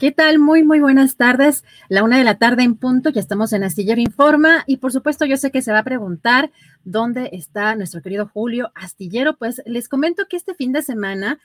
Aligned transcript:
¿Qué 0.00 0.12
tal? 0.12 0.38
Muy, 0.38 0.64
muy 0.64 0.80
buenas 0.80 1.16
tardes. 1.16 1.62
La 1.90 2.02
una 2.02 2.16
de 2.16 2.24
la 2.24 2.38
tarde 2.38 2.62
en 2.62 2.74
punto, 2.74 3.10
ya 3.10 3.20
estamos 3.20 3.52
en 3.52 3.64
Astillero 3.64 4.00
Informa 4.00 4.64
y 4.66 4.78
por 4.78 4.92
supuesto 4.92 5.26
yo 5.26 5.36
sé 5.36 5.50
que 5.50 5.60
se 5.60 5.72
va 5.72 5.80
a 5.80 5.84
preguntar 5.84 6.50
dónde 6.84 7.28
está 7.34 7.74
nuestro 7.74 8.00
querido 8.00 8.26
Julio 8.26 8.72
Astillero. 8.74 9.36
Pues 9.36 9.60
les 9.66 9.90
comento 9.90 10.24
que 10.26 10.38
este 10.38 10.54
fin 10.54 10.72
de 10.72 10.80
semana 10.80 11.38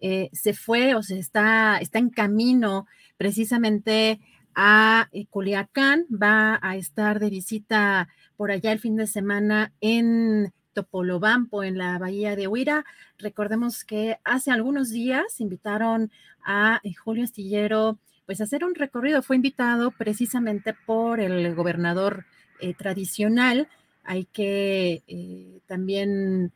eh, 0.00 0.28
se 0.32 0.54
fue 0.54 0.96
o 0.96 1.04
se 1.04 1.20
está, 1.20 1.78
está 1.78 2.00
en 2.00 2.10
camino 2.10 2.88
precisamente 3.16 4.18
a 4.56 5.08
eh, 5.12 5.26
Culiacán, 5.26 6.06
va 6.10 6.58
a 6.62 6.74
estar 6.74 7.20
de 7.20 7.30
visita 7.30 8.08
por 8.36 8.50
allá 8.50 8.72
el 8.72 8.80
fin 8.80 8.96
de 8.96 9.06
semana 9.06 9.72
en 9.80 10.52
Topolobampo, 10.72 11.62
en 11.62 11.78
la 11.78 11.98
bahía 11.98 12.36
de 12.36 12.48
Huira. 12.48 12.84
Recordemos 13.18 13.84
que 13.84 14.18
hace 14.24 14.50
algunos 14.50 14.90
días 14.90 15.40
invitaron 15.40 16.10
a 16.44 16.80
eh, 16.82 16.94
Julio 16.94 17.24
Astillero 17.24 17.98
pues 18.26 18.40
a 18.40 18.44
hacer 18.44 18.64
un 18.64 18.74
recorrido. 18.74 19.22
Fue 19.22 19.36
invitado 19.36 19.90
precisamente 19.90 20.74
por 20.86 21.20
el 21.20 21.54
gobernador 21.54 22.26
eh, 22.60 22.74
tradicional. 22.74 23.68
Hay 24.04 24.26
que 24.26 25.02
eh, 25.06 25.60
también 25.66 26.52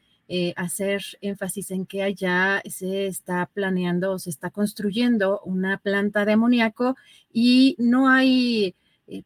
hacer 0.56 1.02
énfasis 1.20 1.70
en 1.70 1.84
que 1.84 2.02
allá 2.02 2.62
se 2.68 3.06
está 3.06 3.44
planeando, 3.52 4.18
se 4.18 4.30
está 4.30 4.48
construyendo 4.48 5.40
una 5.44 5.76
planta 5.76 6.24
de 6.24 6.32
amoníaco 6.32 6.96
y 7.30 7.76
no 7.78 8.08
hay 8.08 8.74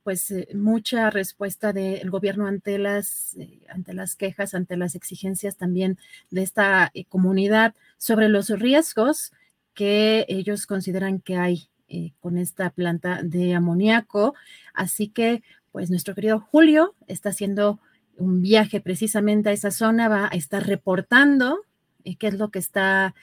pues 0.02 0.30
eh, 0.30 0.48
mucha 0.54 1.10
respuesta 1.10 1.72
del 1.72 2.10
gobierno 2.10 2.46
ante 2.46 2.78
las, 2.78 3.36
eh, 3.36 3.60
ante 3.68 3.94
las 3.94 4.16
quejas, 4.16 4.54
ante 4.54 4.76
las 4.76 4.94
exigencias 4.94 5.56
también 5.56 5.98
de 6.30 6.42
esta 6.42 6.92
comunidad 7.08 7.74
sobre 7.96 8.28
los 8.28 8.48
riesgos 8.48 9.32
que 9.74 10.26
ellos 10.28 10.66
consideran 10.66 11.20
que 11.20 11.36
hay 11.36 11.68
con 12.20 12.36
esta 12.36 12.68
planta 12.70 13.22
de 13.22 13.54
amoníaco. 13.54 14.34
Así 14.74 15.08
que, 15.08 15.42
pues 15.72 15.88
nuestro 15.88 16.14
querido 16.14 16.40
Julio 16.40 16.94
está 17.06 17.30
haciendo 17.30 17.80
un 18.18 18.42
viaje 18.42 18.80
precisamente 18.80 19.48
a 19.48 19.52
esa 19.52 19.70
zona, 19.70 20.08
va 20.08 20.28
a 20.30 20.36
estar 20.36 20.66
reportando 20.66 21.60
qué 22.16 22.28
es 22.28 22.34
lo 22.38 22.50
que 22.50 22.58
está 22.58 23.14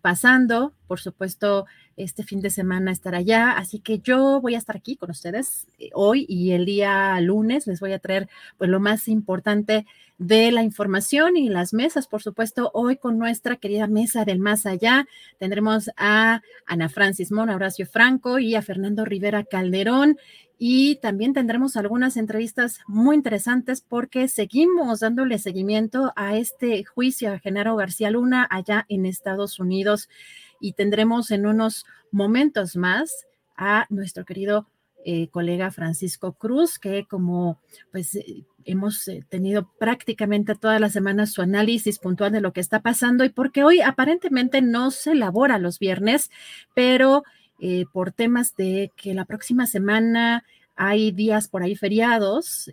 pasando. 0.00 0.72
Por 0.86 1.00
supuesto, 1.00 1.66
este 1.96 2.24
fin 2.24 2.40
de 2.40 2.50
semana 2.50 2.92
estar 2.92 3.14
allá. 3.14 3.52
Así 3.52 3.78
que 3.78 3.98
yo 3.98 4.40
voy 4.40 4.54
a 4.54 4.58
estar 4.58 4.76
aquí 4.76 4.96
con 4.96 5.10
ustedes 5.10 5.66
eh, 5.78 5.90
hoy 5.94 6.26
y 6.28 6.52
el 6.52 6.64
día 6.64 7.20
lunes. 7.20 7.66
Les 7.66 7.80
voy 7.80 7.92
a 7.92 7.98
traer 7.98 8.28
pues 8.58 8.70
lo 8.70 8.80
más 8.80 9.08
importante 9.08 9.86
de 10.18 10.52
la 10.52 10.62
información 10.62 11.36
y 11.36 11.48
las 11.48 11.74
mesas, 11.74 12.06
por 12.06 12.22
supuesto, 12.22 12.70
hoy 12.72 12.96
con 12.96 13.18
nuestra 13.18 13.56
querida 13.56 13.86
mesa 13.86 14.24
del 14.24 14.38
más 14.38 14.64
allá. 14.66 15.06
Tendremos 15.38 15.90
a 15.96 16.40
Ana 16.66 16.88
Francis 16.88 17.32
Mona, 17.32 17.56
Horacio 17.56 17.86
Franco 17.86 18.38
y 18.38 18.54
a 18.54 18.62
Fernando 18.62 19.04
Rivera 19.04 19.44
Calderón. 19.44 20.18
Y 20.56 20.96
también 20.96 21.32
tendremos 21.32 21.76
algunas 21.76 22.16
entrevistas 22.16 22.78
muy 22.86 23.16
interesantes 23.16 23.80
porque 23.80 24.28
seguimos 24.28 25.00
dándole 25.00 25.38
seguimiento 25.38 26.12
a 26.14 26.36
este 26.36 26.84
juicio 26.84 27.32
a 27.32 27.38
Genaro 27.40 27.74
García 27.74 28.10
Luna 28.10 28.46
allá 28.48 28.86
en 28.88 29.04
Estados 29.04 29.58
Unidos 29.58 30.08
y 30.60 30.74
tendremos 30.74 31.32
en 31.32 31.46
unos 31.46 31.84
momentos 32.12 32.76
más 32.76 33.26
a 33.56 33.86
nuestro 33.90 34.24
querido 34.24 34.68
eh, 35.06 35.28
colega 35.28 35.70
Francisco 35.70 36.32
Cruz, 36.32 36.78
que 36.78 37.04
como 37.06 37.60
pues 37.92 38.14
eh, 38.14 38.44
hemos 38.64 39.06
eh, 39.08 39.22
tenido 39.28 39.70
prácticamente 39.78 40.54
todas 40.54 40.80
las 40.80 40.92
semanas 40.92 41.30
su 41.30 41.42
análisis 41.42 41.98
puntual 41.98 42.32
de 42.32 42.40
lo 42.40 42.54
que 42.54 42.62
está 42.62 42.80
pasando 42.80 43.22
y 43.24 43.28
porque 43.28 43.64
hoy 43.64 43.82
aparentemente 43.82 44.62
no 44.62 44.90
se 44.90 45.12
elabora 45.12 45.58
los 45.58 45.78
viernes, 45.78 46.30
pero 46.74 47.22
por 47.92 48.12
temas 48.12 48.56
de 48.56 48.92
que 48.94 49.14
la 49.14 49.24
próxima 49.24 49.66
semana 49.66 50.44
hay 50.76 51.12
días 51.12 51.48
por 51.48 51.62
ahí 51.62 51.76
feriados, 51.76 52.70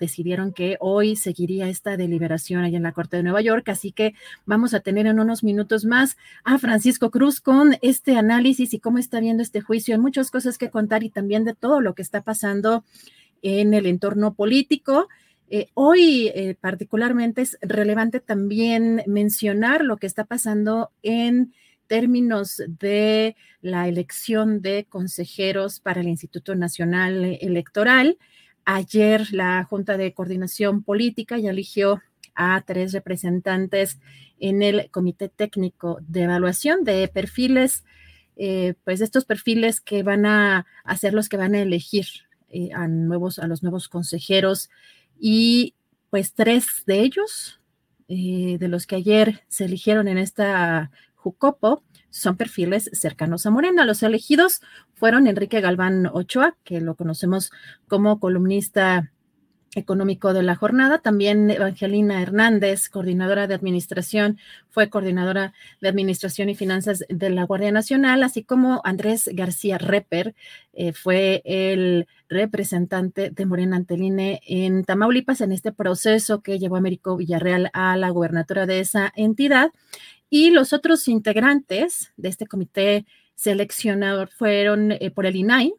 decidieron 0.00 0.52
que 0.52 0.76
hoy 0.80 1.14
seguiría 1.14 1.68
esta 1.68 1.96
deliberación 1.96 2.64
allá 2.64 2.78
en 2.78 2.82
la 2.82 2.92
Corte 2.92 3.18
de 3.18 3.22
Nueva 3.22 3.42
York. 3.42 3.68
Así 3.68 3.92
que 3.92 4.14
vamos 4.46 4.74
a 4.74 4.80
tener 4.80 5.06
en 5.06 5.20
unos 5.20 5.44
minutos 5.44 5.84
más 5.84 6.16
a 6.42 6.58
Francisco 6.58 7.10
Cruz 7.10 7.40
con 7.40 7.76
este 7.82 8.16
análisis 8.16 8.74
y 8.74 8.80
cómo 8.80 8.98
está 8.98 9.20
viendo 9.20 9.42
este 9.42 9.60
juicio. 9.60 9.94
Hay 9.94 10.00
muchas 10.00 10.30
cosas 10.30 10.58
que 10.58 10.70
contar 10.70 11.04
y 11.04 11.10
también 11.10 11.44
de 11.44 11.54
todo 11.54 11.80
lo 11.80 11.94
que 11.94 12.02
está 12.02 12.22
pasando 12.22 12.84
en 13.42 13.74
el 13.74 13.86
entorno 13.86 14.34
político. 14.34 15.08
Eh, 15.50 15.68
hoy 15.74 16.28
eh, 16.34 16.56
particularmente 16.60 17.42
es 17.42 17.58
relevante 17.60 18.20
también 18.20 19.02
mencionar 19.06 19.84
lo 19.84 19.96
que 19.96 20.06
está 20.06 20.24
pasando 20.24 20.90
en 21.02 21.52
términos 21.88 22.62
de 22.78 23.34
la 23.60 23.88
elección 23.88 24.62
de 24.62 24.86
consejeros 24.88 25.80
para 25.80 26.00
el 26.00 26.08
Instituto 26.08 26.54
Nacional 26.54 27.36
Electoral. 27.40 28.16
Ayer 28.72 29.32
la 29.32 29.64
Junta 29.64 29.96
de 29.96 30.14
Coordinación 30.14 30.84
Política 30.84 31.36
ya 31.38 31.50
eligió 31.50 32.00
a 32.36 32.62
tres 32.64 32.92
representantes 32.92 33.98
en 34.38 34.62
el 34.62 34.88
Comité 34.92 35.28
Técnico 35.28 35.98
de 36.06 36.22
Evaluación 36.22 36.84
de 36.84 37.08
Perfiles, 37.08 37.84
eh, 38.36 38.74
pues 38.84 39.00
estos 39.00 39.24
perfiles 39.24 39.80
que 39.80 40.04
van 40.04 40.24
a 40.24 40.66
hacer 40.84 41.14
los 41.14 41.28
que 41.28 41.36
van 41.36 41.56
a 41.56 41.62
elegir 41.62 42.06
eh, 42.48 42.70
a, 42.72 42.86
nuevos, 42.86 43.40
a 43.40 43.48
los 43.48 43.64
nuevos 43.64 43.88
consejeros. 43.88 44.70
Y 45.18 45.74
pues 46.08 46.34
tres 46.34 46.84
de 46.86 47.00
ellos, 47.00 47.60
eh, 48.06 48.56
de 48.60 48.68
los 48.68 48.86
que 48.86 48.94
ayer 48.94 49.42
se 49.48 49.64
eligieron 49.64 50.06
en 50.06 50.18
esta 50.18 50.92
Jucopo, 51.22 51.82
son 52.10 52.36
perfiles 52.36 52.90
cercanos 52.92 53.46
a 53.46 53.50
Morena. 53.50 53.84
Los 53.84 54.02
elegidos 54.02 54.60
fueron 54.94 55.26
Enrique 55.26 55.60
Galván 55.60 56.06
Ochoa, 56.06 56.56
que 56.64 56.80
lo 56.80 56.94
conocemos 56.96 57.52
como 57.88 58.18
columnista 58.20 59.12
económico 59.74 60.32
de 60.32 60.42
la 60.42 60.56
jornada. 60.56 60.98
También 60.98 61.50
Evangelina 61.50 62.20
Hernández, 62.20 62.88
coordinadora 62.88 63.46
de 63.46 63.54
administración, 63.54 64.38
fue 64.68 64.90
coordinadora 64.90 65.52
de 65.80 65.88
administración 65.88 66.48
y 66.48 66.54
finanzas 66.54 67.04
de 67.08 67.30
la 67.30 67.44
Guardia 67.44 67.70
Nacional, 67.70 68.22
así 68.22 68.42
como 68.42 68.80
Andrés 68.84 69.30
García 69.32 69.78
Reper, 69.78 70.34
eh, 70.72 70.92
fue 70.92 71.42
el 71.44 72.08
representante 72.28 73.30
de 73.30 73.46
Morena 73.46 73.76
Anteline 73.76 74.40
en 74.46 74.84
Tamaulipas 74.84 75.40
en 75.40 75.52
este 75.52 75.72
proceso 75.72 76.42
que 76.42 76.58
llevó 76.58 76.76
a 76.76 76.78
Américo 76.78 77.16
Villarreal 77.16 77.70
a 77.72 77.96
la 77.96 78.10
gubernatura 78.10 78.66
de 78.66 78.80
esa 78.80 79.12
entidad. 79.14 79.70
Y 80.30 80.50
los 80.50 80.72
otros 80.72 81.08
integrantes 81.08 82.12
de 82.16 82.28
este 82.28 82.46
comité 82.46 83.04
seleccionador 83.34 84.30
fueron 84.30 84.92
eh, 84.92 85.10
por 85.10 85.26
el 85.26 85.36
INAI, 85.36 85.74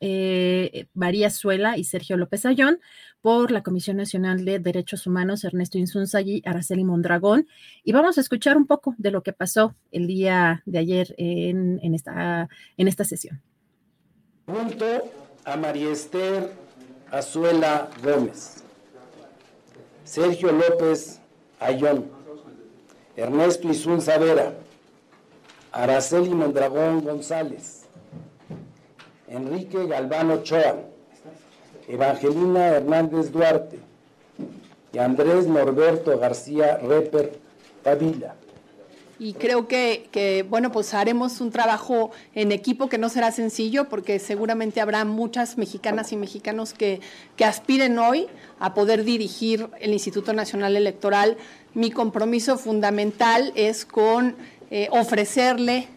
eh, 0.00 0.86
María 0.94 1.28
Suela 1.28 1.76
y 1.76 1.84
Sergio 1.84 2.16
López 2.16 2.46
Ayón, 2.46 2.80
por 3.20 3.50
la 3.50 3.62
Comisión 3.62 3.96
Nacional 3.96 4.44
de 4.44 4.58
Derechos 4.58 5.06
Humanos, 5.06 5.44
Ernesto 5.44 5.76
Insunzagui, 5.76 6.40
Araceli 6.46 6.84
Mondragón. 6.84 7.46
Y 7.84 7.92
vamos 7.92 8.16
a 8.16 8.20
escuchar 8.20 8.56
un 8.56 8.66
poco 8.66 8.94
de 8.96 9.10
lo 9.10 9.22
que 9.22 9.32
pasó 9.32 9.74
el 9.90 10.06
día 10.06 10.62
de 10.66 10.78
ayer 10.78 11.14
en, 11.18 11.94
esta, 11.94 12.48
en 12.76 12.88
esta 12.88 13.04
sesión. 13.04 13.42
Junto 14.46 14.86
a 15.44 15.56
María 15.56 15.90
Esther 15.90 16.52
Azuela 17.10 17.90
Gómez, 18.02 18.62
Sergio 20.04 20.52
López 20.52 21.20
Ayón, 21.58 22.17
Ernesto 23.18 23.68
Isunza 23.68 24.16
Vera, 24.16 24.54
Araceli 25.72 26.28
Mondragón 26.30 27.02
González, 27.02 27.82
Enrique 29.26 29.88
Galván 29.88 30.30
Ochoa, 30.30 30.76
Evangelina 31.88 32.68
Hernández 32.68 33.32
Duarte 33.32 33.80
y 34.92 34.98
Andrés 34.98 35.48
Norberto 35.48 36.16
García 36.16 36.76
Reper 36.76 37.40
Pavila. 37.82 38.36
Y 39.20 39.32
creo 39.32 39.66
que, 39.66 40.46
bueno, 40.48 40.70
pues 40.70 40.94
haremos 40.94 41.40
un 41.40 41.50
trabajo 41.50 42.12
en 42.34 42.52
equipo 42.52 42.88
que 42.88 42.98
no 42.98 43.08
será 43.08 43.32
sencillo 43.32 43.88
porque 43.88 44.20
seguramente 44.20 44.80
habrá 44.80 45.04
muchas 45.04 45.58
mexicanas 45.58 46.12
y 46.12 46.16
mexicanos 46.16 46.72
que, 46.72 47.00
que 47.36 47.44
aspiren 47.44 47.98
hoy 47.98 48.28
a 48.60 48.74
poder 48.74 49.02
dirigir 49.02 49.68
el 49.80 49.92
Instituto 49.92 50.32
Nacional 50.32 50.76
Electoral. 50.76 51.36
Mi 51.74 51.90
compromiso 51.90 52.58
fundamental 52.58 53.52
es 53.56 53.84
con 53.84 54.36
eh, 54.70 54.88
ofrecerle 54.92 55.88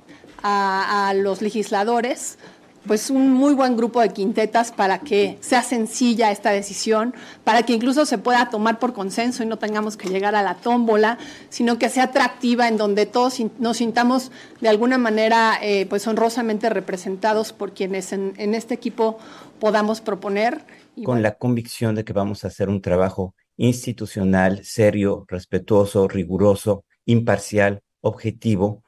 a 0.44 1.14
los 1.16 1.44
legisladores 1.44 2.40
pues 2.86 3.10
un 3.10 3.32
muy 3.32 3.54
buen 3.54 3.78
grupo 3.78 4.02
de 4.02 4.10
quintetas 4.10 4.72
para 4.72 5.00
que 5.00 5.38
sea 5.42 5.62
sencilla 5.62 6.32
esta 6.32 6.52
decisión, 6.52 7.14
para 7.44 7.64
que 7.64 7.74
incluso 7.74 8.06
se 8.06 8.18
pueda 8.18 8.50
tomar 8.50 8.80
por 8.80 8.94
consenso 8.94 9.44
y 9.44 9.46
no 9.46 9.58
tengamos 9.58 9.98
que 9.98 10.10
llegar 10.10 10.36
a 10.36 10.42
la 10.42 10.56
tómbola, 10.56 11.18
sino 11.50 11.78
que 11.78 11.90
sea 11.90 12.06
atractiva 12.06 12.68
en 12.68 12.78
donde 12.78 13.06
todos 13.06 13.38
nos 13.60 13.78
sintamos 13.78 14.32
de 14.62 14.70
alguna 14.70 14.98
manera 14.98 15.60
eh, 15.62 15.86
pues 15.88 16.08
honrosamente 16.08 16.70
representados 16.70 17.54
por 17.54 17.74
quienes 17.74 18.14
en, 18.14 18.56
este 18.56 18.74
equipo 18.74 19.20
podamos 19.60 20.02
proponer. 20.02 20.66
Con 21.04 21.22
la 21.22 21.36
convicción 21.36 21.96
de 21.96 22.04
que 22.04 22.14
vamos 22.14 22.44
a 22.44 22.48
hacer 22.48 22.68
un 22.68 22.82
trabajo 22.82 23.36
institucional, 23.58 24.66
serio, 24.66 25.26
respetuoso, 25.28 26.08
riguroso, 26.08 26.84
imparcial, 27.06 27.84
objetivo, 28.02 28.84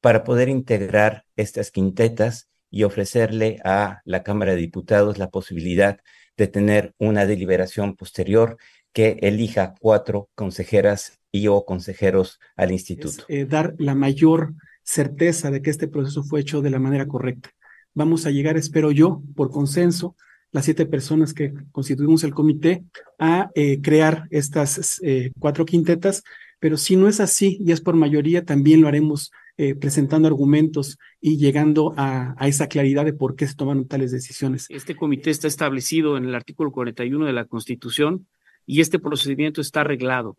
para 0.00 0.22
poder 0.22 0.48
integrar 0.48 1.24
estas 1.34 1.70
quintetas 1.70 2.48
y 2.70 2.84
ofrecerle 2.84 3.58
a 3.64 4.00
la 4.04 4.22
Cámara 4.22 4.52
de 4.52 4.58
Diputados 4.58 5.18
la 5.18 5.30
posibilidad 5.30 6.00
de 6.36 6.46
tener 6.46 6.94
una 6.98 7.26
deliberación 7.26 7.96
posterior 7.96 8.56
que 8.92 9.18
elija 9.22 9.74
cuatro 9.80 10.28
consejeras 10.34 11.18
y 11.30 11.48
o 11.48 11.64
consejeros 11.64 12.40
al 12.56 12.72
instituto. 12.72 13.24
Eh, 13.28 13.44
dar 13.44 13.74
la 13.78 13.94
mayor 13.94 14.54
certeza 14.82 15.50
de 15.50 15.60
que 15.60 15.70
este 15.70 15.88
proceso 15.88 16.22
fue 16.22 16.40
hecho 16.40 16.62
de 16.62 16.70
la 16.70 16.78
manera 16.78 17.06
correcta. 17.06 17.50
Vamos 17.94 18.26
a 18.26 18.30
llegar, 18.30 18.56
espero 18.56 18.90
yo, 18.92 19.22
por 19.34 19.50
consenso, 19.50 20.16
las 20.50 20.64
siete 20.64 20.86
personas 20.86 21.34
que 21.34 21.52
constituimos 21.72 22.24
el 22.24 22.32
comité, 22.32 22.84
a 23.18 23.50
eh, 23.54 23.80
crear 23.82 24.24
estas 24.30 25.00
eh, 25.02 25.32
cuatro 25.38 25.66
quintetas, 25.66 26.22
pero 26.58 26.76
si 26.76 26.96
no 26.96 27.08
es 27.08 27.20
así 27.20 27.58
y 27.60 27.72
es 27.72 27.80
por 27.80 27.96
mayoría, 27.96 28.44
también 28.44 28.80
lo 28.80 28.88
haremos 28.88 29.30
eh, 29.60 29.74
presentando 29.74 30.28
argumentos 30.28 30.98
y 31.20 31.36
llegando 31.36 31.92
a, 31.96 32.36
esa 32.46 32.68
claridad 32.68 33.04
de 33.04 33.12
por 33.12 33.34
qué 33.34 33.44
se 33.44 33.56
toman 33.56 33.88
tales 33.88 34.12
decisiones. 34.12 34.66
Este 34.68 34.94
comité 34.94 35.30
está 35.30 35.48
establecido 35.48 36.16
en 36.16 36.26
el 36.26 36.36
artículo 36.36 36.70
41 36.70 37.26
de 37.26 37.32
la 37.32 37.44
Constitución 37.44 38.28
y 38.66 38.82
este 38.82 39.00
procedimiento 39.00 39.60
está 39.60 39.80
arreglado. 39.80 40.36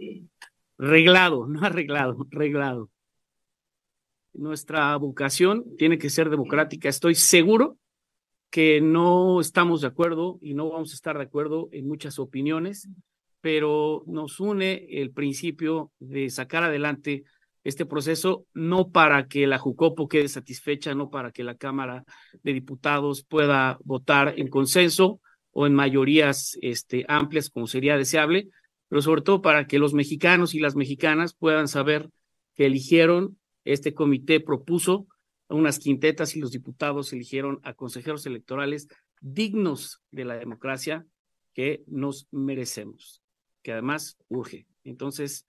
Reglado, 0.78 1.48
no 1.50 1.66
arreglado, 1.66 2.28
reglado. 2.30 2.90
Nuestra 4.32 4.96
vocación 4.96 5.66
tiene 5.78 5.98
que 5.98 6.10
ser 6.10 6.30
democrática. 6.30 6.88
Estoy 6.88 7.16
seguro 7.16 7.78
que 8.50 8.80
no 8.80 9.42
estamos 9.42 9.82
de 9.82 9.88
acuerdo 9.88 10.40
y 10.42 10.54
no 10.54 10.70
vamos 10.70 10.92
a 10.92 10.96
estar 10.96 11.18
de 11.18 11.24
acuerdo 11.24 11.68
en 11.74 11.90
muchas 11.90 12.20
opiniones, 12.20 12.88
pero 13.42 14.02
nos 14.08 14.40
une 14.40 14.88
el 14.90 15.12
principio 15.12 15.92
de 16.00 16.30
sacar 16.30 16.64
adelante 16.64 17.26
este 17.64 17.86
proceso, 17.86 18.46
no 18.54 18.90
para 18.90 19.28
que 19.28 19.48
la 19.48 19.58
Jucopo 19.58 20.08
quede 20.08 20.28
satisfecha, 20.28 20.96
no 20.96 21.10
para 21.10 21.32
que 21.32 21.44
la 21.44 21.56
Cámara 21.56 22.06
de 22.44 22.54
Diputados 22.54 23.24
pueda 23.24 23.78
votar 23.84 24.34
en 24.38 24.48
consenso 24.48 25.20
o 25.52 25.68
en 25.68 25.74
mayorías 25.74 26.58
este, 26.62 27.06
amplias, 27.08 27.50
como 27.50 27.68
sería 27.68 27.98
deseable, 27.98 28.50
pero 28.88 29.02
sobre 29.02 29.22
todo 29.22 29.42
para 29.42 29.68
que 29.68 29.80
los 29.80 29.94
mexicanos 29.94 30.56
y 30.56 30.60
las 30.60 30.76
mexicanas 30.76 31.34
puedan 31.34 31.68
saber 31.68 32.10
que 32.56 32.66
eligieron, 32.66 33.38
este 33.66 33.94
comité 33.94 34.40
propuso 34.40 35.08
unas 35.50 35.80
quintetas 35.80 36.36
y 36.36 36.40
los 36.40 36.52
diputados 36.52 37.12
eligieron 37.12 37.60
a 37.64 37.74
consejeros 37.74 38.26
electorales 38.26 38.88
dignos 39.20 40.02
de 40.12 40.26
la 40.26 40.36
democracia 40.36 41.06
que 41.54 41.84
nos 41.88 42.28
merecemos, 42.32 43.22
que 43.64 43.74
además 43.74 44.18
urge. 44.28 44.68
Entonces, 44.84 45.46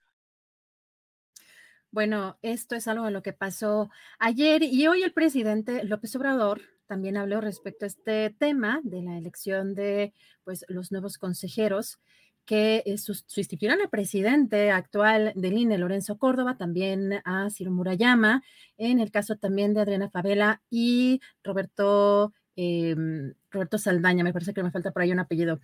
bueno, 1.91 2.37
esto 2.41 2.75
es 2.75 2.87
algo 2.87 3.05
de 3.05 3.11
lo 3.11 3.21
que 3.21 3.33
pasó 3.33 3.89
ayer 4.17 4.63
y 4.63 4.87
hoy 4.87 5.03
el 5.03 5.13
presidente 5.13 5.83
López 5.83 6.15
Obrador 6.15 6.61
también 6.87 7.17
habló 7.17 7.41
respecto 7.41 7.85
a 7.85 7.87
este 7.87 8.29
tema 8.29 8.79
de 8.83 9.01
la 9.01 9.17
elección 9.17 9.75
de 9.75 10.13
pues 10.43 10.65
los 10.69 10.91
nuevos 10.91 11.17
consejeros 11.17 11.99
que 12.45 12.83
eh, 12.85 12.97
sustituirán 12.97 13.81
al 13.81 13.89
presidente 13.89 14.71
actual 14.71 15.33
del 15.35 15.57
INE, 15.57 15.77
Lorenzo 15.77 16.17
Córdoba, 16.17 16.57
también 16.57 17.21
a 17.23 17.49
Ciro 17.49 17.71
Murayama, 17.71 18.43
en 18.77 18.99
el 18.99 19.11
caso 19.11 19.37
también 19.37 19.73
de 19.73 19.81
Adriana 19.81 20.09
Favela 20.09 20.61
y 20.69 21.21
Roberto, 21.43 22.33
em, 22.55 23.33
Roberto 23.51 23.77
Saldaña, 23.77 24.23
me 24.23 24.33
parece 24.33 24.53
que 24.53 24.63
me 24.63 24.71
falta 24.71 24.91
por 24.91 25.01
ahí 25.01 25.11
un 25.11 25.19
apellido. 25.19 25.59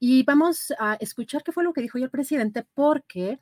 Y 0.00 0.22
vamos 0.24 0.72
a 0.78 0.94
escuchar 0.94 1.42
qué 1.42 1.52
fue 1.52 1.64
lo 1.64 1.72
que 1.72 1.82
dijo 1.82 1.98
hoy 1.98 2.04
el 2.04 2.10
presidente, 2.10 2.66
porque 2.74 3.38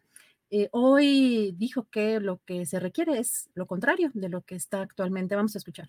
eh, 0.54 0.68
hoy 0.73 1.54
dijo 1.56 1.88
que 1.90 2.21
lo 2.21 2.38
que 2.44 2.66
se 2.66 2.78
requiere 2.78 3.18
es 3.18 3.49
lo 3.54 3.66
contrario 3.66 4.11
de 4.12 4.28
lo 4.28 4.42
que 4.42 4.54
está 4.54 4.82
actualmente. 4.82 5.35
Vamos 5.35 5.54
a 5.54 5.59
escuchar. 5.59 5.88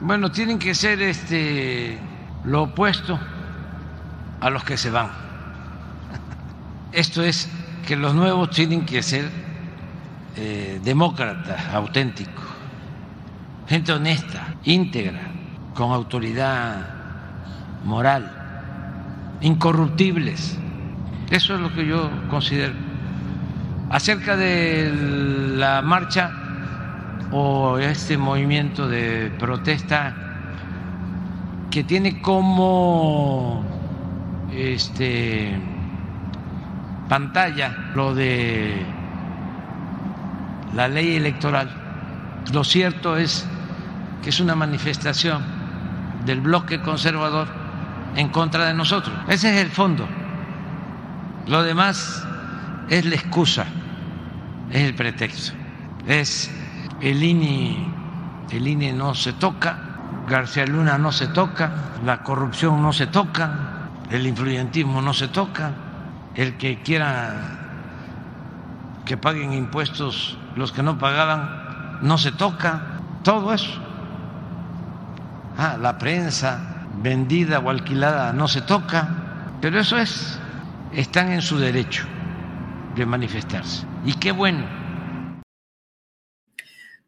Bueno, 0.00 0.32
tienen 0.32 0.58
que 0.58 0.74
ser 0.74 1.02
este 1.02 1.98
lo 2.44 2.62
opuesto 2.62 3.20
a 4.40 4.48
los 4.48 4.64
que 4.64 4.78
se 4.78 4.88
van. 4.88 5.10
Esto 6.92 7.22
es 7.22 7.50
que 7.86 7.94
los 7.94 8.14
nuevos 8.14 8.48
tienen 8.48 8.86
que 8.86 9.02
ser 9.02 9.28
eh, 10.36 10.80
demócratas, 10.82 11.66
auténticos, 11.74 12.46
gente 13.66 13.92
honesta, 13.92 14.56
íntegra, 14.64 15.30
con 15.74 15.92
autoridad 15.92 17.84
moral, 17.84 19.36
incorruptibles 19.42 20.58
eso 21.30 21.54
es 21.54 21.60
lo 21.60 21.72
que 21.74 21.86
yo 21.86 22.10
considero. 22.30 22.72
Acerca 23.90 24.36
de 24.36 24.92
la 25.56 25.82
marcha 25.82 26.30
o 27.30 27.78
este 27.78 28.16
movimiento 28.16 28.88
de 28.88 29.30
protesta 29.38 30.14
que 31.70 31.84
tiene 31.84 32.22
como 32.22 33.64
este 34.52 35.58
pantalla 37.08 37.90
lo 37.94 38.14
de 38.14 38.84
la 40.74 40.88
ley 40.88 41.16
electoral. 41.16 41.68
Lo 42.52 42.64
cierto 42.64 43.16
es 43.16 43.46
que 44.22 44.30
es 44.30 44.40
una 44.40 44.54
manifestación 44.54 45.42
del 46.24 46.40
bloque 46.40 46.80
conservador 46.80 47.48
en 48.16 48.28
contra 48.28 48.66
de 48.66 48.74
nosotros. 48.74 49.14
Ese 49.28 49.54
es 49.54 49.60
el 49.62 49.70
fondo. 49.70 50.06
Lo 51.48 51.62
demás 51.62 52.26
es 52.90 53.04
la 53.04 53.14
excusa, 53.14 53.66
es 54.70 54.82
el 54.82 54.94
pretexto. 54.94 55.54
Es 56.06 56.50
el 57.00 57.22
INE, 57.22 57.88
el 58.50 58.96
no 58.96 59.14
se 59.14 59.32
toca, 59.32 59.78
García 60.28 60.66
Luna 60.66 60.98
no 60.98 61.10
se 61.12 61.28
toca, 61.28 61.70
la 62.04 62.22
corrupción 62.22 62.82
no 62.82 62.92
se 62.92 63.06
toca, 63.06 63.50
el 64.10 64.26
influyentismo 64.26 65.00
no 65.00 65.14
se 65.14 65.28
toca, 65.28 65.72
el 66.34 66.56
que 66.56 66.82
quiera 66.82 67.34
que 69.04 69.16
paguen 69.16 69.54
impuestos 69.54 70.36
los 70.54 70.70
que 70.72 70.82
no 70.82 70.98
pagaban 70.98 71.98
no 72.02 72.18
se 72.18 72.32
toca, 72.32 72.82
todo 73.22 73.52
eso. 73.54 73.80
Ah, 75.56 75.76
la 75.80 75.98
prensa 75.98 76.60
vendida 77.02 77.58
o 77.58 77.70
alquilada 77.70 78.32
no 78.32 78.48
se 78.48 78.60
toca, 78.60 79.08
pero 79.60 79.80
eso 79.80 79.96
es, 79.96 80.38
están 80.92 81.32
en 81.32 81.42
su 81.42 81.58
derecho 81.58 82.06
de 82.96 83.06
manifestarse. 83.06 83.86
Y 84.04 84.14
qué 84.14 84.32
bueno. 84.32 84.66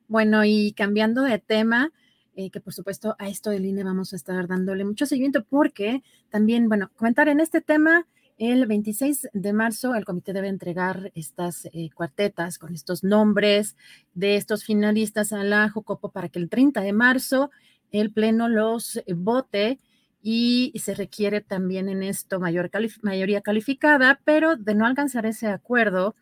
Bueno, 0.08 0.44
y 0.44 0.72
cambiando 0.72 1.22
de 1.22 1.38
tema, 1.38 1.92
eh, 2.34 2.50
que 2.50 2.60
por 2.60 2.72
supuesto 2.72 3.16
a 3.18 3.28
esto 3.28 3.50
del 3.50 3.64
INE 3.64 3.84
vamos 3.84 4.12
a 4.12 4.16
estar 4.16 4.46
dándole 4.46 4.84
mucho 4.84 5.06
seguimiento 5.06 5.44
porque 5.44 6.02
también, 6.30 6.68
bueno, 6.68 6.90
comentar 6.96 7.28
en 7.28 7.40
este 7.40 7.60
tema, 7.60 8.06
el 8.38 8.66
26 8.66 9.28
de 9.34 9.52
marzo 9.52 9.94
el 9.94 10.04
comité 10.04 10.32
debe 10.32 10.48
entregar 10.48 11.12
estas 11.14 11.66
eh, 11.66 11.90
cuartetas 11.94 12.58
con 12.58 12.74
estos 12.74 13.04
nombres 13.04 13.76
de 14.14 14.36
estos 14.36 14.64
finalistas 14.64 15.32
a 15.32 15.44
la 15.44 15.68
Jocopo 15.68 16.10
para 16.10 16.28
que 16.28 16.38
el 16.38 16.48
30 16.48 16.80
de 16.80 16.92
marzo 16.92 17.50
el 17.92 18.12
Pleno 18.12 18.48
los 18.48 19.00
vote 19.14 19.78
y 20.22 20.72
se 20.82 20.94
requiere 20.94 21.40
también 21.40 21.88
en 21.88 22.02
esto 22.02 22.40
mayor 22.40 22.70
mayoría 23.02 23.40
calificada, 23.40 24.20
pero 24.24 24.56
de 24.56 24.74
no 24.74 24.86
alcanzar 24.86 25.26
ese 25.26 25.48
acuerdo, 25.48 26.14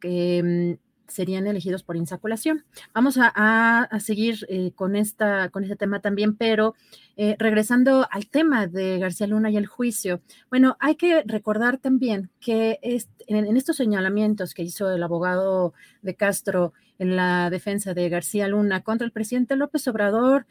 que 0.00 0.76
mm, 0.78 0.88
serían 1.08 1.46
elegidos 1.46 1.82
por 1.82 1.96
insaculación. 1.96 2.64
Vamos 2.94 3.18
a, 3.18 3.88
seguir 4.00 4.46
eh, 4.48 4.72
con, 4.74 4.94
esta, 4.94 5.48
con 5.48 5.64
este 5.64 5.76
tema 5.76 6.00
también, 6.00 6.36
pero 6.36 6.74
eh, 7.16 7.34
regresando 7.38 8.06
al 8.10 8.28
tema 8.28 8.66
de 8.66 8.98
García 8.98 9.26
Luna 9.26 9.50
y 9.50 9.56
el 9.56 9.66
juicio, 9.66 10.20
bueno, 10.50 10.76
hay 10.80 10.94
que 10.96 11.22
recordar 11.26 11.78
también 11.78 12.30
que 12.40 12.78
en, 12.82 13.56
estos 13.56 13.76
señalamientos 13.76 14.54
que 14.54 14.62
hizo 14.62 14.92
el 14.92 15.02
abogado 15.02 15.72
de 16.02 16.14
Castro 16.14 16.72
en 16.98 17.16
la 17.16 17.48
defensa 17.50 17.94
de 17.94 18.08
García 18.08 18.48
Luna 18.48 18.82
contra 18.82 19.04
el 19.06 19.12
presidente 19.12 19.56
López 19.56 19.86
Obrador, 19.88 20.46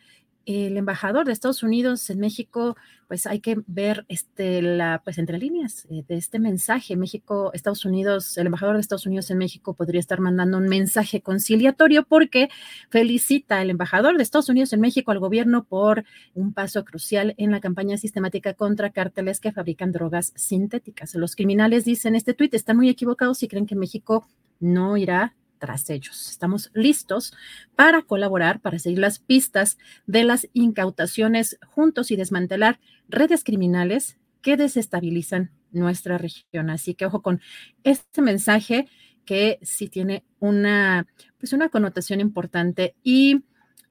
el 0.47 0.77
embajador 0.77 1.25
de 1.25 1.33
Estados 1.33 1.61
Unidos 1.61 2.09
en 2.09 2.19
México, 2.19 2.77
pues 3.09 3.27
hay 3.27 3.41
que 3.41 3.57
ver 3.67 4.05
este, 4.07 4.61
la, 4.61 5.01
pues 5.03 5.17
entre 5.17 5.37
líneas 5.37 5.85
eh, 5.89 6.05
de 6.07 6.15
este 6.15 6.39
mensaje. 6.39 6.95
México, 6.95 7.51
Estados 7.53 7.83
Unidos, 7.83 8.37
el 8.37 8.47
embajador 8.47 8.75
de 8.75 8.81
Estados 8.81 9.05
Unidos 9.05 9.29
en 9.29 9.39
México 9.39 9.73
podría 9.73 9.99
estar 9.99 10.21
mandando 10.21 10.57
un 10.57 10.69
mensaje 10.69 11.19
conciliatorio 11.19 12.03
porque 12.03 12.47
felicita 12.89 13.59
al 13.59 13.69
embajador 13.69 14.15
de 14.15 14.23
Estados 14.23 14.47
Unidos 14.47 14.71
en 14.71 14.79
México 14.79 15.11
al 15.11 15.19
gobierno 15.19 15.65
por 15.65 16.05
un 16.33 16.53
paso 16.53 16.85
crucial 16.85 17.35
en 17.37 17.51
la 17.51 17.59
campaña 17.59 17.97
sistemática 17.97 18.53
contra 18.53 18.91
cárteles 18.91 19.41
que 19.41 19.51
fabrican 19.51 19.91
drogas 19.91 20.31
sintéticas. 20.37 21.13
Los 21.15 21.35
criminales 21.35 21.83
dicen 21.83 22.15
este 22.15 22.33
tuit 22.33 22.53
están 22.53 22.77
muy 22.77 22.87
equivocados 22.87 23.43
y 23.43 23.49
creen 23.49 23.65
que 23.65 23.75
México 23.75 24.25
no 24.61 24.95
irá 24.95 25.35
tras 25.57 25.89
ellos. 25.89 26.29
Estamos 26.29 26.71
listos 26.73 27.33
para 27.75 28.01
colaborar, 28.01 28.59
para 28.61 28.79
seguir 28.79 28.99
las 28.99 29.19
pistas 29.19 29.77
de 30.05 30.23
las 30.23 30.47
incautaciones 30.53 31.59
juntos 31.65 32.11
y 32.11 32.15
desmantelar 32.15 32.79
redes 33.09 33.43
criminales 33.43 34.17
que 34.41 34.57
desestabilizan 34.57 35.51
nuestra 35.71 36.17
región. 36.17 36.69
Así 36.69 36.93
que 36.93 37.05
ojo 37.05 37.21
con 37.21 37.41
este 37.83 38.21
mensaje 38.21 38.87
que 39.25 39.59
sí 39.61 39.89
tiene 39.89 40.23
una, 40.39 41.05
pues 41.37 41.53
una 41.53 41.69
connotación 41.69 42.21
importante. 42.21 42.95
Y 43.03 43.43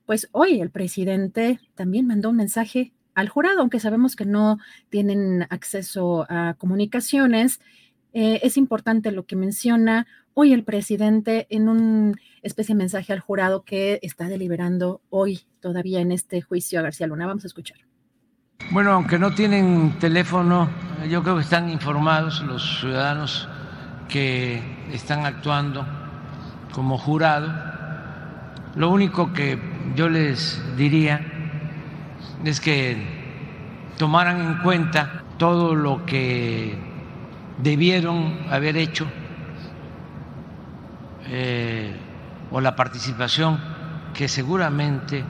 pues 0.06 0.28
hoy 0.32 0.60
el 0.60 0.70
presidente 0.70 1.60
también 1.74 2.06
mandó 2.06 2.30
un 2.30 2.36
mensaje 2.36 2.92
al 3.14 3.28
jurado, 3.28 3.60
aunque 3.60 3.80
sabemos 3.80 4.16
que 4.16 4.26
no 4.26 4.58
tienen 4.88 5.46
acceso 5.50 6.26
a 6.28 6.54
comunicaciones. 6.54 7.60
Eh, 8.18 8.40
es 8.46 8.56
importante 8.56 9.12
lo 9.12 9.26
que 9.26 9.36
menciona 9.36 10.06
hoy 10.32 10.54
el 10.54 10.64
presidente 10.64 11.46
en 11.50 11.68
un 11.68 12.18
especie 12.40 12.74
de 12.74 12.78
mensaje 12.78 13.12
al 13.12 13.20
jurado 13.20 13.62
que 13.62 13.98
está 14.00 14.24
deliberando 14.24 15.02
hoy 15.10 15.42
todavía 15.60 16.00
en 16.00 16.12
este 16.12 16.40
juicio 16.40 16.78
a 16.78 16.82
García 16.82 17.06
Luna. 17.08 17.26
Vamos 17.26 17.44
a 17.44 17.48
escuchar. 17.48 17.76
Bueno, 18.70 18.92
aunque 18.92 19.18
no 19.18 19.34
tienen 19.34 19.98
teléfono, 19.98 20.70
yo 21.10 21.22
creo 21.22 21.36
que 21.36 21.42
están 21.42 21.68
informados 21.68 22.40
los 22.40 22.80
ciudadanos 22.80 23.50
que 24.08 24.62
están 24.94 25.26
actuando 25.26 25.86
como 26.72 26.96
jurado. 26.96 27.52
Lo 28.76 28.88
único 28.88 29.34
que 29.34 29.60
yo 29.94 30.08
les 30.08 30.58
diría 30.78 31.20
es 32.46 32.62
que 32.62 32.96
tomaran 33.98 34.40
en 34.40 34.62
cuenta 34.62 35.22
todo 35.36 35.74
lo 35.74 36.06
que 36.06 36.85
debieron 37.58 38.46
haber 38.50 38.76
hecho 38.76 39.06
eh, 41.28 41.94
o 42.50 42.60
la 42.60 42.76
participación 42.76 43.58
que 44.14 44.28
seguramente 44.28 45.24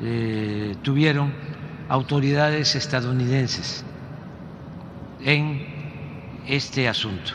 eh, 0.00 0.76
tuvieron 0.82 1.32
autoridades 1.88 2.74
estadounidenses 2.74 3.84
en 5.20 5.66
este 6.46 6.88
asunto, 6.88 7.32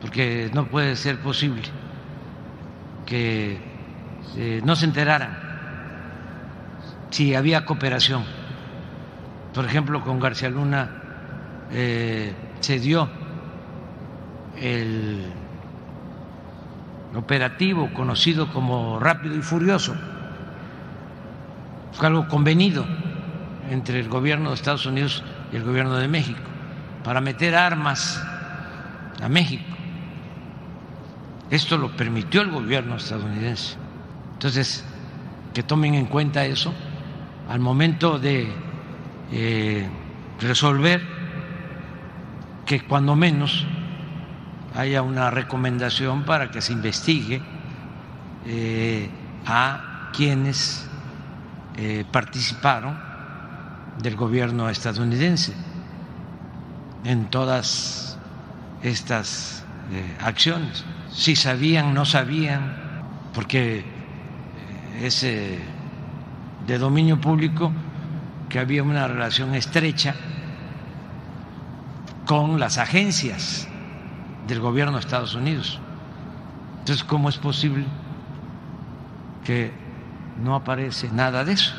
porque 0.00 0.50
no 0.54 0.66
puede 0.66 0.94
ser 0.96 1.18
posible 1.18 1.62
que 3.04 3.58
eh, 4.36 4.60
no 4.64 4.76
se 4.76 4.86
enteraran 4.86 5.38
si 7.10 7.34
había 7.34 7.64
cooperación, 7.64 8.24
por 9.52 9.64
ejemplo, 9.64 10.02
con 10.02 10.20
García 10.20 10.50
Luna 10.50 11.02
se 12.66 12.80
dio 12.80 13.08
el 14.60 15.22
operativo 17.14 17.92
conocido 17.94 18.52
como 18.52 18.98
rápido 18.98 19.36
y 19.36 19.40
furioso. 19.40 19.94
Fue 21.92 22.08
algo 22.08 22.26
convenido 22.26 22.84
entre 23.70 24.00
el 24.00 24.08
gobierno 24.08 24.48
de 24.48 24.56
Estados 24.56 24.84
Unidos 24.84 25.22
y 25.52 25.56
el 25.56 25.62
gobierno 25.62 25.94
de 25.94 26.08
México 26.08 26.40
para 27.04 27.20
meter 27.20 27.54
armas 27.54 28.20
a 29.22 29.28
México. 29.28 29.76
Esto 31.48 31.78
lo 31.78 31.96
permitió 31.96 32.42
el 32.42 32.50
gobierno 32.50 32.96
estadounidense. 32.96 33.76
Entonces, 34.32 34.84
que 35.54 35.62
tomen 35.62 35.94
en 35.94 36.06
cuenta 36.06 36.44
eso 36.44 36.74
al 37.48 37.60
momento 37.60 38.18
de 38.18 38.52
eh, 39.30 39.88
resolver 40.40 41.15
que 42.66 42.80
cuando 42.80 43.14
menos 43.14 43.64
haya 44.74 45.00
una 45.00 45.30
recomendación 45.30 46.24
para 46.24 46.50
que 46.50 46.60
se 46.60 46.72
investigue 46.72 47.40
eh, 48.44 49.08
a 49.46 50.10
quienes 50.12 50.86
eh, 51.76 52.04
participaron 52.10 52.98
del 54.02 54.16
gobierno 54.16 54.68
estadounidense 54.68 55.54
en 57.04 57.30
todas 57.30 58.18
estas 58.82 59.64
eh, 59.92 60.16
acciones. 60.20 60.84
Si 61.10 61.36
sabían, 61.36 61.94
no 61.94 62.04
sabían, 62.04 62.76
porque 63.32 63.84
es 65.00 65.22
de 65.22 66.78
dominio 66.78 67.20
público 67.20 67.72
que 68.48 68.58
había 68.58 68.82
una 68.82 69.06
relación 69.06 69.54
estrecha 69.54 70.14
con 72.26 72.58
las 72.58 72.76
agencias 72.78 73.68
del 74.48 74.60
gobierno 74.60 74.94
de 74.94 75.00
Estados 75.00 75.34
Unidos. 75.34 75.80
Entonces, 76.80 77.04
¿cómo 77.04 77.28
es 77.28 77.38
posible 77.38 77.86
que 79.44 79.70
no 80.42 80.56
aparece 80.56 81.08
nada 81.10 81.44
de 81.44 81.52
eso? 81.52 81.74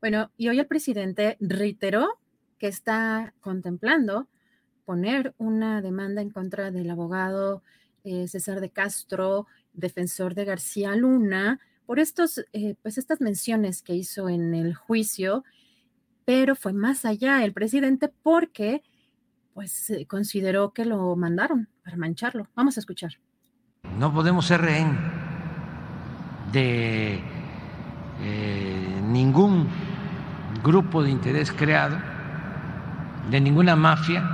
Bueno, 0.00 0.30
y 0.36 0.48
hoy 0.48 0.60
el 0.60 0.66
presidente 0.66 1.36
reiteró 1.40 2.18
que 2.58 2.68
está 2.68 3.34
contemplando 3.40 4.28
poner 4.84 5.34
una 5.38 5.82
demanda 5.82 6.22
en 6.22 6.30
contra 6.30 6.70
del 6.70 6.90
abogado 6.90 7.62
eh, 8.04 8.28
César 8.28 8.60
de 8.60 8.70
Castro, 8.70 9.46
defensor 9.72 10.34
de 10.34 10.44
García 10.44 10.94
Luna, 10.94 11.58
por 11.86 11.98
estos, 11.98 12.44
eh, 12.52 12.76
pues 12.82 12.98
estas 12.98 13.20
menciones 13.20 13.82
que 13.82 13.94
hizo 13.94 14.28
en 14.28 14.54
el 14.54 14.74
juicio 14.74 15.42
pero 16.24 16.56
fue 16.56 16.72
más 16.72 17.04
allá 17.04 17.44
el 17.44 17.52
presidente 17.52 18.08
porque 18.22 18.82
pues 19.52 19.92
consideró 20.08 20.72
que 20.72 20.84
lo 20.84 21.14
mandaron 21.16 21.68
para 21.84 21.96
mancharlo. 21.96 22.48
Vamos 22.56 22.76
a 22.76 22.80
escuchar. 22.80 23.12
No 23.98 24.12
podemos 24.12 24.46
ser 24.46 24.60
rehén 24.62 24.98
de 26.52 27.20
eh, 28.22 29.00
ningún 29.08 29.68
grupo 30.62 31.02
de 31.02 31.10
interés 31.10 31.52
creado, 31.52 31.98
de 33.30 33.40
ninguna 33.40 33.76
mafia 33.76 34.28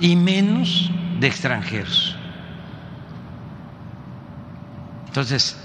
y 0.00 0.16
menos 0.16 0.90
de 1.20 1.26
extranjeros. 1.26 2.16
Entonces, 5.06 5.56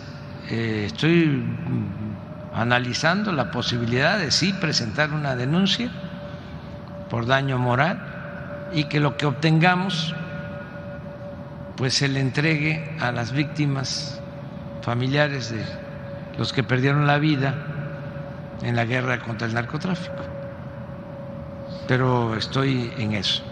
eh, 0.49 0.83
estoy 0.85 1.43
analizando 2.53 3.31
la 3.31 3.51
posibilidad 3.51 4.17
de 4.17 4.31
sí 4.31 4.53
presentar 4.53 5.11
una 5.11 5.35
denuncia 5.35 5.89
por 7.09 7.25
daño 7.25 7.57
moral 7.57 8.69
y 8.73 8.85
que 8.85 8.99
lo 8.99 9.17
que 9.17 9.25
obtengamos 9.25 10.15
pues 11.77 11.95
se 11.95 12.07
le 12.07 12.19
entregue 12.19 12.95
a 12.99 13.11
las 13.11 13.31
víctimas 13.31 14.21
familiares 14.81 15.51
de 15.51 15.63
los 16.37 16.53
que 16.53 16.63
perdieron 16.63 17.07
la 17.07 17.17
vida 17.17 17.55
en 18.61 18.75
la 18.75 18.85
guerra 18.85 19.19
contra 19.19 19.47
el 19.47 19.53
narcotráfico. 19.53 20.23
Pero 21.87 22.35
estoy 22.35 22.93
en 22.97 23.13
eso, 23.13 23.43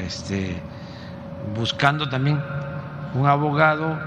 este, 0.00 0.60
buscando 1.54 2.08
también 2.08 2.40
un 3.14 3.26
abogado 3.26 3.98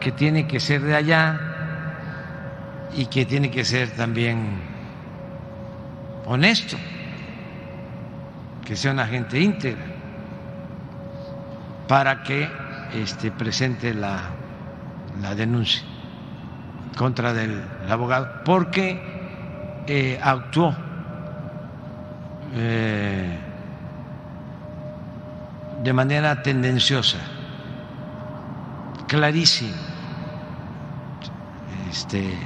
que 0.00 0.12
tiene 0.12 0.46
que 0.46 0.60
ser 0.60 0.82
de 0.82 0.94
allá 0.94 1.45
y 2.94 3.06
que 3.06 3.26
tiene 3.26 3.50
que 3.50 3.64
ser 3.64 3.90
también 3.90 4.60
honesto, 6.26 6.76
que 8.64 8.76
sea 8.76 8.92
una 8.92 9.06
gente 9.06 9.40
íntegra, 9.40 9.84
para 11.88 12.22
que 12.22 12.48
este, 12.94 13.30
presente 13.30 13.94
la, 13.94 14.22
la 15.20 15.34
denuncia 15.34 15.82
contra 16.96 17.32
del 17.32 17.62
abogado, 17.88 18.42
porque 18.44 19.00
eh, 19.86 20.18
actuó 20.22 20.74
eh, 22.54 23.38
de 25.82 25.92
manera 25.92 26.42
tendenciosa, 26.42 27.18
clarísimo. 29.06 29.76
Este, 31.90 32.36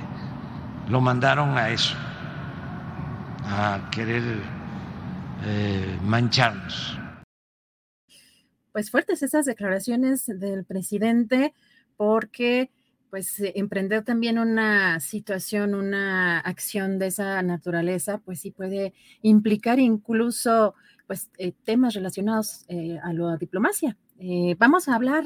lo 0.91 1.01
mandaron 1.01 1.57
a 1.57 1.71
eso, 1.71 1.95
a 3.45 3.89
querer 3.93 4.23
eh, 5.47 5.99
mancharnos. 6.03 6.99
Pues 8.73 8.91
fuertes 8.91 9.23
esas 9.23 9.47
declaraciones 9.47 10.27
del 10.27 10.65
presidente, 10.65 11.55
porque 11.97 12.71
pues 13.09 13.37
emprender 13.41 14.05
también 14.05 14.39
una 14.39 15.01
situación, 15.01 15.75
una 15.75 16.39
acción 16.41 16.99
de 16.99 17.09
esa 17.09 17.43
naturaleza, 17.43 18.19
pues 18.19 18.41
sí 18.41 18.51
puede 18.51 18.93
implicar 19.23 19.79
incluso 19.81 20.75
pues 21.07 21.29
eh, 21.39 21.53
temas 21.65 21.95
relacionados 21.95 22.65
eh, 22.69 22.99
a 23.03 23.13
la 23.13 23.37
diplomacia. 23.37 23.97
vamos 24.59 24.89
a 24.89 24.95
hablar 24.95 25.25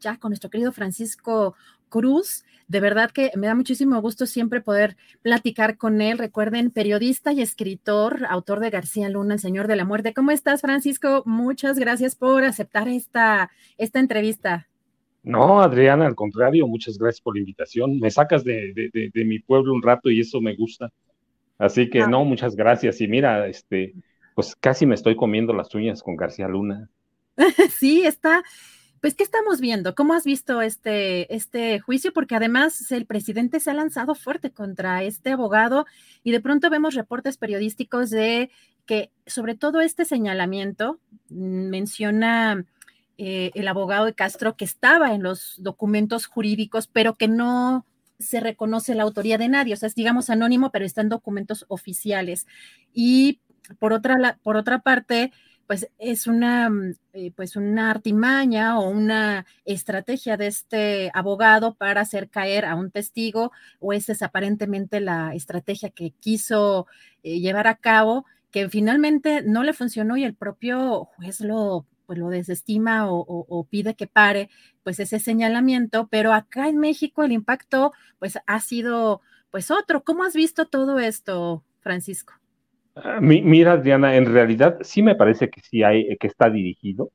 ya 0.00 0.18
con 0.18 0.30
nuestro 0.30 0.50
querido 0.50 0.70
Francisco 0.72 1.54
Cruz. 1.88 2.44
De 2.66 2.80
verdad 2.80 3.10
que 3.10 3.30
me 3.36 3.46
da 3.46 3.54
muchísimo 3.54 4.00
gusto 4.00 4.26
siempre 4.26 4.60
poder 4.60 4.96
platicar 5.22 5.76
con 5.76 6.00
él. 6.00 6.18
Recuerden, 6.18 6.70
periodista 6.70 7.32
y 7.32 7.42
escritor, 7.42 8.26
autor 8.28 8.60
de 8.60 8.70
García 8.70 9.08
Luna, 9.08 9.34
El 9.34 9.40
Señor 9.40 9.68
de 9.68 9.76
la 9.76 9.84
Muerte. 9.84 10.14
¿Cómo 10.14 10.30
estás, 10.30 10.62
Francisco? 10.62 11.22
Muchas 11.26 11.78
gracias 11.78 12.16
por 12.16 12.44
aceptar 12.44 12.88
esta, 12.88 13.50
esta 13.76 14.00
entrevista. 14.00 14.68
No, 15.22 15.62
Adriana, 15.62 16.06
al 16.06 16.14
contrario, 16.14 16.66
muchas 16.66 16.98
gracias 16.98 17.22
por 17.22 17.34
la 17.34 17.40
invitación. 17.40 17.98
Me 17.98 18.10
sacas 18.10 18.44
de, 18.44 18.90
de, 18.92 19.24
mi 19.24 19.38
pueblo 19.38 19.72
un 19.72 19.82
rato 19.82 20.10
y 20.10 20.20
eso 20.20 20.40
me 20.40 20.54
gusta. 20.54 20.92
Así 21.58 21.88
que 21.88 22.02
ah. 22.02 22.06
no, 22.06 22.24
muchas 22.24 22.54
gracias. 22.54 23.00
Y 23.00 23.08
mira, 23.08 23.46
este, 23.46 23.94
pues 24.34 24.54
casi 24.54 24.84
me 24.84 24.94
estoy 24.94 25.16
comiendo 25.16 25.54
las 25.54 25.74
uñas 25.74 26.02
con 26.02 26.16
García 26.16 26.46
Luna. 26.46 26.90
sí, 27.78 28.04
está, 28.04 28.42
pues, 29.04 29.14
¿qué 29.14 29.22
estamos 29.22 29.60
viendo? 29.60 29.94
¿Cómo 29.94 30.14
has 30.14 30.24
visto 30.24 30.62
este, 30.62 31.34
este 31.34 31.78
juicio? 31.78 32.14
Porque 32.14 32.36
además 32.36 32.90
el 32.90 33.04
presidente 33.04 33.60
se 33.60 33.70
ha 33.70 33.74
lanzado 33.74 34.14
fuerte 34.14 34.50
contra 34.50 35.02
este 35.02 35.32
abogado 35.32 35.84
y 36.22 36.30
de 36.30 36.40
pronto 36.40 36.70
vemos 36.70 36.94
reportes 36.94 37.36
periodísticos 37.36 38.08
de 38.08 38.50
que 38.86 39.10
sobre 39.26 39.56
todo 39.56 39.82
este 39.82 40.06
señalamiento 40.06 41.00
mm, 41.28 41.68
menciona 41.68 42.64
eh, 43.18 43.50
el 43.52 43.68
abogado 43.68 44.06
de 44.06 44.14
Castro 44.14 44.56
que 44.56 44.64
estaba 44.64 45.12
en 45.12 45.22
los 45.22 45.56
documentos 45.58 46.24
jurídicos, 46.24 46.86
pero 46.86 47.14
que 47.16 47.28
no 47.28 47.84
se 48.18 48.40
reconoce 48.40 48.94
la 48.94 49.02
autoría 49.02 49.36
de 49.36 49.50
nadie, 49.50 49.74
o 49.74 49.76
sea, 49.76 49.88
es 49.88 49.94
digamos 49.94 50.30
anónimo, 50.30 50.70
pero 50.70 50.86
está 50.86 51.02
en 51.02 51.10
documentos 51.10 51.66
oficiales. 51.68 52.46
Y 52.94 53.40
por 53.78 53.92
otra, 53.92 54.38
por 54.42 54.56
otra 54.56 54.78
parte, 54.78 55.30
pues 55.66 55.88
es 55.98 56.26
una, 56.26 56.68
mm, 56.70 56.94
eh, 57.14 57.32
pues 57.34 57.56
una 57.56 57.90
artimaña 57.90 58.78
o 58.78 58.88
una 58.88 59.46
estrategia 59.64 60.36
de 60.36 60.46
este 60.48 61.10
abogado 61.14 61.74
para 61.74 62.02
hacer 62.02 62.28
caer 62.28 62.64
a 62.64 62.74
un 62.74 62.90
testigo, 62.90 63.52
o 63.80 63.92
esa 63.92 64.12
es 64.12 64.22
aparentemente 64.22 65.00
la 65.00 65.34
estrategia 65.34 65.90
que 65.90 66.10
quiso 66.12 66.86
eh, 67.22 67.40
llevar 67.40 67.66
a 67.66 67.76
cabo, 67.76 68.26
que 68.50 68.68
finalmente 68.68 69.42
no 69.42 69.64
le 69.64 69.72
funcionó 69.72 70.16
y 70.16 70.24
el 70.24 70.34
propio 70.34 71.06
juez 71.16 71.40
lo 71.40 71.86
pues 72.06 72.18
lo 72.18 72.28
desestima 72.28 73.10
o, 73.10 73.24
o, 73.26 73.64
pide 73.64 73.94
que 73.94 74.06
pare, 74.06 74.50
pues 74.82 75.00
ese 75.00 75.18
señalamiento, 75.18 76.08
pero 76.08 76.34
acá 76.34 76.68
en 76.68 76.78
México 76.78 77.22
el 77.24 77.32
impacto 77.32 77.92
pues 78.18 78.38
ha 78.46 78.60
sido 78.60 79.22
pues 79.50 79.70
otro. 79.70 80.04
¿Cómo 80.04 80.24
has 80.24 80.34
visto 80.34 80.66
todo 80.66 80.98
esto, 80.98 81.64
Francisco? 81.80 82.34
Ah, 82.96 83.18
mira, 83.20 83.76
Diana, 83.76 84.16
en 84.16 84.26
realidad 84.26 84.78
sí 84.82 85.02
me 85.02 85.16
parece 85.16 85.50
que 85.50 85.60
sí 85.60 85.82
hay, 85.82 86.16
que 86.16 86.28
está 86.28 86.48
dirigido, 86.48 87.10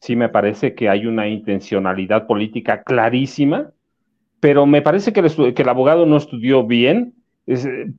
sí 0.00 0.14
me 0.14 0.28
parece 0.28 0.74
que 0.74 0.88
hay 0.88 1.06
una 1.06 1.28
intencionalidad 1.28 2.26
política 2.26 2.82
clarísima, 2.84 3.72
pero 4.40 4.66
me 4.66 4.80
parece 4.82 5.12
que 5.12 5.20
el, 5.20 5.68
abogado 5.68 6.06
no 6.06 6.16
estudió 6.16 6.64
bien. 6.64 7.14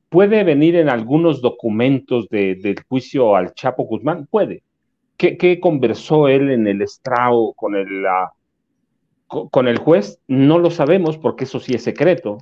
puede 0.08 0.44
venir 0.44 0.76
en 0.76 0.88
algunos 0.88 1.42
documentos 1.42 2.28
del 2.30 2.76
juicio 2.88 3.36
al 3.36 3.52
Chapo 3.52 3.84
Guzmán, 3.84 4.26
puede. 4.26 4.62
¿Qué, 5.18 5.60
conversó 5.60 6.28
él 6.28 6.50
en 6.50 6.66
el 6.66 6.80
estrado 6.80 7.52
con 7.54 7.74
el, 7.74 8.04
con 9.26 9.68
el 9.68 9.78
juez? 9.78 10.18
No 10.26 10.58
lo 10.58 10.70
sabemos 10.70 11.18
porque 11.18 11.44
eso 11.44 11.60
sí 11.60 11.74
es 11.74 11.84
secreto 11.84 12.38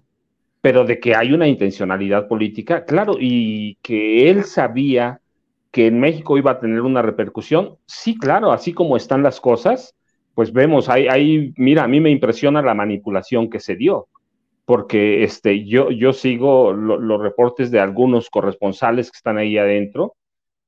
pero 0.68 0.84
de 0.84 1.00
que 1.00 1.14
hay 1.16 1.32
una 1.32 1.48
intencionalidad 1.48 2.28
política, 2.28 2.84
claro, 2.84 3.14
y 3.18 3.76
que 3.76 4.28
él 4.28 4.44
sabía 4.44 5.18
que 5.70 5.86
en 5.86 5.98
México 5.98 6.36
iba 6.36 6.50
a 6.50 6.60
tener 6.60 6.82
una 6.82 7.00
repercusión, 7.00 7.78
sí, 7.86 8.18
claro, 8.18 8.52
así 8.52 8.74
como 8.74 8.94
están 8.94 9.22
las 9.22 9.40
cosas, 9.40 9.96
pues 10.34 10.52
vemos, 10.52 10.90
ahí, 10.90 11.54
mira, 11.56 11.84
a 11.84 11.88
mí 11.88 12.00
me 12.00 12.10
impresiona 12.10 12.60
la 12.60 12.74
manipulación 12.74 13.48
que 13.48 13.60
se 13.60 13.76
dio, 13.76 14.08
porque 14.66 15.22
este, 15.22 15.64
yo, 15.64 15.90
yo 15.90 16.12
sigo 16.12 16.74
los 16.74 17.18
reportes 17.18 17.70
de 17.70 17.80
algunos 17.80 18.28
corresponsales 18.28 19.10
que 19.10 19.16
están 19.16 19.38
ahí 19.38 19.56
adentro, 19.56 20.16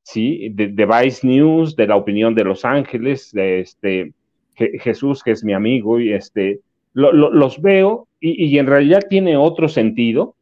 ¿sí? 0.02 0.48
De, 0.48 0.86
Vice 0.86 1.26
News, 1.26 1.76
de 1.76 1.88
la 1.88 1.96
opinión 1.96 2.34
de 2.34 2.44
Los 2.44 2.64
Ángeles, 2.64 3.32
de 3.32 3.60
este, 3.60 4.14
Jesús, 4.54 5.22
que 5.22 5.32
es 5.32 5.44
mi 5.44 5.52
amigo, 5.52 6.00
y 6.00 6.14
este, 6.14 6.60
los 6.94 7.60
veo 7.60 8.06
y, 8.20 8.58
en 8.58 8.66
realidad 8.66 9.02
tiene 9.08 9.36
otro 9.36 9.68
sentido. 9.68 10.34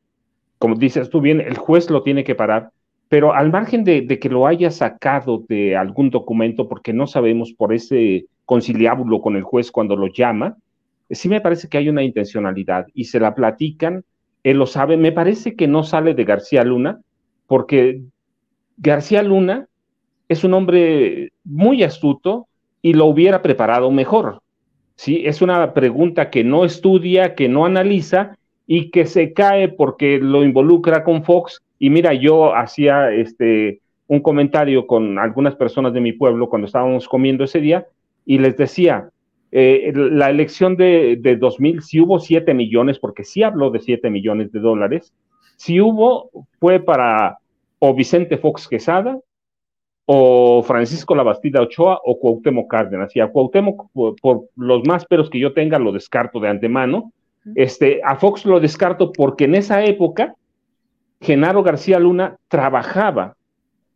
Como 0.59 0.75
dices 0.75 1.11
tú 1.11 1.21
bien, 1.21 1.41
el 1.41 1.57
juez 1.57 1.89
lo 1.91 2.03
tiene 2.03 2.25
que 2.25 2.35
parar, 2.35 2.71
pero 3.09 3.33
al 3.33 3.51
margen 3.51 3.85
de, 3.85 4.07
que 4.07 4.29
lo 4.29 4.47
haya 4.47 4.71
sacado 4.71 5.45
de 5.49 5.77
algún 5.77 6.11
documento, 6.11 6.69
porque 6.69 6.93
no 6.93 7.07
sabemos 7.07 7.53
por 7.53 7.73
ese 7.73 8.27
conciliábulo 8.45 9.21
con 9.21 9.37
el 9.37 9.43
juez 9.43 9.71
cuando 9.71 9.97
lo 9.97 10.09
llama, 10.09 10.57
sí 11.11 11.29
me 11.29 11.41
parece 11.41 11.69
que 11.69 11.79
hay 11.79 11.89
una 11.89 12.03
intencionalidad 12.03 12.87
y 12.95 13.05
se 13.05 13.21
la 13.21 13.35
platican, 13.35 14.05
él 14.43 14.59
lo 14.59 14.67
sabe, 14.67 14.97
me 14.97 15.13
parece 15.13 15.55
que 15.55 15.69
no 15.69 15.85
sale 15.85 16.15
de 16.15 16.25
García 16.25 16.65
Luna, 16.65 17.01
porque 17.47 18.03
García 18.77 19.23
Luna 19.23 19.69
es 20.29 20.45
un 20.45 20.55
hombre 20.55 21.33
muy 21.45 21.83
astuto 21.83 22.47
y 22.83 22.93
lo 22.93 23.07
hubiera 23.07 23.43
preparado 23.43 23.91
mejor. 23.91 24.43
¿Sí? 24.99 25.23
Es 25.25 25.41
una 25.41 25.73
pregunta 25.73 26.29
que 26.29 26.43
no 26.45 26.65
estudia, 26.65 27.35
que 27.37 27.49
no 27.49 27.65
analiza 27.65 28.37
y 28.67 28.91
que 28.91 29.07
se 29.07 29.33
cae 29.33 29.69
porque 29.69 30.19
lo 30.19 30.45
involucra 30.45 31.05
con 31.05 31.23
Fox. 31.23 31.63
Y 31.79 31.89
mira, 31.89 32.13
yo 32.13 32.55
hacía 32.55 33.13
este, 33.13 33.81
un 34.09 34.21
comentario 34.21 34.87
con 34.87 35.19
algunas 35.19 35.55
personas 35.55 35.93
de 35.93 36.01
mi 36.01 36.13
pueblo 36.13 36.49
cuando 36.49 36.67
estábamos 36.67 37.09
comiendo 37.09 37.45
ese 37.45 37.61
día 37.61 37.87
y 38.27 38.39
les 38.39 38.57
decía, 38.57 39.09
eh, 39.53 39.93
la 39.95 40.31
elección 40.31 40.77
de, 40.77 41.17
de 41.21 41.37
2000, 41.37 41.83
si 41.83 42.01
hubo 42.01 42.19
7 42.19 42.53
millones, 42.53 42.99
porque 42.99 43.25
sí 43.25 43.45
habló 43.45 43.71
de 43.71 43.81
7 43.81 44.11
millones 44.11 44.51
de 44.51 44.59
dólares, 44.59 45.15
si 45.57 45.81
hubo, 45.81 46.31
fue 46.59 46.81
para 46.81 47.39
o 47.79 47.95
Vicente 47.95 48.37
Fox 48.37 48.67
Quesada 48.67 49.17
o 50.11 50.63
Francisco 50.63 51.15
Labastida 51.15 51.61
Ochoa 51.61 52.01
o 52.03 52.19
Cuauhtémoc 52.19 52.71
Cárdenas. 52.71 53.15
Y 53.15 53.21
a 53.21 53.29
Cuauhtémoc, 53.29 53.91
por, 53.93 54.45
los 54.57 54.83
más 54.87 55.05
peros 55.05 55.29
que 55.29 55.39
yo 55.39 55.53
tenga, 55.53 55.79
lo 55.79 55.93
descarto 55.93 56.41
de 56.41 56.49
antemano. 56.49 57.13
Este, 57.55 58.01
a 58.03 58.17
Fox 58.17 58.47
lo 58.47 58.59
descarto 58.59 59.13
porque 59.13 59.45
en 59.45 59.55
esa 59.55 59.85
época 59.85 60.35
Genaro 61.21 61.63
García 61.63 61.99
Luna 61.99 62.39
trabajaba, 62.49 63.37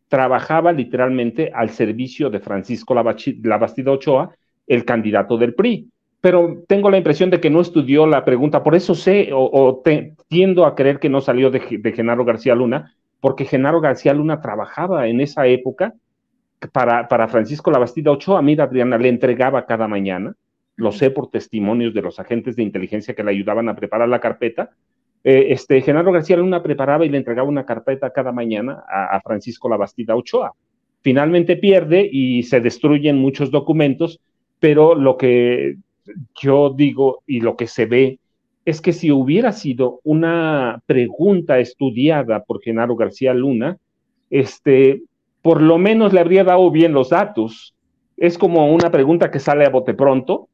trabajaba 0.07 0.71
literalmente 0.71 1.51
al 1.51 1.71
servicio 1.71 2.29
de 2.29 2.39
Francisco 2.39 2.93
Labastida 2.93 3.91
Ochoa, 3.91 4.35
el 4.67 4.85
candidato 4.85 5.35
del 5.37 5.55
PRI. 5.55 5.89
pero 6.21 6.63
tengo 6.67 6.91
la 6.91 6.97
impresión 6.97 7.31
de 7.31 7.39
que 7.39 7.49
no 7.49 7.59
estudió 7.59 8.05
la 8.05 8.23
pregunta, 8.23 8.63
por 8.63 8.75
eso 8.75 8.93
sé 8.93 9.31
o, 9.33 9.81
tiendo 10.27 10.65
a 10.65 10.75
creer 10.75 10.99
que 10.99 11.09
no 11.09 11.21
salió 11.21 11.49
de, 11.49 11.59
Genaro 11.95 12.23
García 12.23 12.53
Luna, 12.53 12.93
porque 13.19 13.45
Genaro 13.45 13.81
García 13.81 14.13
Luna 14.13 14.41
trabajaba 14.41 15.07
en 15.07 15.19
esa 15.19 15.47
época 15.47 15.95
para, 16.71 17.07
para 17.07 17.27
Francisco 17.27 17.71
Labastida 17.71 18.11
Ochoa, 18.11 18.41
mira 18.41 18.65
Adriana, 18.65 18.97
le 18.97 19.09
entregaba 19.09 19.65
cada 19.65 19.87
mañana, 19.87 20.35
lo 20.75 20.91
sé 20.91 21.11
por 21.11 21.29
testimonios 21.29 21.93
de 21.93 22.01
los 22.01 22.19
agentes 22.19 22.55
de 22.55 22.63
inteligencia 22.63 23.13
que 23.13 23.23
le 23.23 23.31
ayudaban 23.31 23.69
a 23.69 23.75
preparar 23.75 24.09
la 24.09 24.19
carpeta, 24.19 24.71
eh, 25.23 25.47
este, 25.49 25.81
Genaro 25.81 26.11
García 26.11 26.37
Luna 26.37 26.61
preparaba 26.61 27.05
y 27.05 27.09
le 27.09 27.17
entregaba 27.17 27.47
una 27.47 27.65
carpeta 27.65 28.11
cada 28.11 28.31
mañana 28.31 28.83
a, 28.89 29.15
a 29.15 29.21
Francisco 29.21 29.69
Labastida 29.69 30.15
Ochoa. 30.15 30.51
Finalmente 31.01 31.55
pierde 31.55 32.07
y 32.11 32.43
se 32.43 32.59
destruyen 32.59 33.17
muchos 33.17 33.51
documentos, 33.51 34.19
pero 34.59 34.95
lo 34.95 35.17
que 35.17 35.77
yo 36.41 36.73
digo 36.75 37.23
y 37.25 37.41
lo 37.41 37.55
que 37.55 37.67
se 37.67 37.85
ve 37.85 38.19
es 38.65 38.81
que 38.81 38.93
si 38.93 39.11
hubiera 39.11 39.51
sido 39.51 39.99
una 40.03 40.81
pregunta 40.85 41.59
estudiada 41.59 42.43
por 42.43 42.61
Genaro 42.61 42.95
García 42.95 43.33
Luna, 43.33 43.77
este, 44.29 45.03
por 45.43 45.61
lo 45.61 45.77
menos 45.77 46.13
le 46.13 46.21
habría 46.21 46.43
dado 46.43 46.71
bien 46.71 46.93
los 46.93 47.09
datos. 47.09 47.75
Es 48.17 48.39
como 48.39 48.73
una 48.73 48.89
pregunta 48.89 49.29
que 49.29 49.39
sale 49.39 49.65
a 49.65 49.69
bote 49.69 49.93
pronto, 49.93 50.47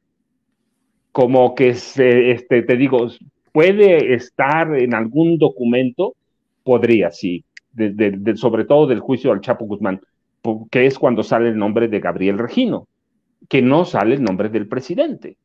como 1.13 1.55
que 1.55 1.75
se, 1.75 2.31
este, 2.31 2.63
te 2.63 2.75
digo, 2.75 3.07
puede 3.53 4.15
estar 4.15 4.75
en 4.75 4.95
algún 4.95 5.37
documento, 5.37 6.15
podría, 6.63 7.11
sí, 7.11 7.45
sobre 8.35 8.65
todo 8.65 8.87
del 8.87 8.99
juicio 8.99 9.31
al 9.31 9.41
Chapo 9.41 9.65
Guzmán, 9.65 10.01
que 10.71 10.87
es 10.87 10.97
cuando 10.97 11.21
sale 11.21 11.49
el 11.49 11.57
nombre 11.57 11.87
de 11.87 11.99
Gabriel 11.99 12.39
Regino, 12.39 12.87
que 13.47 13.61
no 13.61 13.85
sale 13.85 14.15
el 14.15 14.23
nombre 14.23 14.49
del 14.49 14.67
presidente. 14.67 15.37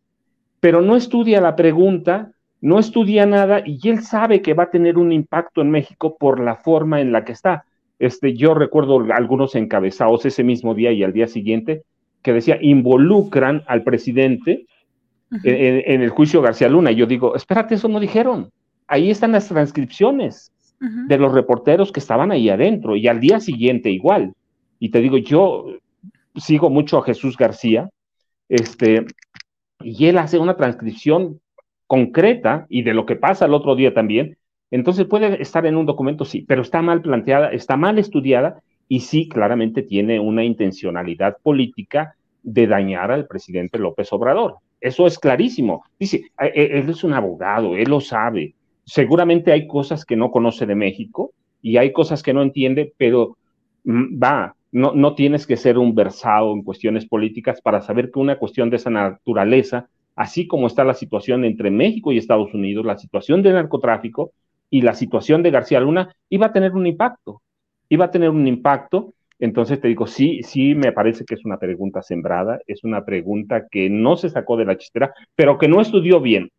Pero 0.60 0.80
no 0.80 0.96
estudia 0.96 1.42
la 1.42 1.54
pregunta, 1.54 2.30
no 2.62 2.78
estudia 2.78 3.26
nada 3.26 3.62
y 3.66 3.78
él 3.90 4.00
sabe 4.00 4.40
que 4.40 4.54
va 4.54 4.64
a 4.64 4.70
tener 4.70 4.96
un 4.96 5.12
impacto 5.12 5.60
en 5.60 5.70
México 5.70 6.16
por 6.16 6.40
la 6.40 6.56
forma 6.56 7.02
en 7.02 7.12
la 7.12 7.26
que 7.26 7.32
está. 7.32 7.66
Este, 7.98 8.34
yo 8.34 8.54
recuerdo 8.54 9.00
algunos 9.12 9.54
encabezados 9.54 10.26
ese 10.26 10.42
mismo 10.42 10.74
día 10.74 10.92
y 10.92 11.02
al 11.04 11.12
día 11.12 11.26
siguiente 11.26 11.82
que 12.22 12.32
decía, 12.32 12.58
involucran 12.60 13.62
al 13.66 13.82
presidente 13.82 14.66
en, 15.42 16.02
el 16.02 16.08
juicio 16.08 16.40
García 16.40 16.68
Luna. 16.68 16.90
Y 16.90 16.96
yo 16.96 17.06
digo, 17.06 17.36
espérate, 17.36 17.74
eso 17.74 17.88
no 17.88 18.00
dijeron. 18.00 18.50
Ahí 18.86 19.10
están 19.10 19.32
las 19.32 19.48
transcripciones 19.48 20.50
de 20.80 21.16
los 21.18 21.32
reporteros 21.32 21.92
que 21.92 22.00
estaban 22.00 22.30
ahí 22.30 22.50
adentro 22.50 22.96
y 22.96 23.08
al 23.08 23.20
día 23.20 23.40
siguiente 23.40 23.90
igual. 23.90 24.34
Y 24.78 24.90
te 24.90 25.00
digo, 25.00 25.16
yo 25.18 25.66
sigo 26.36 26.68
mucho 26.68 26.98
a 26.98 27.02
Jesús 27.04 27.36
García, 27.36 27.88
este, 28.48 29.06
y 29.80 30.06
él 30.06 30.18
hace 30.18 30.38
una 30.38 30.56
transcripción 30.56 31.40
concreta 31.86 32.66
y 32.68 32.82
de 32.82 32.94
lo 32.94 33.06
que 33.06 33.16
pasa 33.16 33.46
el 33.46 33.54
otro 33.54 33.76
día 33.76 33.94
también. 33.94 34.36
Entonces 34.74 35.06
puede 35.06 35.40
estar 35.40 35.64
en 35.66 35.76
un 35.76 35.86
documento, 35.86 36.24
sí, 36.24 36.44
pero 36.48 36.62
está 36.62 36.82
mal 36.82 37.00
planteada, 37.00 37.52
está 37.52 37.76
mal 37.76 37.96
estudiada 37.96 38.60
y 38.88 39.00
sí, 39.00 39.28
claramente 39.28 39.82
tiene 39.82 40.18
una 40.18 40.42
intencionalidad 40.42 41.36
política 41.44 42.16
de 42.42 42.66
dañar 42.66 43.12
al 43.12 43.28
presidente 43.28 43.78
López 43.78 44.12
Obrador. 44.12 44.56
Eso 44.80 45.06
es 45.06 45.16
clarísimo. 45.16 45.84
Dice, 45.96 46.24
eh, 46.40 46.52
eh, 46.52 46.68
él 46.72 46.90
es 46.90 47.04
un 47.04 47.12
abogado, 47.12 47.76
él 47.76 47.88
lo 47.88 48.00
sabe. 48.00 48.56
Seguramente 48.84 49.52
hay 49.52 49.68
cosas 49.68 50.04
que 50.04 50.16
no 50.16 50.32
conoce 50.32 50.66
de 50.66 50.74
México 50.74 51.30
y 51.62 51.76
hay 51.76 51.92
cosas 51.92 52.20
que 52.20 52.34
no 52.34 52.42
entiende, 52.42 52.92
pero 52.96 53.36
mm, 53.84 54.20
va, 54.20 54.56
no, 54.72 54.92
no 54.92 55.14
tienes 55.14 55.46
que 55.46 55.56
ser 55.56 55.78
un 55.78 55.94
versado 55.94 56.52
en 56.52 56.64
cuestiones 56.64 57.06
políticas 57.06 57.60
para 57.60 57.80
saber 57.80 58.10
que 58.10 58.18
una 58.18 58.40
cuestión 58.40 58.70
de 58.70 58.76
esa 58.78 58.90
naturaleza, 58.90 59.88
así 60.16 60.48
como 60.48 60.66
está 60.66 60.82
la 60.82 60.94
situación 60.94 61.44
entre 61.44 61.70
México 61.70 62.10
y 62.10 62.18
Estados 62.18 62.52
Unidos, 62.52 62.84
la 62.84 62.98
situación 62.98 63.40
de 63.40 63.52
narcotráfico 63.52 64.32
y 64.70 64.82
la 64.82 64.94
situación 64.94 65.42
de 65.42 65.50
García 65.50 65.80
Luna, 65.80 66.14
iba 66.28 66.46
a 66.46 66.52
tener 66.52 66.72
un 66.72 66.86
impacto. 66.86 67.42
Iba 67.88 68.06
a 68.06 68.10
tener 68.10 68.30
un 68.30 68.46
impacto 68.46 69.14
entonces 69.38 69.80
te 69.80 69.88
digo, 69.88 70.06
sí, 70.06 70.42
sí 70.42 70.74
me 70.74 70.92
parece 70.92 71.24
que 71.24 71.34
es 71.34 71.44
una 71.44 71.58
pregunta 71.58 72.02
sembrada, 72.02 72.60
es 72.66 72.84
una 72.84 73.04
pregunta 73.04 73.66
que 73.70 73.90
no 73.90 74.16
se 74.16 74.30
sacó 74.30 74.56
de 74.56 74.64
la 74.64 74.78
chistera, 74.78 75.12
pero 75.34 75.58
que 75.58 75.68
no 75.68 75.80
estudió 75.80 76.20
bien. 76.20 76.50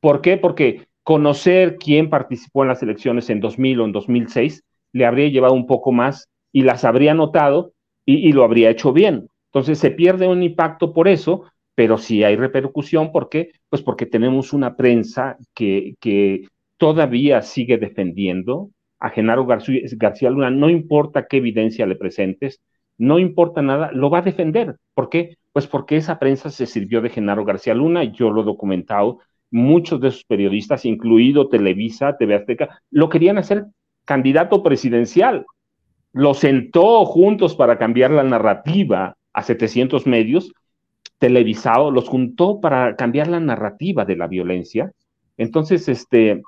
¿Por 0.00 0.20
qué? 0.20 0.36
Porque 0.36 0.86
conocer 1.02 1.76
quién 1.76 2.10
participó 2.10 2.62
en 2.62 2.68
las 2.68 2.82
elecciones 2.82 3.30
en 3.30 3.40
2000 3.40 3.80
o 3.80 3.84
en 3.86 3.92
2006 3.92 4.62
le 4.92 5.06
habría 5.06 5.28
llevado 5.28 5.54
un 5.54 5.66
poco 5.66 5.92
más 5.92 6.28
y 6.52 6.62
las 6.62 6.84
habría 6.84 7.14
notado 7.14 7.72
y, 8.04 8.32
lo 8.32 8.44
habría 8.44 8.70
hecho 8.70 8.92
bien. 8.92 9.28
Entonces 9.46 9.78
se 9.78 9.90
pierde 9.90 10.26
un 10.26 10.42
impacto 10.42 10.92
por 10.92 11.08
eso, 11.08 11.44
pero 11.74 11.98
sí 11.98 12.24
hay 12.24 12.36
repercusión. 12.36 13.12
¿Por 13.12 13.28
qué? 13.28 13.52
Pues 13.68 13.82
porque 13.82 14.06
tenemos 14.06 14.52
una 14.52 14.76
prensa 14.76 15.36
que, 15.54 15.94
que 16.00 16.46
todavía 16.78 17.42
sigue 17.42 17.76
defendiendo 17.76 18.70
a 18.98 19.10
Genaro 19.10 19.46
García, 19.46 20.30
Luna, 20.30 20.50
no 20.50 20.70
importa 20.70 21.26
qué 21.26 21.36
evidencia 21.36 21.86
le 21.86 21.96
presentes, 21.96 22.60
no 22.96 23.18
importa 23.18 23.62
nada, 23.62 23.92
lo 23.92 24.10
va 24.10 24.18
a 24.18 24.22
defender. 24.22 24.76
¿Por 24.94 25.08
qué? 25.08 25.36
Pues 25.52 25.66
porque 25.66 25.96
esa 25.96 26.18
prensa 26.18 26.50
se 26.50 26.66
sirvió 26.66 27.00
de 27.00 27.10
Genaro 27.10 27.44
García 27.44 27.74
Luna, 27.74 28.04
yo 28.04 28.30
lo 28.30 28.42
he 28.42 28.44
documentado, 28.44 29.20
muchos 29.50 30.00
de 30.00 30.10
sus 30.10 30.24
periodistas, 30.24 30.84
incluido 30.84 31.48
Televisa, 31.48 32.16
TV 32.16 32.34
Azteca, 32.34 32.80
lo 32.90 33.08
querían 33.08 33.38
hacer 33.38 33.66
candidato 34.04 34.62
presidencial. 34.62 35.46
Lo 36.12 36.34
sentó 36.34 37.04
juntos 37.04 37.54
para 37.54 37.78
cambiar 37.78 38.10
la 38.10 38.24
narrativa 38.24 39.16
a 39.32 39.42
700 39.42 40.06
medios, 40.06 40.52
televisado, 41.18 41.90
los 41.90 42.08
juntó 42.08 42.60
para 42.60 42.96
cambiar 42.96 43.28
la 43.28 43.40
narrativa 43.40 44.04
de 44.04 44.16
la 44.16 44.26
violencia. 44.26 44.92
Entonces, 45.36 45.88
este, 45.88 46.42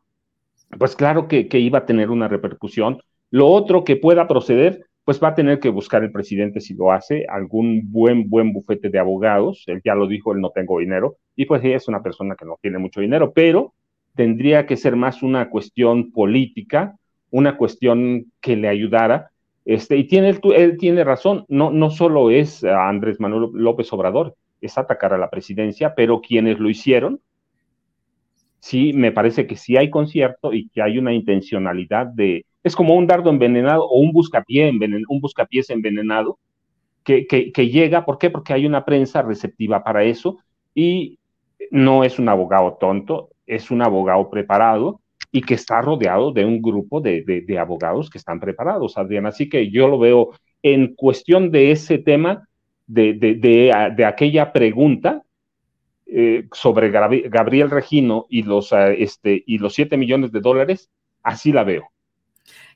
pues 0.78 0.96
claro 0.96 1.28
que, 1.28 1.48
iba 1.52 1.80
a 1.80 1.86
tener 1.86 2.10
una 2.10 2.28
repercusión. 2.28 3.00
Lo 3.30 3.48
otro 3.48 3.84
que 3.84 3.96
pueda 3.96 4.28
proceder, 4.28 4.86
pues 5.04 5.22
va 5.22 5.28
a 5.28 5.34
tener 5.34 5.60
que 5.60 5.68
buscar 5.68 6.02
el 6.04 6.12
presidente 6.12 6.60
si 6.60 6.74
lo 6.74 6.92
hace, 6.92 7.26
algún 7.28 7.90
buen, 7.90 8.28
buen 8.28 8.52
bufete 8.52 8.88
de 8.88 8.98
abogados. 8.98 9.64
Él 9.66 9.80
ya 9.84 9.94
lo 9.94 10.06
dijo, 10.06 10.32
él 10.32 10.40
no 10.40 10.50
tengo 10.50 10.78
dinero. 10.78 11.16
Y 11.36 11.46
pues 11.46 11.64
ella 11.64 11.76
es 11.76 11.88
una 11.88 12.02
persona 12.02 12.36
que 12.36 12.44
no 12.44 12.58
tiene 12.60 12.78
mucho 12.78 13.00
dinero, 13.00 13.32
pero 13.32 13.74
tendría 14.14 14.66
que 14.66 14.76
ser 14.76 14.96
más 14.96 15.22
una 15.22 15.50
cuestión 15.50 16.12
política, 16.12 16.96
una 17.30 17.56
cuestión 17.56 18.26
que 18.40 18.56
le 18.56 18.68
ayudara. 18.68 19.30
Este, 19.64 19.96
y 19.96 20.04
tiene, 20.04 20.38
él, 20.56 20.76
tiene 20.78 21.04
razón, 21.04 21.44
no, 21.48 21.70
no 21.70 21.90
solo 21.90 22.30
es 22.30 22.64
Andrés 22.64 23.20
Manuel 23.20 23.50
López 23.54 23.92
Obrador, 23.92 24.34
es 24.60 24.76
atacar 24.78 25.14
a 25.14 25.18
la 25.18 25.30
presidencia, 25.30 25.94
pero 25.94 26.20
quienes 26.20 26.58
lo 26.58 26.68
hicieron, 26.68 27.20
sí 28.60 28.92
me 28.92 29.10
parece 29.10 29.46
que 29.46 29.56
sí 29.56 29.76
hay 29.76 29.90
concierto 29.90 30.52
y 30.52 30.68
que 30.68 30.82
hay 30.82 30.98
una 30.98 31.12
intencionalidad 31.12 32.06
de, 32.06 32.44
es 32.62 32.76
como 32.76 32.94
un 32.94 33.06
dardo 33.06 33.30
envenenado 33.30 33.84
o 33.84 34.00
un 34.00 34.12
buscapié 34.12 34.68
envenenado, 34.68 35.06
un 35.08 35.20
buscapiés 35.20 35.70
envenenado 35.70 36.38
que, 37.02 37.26
que, 37.26 37.68
llega, 37.68 38.04
¿por 38.04 38.18
qué? 38.18 38.30
Porque 38.30 38.52
hay 38.52 38.66
una 38.66 38.84
prensa 38.84 39.22
receptiva 39.22 39.82
para 39.82 40.04
eso 40.04 40.38
y 40.74 41.18
no 41.70 42.04
es 42.04 42.18
un 42.18 42.28
abogado 42.28 42.76
tonto, 42.78 43.30
es 43.46 43.70
un 43.70 43.82
abogado 43.82 44.30
preparado 44.30 45.00
y 45.32 45.40
que 45.40 45.54
está 45.54 45.80
rodeado 45.80 46.30
de 46.30 46.44
un 46.44 46.60
grupo 46.60 47.00
de, 47.00 47.22
de, 47.24 47.58
abogados 47.58 48.10
que 48.10 48.18
están 48.18 48.38
preparados, 48.38 48.98
Adrián. 48.98 49.26
Así 49.26 49.48
que 49.48 49.70
yo 49.70 49.88
lo 49.88 49.98
veo 49.98 50.30
en 50.62 50.94
cuestión 50.94 51.50
de 51.50 51.72
ese 51.72 51.98
tema, 51.98 52.46
de, 52.86 53.14
de 53.14 54.04
aquella 54.04 54.52
pregunta, 54.52 55.22
eh, 56.12 56.48
sobre 56.52 56.90
Gabriel 56.90 57.70
Regino 57.70 58.26
y 58.28 58.42
los, 58.42 58.72
ah, 58.72 58.90
este, 58.90 59.44
y 59.46 59.58
los 59.58 59.74
7 59.74 59.96
millones 59.96 60.32
de 60.32 60.40
dólares, 60.40 60.90
así 61.22 61.52
la 61.52 61.62
veo. 61.62 61.90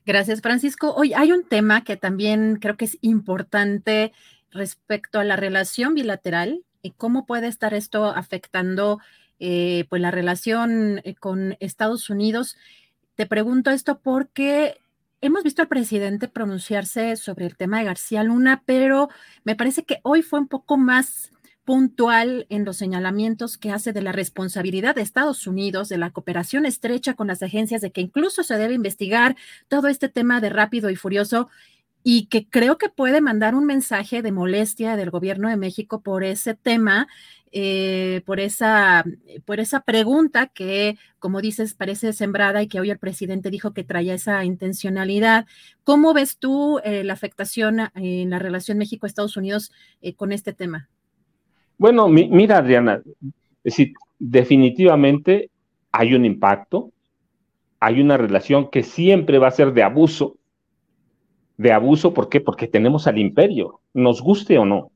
Gracias, 0.05 0.41
Francisco. 0.41 0.93
Hoy 0.95 1.13
hay 1.13 1.31
un 1.31 1.43
tema 1.43 1.83
que 1.83 1.97
también 1.97 2.59
creo 2.61 2.77
que 2.77 2.85
es 2.85 2.97
importante 3.01 4.13
respecto 4.51 5.19
a 5.19 5.23
la 5.23 5.35
relación 5.35 5.95
bilateral 5.95 6.63
y 6.81 6.91
cómo 6.91 7.25
puede 7.25 7.47
estar 7.47 7.73
esto 7.73 8.05
afectando 8.05 8.99
eh, 9.39 9.85
pues 9.89 10.01
la 10.01 10.11
relación 10.11 11.01
eh, 11.03 11.15
con 11.15 11.57
Estados 11.59 12.09
Unidos. 12.09 12.55
Te 13.15 13.25
pregunto 13.25 13.71
esto 13.71 13.99
porque 13.99 14.77
hemos 15.19 15.43
visto 15.43 15.61
al 15.61 15.67
presidente 15.67 16.27
pronunciarse 16.27 17.17
sobre 17.17 17.45
el 17.47 17.57
tema 17.57 17.79
de 17.79 17.85
García 17.85 18.23
Luna, 18.23 18.63
pero 18.65 19.09
me 19.43 19.55
parece 19.55 19.83
que 19.83 19.99
hoy 20.03 20.21
fue 20.21 20.39
un 20.39 20.47
poco 20.47 20.77
más 20.77 21.31
puntual 21.65 22.45
en 22.49 22.63
los 22.63 22.77
señalamientos 22.77 23.57
que 23.57 23.71
hace 23.71 23.91
de 23.91 24.01
la 24.01 24.11
responsabilidad 24.11 24.95
de 24.95 25.01
Estados 25.01 25.47
Unidos, 25.47 25.89
de 25.89 25.97
la 25.97 26.11
cooperación 26.11 26.65
estrecha 26.65 27.15
con 27.15 27.27
las 27.27 27.43
agencias, 27.43 27.81
de 27.81 27.91
que 27.91 28.01
incluso 28.01 28.43
se 28.43 28.57
debe 28.57 28.75
investigar 28.75 29.35
todo 29.67 29.87
este 29.87 30.07
tema 30.07 30.39
de 30.41 30.49
rápido 30.49 30.89
y 30.91 30.95
furioso 30.95 31.49
y 32.07 32.27
que 32.27 32.47
creo 32.47 32.77
que 32.77 32.89
puede 32.89 33.19
mandar 33.19 33.55
un 33.55 33.65
mensaje 33.65 34.21
de 34.21 34.31
molestia 34.31 34.95
del 34.95 35.09
gobierno 35.09 35.49
de 35.49 35.57
México 35.57 36.01
por 36.03 36.23
ese 36.23 36.53
tema, 36.53 37.07
eh, 37.51 38.21
por, 38.27 38.39
esa, 38.39 39.03
por 39.43 39.59
esa 39.59 39.81
pregunta 39.81 40.45
que, 40.45 40.99
como 41.17 41.41
dices, 41.41 41.73
parece 41.73 42.13
sembrada 42.13 42.61
y 42.61 42.67
que 42.67 42.79
hoy 42.79 42.91
el 42.91 42.99
presidente 42.99 43.49
dijo 43.49 43.73
que 43.73 43.83
traía 43.83 44.13
esa 44.13 44.45
intencionalidad. 44.45 45.47
¿Cómo 45.83 46.13
ves 46.13 46.37
tú 46.37 46.79
eh, 46.83 47.03
la 47.03 47.13
afectación 47.13 47.89
en 47.95 48.29
la 48.29 48.37
relación 48.37 48.77
México-Estados 48.77 49.35
Unidos 49.35 49.71
eh, 50.01 50.13
con 50.13 50.31
este 50.31 50.53
tema? 50.53 50.89
Bueno, 51.77 52.07
mira, 52.07 52.57
Adriana, 52.57 53.01
Es 53.63 53.75
decir, 53.75 53.93
definitivamente 54.19 55.49
hay 55.91 56.13
un 56.13 56.25
impacto, 56.25 56.91
hay 57.79 58.01
una 58.01 58.17
relación 58.17 58.69
que 58.69 58.83
siempre 58.83 59.39
va 59.39 59.47
a 59.47 59.51
ser 59.51 59.73
de 59.73 59.83
abuso. 59.83 60.37
De 61.57 61.71
abuso, 61.71 62.13
¿por 62.13 62.29
qué? 62.29 62.41
Porque 62.41 62.67
tenemos 62.67 63.07
al 63.07 63.17
imperio, 63.17 63.79
nos 63.93 64.21
guste 64.21 64.57
o 64.57 64.65
no. 64.65 64.91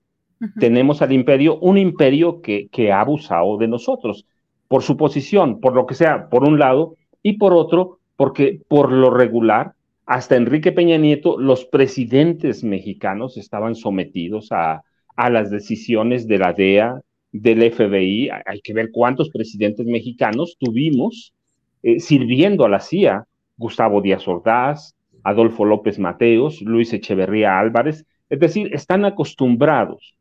Tenemos 0.58 1.02
al 1.02 1.12
imperio, 1.12 1.60
un 1.60 1.78
imperio 1.78 2.42
que, 2.42 2.70
que 2.70 2.94
ha 2.94 3.02
abusado 3.02 3.58
de 3.58 3.68
nosotros, 3.68 4.26
por 4.70 4.84
su 4.84 4.96
posición, 4.96 5.60
por 5.60 5.74
lo 5.74 5.86
que 5.86 5.96
sea, 5.96 6.30
por 6.30 6.48
un 6.48 6.60
lado, 6.60 6.96
y 7.22 7.34
por 7.34 7.54
otro, 7.54 8.00
porque 8.16 8.62
por 8.70 8.92
lo 8.92 9.10
regular, 9.10 9.74
hasta 10.06 10.38
Enrique 10.38 10.72
Peña 10.72 10.98
Nieto, 10.98 11.38
los 11.38 11.66
presidentes 11.66 12.64
mexicanos 12.64 13.36
estaban 13.38 13.76
sometidos 13.76 14.52
a, 14.52 14.84
a 15.20 15.30
las 15.30 15.52
decisiones 15.52 16.30
de 16.30 16.38
la 16.38 16.54
DEA, 16.54 17.02
del 17.34 17.70
FBI. 17.74 18.30
Hay 18.46 18.62
que 18.62 18.74
ver 18.74 18.90
cuántos 18.90 19.30
presidentes 19.30 19.86
mexicanos 19.86 20.56
tuvimos 20.58 21.34
eh, 21.84 22.00
sirviendo 22.00 22.64
a 22.64 22.70
la 22.70 22.80
CIA. 22.80 23.26
Gustavo 23.58 24.02
Díaz 24.02 24.26
Ordaz, 24.30 24.96
Adolfo 25.24 25.66
López 25.66 26.00
Mateos, 26.00 26.62
Luis 26.62 26.94
Echeverría 26.94 27.60
Álvarez. 27.60 28.06
Es 28.30 28.40
decir, 28.40 28.74
están 28.74 29.04
acostumbrados 29.04 30.16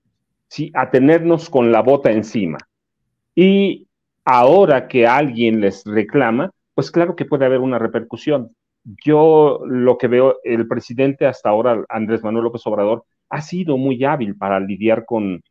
¿sí? 0.49 0.73
a 0.75 0.91
tenernos 0.91 1.49
con 1.49 1.71
la 1.71 1.81
bota 1.83 2.11
encima. 2.11 2.59
Y 3.37 3.87
ahora 4.25 4.89
que 4.89 5.07
alguien 5.07 5.61
les 5.61 5.85
reclama, 5.85 6.51
pues 6.75 6.91
claro 6.91 7.15
que 7.15 7.25
puede 7.25 7.45
haber 7.45 7.61
una 7.61 7.79
repercusión. 7.79 8.49
Yo 9.05 9.61
lo 9.65 9.97
que 9.97 10.09
veo, 10.09 10.39
el 10.43 10.67
presidente 10.67 11.25
hasta 11.25 11.51
ahora, 11.51 11.85
Andrés 11.89 12.25
Manuel 12.25 12.47
López 12.47 12.67
Obrador, 12.67 13.05
ha 13.31 13.41
sido 13.41 13.77
muy 13.77 14.05
hábil 14.05 14.37
para 14.37 14.61
lidiar 14.61 15.05
con, 15.05 15.43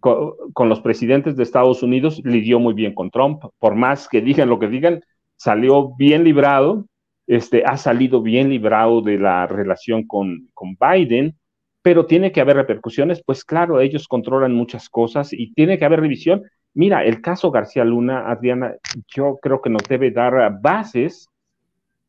con, 0.00 0.68
los 0.68 0.80
presidentes 0.80 1.36
de 1.36 1.42
Estados 1.42 1.82
Unidos, 1.82 2.20
lidió 2.24 2.60
muy 2.60 2.74
bien 2.74 2.94
con 2.94 3.10
Trump, 3.10 3.42
por 3.58 3.74
más 3.74 4.08
que 4.08 4.20
digan 4.20 4.48
lo 4.48 4.58
que 4.58 4.68
digan, 4.68 5.00
salió 5.36 5.94
bien 5.96 6.24
librado, 6.24 6.86
este, 7.26 7.64
ha 7.64 7.76
salido 7.76 8.22
bien 8.22 8.48
librado 8.48 9.02
de 9.02 9.18
la 9.18 9.46
relación 9.46 10.06
con, 10.06 10.48
con 10.54 10.76
Biden, 10.80 11.36
pero 11.82 12.06
tiene 12.06 12.32
que 12.32 12.40
haber 12.40 12.56
repercusiones, 12.56 13.22
pues 13.24 13.44
claro, 13.44 13.80
ellos 13.80 14.08
controlan 14.08 14.52
muchas 14.52 14.88
cosas 14.88 15.32
y 15.32 15.52
tiene 15.52 15.78
que 15.78 15.84
haber 15.84 16.00
revisión. 16.00 16.42
Mira, 16.74 17.04
el 17.04 17.20
caso 17.20 17.50
García 17.50 17.84
Luna, 17.84 18.30
Adriana, 18.30 18.74
yo 19.06 19.38
creo 19.40 19.62
que 19.62 19.70
nos 19.70 19.82
debe 19.88 20.10
dar 20.10 20.60
bases 20.60 21.28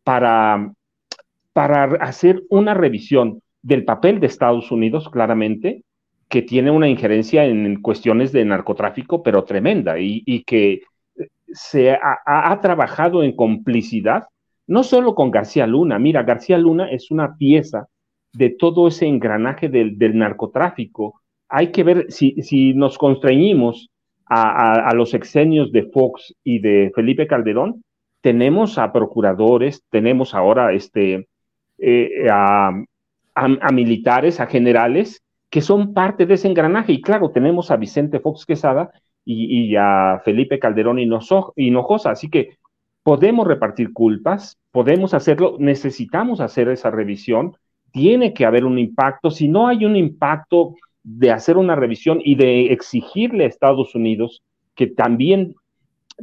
para, 0.04 0.74
para 1.54 1.84
hacer 2.04 2.42
una 2.50 2.74
revisión 2.74 3.42
del 3.68 3.84
papel 3.84 4.22
de 4.22 4.28
Estados 4.28 4.72
Unidos, 4.72 5.10
claramente, 5.10 5.84
que 6.30 6.42
tiene 6.42 6.72
una 6.72 6.88
injerencia 6.88 7.44
en 7.44 7.82
cuestiones 7.82 8.32
de 8.32 8.46
narcotráfico, 8.46 9.22
pero 9.22 9.44
tremenda, 9.44 10.00
y, 10.00 10.44
que 10.44 10.84
se 11.52 11.92
ha, 11.92 12.60
trabajado 12.62 13.24
en 13.24 13.36
complicidad, 13.36 14.24
no 14.68 14.84
solo 14.84 15.16
con 15.16 15.32
García 15.32 15.68
Luna, 15.68 16.00
mira, 16.00 16.24
García 16.24 16.58
Luna 16.58 16.90
es 16.90 17.12
una 17.12 17.36
pieza 17.36 17.88
de 18.32 18.52
todo 18.52 18.88
ese 18.88 19.06
engranaje 19.06 19.68
del, 19.68 19.98
narcotráfico. 20.18 21.20
Hay 21.50 21.74
que 21.74 21.84
ver 21.84 22.06
si, 22.10 22.42
si 22.44 22.74
nos 22.74 22.98
constreñimos 22.98 23.90
a, 24.30 24.94
los 24.96 25.14
exenios 25.14 25.74
de 25.74 25.84
Fox 25.84 26.34
y 26.42 26.60
de 26.60 26.90
Felipe 26.96 27.28
Calderón, 27.28 27.84
tenemos 28.22 28.78
a 28.78 28.94
procuradores, 28.94 29.84
tenemos 29.90 30.34
ahora 30.34 30.72
este, 30.72 31.28
eh, 31.80 32.28
a, 32.32 32.72
a, 33.38 33.72
militares, 33.72 34.40
a 34.40 34.48
generales, 34.48 35.22
que 35.50 35.62
son 35.62 35.94
parte 35.94 36.26
de 36.26 36.34
ese 36.34 36.48
engranaje. 36.48 36.94
Y 36.94 37.02
claro, 37.02 37.30
tenemos 37.30 37.70
a 37.70 37.78
Vicente 37.78 38.20
Fox 38.20 38.46
Quesada 38.46 38.92
y, 39.24 39.76
a 39.76 40.22
Felipe 40.26 40.58
Calderón 40.60 41.00
Hinojosa. 41.00 42.12
Así 42.12 42.30
que 42.30 42.58
podemos 43.04 43.48
repartir 43.48 43.94
culpas, 43.94 44.58
podemos 44.72 45.14
hacerlo, 45.14 45.56
necesitamos 45.60 46.42
hacer 46.42 46.68
esa 46.70 46.90
revisión, 46.90 47.56
tiene 47.92 48.34
que 48.34 48.46
haber 48.46 48.66
un 48.66 48.80
impacto. 48.80 49.30
Si 49.30 49.48
no 49.48 49.68
hay 49.68 49.86
un 49.86 49.96
impacto 49.96 50.74
de 51.04 51.32
hacer 51.32 51.58
una 51.58 51.76
revisión 51.76 52.20
y 52.24 52.36
de 52.36 52.74
exigirle 52.74 53.46
a 53.46 53.48
Estados 53.48 53.96
Unidos 53.96 54.42
que 54.76 54.88
también 54.88 55.56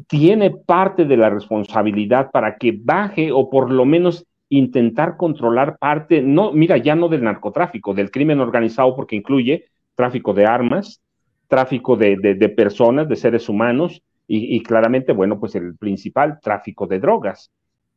tiene 0.08 0.50
parte 0.50 1.04
de 1.04 1.16
la 1.16 1.30
responsabilidad 1.30 2.30
para 2.32 2.56
que 2.56 2.76
baje 2.76 3.30
o 3.32 3.48
por 3.48 3.70
lo 3.70 3.84
menos 3.84 4.26
intentar 4.58 5.16
controlar 5.16 5.78
parte, 5.78 6.22
no, 6.22 6.52
mira, 6.52 6.76
ya 6.76 6.94
no 6.94 7.08
del 7.08 7.24
narcotráfico, 7.24 7.94
del 7.94 8.10
crimen 8.10 8.40
organizado, 8.40 8.94
porque 8.94 9.16
incluye 9.16 9.66
tráfico 9.94 10.34
de 10.34 10.46
armas, 10.46 11.00
tráfico 11.48 11.96
de, 11.96 12.52
personas, 12.56 13.08
de 13.08 13.16
seres 13.16 13.48
humanos, 13.48 14.02
y, 14.26 14.62
claramente, 14.62 15.12
bueno, 15.12 15.38
pues 15.38 15.54
el 15.54 15.76
principal, 15.76 16.38
tráfico 16.40 16.86
de 16.86 16.98
drogas. 16.98 17.50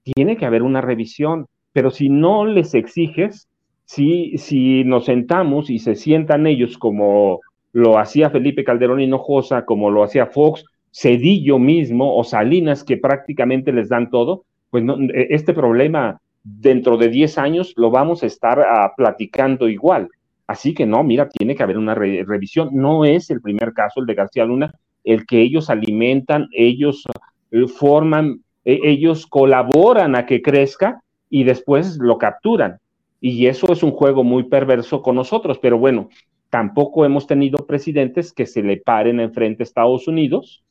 Tiene 0.03 0.35
que 0.35 0.45
haber 0.45 0.61
una 0.61 0.81
revisión, 0.81 1.47
pero 1.71 1.89
si 1.89 2.09
no 2.09 2.45
les 2.45 2.73
exiges, 2.73 3.47
si, 3.85 4.37
si 4.37 4.83
nos 4.83 5.05
sentamos 5.05 5.69
y 5.69 5.79
se 5.79 5.95
sientan 5.95 6.45
ellos 6.45 6.77
como 6.77 7.39
lo 7.71 7.97
hacía 7.97 8.29
Felipe 8.29 8.65
Calderón 8.65 8.99
Hinojosa, 8.99 9.63
como 9.63 9.89
lo 9.89 10.03
hacía 10.03 10.25
Fox, 10.25 10.65
Cedillo 10.91 11.59
mismo 11.59 12.17
o 12.17 12.23
Salinas, 12.23 12.83
que 12.83 12.97
prácticamente 12.97 13.71
les 13.71 13.87
dan 13.87 14.09
todo, 14.09 14.43
pues 14.69 14.83
no, 14.83 14.97
este 15.13 15.53
problema 15.53 16.19
dentro 16.55 16.97
de 16.97 17.09
10 17.09 17.37
años 17.37 17.73
lo 17.75 17.91
vamos 17.91 18.23
a 18.23 18.27
estar 18.27 18.59
ah, 18.59 18.93
platicando 18.95 19.67
igual. 19.67 20.09
Así 20.47 20.73
que 20.73 20.85
no, 20.85 21.03
mira, 21.03 21.27
tiene 21.27 21.55
que 21.55 21.63
haber 21.63 21.77
una 21.77 21.93
revisión. 21.93 22.69
No 22.71 23.03
es 23.03 23.29
el 23.29 23.41
primer 23.41 23.73
caso, 23.73 23.99
el 23.99 24.05
de 24.05 24.13
García 24.13 24.45
Luna, 24.45 24.73
el 25.03 25.25
que 25.25 25.41
ellos 25.41 25.69
alimentan, 25.69 26.47
ellos 26.53 27.03
eh, 27.51 27.67
forman, 27.67 28.39
e, 28.63 28.79
ellos 28.83 29.27
colaboran 29.27 30.15
a 30.15 30.25
que 30.25 30.41
crezca 30.41 31.01
y 31.29 31.43
después 31.43 31.97
lo 31.97 32.17
capturan. 32.17 32.77
Y 33.19 33.47
eso 33.47 33.73
es 33.73 33.83
un 33.83 33.91
juego 33.91 34.23
muy 34.23 34.43
perverso 34.43 35.01
con 35.01 35.15
nosotros, 35.15 35.59
pero 35.59 35.77
bueno, 35.77 36.07
tampoco 36.49 37.03
hemos 37.03 37.27
tenido 37.27 37.65
presidentes 37.65 38.31
que 38.31 38.45
se 38.45 38.63
le 38.63 38.77
paren 38.77 39.19
enfrente 39.19 39.63
a 39.63 39.65
Estados 39.65 40.07
Unidos 40.07 40.63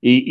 y, 0.00 0.24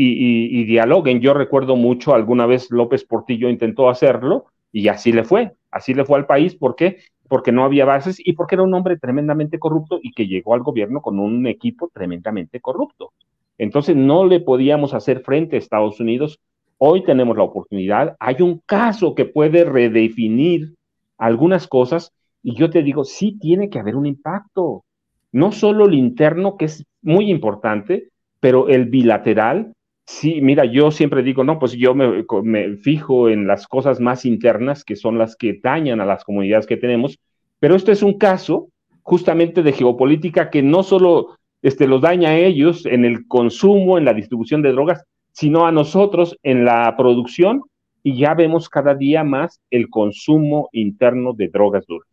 y 0.60 0.64
dialoguen. 0.66 1.22
Yo 1.22 1.34
recuerdo 1.34 1.76
mucho, 1.76 2.14
alguna 2.16 2.48
vez 2.48 2.70
López 2.72 3.06
Portillo 3.06 3.50
intentó 3.50 3.88
hacerlo, 3.88 4.48
y 4.72 4.88
así 4.88 5.12
le 5.12 5.24
fue, 5.24 5.54
así 5.72 5.94
le 5.94 6.06
fue 6.06 6.18
al 6.18 6.26
país. 6.26 6.56
¿Por 6.56 6.76
qué? 6.76 6.98
Porque 7.28 7.52
no 7.52 7.64
había 7.64 7.86
bases 7.86 8.18
y 8.24 8.34
porque 8.34 8.56
era 8.56 8.64
un 8.64 8.74
hombre 8.74 8.98
tremendamente 8.98 9.60
corrupto 9.60 10.00
y 10.02 10.12
que 10.12 10.28
llegó 10.28 10.54
al 10.54 10.64
gobierno 10.64 11.02
con 11.02 11.20
un 11.20 11.48
equipo 11.48 11.90
tremendamente 11.94 12.60
corrupto. 12.60 13.14
Entonces 13.58 13.96
no 13.96 14.26
le 14.26 14.40
podíamos 14.40 14.94
hacer 14.94 15.22
frente 15.22 15.56
a 15.56 15.60
Estados 15.60 16.00
Unidos. 16.00 16.40
Hoy 16.78 17.04
tenemos 17.04 17.36
la 17.36 17.44
oportunidad. 17.44 18.16
Hay 18.20 18.42
un 18.42 18.62
caso 18.66 19.16
que 19.16 19.26
puede 19.26 19.66
redefinir 19.66 20.76
algunas 21.18 21.68
cosas 21.68 22.14
y 22.42 22.56
yo 22.56 22.70
te 22.70 22.84
digo, 22.84 23.04
sí 23.04 23.38
tiene 23.40 23.70
que 23.70 23.80
haber 23.80 23.96
un 23.96 24.06
impacto. 24.06 24.86
No 25.32 25.52
solo 25.52 25.86
el 25.86 25.94
interno, 25.94 26.58
que 26.58 26.66
es 26.66 26.86
muy 27.02 27.30
importante, 27.30 28.10
pero 28.40 28.70
el 28.70 28.86
bilateral 28.86 29.74
Sí, 30.12 30.42
mira, 30.42 30.66
yo 30.66 30.90
siempre 30.90 31.22
digo, 31.22 31.44
no, 31.44 31.60
pues 31.60 31.74
yo 31.74 31.94
me, 31.94 32.78
fijo 32.78 33.30
en 33.30 33.46
las 33.46 33.68
cosas 33.68 34.00
más 34.00 34.26
internas, 34.26 34.84
que 34.84 34.96
son 34.96 35.20
las 35.20 35.36
que 35.36 35.60
dañan 35.64 36.02
a 36.02 36.06
las 36.06 36.24
comunidades 36.24 36.66
que 36.66 36.78
tenemos, 36.78 37.20
pero 37.60 37.76
este 37.76 37.92
es 37.92 38.02
un 38.02 38.18
caso 38.18 38.70
justamente 39.04 39.62
de 39.62 39.72
geopolítica 39.72 40.50
que 40.50 40.64
no 40.64 40.82
solo 40.82 41.38
este, 41.62 41.88
los 41.88 42.02
daña 42.02 42.32
a 42.32 42.38
ellos 42.38 42.88
en 42.88 43.06
el 43.06 43.28
consumo, 43.28 44.00
en 44.00 44.06
la 44.06 44.16
distribución 44.16 44.64
de 44.64 44.72
drogas, 44.72 45.04
sino 45.32 45.68
a 45.68 45.72
nosotros 45.72 46.36
en 46.42 46.66
la 46.66 46.96
producción 46.98 47.62
y 48.02 48.18
ya 48.18 48.34
vemos 48.34 48.68
cada 48.68 48.96
día 48.96 49.24
más 49.24 49.62
el 49.70 49.92
consumo 49.92 50.70
interno 50.72 51.34
de 51.34 51.50
drogas 51.50 51.86
duras. 51.86 52.10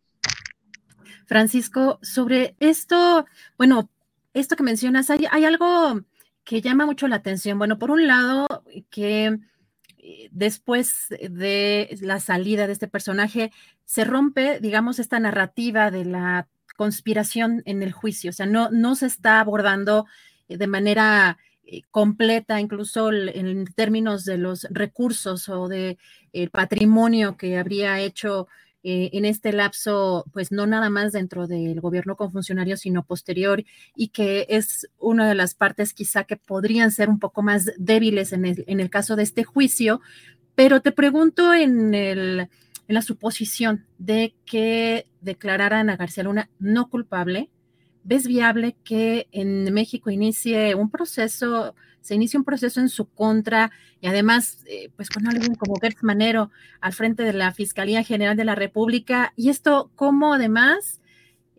Francisco, 1.25 1.97
sobre 2.03 2.55
esto, 2.59 3.25
bueno, 3.57 3.89
esto 4.35 4.55
que 4.55 4.63
mencionas, 4.63 5.09
hay 5.09 5.45
algo 5.45 6.03
que 6.47 6.61
llama 6.61 6.85
mucho 6.85 7.09
la 7.09 7.17
atención. 7.17 7.57
Bueno, 7.57 7.77
por 7.77 7.91
un 7.91 8.07
lado, 8.07 8.47
que 8.89 9.37
eh, 9.97 10.29
después 10.31 11.07
de 11.09 11.89
la 12.01 12.21
salida 12.21 12.67
de 12.67 12.73
este 12.73 12.87
personaje, 12.87 13.51
se 13.83 14.05
rompe, 14.05 14.61
digamos, 14.61 14.97
esta 14.97 15.19
narrativa 15.19 15.91
de 15.91 16.05
la 16.05 16.47
conspiración 16.77 17.63
en 17.65 17.83
el 17.83 17.91
juicio. 17.91 18.29
O 18.29 18.33
sea, 18.33 18.45
no, 18.45 18.69
no 18.71 18.95
se 18.95 19.07
está 19.07 19.41
abordando 19.41 20.05
eh, 20.47 20.55
de 20.55 20.67
manera 20.67 21.37
eh, 21.65 21.81
completa, 21.91 22.61
incluso 22.61 23.11
en 23.11 23.65
términos 23.75 24.23
de 24.23 24.37
los 24.37 24.67
recursos 24.69 25.49
o 25.49 25.67
de 25.67 25.97
el 26.31 26.49
patrimonio 26.49 27.35
que 27.35 27.57
habría 27.57 27.99
hecho 27.99 28.47
eh, 28.89 29.09
en 29.11 29.25
este 29.25 29.51
lapso, 29.51 30.23
pues 30.31 30.53
no 30.53 30.65
nada 30.65 30.89
más 30.89 31.11
dentro 31.11 31.45
del 31.45 31.81
gobierno 31.81 32.15
con 32.15 32.31
funcionarios, 32.31 32.79
sino 32.79 33.03
posterior, 33.03 33.65
y 33.97 34.07
que 34.07 34.45
es 34.47 34.87
una 34.97 35.27
de 35.27 35.35
las 35.35 35.55
partes 35.55 35.93
quizá 35.93 36.23
que 36.23 36.37
podrían 36.37 36.91
ser 36.93 37.09
un 37.09 37.19
poco 37.19 37.41
más 37.41 37.69
débiles 37.77 38.31
en 38.31 38.45
el, 38.45 38.63
en 38.65 38.79
el 38.79 38.89
caso 38.89 39.17
de 39.17 39.23
este 39.23 39.43
juicio. 39.43 39.99
Pero 40.55 40.79
te 40.79 40.93
pregunto 40.93 41.53
en, 41.53 41.93
el, 41.93 42.47
en 42.87 42.95
la 42.95 43.01
suposición 43.01 43.85
de 43.97 44.33
que 44.45 45.05
declararan 45.19 45.89
a 45.89 45.97
García 45.97 46.23
Luna 46.23 46.49
no 46.57 46.87
culpable, 46.89 47.49
¿ves 48.07 48.25
viable 48.25 48.75
que 48.83 49.27
en 49.31 49.71
México 49.73 50.09
inicie 50.09 50.73
un 50.75 50.89
proceso 50.89 51.75
se 52.07 52.15
inicia 52.15 52.39
un 52.39 52.45
proceso 52.45 52.79
en 52.79 52.87
su 52.87 53.09
contra 53.09 53.69
y 53.99 54.07
además, 54.07 54.63
eh, 54.69 54.89
pues 54.95 55.09
con 55.09 55.27
alguien 55.27 55.55
como 55.55 55.75
Gertz 55.75 56.03
Manero 56.03 56.51
al 56.79 56.93
frente 56.93 57.23
de 57.23 57.33
la 57.33 57.51
Fiscalía 57.51 58.01
General 58.01 58.37
de 58.37 58.45
la 58.45 58.55
República. 58.55 59.33
Y 59.35 59.49
esto, 59.49 59.91
¿cómo 59.95 60.33
además, 60.33 61.01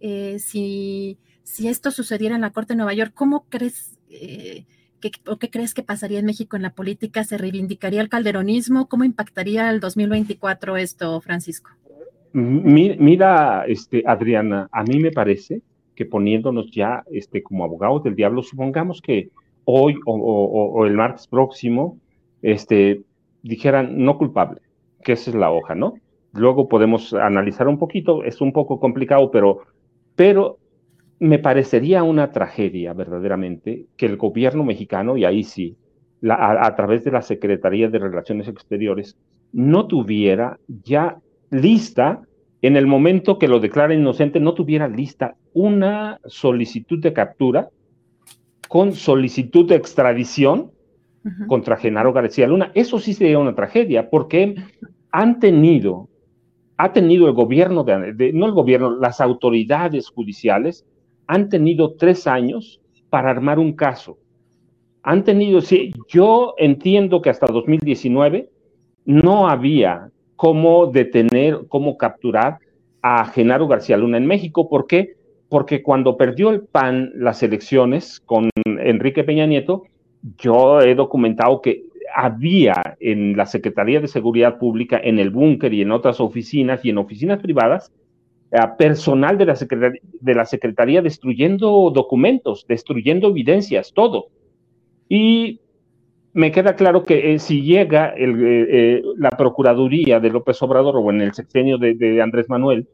eh, 0.01 0.39
si, 0.39 1.19
si 1.43 1.69
esto 1.69 1.91
sucediera 1.91 2.35
en 2.35 2.41
la 2.41 2.51
Corte 2.51 2.73
de 2.73 2.79
Nueva 2.79 2.95
York, 2.95 3.13
¿cómo 3.15 3.45
crees 3.51 3.99
eh, 4.09 4.65
que, 5.01 5.11
o 5.27 5.39
qué 5.39 5.51
crees 5.51 5.75
que 5.75 5.83
pasaría 5.83 6.19
en 6.19 6.25
México 6.25 6.57
en 6.57 6.63
la 6.63 6.73
política? 6.73 7.25
¿Se 7.25 7.37
reivindicaría 7.37 8.01
el 8.01 8.09
calderonismo? 8.09 8.89
¿Cómo 8.89 9.05
impactaría 9.05 9.69
el 9.69 9.81
2024 9.81 10.79
esto, 10.79 11.21
Francisco? 11.21 11.73
Mira, 12.33 13.65
este, 13.67 14.03
Adriana, 14.07 14.71
a 14.73 14.83
mí 14.83 14.99
me 14.99 15.11
parece 15.11 15.61
que 15.99 16.07
poniéndonos 16.07 16.71
ya 16.71 17.03
este, 17.11 17.43
como 17.43 17.65
abogados 17.65 18.05
del 18.05 18.15
diablo, 18.15 18.45
supongamos 18.45 19.03
que 19.03 19.31
hoy 19.65 19.97
o, 20.07 20.87
el 20.87 20.95
martes 20.95 21.27
próximo 21.27 21.99
este, 22.41 23.03
dijeran 23.43 23.99
no 24.05 24.17
culpable, 24.17 24.61
que 25.03 25.15
esa 25.15 25.31
es 25.31 25.35
la 25.35 25.51
hoja, 25.51 25.75
¿no? 25.75 25.95
Luego 26.35 26.69
podemos 26.69 27.15
analizar 27.15 27.67
un 27.67 27.81
poquito, 27.81 28.23
es 28.23 28.41
un 28.41 28.53
poco 28.53 28.79
complicado, 28.79 29.33
pero, 29.33 29.63
pero 30.15 30.59
me 31.19 31.41
parecería 31.41 32.05
una 32.05 32.31
tragedia 32.31 32.93
verdaderamente 32.93 33.87
que 33.97 34.07
el 34.07 34.19
gobierno 34.19 34.63
mexicano, 34.63 35.17
y 35.17 35.25
ahí 35.25 35.43
sí, 35.43 35.77
a, 36.31 36.77
través 36.77 37.03
de 37.03 37.11
la 37.11 37.23
Secretaría 37.23 37.89
de 37.89 37.99
Relaciones 37.99 38.47
Exteriores, 38.47 39.17
no 39.53 39.89
tuviera 39.89 40.61
ya 40.85 41.19
lista 41.51 42.23
en 42.63 42.77
el 42.77 42.87
momento 42.87 43.39
que 43.39 43.49
lo 43.49 43.61
declara 43.61 43.95
inocente, 43.95 44.41
no 44.41 44.55
tuviera 44.55 44.89
lista 44.89 45.37
una 45.53 46.21
solicitud 46.27 46.99
de 47.01 47.13
captura 47.13 47.69
con 48.69 48.93
solicitud 48.93 49.69
de 49.69 49.77
extradición 49.77 50.73
contra 51.47 51.77
Genaro 51.77 52.13
García 52.13 52.47
Luna. 52.47 52.73
Eso 52.75 52.99
sí 52.99 53.13
sería 53.13 53.39
una 53.39 53.55
tragedia, 53.55 54.09
porque 54.11 54.57
han 55.11 55.39
tenido, 55.39 56.09
ha 56.77 56.93
tenido 56.93 57.27
el 57.29 57.35
gobierno, 57.35 57.85
de, 57.85 58.33
no 58.33 58.47
el 58.47 58.53
gobierno, 58.53 58.99
las 58.99 59.21
autoridades 59.21 60.09
judiciales 60.09 60.87
han 61.27 61.49
tenido 61.49 61.95
tres 61.95 62.27
años 62.27 62.81
para 63.11 63.31
armar 63.31 63.59
un 63.59 63.75
caso. 63.75 64.19
Han 65.03 65.25
tenido, 65.25 65.61
sí, 65.61 65.93
yo 66.09 66.55
entiendo 66.59 67.23
que 67.23 67.31
hasta 67.31 67.47
2019 67.47 68.51
no 69.05 69.49
había 69.49 70.11
cómo 70.39 70.87
detener, 70.87 71.67
cómo 71.67 71.99
capturar 71.99 72.59
a 73.03 73.25
Genaro 73.27 73.67
García 73.67 73.97
Luna 73.97 74.19
en 74.19 74.27
México. 74.27 74.69
¿Por 74.69 74.87
qué? 74.87 75.17
Porque 75.49 75.83
cuando 75.83 76.17
perdió 76.17 76.51
el 76.51 76.61
PAN 76.61 77.11
las 77.17 77.43
elecciones 77.43 78.21
con 78.21 78.49
Enrique 78.65 79.25
Peña 79.25 79.47
Nieto, 79.47 79.83
yo 80.39 80.81
he 80.81 80.95
documentado 80.95 81.61
que 81.61 81.83
había 82.15 82.97
en 83.01 83.37
la 83.37 83.47
Secretaría 83.47 84.01
de 84.01 84.07
Seguridad 84.07 84.59
Pública, 84.59 85.01
en 85.03 85.19
el 85.19 85.31
búnker 85.31 85.75
y 85.75 85.83
en 85.83 85.91
otras 85.91 86.21
oficinas 86.21 86.85
y 86.85 86.91
en 86.91 86.99
oficinas 86.99 87.41
privadas, 87.41 87.93
personal 88.79 89.39
de 89.39 89.45
la, 89.45 89.59
de 90.21 90.35
la 90.35 90.45
Secretaría 90.45 91.03
destruyendo 91.03 91.91
documentos, 91.93 92.65
destruyendo 92.69 93.31
evidencias, 93.31 93.93
todo. 93.93 94.29
Y 95.09 95.59
me 96.39 96.53
queda 96.53 96.77
claro 96.77 97.03
que 97.03 97.35
eh, 97.35 97.41
si 97.41 97.63
llega 97.63 98.15
eh, 98.17 98.25
eh, 98.29 99.03
la 99.17 99.31
Procuraduría 99.31 100.21
de 100.21 100.31
López 100.31 100.63
Obrador 100.63 100.97
o 100.97 101.11
en 101.11 101.21
el 101.21 101.35
sexenio 101.35 101.79
de, 101.79 102.23
Andrés 102.23 102.49
Manuel, 102.49 102.87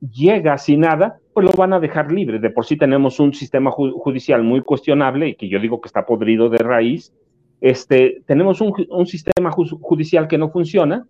llega 0.00 0.58
sin 0.58 0.80
nada, 0.80 1.20
pues 1.32 1.46
lo 1.46 1.52
van 1.52 1.72
a 1.72 1.78
dejar 1.78 2.10
libre. 2.10 2.40
De 2.40 2.50
por 2.50 2.66
sí 2.66 2.76
tenemos 2.76 3.20
un 3.20 3.34
sistema 3.34 3.70
judicial 3.70 4.42
muy 4.42 4.62
cuestionable 4.62 5.28
y 5.28 5.34
que 5.36 5.48
yo 5.48 5.60
digo 5.60 5.80
que 5.80 5.86
está 5.86 6.04
podrido 6.06 6.48
de 6.48 6.58
raíz. 6.58 7.14
Este, 7.60 8.20
tenemos 8.26 8.60
un, 8.60 9.06
sistema 9.06 9.52
judicial 9.52 10.26
que 10.26 10.38
no 10.38 10.50
funciona, 10.50 11.06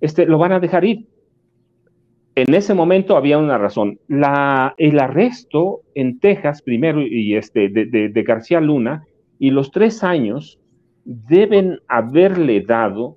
este, 0.00 0.26
lo 0.26 0.38
van 0.38 0.52
a 0.52 0.60
dejar 0.60 0.84
ir. 0.84 1.08
En 2.36 2.54
ese 2.54 2.72
momento 2.72 3.16
había 3.16 3.38
una 3.38 3.58
razón. 3.58 3.98
El 4.08 5.00
arresto 5.00 5.80
en 5.96 6.20
Texas 6.20 6.62
primero 6.62 7.02
y 7.02 7.34
este, 7.34 7.68
de 7.68 8.22
García 8.22 8.60
Luna 8.60 9.02
y 9.40 9.50
los 9.50 9.72
tres 9.72 10.04
años 10.04 10.60
deben 11.04 11.80
haberle 11.88 12.60
dado 12.60 13.16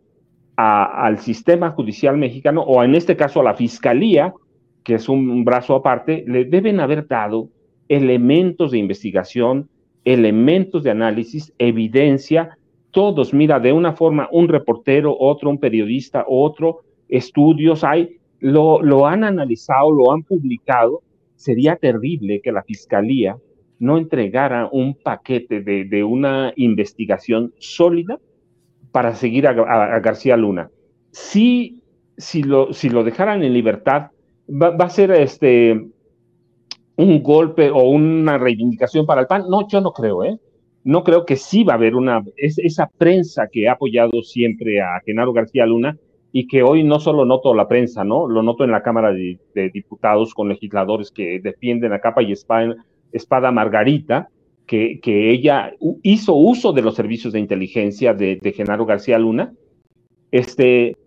al 0.55 1.19
sistema 1.19 1.71
judicial 1.71 2.17
mexicano, 2.17 2.61
o 2.61 2.81
en 2.83 2.95
este 2.95 3.17
caso 3.17 3.41
a 3.41 3.43
la 3.43 3.55
fiscalía, 3.55 4.33
que 4.83 4.95
es 4.95 5.09
un, 5.09 5.43
brazo 5.43 5.75
aparte, 5.75 6.23
le 6.27 6.45
deben 6.45 6.79
haber 6.79 7.07
dado 7.07 7.49
elementos 7.89 8.71
de 8.71 8.77
investigación, 8.77 9.69
elementos 10.05 10.83
de 10.83 10.91
análisis, 10.91 11.53
evidencia, 11.57 12.57
todos, 12.91 13.33
mira, 13.33 13.59
de 13.59 13.73
una 13.73 13.93
forma, 13.93 14.29
un 14.31 14.47
reportero, 14.47 15.15
otro, 15.19 15.49
un 15.49 15.59
periodista, 15.59 16.23
otro, 16.27 16.81
estudios 17.09 17.83
hay, 17.83 18.17
lo, 18.39 18.81
lo 18.81 19.05
han 19.05 19.25
analizado, 19.25 19.91
lo 19.91 20.13
han 20.13 20.23
publicado. 20.23 21.01
Sería 21.35 21.75
terrible 21.75 22.39
que 22.41 22.53
la 22.53 22.63
fiscalía 22.63 23.37
no 23.79 23.97
entregara 23.97 24.69
un 24.71 24.95
paquete 24.95 25.61
de, 25.61 26.03
una 26.03 26.53
investigación 26.55 27.53
sólida 27.59 28.19
para 28.91 29.15
seguir 29.15 29.47
a, 29.47 29.99
García 29.99 30.37
Luna. 30.37 30.69
Si, 31.11 31.83
si, 32.17 32.43
lo, 32.43 32.73
si 32.73 32.89
lo 32.89 33.03
dejaran 33.03 33.43
en 33.43 33.53
libertad, 33.53 34.11
va, 34.49 34.75
a 34.77 34.89
ser 34.89 35.11
este, 35.11 35.87
un 36.95 37.23
golpe 37.23 37.69
o 37.71 37.83
una 37.89 38.37
reivindicación 38.37 39.05
para 39.05 39.21
el 39.21 39.27
PAN. 39.27 39.45
No, 39.49 39.67
yo 39.67 39.81
no 39.81 39.91
creo, 39.91 40.23
¿eh? 40.23 40.39
No 40.83 41.03
creo 41.03 41.25
que 41.25 41.35
sí 41.35 41.63
va 41.63 41.73
a 41.73 41.77
haber 41.77 41.95
una, 41.95 42.23
esa 42.37 42.89
prensa 42.97 43.47
que 43.51 43.67
ha 43.67 43.73
apoyado 43.73 44.21
siempre 44.21 44.81
a 44.81 45.01
Genaro 45.03 45.33
García 45.33 45.65
Luna 45.65 45.97
y 46.31 46.47
que 46.47 46.61
hoy 46.61 46.83
no 46.83 46.99
solo 46.99 47.25
noto 47.25 47.55
la 47.55 47.67
prensa, 47.67 48.03
¿no? 48.03 48.27
Lo 48.27 48.43
noto 48.43 48.63
en 48.63 48.71
la 48.71 48.83
Cámara 48.83 49.11
de, 49.11 49.39
de 49.55 49.69
Diputados 49.71 50.33
con 50.33 50.47
legisladores 50.47 51.09
que 51.09 51.39
defienden 51.39 51.91
a 51.93 51.99
capa 51.99 52.21
y 52.21 52.33
espada 52.33 52.75
Espada 53.11 53.51
Margarita, 53.51 54.29
que, 54.65 54.99
que, 55.01 55.31
ella 55.31 55.73
hizo 56.01 56.33
uso 56.33 56.73
de 56.73 56.81
los 56.81 56.95
servicios 56.95 57.33
de 57.33 57.39
inteligencia 57.39 58.13
de, 58.13 58.53
Genaro 58.55 58.85
García 58.85 59.19
Luna, 59.19 59.53
este, 60.31 60.97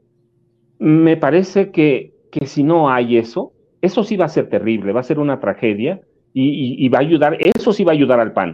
me 0.78 1.16
parece 1.16 1.70
que, 1.70 2.12
que 2.30 2.46
si 2.46 2.62
no 2.62 2.90
hay 2.90 3.16
eso, 3.16 3.52
eso 3.82 4.04
sí 4.04 4.16
va 4.16 4.26
a 4.26 4.30
ser 4.30 4.48
terrible, 4.48 4.92
va 4.92 5.00
a 5.00 5.04
ser 5.04 5.18
una 5.18 5.40
tragedia 5.40 6.00
y, 6.32 6.88
va 6.88 6.98
a 6.98 7.02
ayudar, 7.02 7.36
eso 7.40 7.72
sí 7.72 7.82
va 7.84 7.92
a 7.92 7.94
ayudar 7.94 8.20
al 8.20 8.32
PAN. 8.32 8.52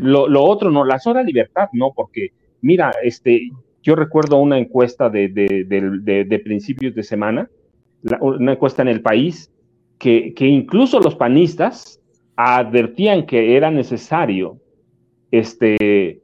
lo, 0.00 0.42
otro 0.42 0.70
no, 0.70 0.84
la 0.84 0.98
sola 0.98 1.22
libertad 1.22 1.68
no, 1.72 1.92
porque 1.94 2.30
mira, 2.62 2.92
este, 3.02 3.50
yo 3.82 3.94
recuerdo 3.94 4.38
una 4.38 4.58
encuesta 4.58 5.10
de, 5.10 5.28
de, 5.28 6.38
principios 6.42 6.94
de 6.94 7.02
semana, 7.02 7.50
una 8.20 8.52
encuesta 8.52 8.80
en 8.82 8.88
el 8.88 9.02
país, 9.02 9.50
que, 9.98 10.32
que 10.34 10.46
incluso 10.46 10.98
los 11.00 11.14
panistas 11.14 12.00
advertían 12.36 13.26
que 13.26 13.56
era 13.56 13.70
necesario 13.70 14.58
este, 15.30 16.20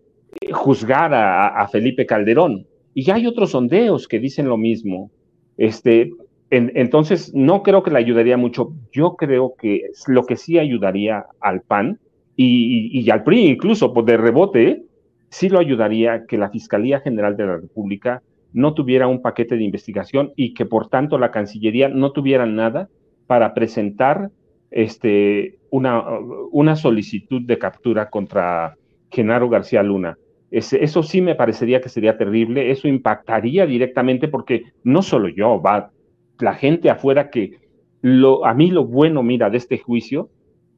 juzgar 0.52 1.12
a, 1.14 1.66
Felipe 1.68 2.06
Calderón. 2.06 2.66
Y 2.94 3.04
ya 3.04 3.14
hay 3.14 3.26
otros 3.26 3.50
sondeos 3.50 4.08
que 4.08 4.18
dicen 4.18 4.48
lo 4.48 4.56
mismo. 4.56 5.10
Este, 5.56 6.12
entonces, 6.50 7.32
no 7.34 7.62
creo 7.62 7.82
que 7.82 7.90
le 7.90 7.98
ayudaría 7.98 8.36
mucho. 8.36 8.72
Yo 8.92 9.14
creo 9.16 9.54
que 9.56 9.90
lo 10.08 10.26
que 10.26 10.36
sí 10.36 10.58
ayudaría 10.58 11.26
al 11.40 11.62
PAN 11.62 12.00
y, 12.36 13.08
al 13.10 13.22
PRI, 13.22 13.46
incluso 13.48 13.92
por 13.92 14.04
pues, 14.04 14.06
de 14.06 14.22
rebote, 14.22 14.82
sí 15.28 15.48
lo 15.48 15.58
ayudaría 15.58 16.26
que 16.26 16.38
la 16.38 16.50
Fiscalía 16.50 17.00
General 17.00 17.36
de 17.36 17.46
la 17.46 17.56
República 17.56 18.22
no 18.52 18.74
tuviera 18.74 19.06
un 19.06 19.22
paquete 19.22 19.56
de 19.56 19.62
investigación 19.62 20.32
y 20.34 20.54
que 20.54 20.66
por 20.66 20.88
tanto 20.88 21.18
la 21.18 21.30
Cancillería 21.30 21.88
no 21.88 22.10
tuviera 22.10 22.46
nada 22.46 22.88
para 23.28 23.54
presentar 23.54 24.30
este, 24.72 25.59
una, 25.70 26.04
una 26.50 26.76
solicitud 26.76 27.42
de 27.42 27.58
captura 27.58 28.10
contra 28.10 28.76
Genaro 29.10 29.48
García 29.48 29.82
Luna. 29.82 30.16
eso 30.50 31.02
sí 31.02 31.20
me 31.20 31.34
parecería 31.34 31.80
que 31.80 31.88
sería 31.88 32.16
terrible, 32.16 32.70
eso 32.70 32.88
impactaría 32.88 33.66
directamente 33.66 34.28
porque 34.28 34.64
no 34.84 35.02
solo 35.02 35.28
yo, 35.28 35.60
va 35.60 35.90
la 36.38 36.54
gente 36.54 36.90
afuera 36.90 37.30
que 37.30 37.58
lo, 38.02 38.46
a 38.46 38.54
mí 38.54 38.70
lo 38.70 38.84
bueno, 38.84 39.22
mira, 39.22 39.50
de 39.50 39.58
este 39.58 39.78
juicio, 39.78 40.30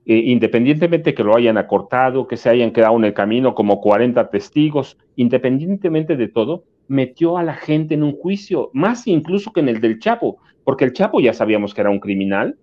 eh, 0.05 0.17
independientemente 0.17 1.15
que 1.15 1.23
lo 1.23 1.37
hayan 1.37 1.57
acortado, 1.57 2.27
que 2.27 2.37
se 2.37 2.49
hayan 2.49 2.73
quedado 2.73 2.97
en 2.97 3.05
el 3.05 3.15
camino 3.15 3.55
como 3.55 3.81
40 3.81 4.31
testigos, 4.31 4.99
independientemente 5.15 6.17
de 6.17 6.29
todo, 6.29 6.65
metió 6.89 7.39
a 7.39 7.45
la 7.45 7.55
gente 7.55 7.95
en 7.95 8.03
un 8.03 8.17
juicio, 8.17 8.71
más 8.73 9.07
incluso 9.07 9.53
que 9.53 9.61
en 9.61 9.69
el 9.69 9.81
del 9.81 10.01
Chapo, 10.01 10.39
porque 10.65 10.85
el 10.85 10.93
Chapo 10.93 11.21
ya 11.21 11.33
sabíamos 11.33 11.73
que 11.73 11.81
era 11.81 11.91
un 11.91 12.01
criminal, 12.01 12.57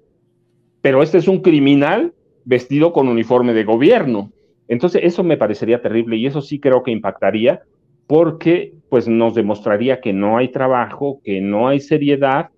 pero 0.82 1.02
este 1.02 1.18
es 1.18 1.28
un 1.28 1.42
criminal 1.42 2.14
vestido 2.50 2.92
con 2.92 3.08
uniforme 3.08 3.54
de 3.54 3.64
gobierno. 3.64 4.32
Entonces, 4.68 5.02
eso 5.04 5.24
me 5.24 5.38
parecería 5.38 5.84
terrible 5.84 6.18
y 6.18 6.26
eso 6.26 6.42
sí 6.42 6.60
creo 6.60 6.82
que 6.82 6.90
impactaría 6.90 7.62
porque 8.08 8.74
pues 8.90 9.08
nos 9.08 9.36
demostraría 9.36 10.02
que 10.02 10.14
no 10.14 10.36
hay 10.36 10.48
trabajo, 10.48 11.22
que 11.24 11.42
no 11.42 11.68
hay 11.68 11.80
seriedad 11.80 12.50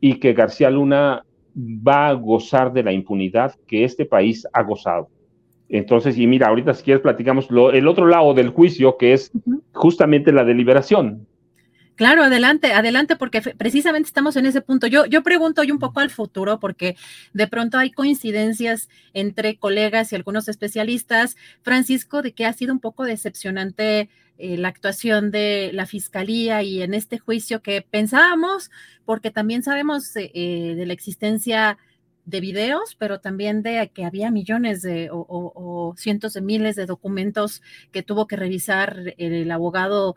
y 0.00 0.14
que 0.14 0.32
García 0.32 0.70
Luna 0.70 1.26
va 1.54 2.08
a 2.08 2.14
gozar 2.14 2.72
de 2.72 2.82
la 2.82 2.92
impunidad 2.92 3.54
que 3.66 3.84
este 3.84 4.06
país 4.06 4.46
ha 4.50 4.62
gozado. 4.62 5.08
Entonces, 5.68 6.16
y 6.16 6.26
mira, 6.26 6.48
ahorita 6.48 6.72
si 6.72 6.82
quieres 6.82 7.02
platicamos 7.02 7.50
lo, 7.50 7.70
el 7.70 7.86
otro 7.86 8.06
lado 8.06 8.32
del 8.32 8.48
juicio, 8.48 8.96
que 8.96 9.12
es 9.12 9.30
justamente 9.74 10.32
la 10.32 10.44
deliberación. 10.44 11.26
Claro, 11.96 12.24
adelante, 12.24 12.72
adelante, 12.72 13.14
porque 13.14 13.40
precisamente 13.40 14.08
estamos 14.08 14.34
en 14.36 14.46
ese 14.46 14.60
punto. 14.60 14.88
Yo, 14.88 15.06
yo 15.06 15.22
pregunto 15.22 15.60
hoy 15.60 15.70
un 15.70 15.78
poco 15.78 16.00
al 16.00 16.10
futuro, 16.10 16.58
porque 16.58 16.96
de 17.32 17.46
pronto 17.46 17.78
hay 17.78 17.92
coincidencias 17.92 18.88
entre 19.12 19.56
colegas 19.58 20.12
y 20.12 20.16
algunos 20.16 20.48
especialistas. 20.48 21.36
Francisco, 21.62 22.20
de 22.22 22.32
que 22.32 22.46
ha 22.46 22.52
sido 22.52 22.72
un 22.72 22.80
poco 22.80 23.04
decepcionante 23.04 24.08
eh, 24.38 24.56
la 24.56 24.68
actuación 24.68 25.30
de 25.30 25.70
la 25.72 25.86
fiscalía 25.86 26.64
y 26.64 26.82
en 26.82 26.94
este 26.94 27.18
juicio 27.18 27.62
que 27.62 27.82
pensábamos, 27.82 28.72
porque 29.04 29.30
también 29.30 29.62
sabemos 29.62 30.16
eh, 30.16 30.32
eh, 30.34 30.74
de 30.74 30.86
la 30.86 30.92
existencia 30.92 31.78
de 32.24 32.40
videos, 32.40 32.96
pero 32.98 33.20
también 33.20 33.62
de 33.62 33.90
que 33.94 34.04
había 34.04 34.32
millones 34.32 34.82
de 34.82 35.10
o, 35.12 35.94
cientos 35.96 36.32
de 36.32 36.40
miles 36.40 36.74
de 36.74 36.86
documentos 36.86 37.62
que 37.92 38.02
tuvo 38.02 38.26
que 38.26 38.36
revisar 38.36 39.14
el 39.18 39.50
abogado 39.50 40.16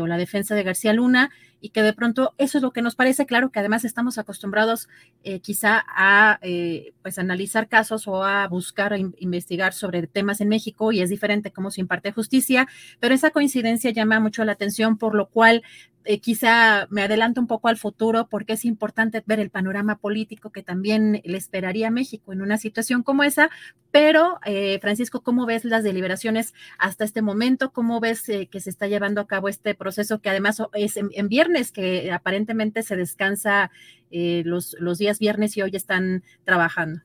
o 0.00 0.06
la 0.06 0.18
defensa 0.18 0.54
de 0.54 0.62
García 0.62 0.92
Luna 0.92 1.30
y 1.60 1.70
que 1.70 1.82
de 1.82 1.92
pronto 1.92 2.34
eso 2.38 2.58
es 2.58 2.62
lo 2.62 2.72
que 2.72 2.82
nos 2.82 2.94
parece. 2.94 3.26
Claro, 3.26 3.50
que 3.50 3.58
además 3.58 3.84
estamos 3.84 4.18
acostumbrados 4.18 4.88
eh, 5.22 5.40
quizá 5.40 5.84
a 5.86 6.38
eh, 6.42 6.92
pues 7.02 7.18
analizar 7.18 7.68
casos 7.68 8.08
o 8.08 8.24
a 8.24 8.46
buscar, 8.48 8.92
a 8.92 8.98
investigar 8.98 9.72
sobre 9.72 10.06
temas 10.06 10.40
en 10.40 10.48
México 10.48 10.92
y 10.92 11.00
es 11.00 11.10
diferente 11.10 11.52
cómo 11.52 11.70
se 11.70 11.80
imparte 11.80 12.12
justicia, 12.12 12.66
pero 12.98 13.14
esa 13.14 13.30
coincidencia 13.30 13.90
llama 13.90 14.20
mucho 14.20 14.44
la 14.44 14.52
atención, 14.52 14.96
por 14.96 15.14
lo 15.14 15.28
cual 15.28 15.62
eh, 16.04 16.20
quizá 16.20 16.86
me 16.90 17.02
adelanto 17.02 17.40
un 17.40 17.46
poco 17.46 17.68
al 17.68 17.76
futuro 17.76 18.28
porque 18.28 18.54
es 18.54 18.64
importante 18.64 19.22
ver 19.26 19.40
el 19.40 19.50
panorama 19.50 19.96
político 19.96 20.50
que 20.50 20.62
también 20.62 21.20
le 21.24 21.36
esperaría 21.36 21.88
a 21.88 21.90
México 21.90 22.32
en 22.32 22.42
una 22.42 22.58
situación 22.58 23.02
como 23.02 23.22
esa. 23.22 23.50
Pero, 23.90 24.38
Francisco, 24.80 25.20
¿cómo 25.22 25.46
ves 25.46 25.64
las 25.64 25.82
deliberaciones 25.82 26.54
hasta 26.78 27.02
este 27.02 27.22
momento? 27.22 27.72
¿Cómo 27.72 27.98
ves 27.98 28.22
que 28.22 28.60
se 28.60 28.70
está 28.70 28.86
llevando 28.86 29.20
a 29.20 29.26
cabo 29.26 29.48
este 29.48 29.74
proceso 29.74 30.20
que 30.20 30.30
además 30.30 30.62
es 30.74 30.96
en 30.96 31.28
viernes? 31.28 31.72
que 31.72 32.12
aparentemente 32.12 32.82
se 32.82 32.96
descansa 32.96 33.70
eh, 34.10 34.42
los, 34.44 34.76
los 34.78 34.98
días 34.98 35.18
viernes 35.18 35.56
y 35.56 35.62
hoy 35.62 35.70
están 35.74 36.22
trabajando. 36.44 37.00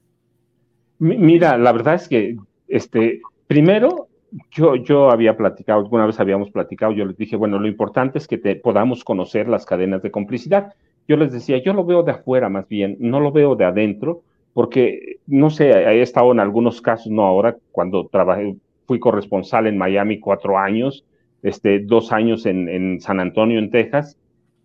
Mira, 0.99 1.57
la 1.57 1.71
verdad 1.71 1.95
es 1.95 2.07
que, 2.07 2.37
este, 2.67 3.21
primero, 3.47 4.07
yo, 4.51 4.75
yo 4.75 5.11
había 5.11 5.37
platicado, 5.37 5.79
alguna 5.79 6.05
vez 6.05 6.19
habíamos 6.19 6.49
platicado, 6.51 6.91
yo 6.91 7.05
les 7.05 7.17
dije, 7.17 7.35
bueno, 7.35 7.59
lo 7.59 7.67
importante 7.67 8.17
es 8.17 8.27
que 8.27 8.37
te, 8.37 8.55
podamos 8.55 9.03
conocer 9.03 9.47
las 9.47 9.65
cadenas 9.65 10.01
de 10.01 10.11
complicidad. 10.11 10.73
Yo 11.07 11.17
les 11.17 11.31
decía, 11.31 11.61
yo 11.63 11.73
lo 11.73 11.85
veo 11.85 12.03
de 12.03 12.11
afuera 12.11 12.49
más 12.49 12.67
bien, 12.67 12.97
no 12.99 13.19
lo 13.19 13.31
veo 13.31 13.55
de 13.55 13.65
adentro, 13.65 14.23
porque, 14.53 15.17
no 15.27 15.49
sé, 15.49 15.69
he 15.69 16.01
estado 16.01 16.31
en 16.31 16.39
algunos 16.39 16.81
casos, 16.81 17.11
no 17.11 17.25
ahora, 17.25 17.57
cuando 17.71 18.07
trabajé, 18.07 18.55
fui 18.87 18.99
corresponsal 18.99 19.67
en 19.67 19.77
Miami 19.77 20.19
cuatro 20.19 20.57
años, 20.57 21.05
este, 21.43 21.79
dos 21.79 22.11
años 22.11 22.45
en, 22.45 22.69
en 22.69 23.01
San 23.01 23.19
Antonio, 23.19 23.59
en 23.59 23.69
Texas, 23.69 24.17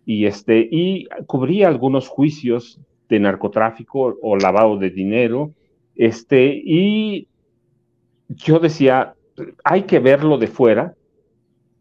y, 0.05 0.25
este, 0.25 0.67
y 0.71 1.07
cubría 1.27 1.67
algunos 1.67 2.07
juicios 2.07 2.79
de 3.09 3.19
narcotráfico 3.19 4.17
o 4.21 4.37
lavado 4.37 4.77
de 4.77 4.89
dinero, 4.89 5.51
este, 5.95 6.61
y 6.63 7.27
yo 8.29 8.59
decía, 8.59 9.13
hay 9.63 9.83
que 9.83 9.99
verlo 9.99 10.37
de 10.37 10.47
fuera, 10.47 10.95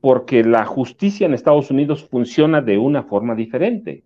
porque 0.01 0.43
la 0.43 0.65
justicia 0.65 1.27
en 1.27 1.35
Estados 1.35 1.71
Unidos 1.71 2.07
funciona 2.11 2.61
de 2.63 2.79
una 2.79 3.03
forma 3.03 3.35
diferente. 3.35 4.03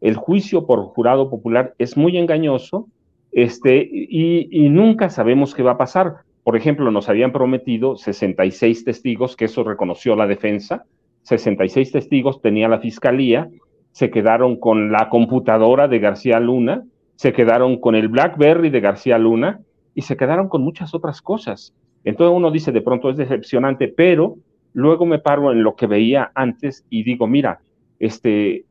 El 0.00 0.16
juicio 0.16 0.66
por 0.66 0.80
jurado 0.84 1.30
popular 1.30 1.74
es 1.78 1.96
muy 1.96 2.18
engañoso 2.18 2.88
este, 3.32 3.88
y, 3.90 4.48
y, 4.50 4.68
nunca 4.68 5.10
sabemos 5.10 5.54
qué 5.54 5.62
va 5.62 5.72
a 5.72 5.78
pasar. 5.78 6.18
Por 6.44 6.56
ejemplo, 6.56 6.90
nos 6.90 7.08
habían 7.08 7.32
prometido 7.32 7.96
66 7.96 8.84
testigos, 8.84 9.36
que 9.36 9.46
eso 9.46 9.64
reconoció 9.64 10.16
la 10.16 10.26
defensa, 10.26 10.84
66 11.22 11.92
testigos 11.92 12.40
tenía 12.40 12.68
la 12.68 12.78
fiscalía, 12.78 13.48
se 13.92 14.10
quedaron 14.10 14.56
con 14.58 14.92
la 14.92 15.08
computadora 15.08 15.88
de 15.88 15.98
García 15.98 16.40
Luna, 16.40 16.84
se 17.16 17.32
quedaron 17.32 17.80
con 17.80 17.94
el 17.94 18.08
BlackBerry 18.08 18.70
de 18.70 18.80
García 18.80 19.18
Luna 19.18 19.60
y 19.94 20.02
se 20.02 20.16
quedaron 20.16 20.48
con 20.48 20.62
muchas 20.62 20.94
otras 20.94 21.20
cosas. 21.20 21.74
Entonces 22.04 22.36
uno 22.36 22.50
dice, 22.50 22.72
de 22.72 22.80
pronto 22.80 23.10
es 23.10 23.16
decepcionante, 23.16 23.88
pero 23.88 24.36
luego 24.72 25.06
me 25.06 25.18
paro 25.18 25.52
en 25.52 25.62
lo 25.62 25.74
que 25.74 25.86
veía 25.86 26.30
antes 26.34 26.86
y 26.90 27.02
digo, 27.02 27.26
mira, 27.26 27.60
este, 27.98 28.64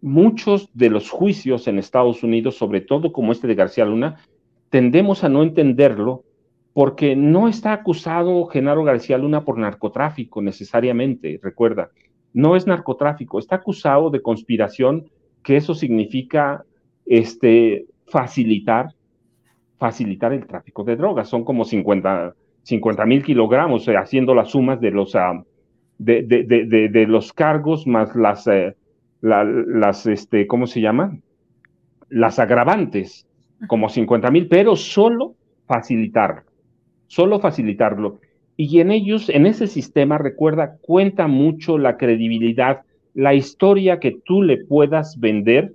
muchos 0.00 0.68
de 0.74 0.90
los 0.90 1.10
juicios 1.10 1.66
en 1.66 1.78
Estados 1.78 2.22
Unidos, 2.22 2.56
sobre 2.56 2.80
todo 2.80 3.12
como 3.12 3.32
este 3.32 3.46
de 3.46 3.54
García 3.54 3.84
Luna, 3.84 4.16
tendemos 4.68 5.24
a 5.24 5.28
no 5.28 5.42
entenderlo 5.42 6.24
porque 6.72 7.14
no 7.16 7.48
está 7.48 7.72
acusado 7.72 8.46
Genaro 8.46 8.84
García 8.84 9.16
Luna 9.16 9.44
por 9.44 9.58
narcotráfico 9.58 10.42
necesariamente, 10.42 11.38
recuerda, 11.42 11.90
no 12.32 12.56
es 12.56 12.66
narcotráfico, 12.66 13.38
está 13.38 13.56
acusado 13.56 14.10
de 14.10 14.20
conspiración, 14.20 15.08
que 15.42 15.56
eso 15.56 15.74
significa 15.74 16.64
este, 17.06 17.86
facilitar, 18.06 18.88
facilitar 19.78 20.32
el 20.32 20.46
tráfico 20.46 20.82
de 20.82 20.96
drogas. 20.96 21.28
Son 21.28 21.44
como 21.44 21.64
50 21.64 22.34
mil 23.06 23.22
kilogramos, 23.22 23.86
eh, 23.88 23.96
haciendo 23.96 24.34
las 24.34 24.50
sumas 24.50 24.80
de 24.80 24.90
los, 24.90 25.14
ah, 25.14 25.42
de, 25.98 26.22
de, 26.22 27.06
los 27.06 27.32
cargos 27.32 27.86
más 27.86 28.14
las, 28.16 28.46
eh, 28.46 28.74
las, 29.20 30.06
este, 30.06 30.46
¿cómo 30.46 30.66
se 30.66 30.80
llama? 30.80 31.18
Las 32.08 32.38
agravantes, 32.38 33.26
como 33.66 33.88
50 33.88 34.30
mil, 34.30 34.48
pero 34.48 34.76
solo 34.76 35.34
facilitarlo 35.66 36.54
solo 37.14 37.38
facilitarlo. 37.38 38.18
Y 38.56 38.80
en 38.80 38.90
ellos, 38.90 39.28
en 39.28 39.46
ese 39.46 39.66
sistema, 39.66 40.18
recuerda, 40.18 40.76
cuenta 40.80 41.26
mucho 41.26 41.78
la 41.78 41.96
credibilidad, 41.96 42.82
la 43.14 43.34
historia 43.34 44.00
que 44.00 44.16
tú 44.24 44.42
le 44.42 44.64
puedas 44.64 45.18
vender 45.18 45.72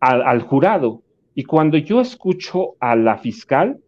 al, 0.00 0.42
jurado. 0.42 1.02
Y 1.34 1.44
cuando 1.44 1.78
yo 1.78 2.00
escucho 2.00 2.74
a 2.80 2.94
la 2.94 3.18
fiscal 3.18 3.78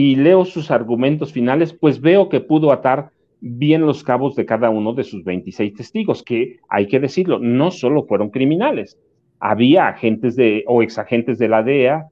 y 0.00 0.14
leo 0.14 0.44
sus 0.44 0.70
argumentos 0.70 1.32
finales, 1.32 1.72
pues 1.72 2.00
veo 2.00 2.28
que 2.28 2.38
pudo 2.38 2.70
atar 2.70 3.10
bien 3.40 3.80
los 3.80 4.04
cabos 4.04 4.36
de 4.36 4.46
cada 4.46 4.70
uno 4.70 4.94
de 4.94 5.02
sus 5.02 5.24
26 5.24 5.74
testigos, 5.74 6.22
que 6.22 6.60
hay 6.68 6.86
que 6.86 7.00
decirlo, 7.00 7.40
no 7.40 7.72
solo 7.72 8.04
fueron 8.04 8.30
criminales. 8.30 8.96
Había 9.40 9.88
agentes 9.88 10.36
de 10.36 10.62
o 10.68 10.82
exagentes 10.82 11.36
de 11.40 11.48
la 11.48 11.64
DEA, 11.64 12.06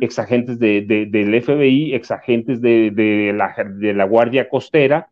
exagentes 0.00 0.58
de, 0.58 0.80
del 1.10 1.42
FBI, 1.42 1.92
exagentes 1.92 2.62
de, 2.62 2.90
de, 2.90 3.34
la, 3.34 3.54
de 3.68 3.92
la 3.92 4.04
Guardia 4.06 4.48
Costera, 4.48 5.10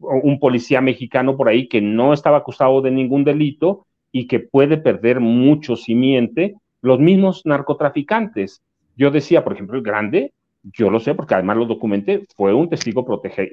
un 0.00 0.40
policía 0.40 0.80
mexicano 0.80 1.36
por 1.36 1.48
ahí 1.48 1.68
que 1.68 1.80
no 1.80 2.12
estaba 2.12 2.38
acusado 2.38 2.82
de 2.82 2.90
ningún 2.90 3.22
delito 3.22 3.86
y 4.10 4.26
que 4.26 4.40
puede 4.40 4.76
perder 4.76 5.20
mucho 5.20 5.76
si 5.76 5.94
miente, 5.94 6.56
los 6.82 6.98
mismos 6.98 7.42
narcotraficantes. 7.44 8.60
Yo 8.96 9.12
decía, 9.12 9.44
por 9.44 9.52
ejemplo, 9.52 9.76
el 9.76 9.84
grande, 9.84 10.32
yo 10.72 10.90
lo 10.90 11.00
sé 11.00 11.14
porque 11.14 11.34
además 11.34 11.56
lo 11.58 11.66
documenté, 11.66 12.26
fue 12.36 12.54
un 12.54 12.68
testigo 12.68 13.04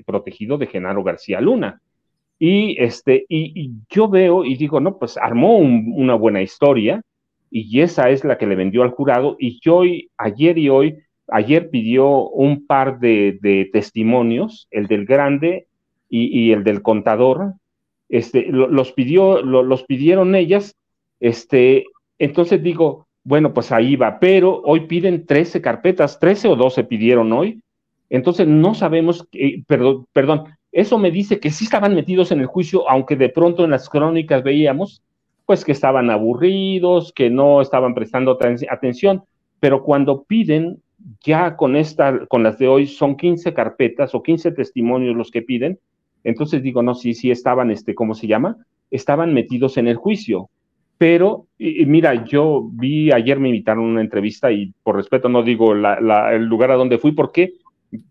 protegido 0.05 0.57
de 0.57 0.67
Genaro 0.67 1.03
García 1.03 1.41
Luna. 1.41 1.81
Y, 2.39 2.81
este, 2.81 3.25
y, 3.29 3.71
yo 3.89 4.09
veo 4.09 4.43
y 4.43 4.55
digo, 4.55 4.79
no, 4.79 4.97
pues 4.97 5.17
armó 5.17 5.57
una 5.57 6.15
buena 6.15 6.41
historia, 6.41 7.01
y 7.51 7.81
esa 7.81 8.09
es 8.09 8.23
la 8.23 8.37
que 8.37 8.47
le 8.47 8.55
vendió 8.55 8.81
al 8.81 8.91
jurado 8.91 9.35
y 9.37 9.59
yo 9.59 9.81
ayer 10.17 10.57
y 10.57 10.69
hoy, 10.69 10.99
ayer 11.27 11.69
pidió 11.69 12.29
un 12.29 12.65
par 12.65 12.99
de, 12.99 13.69
testimonios, 13.73 14.67
el 14.71 14.87
del 14.87 15.05
grande 15.05 15.67
y, 16.09 16.51
el 16.51 16.63
del 16.63 16.81
contador, 16.81 17.53
este, 18.09 18.47
los 18.47 18.93
pidió, 18.93 19.41
los 19.41 19.83
pidieron 19.83 20.33
ellas, 20.33 20.75
este, 21.19 21.85
entonces 22.17 22.63
digo, 22.63 23.07
bueno, 23.23 23.53
pues 23.53 23.71
ahí 23.71 23.95
va, 23.95 24.19
pero 24.19 24.61
hoy 24.65 24.81
piden 24.87 25.25
13 25.25 25.61
carpetas, 25.61 26.19
13 26.19 26.47
o 26.49 26.55
12 26.55 26.83
pidieron 26.85 27.31
hoy, 27.33 27.61
entonces 28.09 28.47
no 28.47 28.73
sabemos, 28.73 29.27
perdón, 29.67 30.05
perdón, 30.11 30.45
eso 30.71 30.97
me 30.97 31.11
dice 31.11 31.39
que 31.39 31.51
sí 31.51 31.65
estaban 31.65 31.95
metidos 31.95 32.31
en 32.31 32.39
el 32.39 32.45
juicio, 32.47 32.89
aunque 32.89 33.15
de 33.15 33.29
pronto 33.29 33.63
en 33.63 33.71
las 33.71 33.89
crónicas 33.89 34.43
veíamos 34.43 35.01
pues 35.45 35.65
que 35.65 35.73
estaban 35.73 36.09
aburridos, 36.09 37.11
que 37.13 37.29
no 37.29 37.61
estaban 37.61 37.93
prestando 37.93 38.37
atención, 38.69 39.23
pero 39.59 39.83
cuando 39.83 40.23
piden, 40.23 40.81
ya 41.21 41.57
con 41.57 41.75
esta, 41.75 42.25
con 42.27 42.43
las 42.43 42.57
de 42.57 42.67
hoy, 42.67 42.87
son 42.87 43.17
15 43.17 43.53
carpetas 43.53 44.15
o 44.15 44.23
15 44.23 44.51
testimonios 44.51 45.15
los 45.15 45.29
que 45.29 45.41
piden, 45.41 45.77
entonces 46.23 46.63
digo, 46.63 46.83
no, 46.83 46.95
sí, 46.95 47.13
sí 47.13 47.31
estaban, 47.31 47.71
este, 47.71 47.95
¿cómo 47.95 48.13
se 48.13 48.27
llama? 48.27 48.57
Estaban 48.91 49.33
metidos 49.33 49.77
en 49.77 49.87
el 49.87 49.97
juicio. 49.97 50.49
Pero, 51.01 51.47
mira, 51.57 52.25
yo 52.25 52.69
vi, 52.73 53.11
ayer 53.11 53.39
me 53.39 53.49
invitaron 53.49 53.85
a 53.85 53.87
una 53.87 54.01
entrevista 54.01 54.51
y 54.51 54.71
por 54.83 54.97
respeto 54.97 55.29
no 55.29 55.41
digo 55.41 55.73
el 55.73 56.45
lugar 56.45 56.69
a 56.69 56.75
donde 56.75 56.99
fui, 56.99 57.11
porque 57.13 57.53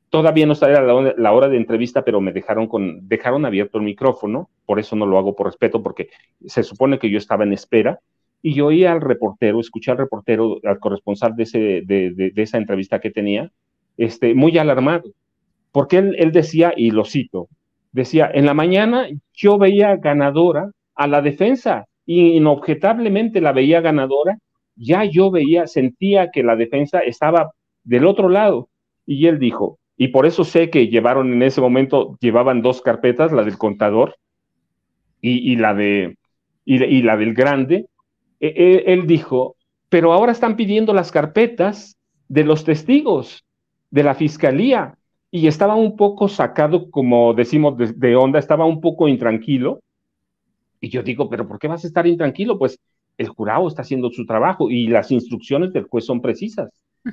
Todavía 0.08 0.44
no 0.44 0.56
sabía 0.56 0.80
la, 0.80 1.32
hora 1.32 1.48
de 1.48 1.56
entrevista, 1.56 2.02
pero 2.02 2.20
me 2.20 2.32
dejaron 2.32 2.68
dejaron 3.02 3.46
abierto 3.46 3.78
el 3.78 3.84
micrófono, 3.84 4.50
por 4.66 4.80
eso 4.80 4.96
no 4.96 5.06
lo 5.06 5.16
hago 5.18 5.36
por 5.36 5.46
respeto, 5.46 5.84
porque 5.84 6.08
se 6.44 6.64
supone 6.64 6.98
que 6.98 7.08
yo 7.08 7.16
estaba 7.16 7.44
en 7.44 7.52
espera, 7.52 8.00
y 8.42 8.54
yo 8.54 8.66
oí 8.66 8.84
al 8.84 9.00
reportero, 9.00 9.60
escuché 9.60 9.92
al 9.92 9.98
reportero, 9.98 10.58
al 10.64 10.80
corresponsal 10.80 11.36
de, 11.36 12.32
esa 12.34 12.58
entrevista 12.58 12.98
que 12.98 13.12
tenía, 13.12 13.52
este, 13.96 14.34
muy 14.34 14.58
alarmado. 14.58 15.12
porque 15.70 15.98
él, 15.98 16.16
él 16.18 16.32
decía, 16.32 16.74
y 16.76 16.90
lo 16.90 17.04
cito, 17.04 17.46
decía, 17.92 18.28
en 18.34 18.46
la 18.46 18.54
mañana 18.54 19.06
yo 19.32 19.58
veía 19.58 19.94
ganadora 19.94 20.72
a 20.96 21.06
la 21.06 21.22
defensa, 21.22 21.86
inobjetablemente 22.14 23.40
la 23.40 23.52
veía 23.52 23.80
ganadora, 23.80 24.38
ya 24.76 25.04
yo 25.04 25.30
veía, 25.30 25.66
sentía 25.66 26.30
que 26.30 26.42
la 26.42 26.56
defensa 26.56 27.00
estaba 27.00 27.52
del 27.84 28.06
otro 28.06 28.28
lado. 28.28 28.68
Y 29.06 29.26
él 29.26 29.38
dijo, 29.38 29.78
y 29.96 30.08
por 30.08 30.26
eso 30.26 30.44
sé 30.44 30.70
que 30.70 30.88
llevaron 30.88 31.32
en 31.32 31.42
ese 31.42 31.60
momento, 31.60 32.16
llevaban 32.20 32.62
dos 32.62 32.80
carpetas, 32.80 33.32
la 33.32 33.44
del 33.44 33.58
contador 33.58 34.16
y, 35.20 35.56
la, 35.56 35.74
de, 35.74 36.16
y, 36.64 37.02
la 37.02 37.16
del 37.16 37.34
grande. 37.34 37.86
E, 38.40 38.48
e, 38.48 38.92
él 38.92 39.06
dijo, 39.06 39.56
pero 39.90 40.12
ahora 40.12 40.32
están 40.32 40.56
pidiendo 40.56 40.94
las 40.94 41.12
carpetas 41.12 41.98
de 42.28 42.44
los 42.44 42.64
testigos, 42.64 43.44
de 43.90 44.04
la 44.04 44.14
fiscalía, 44.14 44.94
y 45.30 45.46
estaba 45.46 45.74
un 45.74 45.96
poco 45.96 46.28
sacado, 46.28 46.90
como 46.90 47.34
decimos, 47.34 47.76
de, 47.76 48.16
onda, 48.16 48.38
estaba 48.38 48.64
un 48.64 48.80
poco 48.80 49.06
intranquilo. 49.06 49.80
Y 50.80 50.88
yo 50.88 51.02
digo, 51.02 51.28
pero 51.28 51.46
¿por 51.46 51.58
qué 51.58 51.68
vas 51.68 51.84
a 51.84 51.86
estar 51.86 52.06
intranquilo? 52.06 52.58
Pues 52.58 52.78
el 53.18 53.28
jurado 53.28 53.68
está 53.68 53.82
haciendo 53.82 54.10
su 54.10 54.24
trabajo 54.24 54.70
y 54.70 54.86
las 54.86 55.10
instrucciones 55.10 55.72
del 55.72 55.84
juez 55.84 56.04
son 56.06 56.20
precisas. 56.20 56.70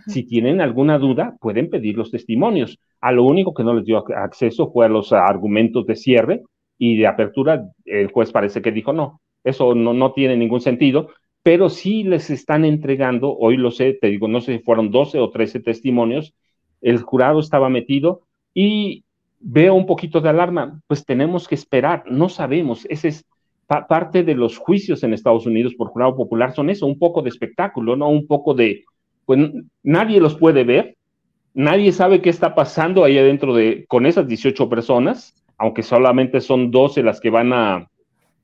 Si 0.08 0.24
tienen 0.24 0.60
alguna 0.60 0.98
duda, 0.98 1.38
pueden 1.40 1.70
pedir 1.70 1.98
los 1.98 2.12
testimonios. 2.12 2.80
A 3.00 3.12
lo 3.12 3.24
único 3.24 3.54
que 3.54 3.64
no 3.64 3.74
les 3.74 3.86
dio 3.86 4.04
acceso 4.16 4.72
fue 4.72 4.86
a 4.86 4.90
los 4.90 5.14
argumentos 5.14 5.86
de 5.86 5.96
cierre 5.96 6.44
y 6.78 6.98
de 6.98 7.08
apertura. 7.08 7.70
El 7.86 8.12
juez 8.12 8.32
parece 8.32 8.62
que 8.62 8.72
dijo 8.72 8.94
no, 8.94 9.22
eso 9.44 9.76
no, 9.76 9.94
no 9.94 10.12
tiene 10.12 10.36
ningún 10.36 10.62
sentido, 10.62 11.10
pero 11.42 11.70
sí 11.70 12.04
les 12.04 12.30
están 12.30 12.66
entregando, 12.66 13.34
hoy 13.38 13.56
lo 13.56 13.72
sé, 13.72 13.94
te 13.94 14.08
digo, 14.08 14.28
no 14.28 14.42
sé 14.42 14.58
si 14.58 14.64
fueron 14.64 14.92
12 14.92 15.20
o 15.20 15.30
13 15.30 15.62
testimonios, 15.62 16.34
el 16.82 17.02
jurado 17.02 17.40
estaba 17.40 17.70
metido 17.70 18.24
y 18.54 19.06
veo 19.40 19.74
un 19.74 19.86
poquito 19.86 20.20
de 20.20 20.30
alarma, 20.30 20.82
pues 20.88 21.06
tenemos 21.06 21.48
que 21.48 21.56
esperar, 21.56 22.04
no 22.10 22.28
sabemos, 22.28 22.86
ese 22.90 23.08
es 23.10 23.26
parte 23.68 24.24
de 24.24 24.34
los 24.34 24.58
juicios 24.58 25.04
en 25.04 25.14
Estados 25.14 25.46
Unidos 25.46 25.76
por 25.76 25.90
jurado 25.90 26.16
popular, 26.16 26.54
son 26.54 26.70
eso, 26.70 26.86
un 26.86 26.98
poco 26.98 27.22
de 27.22 27.30
espectáculo, 27.30 27.96
¿no? 27.96 28.10
Un 28.10 28.26
poco 28.26 28.54
de, 28.54 28.86
pues 29.26 29.40
nadie 29.84 30.22
los 30.22 30.36
puede 30.38 30.64
ver, 30.64 30.96
nadie 31.54 31.92
sabe 31.92 32.22
qué 32.22 32.30
está 32.30 32.56
pasando 32.56 33.04
ahí 33.04 33.18
adentro 33.18 33.54
de, 33.54 33.86
con 33.88 34.06
esas 34.06 34.28
18 34.28 34.70
personas, 34.70 35.34
aunque 35.58 35.84
solamente 35.84 36.40
son 36.40 36.72
12 36.72 37.04
las 37.04 37.20
que 37.20 37.30
van 37.30 37.52
a, 37.52 37.90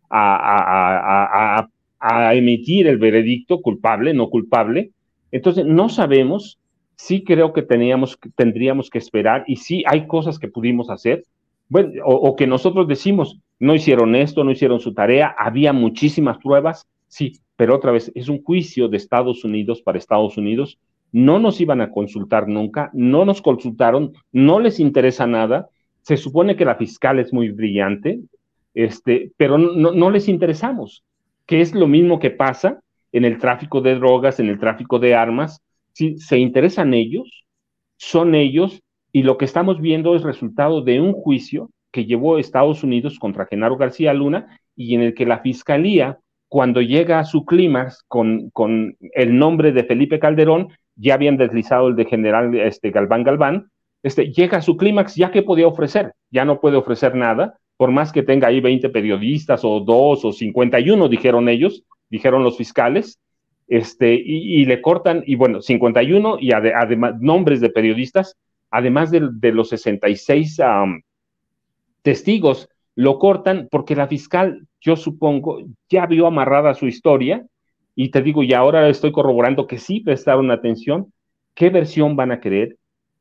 a, 0.10 1.68
a, 2.00 2.36
emitir 2.36 2.88
el 2.88 2.98
veredicto 2.98 3.62
culpable, 3.62 4.14
no 4.14 4.30
culpable. 4.30 4.92
Entonces, 5.32 5.66
no 5.66 5.88
sabemos, 5.88 6.60
sí 6.96 7.24
creo 7.24 7.54
que 7.54 7.62
teníamos, 7.62 8.20
tendríamos 8.36 8.90
que 8.90 8.98
esperar 8.98 9.46
y 9.48 9.56
sí 9.56 9.84
hay 9.88 10.06
cosas 10.06 10.38
que 10.38 10.50
pudimos 10.50 10.90
hacer, 10.90 11.24
bueno, 11.70 12.04
o 12.06 12.36
que 12.36 12.46
nosotros 12.46 12.88
decimos, 12.88 13.40
no 13.64 13.74
hicieron 13.74 14.14
esto, 14.14 14.44
no 14.44 14.52
hicieron 14.52 14.82
su 14.82 14.94
tarea, 14.94 15.34
había 15.38 15.72
muchísimas 15.72 16.38
pruebas, 16.40 16.86
sí, 17.08 17.40
pero 17.56 17.74
otra 17.74 17.94
vez, 17.94 18.12
es 18.14 18.28
un 18.28 18.44
juicio 18.44 18.90
de 18.90 18.98
Estados 18.98 19.46
Unidos 19.46 19.82
para 19.82 19.98
Estados 19.98 20.38
Unidos, 20.38 20.80
no 21.14 21.40
nos 21.40 21.62
iban 21.62 21.80
a 21.80 21.90
consultar 21.90 22.50
nunca, 22.50 22.90
no 22.92 23.24
nos 23.24 23.42
consultaron, 23.42 24.12
no 24.34 24.60
les 24.60 24.82
interesa 24.82 25.28
nada, 25.28 25.70
se 26.02 26.18
supone 26.18 26.58
que 26.58 26.66
la 26.66 26.76
fiscal 26.76 27.20
es 27.20 27.32
muy 27.32 27.52
brillante, 27.52 28.20
este, 28.74 29.32
pero 29.38 29.58
no, 29.58 29.94
no 29.94 30.10
les 30.10 30.28
interesamos, 30.28 31.06
que 31.46 31.62
es 31.62 31.74
lo 31.74 31.88
mismo 31.88 32.20
que 32.20 32.32
pasa 32.32 32.82
en 33.14 33.24
el 33.24 33.38
tráfico 33.38 33.80
de 33.80 33.96
drogas, 33.96 34.42
en 34.42 34.50
el 34.50 34.60
tráfico 34.60 35.00
de 35.00 35.16
armas, 35.16 35.62
si 35.94 36.18
se 36.18 36.38
interesan 36.38 36.94
ellos, 36.94 37.46
son 37.96 38.36
ellos, 38.36 38.82
y 39.14 39.24
lo 39.24 39.38
que 39.38 39.46
estamos 39.46 39.80
viendo 39.80 40.18
es 40.18 40.24
resultado 40.24 40.82
de 40.82 41.00
un 41.00 41.14
juicio 41.14 41.70
que 41.94 42.06
llevó 42.06 42.38
Estados 42.38 42.84
Unidos 42.84 43.20
contra 43.20 43.46
Genaro 43.46 43.78
García 43.78 44.14
Luna 44.14 44.60
y 44.76 44.96
en 44.96 45.02
el 45.02 45.14
que 45.14 45.26
la 45.26 45.40
fiscalía 45.40 46.20
cuando 46.50 46.82
llega 46.82 47.20
a 47.20 47.26
su 47.26 47.46
clímax 47.46 48.04
con, 48.08 48.50
con, 48.52 48.96
el 49.00 49.38
nombre 49.38 49.72
de 49.72 49.86
Felipe 49.86 50.20
Calderón, 50.20 50.68
ya 50.96 51.16
habían 51.16 51.38
deslizado 51.38 51.88
el 51.88 51.96
de 51.96 52.06
general 52.06 52.54
este, 52.54 52.92
Galván 52.92 53.24
Galván, 53.24 53.72
este, 54.04 54.32
llega 54.32 54.60
a 54.60 54.62
su 54.62 54.78
clímax 54.78 55.16
ya 55.16 55.32
que 55.32 55.42
podía 55.42 55.66
ofrecer, 55.66 56.14
ya 56.30 56.46
no 56.46 56.60
puede 56.60 56.78
ofrecer 56.78 57.16
nada, 57.16 57.58
por 57.76 57.90
más 57.90 58.12
que 58.12 58.22
tenga 58.22 58.50
ahí 58.50 58.62
20 58.62 58.90
periodistas 58.90 59.64
o 59.64 59.80
dos 59.80 60.24
o 60.26 60.32
51, 60.32 61.10
dijeron 61.10 61.50
ellos, 61.50 61.86
dijeron 62.10 62.44
los 62.44 62.56
fiscales, 62.56 63.20
este, 63.68 64.14
y, 64.14 64.66
le 64.66 64.80
cortan, 64.80 65.24
y 65.26 65.34
bueno, 65.36 65.60
51 65.60 66.38
y 66.40 66.52
además 66.52 67.16
nombres 67.20 67.62
de 67.62 67.70
periodistas, 67.70 68.38
además 68.70 69.10
de, 69.10 69.28
de 69.32 69.52
los 69.54 69.70
66 69.70 70.60
testigos, 72.04 72.70
lo 72.96 73.18
cortan 73.18 73.68
porque 73.72 73.96
la 73.96 74.08
fiscal 74.08 74.68
yo 74.80 74.96
supongo, 74.96 75.64
ya 75.90 76.06
vio 76.06 76.28
amarrada 76.28 76.74
su 76.76 76.88
historia 76.88 77.46
y 77.96 78.10
te 78.10 78.22
digo, 78.22 78.44
y 78.44 78.54
ahora 78.54 78.88
estoy 78.90 79.12
corroborando 79.12 79.66
que 79.66 79.78
sí 79.78 80.00
prestaron 80.00 80.52
atención, 80.52 81.12
¿qué 81.56 81.70
versión 81.70 82.16
van 82.16 82.32
a 82.32 82.40
querer? 82.40 82.78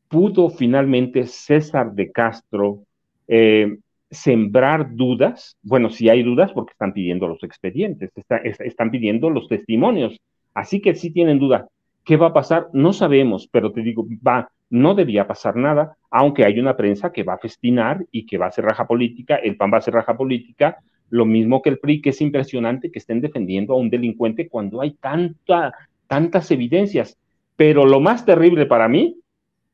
¿Pudo 0.08 0.50
finalmente 0.50 1.26
César 1.26 1.92
de 1.92 2.10
Castro 2.10 2.84
eh, 3.28 3.78
sembrar 4.10 4.94
dudas? 4.94 5.56
Bueno, 5.62 5.88
si 5.90 6.08
hay 6.08 6.22
dudas 6.22 6.52
porque 6.52 6.72
están 6.72 6.92
pidiendo 6.92 7.28
los 7.28 7.42
expedientes, 7.42 8.10
están 8.58 8.90
pidiendo 8.90 9.30
los 9.30 9.48
testimonios, 9.48 10.18
así 10.54 10.80
que 10.80 10.94
sí 10.94 11.10
tienen 11.10 11.38
duda. 11.38 11.68
¿Qué 12.04 12.16
va 12.16 12.28
a 12.28 12.32
pasar? 12.32 12.68
No 12.72 12.92
sabemos, 12.92 13.48
pero 13.48 13.72
te 13.72 13.82
digo, 13.82 14.06
va, 14.26 14.50
no 14.70 14.94
debía 14.94 15.26
pasar 15.26 15.56
nada, 15.56 15.96
aunque 16.10 16.44
hay 16.44 16.58
una 16.58 16.76
prensa 16.76 17.12
que 17.12 17.22
va 17.22 17.34
a 17.34 17.38
festinar 17.38 18.04
y 18.10 18.26
que 18.26 18.38
va 18.38 18.46
a 18.46 18.48
hacer 18.48 18.64
raja 18.64 18.86
política, 18.86 19.36
el 19.36 19.56
PAN 19.56 19.70
va 19.70 19.76
a 19.76 19.78
hacer 19.78 19.94
raja 19.94 20.16
política, 20.16 20.78
lo 21.10 21.26
mismo 21.26 21.60
que 21.60 21.68
el 21.70 21.78
PRI, 21.78 22.00
que 22.00 22.10
es 22.10 22.20
impresionante 22.22 22.90
que 22.90 22.98
estén 22.98 23.20
defendiendo 23.20 23.74
a 23.74 23.76
un 23.76 23.90
delincuente 23.90 24.48
cuando 24.48 24.80
hay 24.80 24.92
tanta, 24.92 25.74
tantas 26.06 26.50
evidencias. 26.50 27.18
Pero 27.54 27.84
lo 27.84 28.00
más 28.00 28.24
terrible 28.24 28.64
para 28.64 28.88
mí 28.88 29.18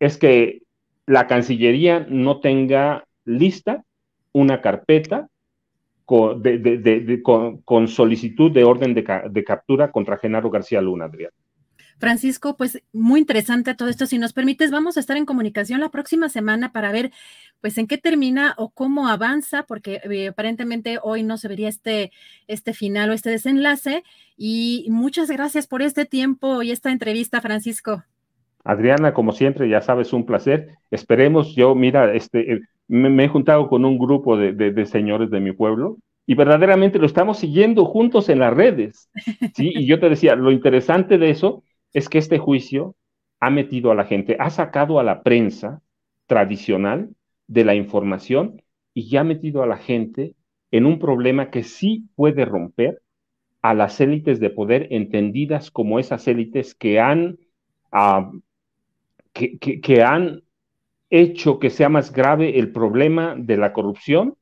es 0.01 0.19
que 0.19 0.63
la 1.07 1.29
Cancillería 1.29 2.05
no 2.09 2.41
tenga 2.41 3.05
lista 3.25 3.85
una 4.33 4.61
carpeta 4.61 5.29
con, 6.05 6.43
con, 7.65 7.89
solicitud 7.89 8.51
de 8.51 8.65
orden 8.65 8.95
de, 8.95 9.45
captura 9.45 9.93
contra 9.93 10.19
Genaro 10.19 10.51
García 10.51 10.81
Luna, 10.81 11.05
Adrián. 11.05 11.31
Francisco, 11.99 12.57
pues 12.57 12.83
muy 12.93 13.21
interesante 13.21 13.75
todo 13.75 13.89
esto. 13.89 14.07
Si 14.07 14.19
nos 14.19 14.33
permites, 14.33 14.71
vamos 14.71 14.97
a 14.97 15.01
estar 15.01 15.17
en 15.17 15.27
comunicación 15.27 15.81
la 15.81 15.91
próxima 15.91 16.29
semana 16.29 16.73
para 16.73 16.93
ver 16.93 17.11
pues 17.61 17.77
en 17.77 17.87
qué 17.87 17.99
termina 17.99 18.55
o 18.57 18.71
cómo 18.71 19.09
avanza, 19.09 19.65
porque 19.65 20.01
eh, 20.09 20.29
aparentemente 20.29 20.99
hoy 21.03 21.25
no 21.25 21.37
se 21.39 21.49
vería 21.49 21.69
este, 21.69 22.13
este 22.47 22.73
final 22.73 23.11
o 23.11 23.13
este 23.13 23.31
desenlace. 23.31 24.05
Y 24.37 24.87
muchas 24.91 25.31
gracias 25.31 25.67
por 25.67 25.83
este 25.83 26.05
tiempo 26.05 26.63
y 26.63 26.71
esta 26.71 26.93
entrevista, 26.93 27.41
Francisco. 27.41 28.05
Adriana, 28.65 29.13
como 29.13 29.33
siempre, 29.33 29.69
ya 29.69 29.81
sabes, 29.81 30.13
un 30.13 30.25
placer. 30.25 30.77
Esperemos, 30.91 31.55
yo, 31.57 31.75
mira, 31.75 32.15
este, 32.15 32.53
eh, 32.53 32.61
me, 32.87 33.25
he 33.25 33.29
juntado 33.29 33.69
con 33.69 33.85
un 33.85 33.99
grupo 33.99 34.37
de, 34.37 34.53
de, 34.53 34.87
señores 34.87 35.31
de 35.31 35.41
mi 35.41 35.53
pueblo 35.53 35.97
y 36.27 36.35
verdaderamente 36.35 36.99
lo 36.99 37.07
estamos 37.07 37.39
siguiendo 37.39 37.87
juntos 37.87 38.29
en 38.29 38.39
las 38.39 38.53
redes. 38.53 39.09
¿sí? 39.55 39.73
Y 39.75 39.87
yo 39.87 39.99
te 39.99 40.11
decía, 40.11 40.37
lo 40.37 40.53
interesante 40.53 41.19
de 41.19 41.31
eso 41.31 41.65
es 41.93 42.09
que 42.09 42.19
este 42.19 42.39
juicio 42.39 42.97
ha 43.41 43.51
metido 43.51 43.91
a 43.91 43.95
la 43.95 44.05
gente, 44.05 44.37
ha 44.39 44.51
sacado 44.51 44.99
a 44.99 45.05
la 45.05 45.23
prensa 45.23 45.81
tradicional 46.27 47.11
de 47.47 47.65
la 47.65 47.75
información 47.75 48.63
y 48.95 49.09
ya 49.09 49.21
ha 49.21 49.25
metido 49.25 49.63
a 49.63 49.67
la 49.67 49.77
gente 49.77 50.35
en 50.71 50.87
un 50.87 50.99
problema 50.99 51.51
que 51.51 51.63
sí 51.63 52.09
puede 52.15 52.45
romper 52.45 53.01
a 53.63 53.75
las 53.75 54.01
élites 54.01 54.41
de 54.41 54.51
poder 54.51 54.89
entendidas 54.91 55.71
como 55.71 55.99
esas 55.99 56.29
élites 56.29 56.75
que 56.75 57.01
han, 57.01 57.39
ah, 57.91 58.31
que, 59.33 60.03
han 60.03 60.43
hecho 61.11 61.59
que 61.59 61.71
sea 61.71 61.89
más 61.89 62.13
grave 62.13 62.59
el 62.59 62.73
problema 62.73 63.35
de 63.37 63.57
la 63.57 63.73
corrupción 63.73 64.37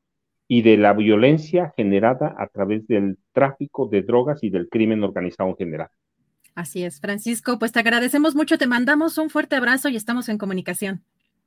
y 0.47 0.61
de 0.61 0.77
la 0.77 0.93
violencia 0.93 1.73
generada 1.75 2.35
a 2.37 2.47
través 2.47 2.87
del 2.87 3.17
tráfico 3.31 3.87
de 3.87 4.01
drogas 4.01 4.43
y 4.43 4.49
del 4.49 4.69
crimen 4.69 5.03
organizado 5.03 5.49
en 5.49 5.57
general. 5.57 5.89
Así 6.57 6.83
es, 6.83 6.99
Francisco, 6.99 7.59
pues 7.59 7.71
te 7.71 7.77
agradecemos 7.77 8.33
mucho, 8.33 8.57
te 8.57 8.65
mandamos 8.65 9.19
un 9.19 9.29
fuerte 9.29 9.55
abrazo 9.55 9.89
y 9.89 9.95
estamos 9.95 10.27
en 10.27 10.39
comunicación. 10.39 11.03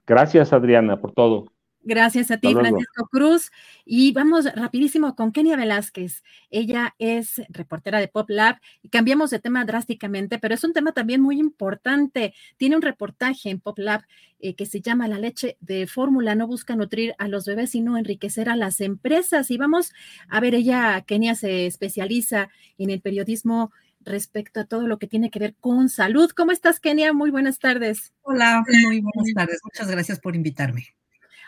Gracias, 0.07 0.53
Adriana, 0.53 1.01
por 1.01 1.15
todo. 1.15 1.47
Gracias 1.83 2.31
a 2.31 2.37
ti, 2.37 2.55
Francisco 2.55 3.09
Cruz. 3.11 3.51
Y 3.85 4.13
vamos 4.13 4.45
rapidísimo 4.55 5.17
con 5.17 5.33
Kenia 5.33 5.57
Velázquez. 5.57 6.23
Ella 6.49 6.95
es 7.01 7.43
reportera 7.49 7.99
de 7.99 8.07
Pop 8.07 8.31
Lab 8.31 8.61
y 8.83 8.91
cambiamos 8.91 9.31
de 9.31 9.41
tema 9.41 9.65
drásticamente, 9.65 10.39
pero 10.39 10.55
es 10.55 10.63
un 10.63 10.75
tema 10.75 10.93
también 10.93 11.21
muy 11.21 11.41
importante. 11.41 12.33
Tiene 12.57 12.77
un 12.77 12.83
reportaje 12.83 13.51
en 13.51 13.59
Pop 13.59 13.81
Lab 13.81 14.03
eh, 14.39 14.55
que 14.55 14.67
se 14.67 14.81
llama 14.81 15.09
La 15.09 15.19
leche 15.19 15.57
de 15.59 15.89
fórmula 15.89 16.37
no 16.37 16.47
busca 16.47 16.77
nutrir 16.77 17.17
a 17.19 17.27
los 17.27 17.47
bebés, 17.47 17.71
sino 17.71 17.99
enriquecer 17.99 18.49
a 18.49 18.55
las 18.55 18.81
empresas. 18.81 19.51
Y 19.51 19.59
vamos 19.59 19.93
a 20.29 20.39
ver, 20.39 20.55
ella, 20.55 21.01
Kenia, 21.01 21.35
se 21.35 21.67
especializa 21.67 22.49
en 22.79 22.91
el 22.91 23.01
periodismo 23.01 23.73
respecto 24.01 24.61
a 24.61 24.65
todo 24.65 24.87
lo 24.87 24.99
que 24.99 25.07
tiene 25.07 25.31
que 25.31 25.39
ver 25.39 25.55
con 25.61 25.89
salud. 25.89 26.31
¿Cómo 26.31 26.53
estás, 26.53 26.81
Kenia? 26.81 27.13
Muy 27.13 27.31
buenas 27.31 27.59
tardes. 27.59 28.13
Hola, 28.23 28.65
muy 28.67 29.01
buenas 29.01 29.33
tardes. 29.35 29.61
Muchas 29.65 29.91
gracias 29.91 30.21
por 30.21 30.37
invitarme. 30.37 30.87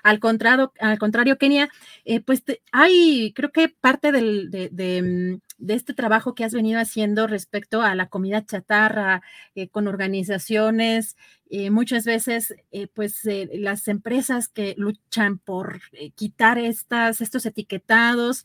Al 0.03 0.19
contrario, 0.19 0.73
al 0.81 0.99
contrario 0.99 1.39
Kenia, 1.39 1.71
eh, 2.05 2.21
pues 2.21 2.43
hay, 2.73 3.33
creo 3.35 3.53
que 3.53 3.69
parte 3.69 4.11
del, 4.11 4.51
de, 4.51 4.69
mm, 5.03 5.41
de, 5.59 5.75
este 5.75 5.95
trabajo 5.95 6.35
que 6.35 6.45
has 6.45 6.53
venido 6.53 6.81
haciendo 6.81 7.29
respecto 7.29 7.83
a 7.83 7.95
la 7.95 8.09
comida 8.09 8.45
chatarra 8.45 9.23
eh, 9.55 9.69
con 9.69 9.87
organizaciones, 9.87 11.17
eh, 11.51 11.71
muchas 11.71 12.05
veces, 12.05 12.55
pues 12.95 13.21
las 13.53 13.87
empresas 13.87 14.49
que 14.49 14.75
luchan 14.77 15.39
por 15.39 15.81
quitar 16.15 16.59
estas, 16.59 17.21
estos 17.21 17.47
etiquetados 17.47 18.45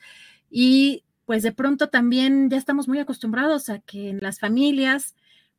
y 0.50 1.04
pues 1.28 1.44
de 1.44 1.52
pronto 1.52 1.90
también 1.90 2.50
ya 2.50 2.56
estamos 2.56 2.88
muy 2.88 3.00
acostumbrados 3.00 3.70
a 3.70 3.80
que 3.80 4.10
en 4.10 4.20
las 4.22 4.40
familias, 4.40 5.14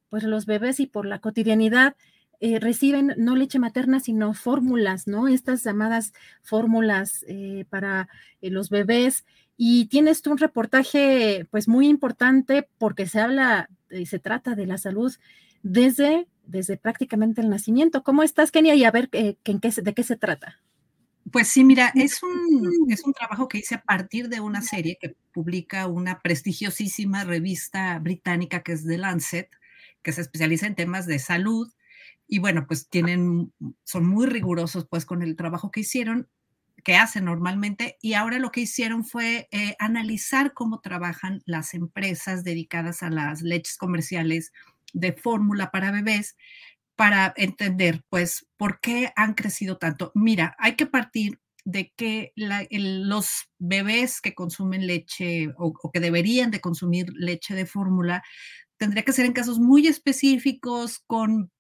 pues 0.09 0.25
los 0.25 0.47
bebés 0.47 0.81
y 0.81 0.87
por 0.87 1.05
la 1.05 1.19
cotidianidad, 1.21 1.95
eh, 2.41 2.59
reciben 2.59 3.13
no 3.19 3.37
leche 3.37 3.59
materna, 3.59 4.01
sino 4.01 4.33
fórmulas, 4.33 5.07
¿no? 5.07 5.29
Estas 5.29 5.63
llamadas 5.65 6.15
fórmulas 6.43 7.23
eh, 7.29 7.67
para 7.69 8.09
eh, 8.41 8.49
los 8.49 8.71
bebés. 8.71 9.27
Y 9.59 9.87
tienes 9.87 10.23
tú 10.23 10.31
un 10.31 10.39
reportaje, 10.39 11.47
pues 11.51 11.69
muy 11.69 11.87
importante, 11.87 12.67
porque 12.79 13.07
se 13.07 13.21
habla 13.21 13.69
y 13.91 14.07
se 14.07 14.19
trata 14.19 14.55
de 14.55 14.67
la 14.67 14.79
salud 14.79 15.15
desde, 15.63 16.29
desde 16.47 16.79
prácticamente 16.79 17.43
el 17.43 17.51
nacimiento. 17.51 18.03
¿Cómo 18.03 18.23
estás, 18.23 18.53
Kenia? 18.53 18.75
Y 18.75 18.85
a 18.85 18.91
ver 18.91 19.11
en 19.13 19.61
qué, 19.61 19.71
de 19.71 19.93
qué 19.93 20.03
se 20.03 20.17
trata. 20.17 20.63
Pues 21.33 21.49
sí, 21.49 21.65
mira, 21.65 21.93
es 21.95 22.23
un, 22.23 22.91
es 22.91 23.05
un 23.05 23.13
trabajo 23.13 23.49
que 23.49 23.59
hice 23.59 23.75
a 23.75 23.83
partir 23.83 24.29
de 24.29 24.41
una 24.41 24.63
serie 24.63 24.99
que 25.01 25.17
publica 25.33 25.87
una 25.89 26.21
prestigiosísima 26.21 27.25
revista 27.25 27.99
británica 27.99 28.63
que 28.63 28.73
es 28.73 28.87
The 28.87 28.99
Lancet, 28.99 29.51
que 30.03 30.13
se 30.13 30.21
especializa 30.21 30.67
en 30.67 30.77
temas 30.77 31.07
de 31.07 31.19
salud. 31.19 31.73
Y 32.29 32.39
bueno, 32.39 32.67
pues 32.67 32.89
tienen, 32.89 33.53
son 33.85 34.07
muy 34.07 34.27
rigurosos 34.27 34.87
pues 34.89 35.05
con 35.07 35.23
el 35.23 35.35
trabajo 35.35 35.71
que 35.71 35.81
hicieron, 35.81 36.29
que 36.85 36.97
hacen 36.97 37.25
normalmente, 37.25 37.97
y 38.01 38.13
ahora 38.15 38.39
lo 38.39 38.53
que 38.53 38.61
hicieron 38.61 39.05
fue 39.05 39.49
eh, 39.51 39.75
analizar 39.81 40.53
cómo 40.55 40.81
trabajan 40.81 41.43
las 41.47 41.75
empresas 41.75 42.45
dedicadas 42.45 43.03
a 43.03 43.11
las 43.11 43.43
leches 43.43 43.77
comerciales 43.77 44.53
de 44.93 45.13
fórmula 45.13 45.71
para 45.71 45.91
bebés 45.91 46.37
para 46.99 47.33
entender 47.37 48.03
pues 48.09 48.49
por 48.57 48.81
qué 48.81 49.13
han 49.15 49.35
crecido 49.35 49.79
tanto. 49.79 50.11
Mira, 50.17 50.57
hay 50.59 50.75
que 50.75 50.85
partir 50.85 51.39
de 51.65 51.93
que 51.97 52.33
los 52.35 53.49
bebés 53.61 54.21
que 54.21 54.35
consumen 54.35 54.89
leche 54.89 55.51
o, 55.59 55.73
o, 55.81 55.93
que 55.93 56.01
deberían 56.01 56.51
de 56.51 56.61
consumir 56.61 57.07
leche 57.15 57.55
de 57.55 57.67
fórmula 57.67 58.25
tendría 58.79 59.05
que 59.05 59.13
ser 59.13 59.27
en 59.27 59.33
casos 59.33 59.61
muy 59.61 59.87
específicos 59.87 60.99
con 61.07 61.53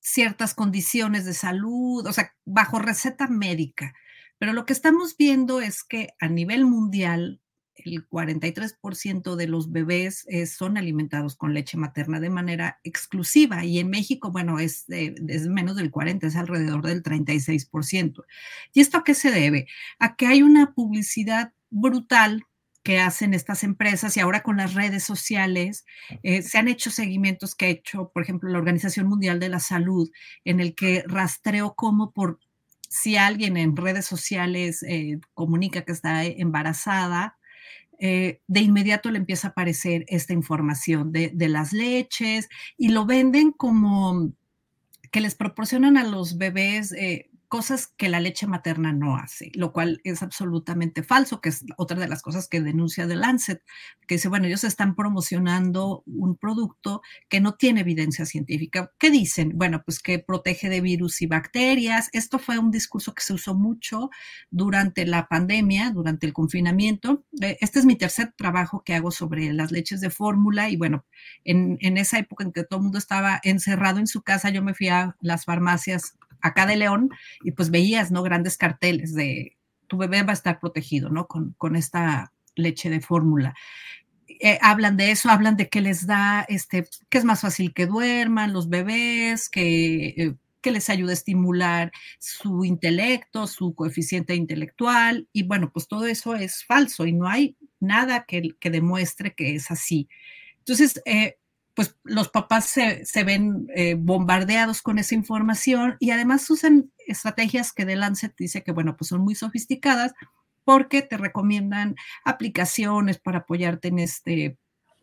ciertas 0.00 0.54
condiciones 0.54 1.24
de 1.24 1.34
salud, 1.34 2.04
o 2.04 2.12
sea, 2.12 2.32
bajo 2.44 2.80
receta 2.80 3.28
médica. 3.28 3.94
Pero 4.38 4.54
lo 4.54 4.66
que 4.66 4.72
estamos 4.72 5.16
viendo 5.16 5.60
es 5.60 5.84
que 5.84 6.14
a 6.18 6.28
nivel 6.28 6.64
mundial, 6.64 7.40
el 7.76 8.08
43% 8.08 9.36
de 9.36 9.46
los 9.46 9.70
bebés 9.72 10.24
eh, 10.28 10.46
son 10.46 10.76
alimentados 10.76 11.36
con 11.36 11.54
leche 11.54 11.76
materna 11.76 12.20
de 12.20 12.30
manera 12.30 12.80
exclusiva 12.84 13.64
y 13.64 13.78
en 13.78 13.90
México, 13.90 14.30
bueno, 14.30 14.58
es, 14.58 14.84
es, 14.88 15.46
menos 15.48 15.76
del 15.76 15.90
40, 15.90 16.26
es 16.26 16.36
alrededor 16.36 16.82
del 16.82 17.02
36%. 17.02 18.24
¿Y 18.72 18.80
esto 18.80 18.98
a 18.98 19.04
qué 19.04 19.14
se 19.14 19.30
debe? 19.30 19.66
A 19.98 20.16
que 20.16 20.26
hay 20.26 20.42
una 20.42 20.74
publicidad 20.74 21.52
brutal 21.70 22.44
que 22.84 23.00
hacen 23.00 23.32
estas 23.32 23.64
empresas 23.64 24.16
y 24.16 24.20
ahora 24.20 24.42
con 24.42 24.58
las 24.58 24.74
redes 24.74 25.02
sociales 25.02 25.86
eh, 26.22 26.42
se 26.42 26.58
han 26.58 26.68
hecho 26.68 26.90
seguimientos 26.90 27.54
que 27.54 27.64
ha 27.64 27.70
hecho, 27.70 28.10
por 28.12 28.22
ejemplo, 28.22 28.50
la 28.50 28.58
Organización 28.58 29.08
Mundial 29.08 29.40
de 29.40 29.48
la 29.48 29.58
Salud, 29.58 30.10
en 30.44 30.60
el 30.60 30.74
que 30.74 31.02
rastreo 31.06 31.74
cómo 31.74 32.12
por 32.12 32.38
si 32.90 33.16
alguien 33.16 33.56
en 33.56 33.76
redes 33.76 34.04
sociales 34.04 34.84
eh, 34.84 35.18
comunica 35.32 35.82
que 35.82 35.92
está 35.92 36.24
embarazada, 36.24 37.38
eh, 37.98 38.40
de 38.46 38.60
inmediato 38.60 39.10
le 39.10 39.18
empieza 39.18 39.48
a 39.48 39.50
aparecer 39.50 40.04
esta 40.08 40.32
información 40.32 41.12
de, 41.12 41.30
de 41.34 41.48
las 41.48 41.72
leches 41.72 42.48
y 42.76 42.88
lo 42.88 43.06
venden 43.06 43.52
como 43.52 44.32
que 45.10 45.20
les 45.20 45.34
proporcionan 45.34 45.96
a 45.96 46.04
los 46.04 46.38
bebés 46.38 46.92
cosas 47.48 47.86
que 47.96 48.08
la 48.08 48.20
leche 48.20 48.46
materna 48.46 48.92
no 48.92 49.16
hace, 49.16 49.50
lo 49.54 49.72
cual 49.72 50.00
es 50.04 50.22
absolutamente 50.22 51.02
falso, 51.02 51.40
que 51.40 51.50
es 51.50 51.64
otra 51.76 51.98
de 51.98 52.08
las 52.08 52.22
cosas 52.22 52.48
que 52.48 52.60
denuncia 52.60 53.06
The 53.06 53.16
Lancet, 53.16 53.62
que 54.06 54.16
dice, 54.16 54.28
bueno, 54.28 54.46
ellos 54.46 54.64
están 54.64 54.94
promocionando 54.94 56.02
un 56.06 56.36
producto 56.36 57.02
que 57.28 57.40
no 57.40 57.54
tiene 57.54 57.80
evidencia 57.80 58.26
científica. 58.26 58.92
¿Qué 58.98 59.10
dicen? 59.10 59.52
Bueno, 59.54 59.82
pues 59.84 60.00
que 60.00 60.18
protege 60.18 60.68
de 60.68 60.80
virus 60.80 61.22
y 61.22 61.26
bacterias. 61.26 62.08
Esto 62.12 62.38
fue 62.38 62.58
un 62.58 62.70
discurso 62.70 63.14
que 63.14 63.22
se 63.22 63.32
usó 63.32 63.54
mucho 63.54 64.10
durante 64.50 65.06
la 65.06 65.26
pandemia, 65.28 65.90
durante 65.90 66.26
el 66.26 66.32
confinamiento. 66.32 67.24
Eh, 67.40 67.56
este 67.60 67.78
es 67.78 67.86
mi 67.86 67.96
tercer 67.96 68.32
trabajo 68.36 68.82
que 68.84 68.94
hago 68.94 69.10
sobre 69.10 69.52
las 69.52 69.70
leches 69.72 70.00
de 70.00 70.10
fórmula 70.10 70.68
y 70.70 70.76
bueno, 70.76 71.04
en, 71.44 71.78
en 71.80 71.96
esa 71.96 72.18
época 72.18 72.44
en 72.44 72.52
que 72.52 72.64
todo 72.64 72.78
el 72.78 72.84
mundo 72.84 72.98
estaba 72.98 73.40
encerrado 73.42 73.98
en 73.98 74.06
su 74.06 74.22
casa, 74.22 74.50
yo 74.50 74.62
me 74.62 74.74
fui 74.74 74.88
a 74.88 75.16
las 75.20 75.44
farmacias 75.44 76.16
acá 76.40 76.66
de 76.66 76.76
León 76.76 77.10
y 77.42 77.52
pues 77.52 77.70
veías, 77.70 78.10
¿no? 78.10 78.22
Grandes 78.22 78.56
carteles 78.56 79.14
de 79.14 79.56
tu 79.86 79.96
bebé 79.96 80.22
va 80.22 80.30
a 80.30 80.34
estar 80.34 80.60
protegido, 80.60 81.10
¿no? 81.10 81.26
Con, 81.26 81.54
con 81.58 81.76
esta 81.76 82.32
leche 82.56 82.90
de 82.90 83.00
fórmula. 83.00 83.54
Eh, 84.26 84.58
hablan 84.62 84.96
de 84.96 85.10
eso, 85.10 85.30
hablan 85.30 85.56
de 85.56 85.68
que 85.68 85.80
les 85.80 86.06
da, 86.06 86.44
este, 86.48 86.88
que 87.08 87.18
es 87.18 87.24
más 87.24 87.42
fácil 87.42 87.72
que 87.74 87.86
duerman 87.86 88.52
los 88.52 88.68
bebés, 88.68 89.48
que, 89.48 90.08
eh, 90.16 90.34
que 90.60 90.70
les 90.70 90.88
ayuda 90.88 91.10
a 91.10 91.14
estimular 91.14 91.92
su 92.18 92.64
intelecto, 92.64 93.46
su 93.46 93.74
coeficiente 93.74 94.34
intelectual, 94.34 95.28
y 95.32 95.42
bueno, 95.42 95.70
pues 95.72 95.86
todo 95.86 96.06
eso 96.06 96.34
es 96.34 96.64
falso 96.64 97.06
y 97.06 97.12
no 97.12 97.28
hay 97.28 97.56
nada 97.80 98.24
que, 98.24 98.50
que 98.58 98.70
demuestre 98.70 99.34
que 99.34 99.54
es 99.54 99.70
así. 99.70 100.08
Entonces, 100.58 101.02
eh, 101.04 101.36
pues 101.74 101.96
los 102.04 102.28
papás 102.28 102.66
se, 102.66 103.24
ven 103.24 103.66
eh, 103.74 103.94
bombardeados 103.98 104.80
con 104.80 104.98
esa 104.98 105.14
información 105.14 105.96
y 105.98 106.10
además 106.10 106.48
usan 106.48 106.92
estrategias 107.06 107.72
que 107.72 107.84
de 107.84 107.96
Lancet 107.96 108.34
dice 108.38 108.62
que, 108.62 108.72
bueno, 108.72 108.96
pues 108.96 109.08
son 109.08 109.22
muy 109.22 109.34
sofisticadas 109.34 110.12
porque 110.64 111.02
te 111.02 111.16
recomiendan 111.16 111.96
aplicaciones 112.24 113.18
para 113.18 113.40
apoyarte 113.40 113.88
en 113.88 113.98
este, 113.98 114.56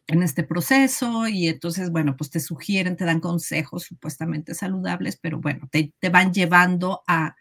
en 0.08 0.24
este 0.24 0.44
proceso 0.44 1.28
y 1.28 1.48
entonces, 1.48 1.92
bueno, 1.92 2.16
pues 2.18 2.30
te 2.30 2.40
sugieren, 2.40 2.96
te 2.96 3.06
dan 3.06 3.20
consejos 3.20 3.84
supuestamente 3.84 4.56
saludables, 4.56 5.18
pero 5.18 5.40
bueno, 5.40 5.70
te, 5.70 5.94
van 6.10 6.34
llevando 6.34 7.04
a 7.06 7.36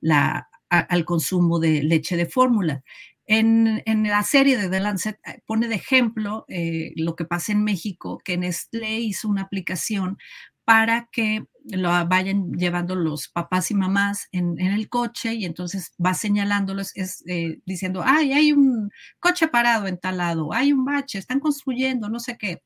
la, 0.00 0.48
al 0.68 1.04
consumo 1.04 1.58
de 1.58 1.82
leche 1.82 2.16
de 2.16 2.26
fórmula. 2.26 2.82
En, 3.26 3.82
la 4.04 4.22
serie 4.22 4.56
de 4.56 4.68
The 4.68 4.80
Lancet 4.80 5.18
eh, 5.26 5.40
pone 5.46 5.68
de 5.68 5.74
ejemplo 5.74 6.44
eh, 6.48 6.92
lo 6.96 7.16
que 7.16 7.24
pasa 7.24 7.52
en 7.52 7.64
México, 7.64 8.20
que 8.24 8.38
Nestlé 8.38 9.00
hizo 9.00 9.28
una 9.28 9.42
aplicación 9.42 10.16
para 10.64 11.08
que 11.12 11.44
lo 11.64 11.90
vayan 12.06 12.52
llevando 12.52 12.94
los 12.94 13.28
papás 13.28 13.70
y 13.70 13.74
mamás 13.74 14.28
en, 14.32 14.60
el 14.60 14.88
coche 14.88 15.34
y 15.34 15.44
entonces 15.44 15.92
va 16.04 16.14
señalándolos, 16.14 16.92
es, 16.96 17.24
eh, 17.26 17.60
diciendo, 17.66 18.02
ay, 18.04 18.32
hay 18.32 18.52
un 18.52 18.90
coche 19.20 19.48
parado 19.48 19.86
en 19.86 19.98
tal 19.98 20.18
lado, 20.18 20.52
hay 20.52 20.72
un 20.72 20.84
bache, 20.84 21.18
están 21.18 21.40
construyendo, 21.40 22.08
no 22.08 22.20
sé 22.20 22.36
qué. 22.38 22.62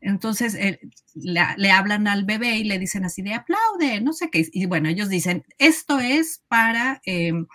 Entonces 0.00 0.56
le, 1.14 1.70
hablan 1.70 2.06
al 2.06 2.24
bebé 2.24 2.58
y 2.58 2.64
le 2.64 2.78
dicen 2.78 3.04
así 3.04 3.22
de 3.22 3.34
aplaude, 3.34 4.00
no 4.00 4.12
sé 4.12 4.30
qué. 4.30 4.46
Y 4.52 4.66
bueno, 4.66 4.88
ellos 4.88 5.08
dicen, 5.08 5.44
esto 5.58 5.98
es 6.00 6.42
para 6.48 7.00
em, 7.04 7.46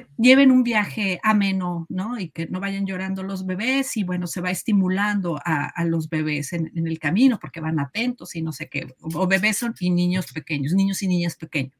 que 0.00 0.06
lleven 0.16 0.50
un 0.50 0.62
viaje 0.62 1.20
ameno, 1.22 1.86
¿no? 1.88 2.18
Y 2.18 2.30
que 2.30 2.46
no 2.46 2.60
vayan 2.60 2.86
llorando 2.86 3.22
los 3.22 3.46
bebés 3.46 3.96
y 3.96 4.04
bueno, 4.04 4.26
se 4.26 4.40
va 4.40 4.50
estimulando 4.50 5.40
a, 5.44 5.84
los 5.84 6.08
bebés 6.08 6.52
en, 6.52 6.70
el 6.74 6.98
camino 6.98 7.38
porque 7.40 7.60
van 7.60 7.80
atentos 7.80 8.34
y 8.36 8.42
no 8.42 8.52
sé 8.52 8.68
qué, 8.68 8.94
o, 9.00 9.26
bebés 9.26 9.58
son, 9.58 9.74
y 9.78 9.90
niños 9.90 10.32
pequeños, 10.32 10.72
niños 10.72 11.02
y 11.02 11.08
niñas 11.08 11.36
pequeños. 11.36 11.74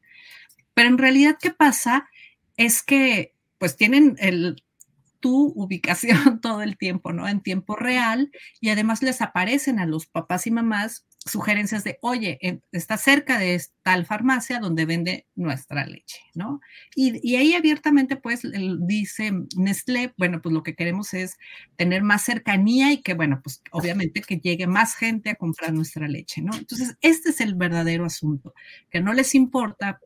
Pero 0.73 0.89
en 0.89 0.97
realidad, 0.97 1.37
¿qué 1.41 1.51
pasa? 1.51 2.09
Es 2.57 2.81
que 2.81 3.33
pues 3.57 3.75
tienen 3.75 4.15
el, 4.19 4.63
tu 5.19 5.51
ubicación 5.55 6.39
todo 6.41 6.61
el 6.61 6.77
tiempo, 6.77 7.13
¿no? 7.13 7.27
En 7.27 7.41
tiempo 7.41 7.75
real 7.75 8.31
y 8.61 8.69
además 8.69 9.01
les 9.01 9.21
aparecen 9.21 9.79
a 9.79 9.85
los 9.85 10.07
papás 10.07 10.47
y 10.47 10.51
mamás 10.51 11.05
sugerencias 11.29 11.83
de, 11.83 11.97
oye, 12.01 12.39
está 12.71 12.97
cerca 12.97 13.37
de 13.37 13.61
tal 13.83 14.05
farmacia 14.05 14.59
donde 14.59 14.85
vende 14.85 15.27
nuestra 15.35 15.85
leche, 15.85 16.19
¿no? 16.35 16.61
Y, 16.95 17.35
ahí 17.35 17.53
abiertamente, 17.53 18.15
pues, 18.15 18.41
dice 18.81 19.31
Nestlé, 19.55 20.13
bueno, 20.17 20.41
pues 20.41 20.53
lo 20.53 20.63
que 20.63 20.75
queremos 20.75 21.13
es 21.13 21.37
tener 21.75 22.03
más 22.03 22.23
cercanía 22.23 22.91
y 22.91 23.01
que, 23.01 23.13
bueno, 23.13 23.41
pues 23.43 23.61
obviamente 23.71 24.21
que 24.21 24.37
llegue 24.39 24.67
más 24.67 24.95
gente 24.95 25.31
a 25.31 25.35
comprar 25.35 25.73
nuestra 25.73 26.07
leche, 26.07 26.41
¿no? 26.41 26.55
Entonces, 26.55 26.95
este 27.01 27.29
es 27.29 27.41
el 27.41 27.55
verdadero 27.55 28.05
asunto, 28.05 28.53
que 28.89 29.01
no 29.01 29.13
les 29.13 29.35
importa 29.35 29.99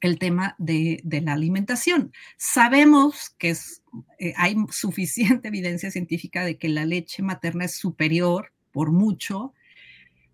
el 0.00 0.18
tema 0.18 0.54
de, 0.58 1.02
la 1.04 1.34
alimentación. 1.34 2.12
Sabemos 2.36 3.30
que 3.38 3.54
eh, 4.18 4.34
hay 4.36 4.56
suficiente 4.70 5.48
evidencia 5.48 5.90
científica 5.90 6.44
de 6.44 6.56
que 6.56 6.68
la 6.68 6.84
leche 6.84 7.22
materna 7.22 7.66
es 7.66 7.76
superior 7.76 8.52
por 8.72 8.92
mucho 8.92 9.52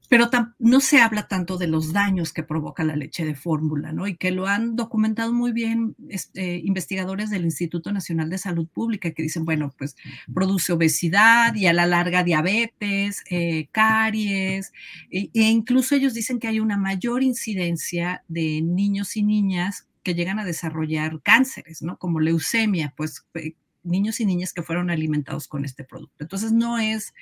pero 0.08 0.30
no 0.58 0.80
se 0.80 1.00
habla 1.00 1.26
tanto 1.26 1.58
de 1.58 1.66
los 1.66 1.92
daños 1.92 2.32
que 2.32 2.42
provoca 2.42 2.84
la 2.84 2.96
leche 2.96 3.24
de 3.24 3.34
fórmula, 3.34 3.92
¿no? 3.92 4.06
Y 4.06 4.16
que 4.16 4.30
lo 4.30 4.46
han 4.46 4.76
documentado 4.76 5.32
muy 5.32 5.52
bien 5.52 5.96
este, 6.08 6.58
investigadores 6.58 7.30
del 7.30 7.44
Instituto 7.44 7.92
Nacional 7.92 8.30
de 8.30 8.38
Salud 8.38 8.68
Pública, 8.68 9.10
que 9.10 9.22
dicen, 9.22 9.44
bueno, 9.44 9.74
pues 9.76 9.96
produce 10.32 10.72
obesidad 10.72 11.54
y 11.54 11.66
a 11.66 11.72
la 11.72 11.86
larga 11.86 12.22
diabetes, 12.22 13.24
eh, 13.30 13.68
caries, 13.72 14.72
e, 15.10 15.30
e 15.32 15.42
incluso 15.42 15.94
ellos 15.94 16.14
dicen 16.14 16.38
que 16.38 16.48
hay 16.48 16.60
una 16.60 16.76
mayor 16.76 17.22
incidencia 17.22 18.22
de 18.28 18.62
niños 18.62 19.16
y 19.16 19.22
niñas 19.22 19.86
que 20.02 20.14
llegan 20.14 20.38
a 20.38 20.44
desarrollar 20.44 21.20
cánceres, 21.22 21.82
¿no? 21.82 21.98
Como 21.98 22.20
leucemia, 22.20 22.94
pues 22.96 23.26
eh, 23.34 23.54
niños 23.82 24.20
y 24.20 24.26
niñas 24.26 24.52
que 24.52 24.62
fueron 24.62 24.90
alimentados 24.90 25.48
con 25.48 25.64
este 25.64 25.84
producto. 25.84 26.16
Entonces 26.20 26.52
no 26.52 26.78
es 26.78 27.12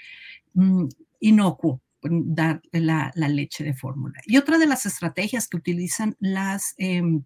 mm, 0.55 0.87
inocuo 1.21 1.81
dar 2.11 2.63
la, 2.73 3.13
leche 3.15 3.65
de 3.65 3.75
fórmula. 3.75 4.21
Y 4.27 4.37
otra 4.37 4.59
de 4.59 4.67
las 4.67 4.87
estrategias 4.87 5.49
que 5.49 5.57
utilizan 5.57 6.17
las... 6.21 6.75
Em, 6.79 7.25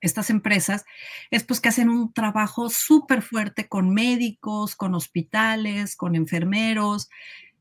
estas 0.00 0.30
empresas 0.30 0.84
es 1.30 1.44
pues 1.44 1.60
que 1.60 1.68
hacen 1.68 1.88
un 1.88 2.12
trabajo 2.12 2.68
súper 2.70 3.22
fuerte 3.22 3.68
con 3.68 3.94
médicos, 3.94 4.74
con 4.74 4.96
hospitales, 4.96 5.94
con 5.94 6.16
enfermeros. 6.16 7.08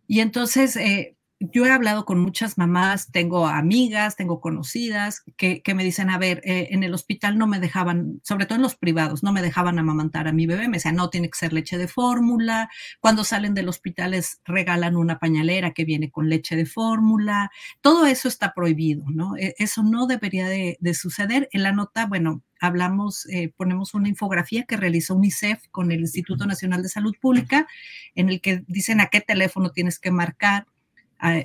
Y 0.07 0.21
entonces 0.21 0.75
eh, 0.75 1.15
yo 1.51 1.65
he 1.65 1.71
hablado 1.71 2.05
con 2.05 2.19
muchas 2.19 2.57
mamás, 2.57 3.11
tengo 3.11 3.47
amigas, 3.47 4.15
tengo 4.15 4.39
conocidas 4.39 5.23
que, 5.37 5.61
me 5.73 5.83
dicen, 5.83 6.11
a 6.11 6.19
ver, 6.19 6.41
eh, 6.45 6.67
en 6.71 6.83
el 6.83 6.93
hospital 6.93 7.37
no 7.37 7.47
me 7.47 7.59
dejaban, 7.59 8.21
sobre 8.23 8.45
todo 8.45 8.57
en 8.57 8.61
los 8.61 8.75
privados, 8.75 9.23
no 9.23 9.33
me 9.33 9.41
dejaban 9.41 9.79
amamantar 9.79 10.27
a 10.27 10.33
mi 10.33 10.45
bebé, 10.45 10.67
me 10.67 10.77
decían, 10.77 10.95
no, 10.95 11.09
tiene 11.09 11.29
que 11.29 11.37
ser 11.37 11.51
leche 11.51 11.79
de 11.79 11.87
fórmula, 11.87 12.69
cuando 12.99 13.23
salen 13.23 13.55
del 13.55 13.69
hospital 13.69 14.11
les 14.11 14.39
regalan 14.45 14.95
una 14.95 15.17
pañalera 15.17 15.71
que 15.71 15.83
viene 15.83 16.11
con 16.11 16.29
leche 16.29 16.55
de 16.55 16.67
fórmula, 16.67 17.49
todo 17.81 18.05
eso 18.05 18.27
está 18.27 18.53
prohibido, 18.53 19.05
¿no? 19.09 19.35
E, 19.37 19.55
eso 19.57 19.81
no 19.81 20.05
debería 20.05 20.47
de, 20.47 20.77
suceder. 20.93 21.47
En 21.53 21.63
la 21.63 21.71
nota, 21.71 22.05
bueno, 22.05 22.43
hablamos, 22.59 23.25
eh, 23.27 23.53
ponemos 23.55 23.93
una 23.93 24.09
infografía 24.09 24.65
que 24.65 24.77
realizó 24.77 25.15
UNICEF 25.15 25.67
con 25.71 25.91
el 25.91 26.01
Instituto 26.01 26.45
Nacional 26.45 26.83
de 26.83 26.89
Salud 26.89 27.15
Pública, 27.19 27.65
en 28.13 28.29
el 28.29 28.41
que 28.41 28.63
dicen 28.67 28.99
a 28.99 29.07
qué 29.07 29.21
teléfono 29.21 29.71
tienes 29.71 29.97
que 29.97 30.11
marcar 30.11 30.67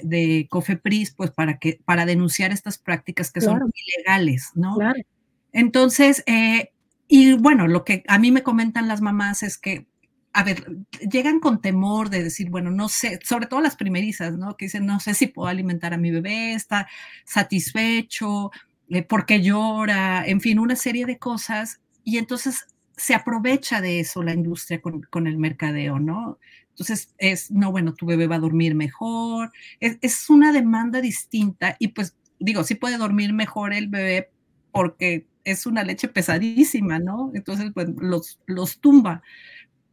de 0.02 0.46
COFEPRIS, 0.50 1.12
pues 1.12 1.30
para, 1.30 1.58
que, 1.58 1.80
para 1.84 2.06
denunciar 2.06 2.52
estas 2.52 2.78
prácticas 2.78 3.30
que 3.30 3.40
son 3.40 3.72
ilegales, 3.74 4.50
¿no? 4.54 4.78
Entonces, 5.52 6.22
eh, 6.26 6.70
y 7.08 7.34
bueno, 7.34 7.68
lo 7.68 7.84
que 7.84 8.02
a 8.08 8.18
mí 8.18 8.30
me 8.32 8.42
comentan 8.42 8.88
las 8.88 9.00
mamás 9.00 9.42
es 9.42 9.58
que, 9.58 9.86
a 10.32 10.42
ver, 10.42 10.66
llegan 11.10 11.40
con 11.40 11.60
temor 11.60 12.10
de 12.10 12.24
decir, 12.24 12.50
bueno, 12.50 12.70
no 12.70 12.88
sé, 12.88 13.20
sobre 13.22 13.46
todo 13.46 13.60
las 13.60 13.76
primerizas, 13.76 14.36
¿no? 14.36 14.56
Que 14.56 14.66
dicen, 14.66 14.86
no 14.86 15.00
sé 15.00 15.14
si 15.14 15.28
puedo 15.28 15.48
alimentar 15.48 15.94
a 15.94 15.98
mi 15.98 16.10
bebé, 16.10 16.52
está 16.54 16.88
satisfecho, 17.24 18.50
eh, 18.88 19.02
porque 19.02 19.40
llora, 19.40 20.26
en 20.26 20.40
fin, 20.40 20.58
una 20.58 20.76
serie 20.76 21.06
de 21.06 21.18
cosas. 21.18 21.80
Y 22.04 22.18
entonces 22.18 22.66
se 22.96 23.14
aprovecha 23.14 23.80
de 23.80 24.00
eso 24.00 24.22
la 24.22 24.34
industria 24.34 24.80
con, 24.80 25.02
con 25.02 25.26
el 25.26 25.38
mercadeo, 25.38 25.98
¿no? 25.98 26.38
Entonces 26.76 27.14
es, 27.16 27.50
no, 27.50 27.72
bueno, 27.72 27.94
tu 27.94 28.04
bebé 28.04 28.26
va 28.26 28.36
a 28.36 28.40
dormir 28.40 28.74
mejor. 28.74 29.50
Es, 29.80 30.28
una 30.28 30.52
demanda 30.52 31.00
distinta 31.00 31.74
y 31.78 31.88
pues 31.88 32.14
digo, 32.38 32.64
sí 32.64 32.74
puede 32.74 32.98
dormir 32.98 33.32
mejor 33.32 33.72
el 33.72 33.88
bebé 33.88 34.28
porque 34.72 35.26
es 35.44 35.64
una 35.64 35.84
leche 35.84 36.08
pesadísima, 36.08 36.98
¿no? 36.98 37.30
Entonces, 37.32 37.70
pues 37.72 37.88
los, 37.98 38.38
los 38.44 38.78
tumba. 38.80 39.22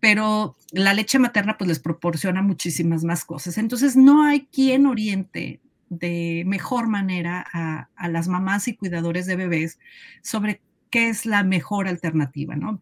Pero 0.02 0.58
la 0.74 0.94
leche 0.94 1.20
materna 1.20 1.58
pues 1.58 1.70
les 1.70 1.80
proporciona 1.80 2.42
muchísimas 2.42 3.06
más 3.06 3.24
cosas. 3.24 3.58
Entonces 3.58 3.96
no 3.96 4.26
hay 4.26 4.48
quien 4.52 4.86
oriente 4.86 5.62
de 5.88 6.44
mejor 6.46 6.88
manera 6.88 7.46
a, 7.54 7.88
a 7.96 8.10
las 8.10 8.28
mamás 8.28 8.68
y 8.68 8.76
cuidadores 8.76 9.26
de 9.26 9.38
bebés 9.38 9.80
sobre 10.22 10.60
qué 10.90 11.08
es 11.08 11.26
la 11.26 11.46
mejor 11.46 11.88
alternativa, 11.88 12.58
¿no? 12.58 12.82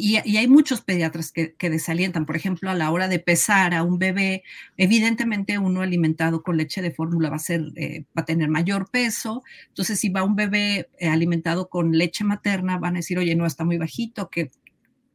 Y, 0.00 0.16
hay 0.16 0.46
muchos 0.46 0.80
pediatras 0.80 1.32
que, 1.32 1.56
desalientan, 1.58 2.24
por 2.24 2.36
ejemplo, 2.36 2.70
a 2.70 2.74
la 2.76 2.92
hora 2.92 3.08
de 3.08 3.18
pesar 3.18 3.74
a 3.74 3.82
un 3.82 3.98
bebé, 3.98 4.44
evidentemente 4.76 5.58
uno 5.58 5.82
alimentado 5.82 6.44
con 6.44 6.56
leche 6.56 6.80
de 6.80 6.92
fórmula 6.92 7.30
va 7.30 7.36
a, 7.36 7.40
ser, 7.40 7.72
eh, 7.74 8.04
va 8.16 8.22
a 8.22 8.24
tener 8.24 8.48
mayor 8.48 8.88
peso, 8.92 9.42
entonces 9.66 9.98
si 9.98 10.08
va 10.08 10.22
un 10.22 10.36
bebé 10.36 10.88
eh, 11.00 11.08
alimentado 11.08 11.68
con 11.68 11.98
leche 11.98 12.22
materna, 12.22 12.78
van 12.78 12.94
a 12.94 12.98
decir, 12.98 13.18
oye, 13.18 13.34
no, 13.34 13.44
está 13.44 13.64
muy 13.64 13.76
bajito, 13.76 14.30
qué, 14.30 14.52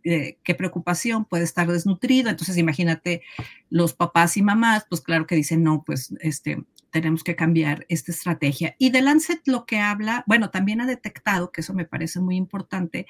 eh, 0.03 0.37
qué 0.43 0.53
preocupación, 0.53 1.23
puede 1.23 1.45
estar 1.45 1.71
desnutrido, 1.71 2.29
entonces 2.29 2.57
imagínate 2.57 3.21
los 3.69 3.93
papás 3.93 4.35
y 4.35 4.41
mamás, 4.41 4.85
pues 4.89 4.99
claro 4.99 5.25
que 5.27 5.35
dicen, 5.35 5.63
no, 5.63 5.83
pues 5.85 6.13
este, 6.19 6.61
tenemos 6.93 7.23
que 7.23 7.35
cambiar 7.35 7.85
esta 7.89 8.11
estrategia. 8.11 8.75
Y 8.77 8.91
de 8.91 9.01
Lancet 9.01 9.41
lo 9.47 9.65
que 9.65 9.79
habla, 9.79 10.23
bueno, 10.27 10.51
también 10.51 10.79
ha 10.79 10.85
detectado, 10.85 11.51
que 11.51 11.61
eso 11.61 11.73
me 11.73 11.85
parece 11.85 12.21
muy 12.21 12.35
importante, 12.37 13.07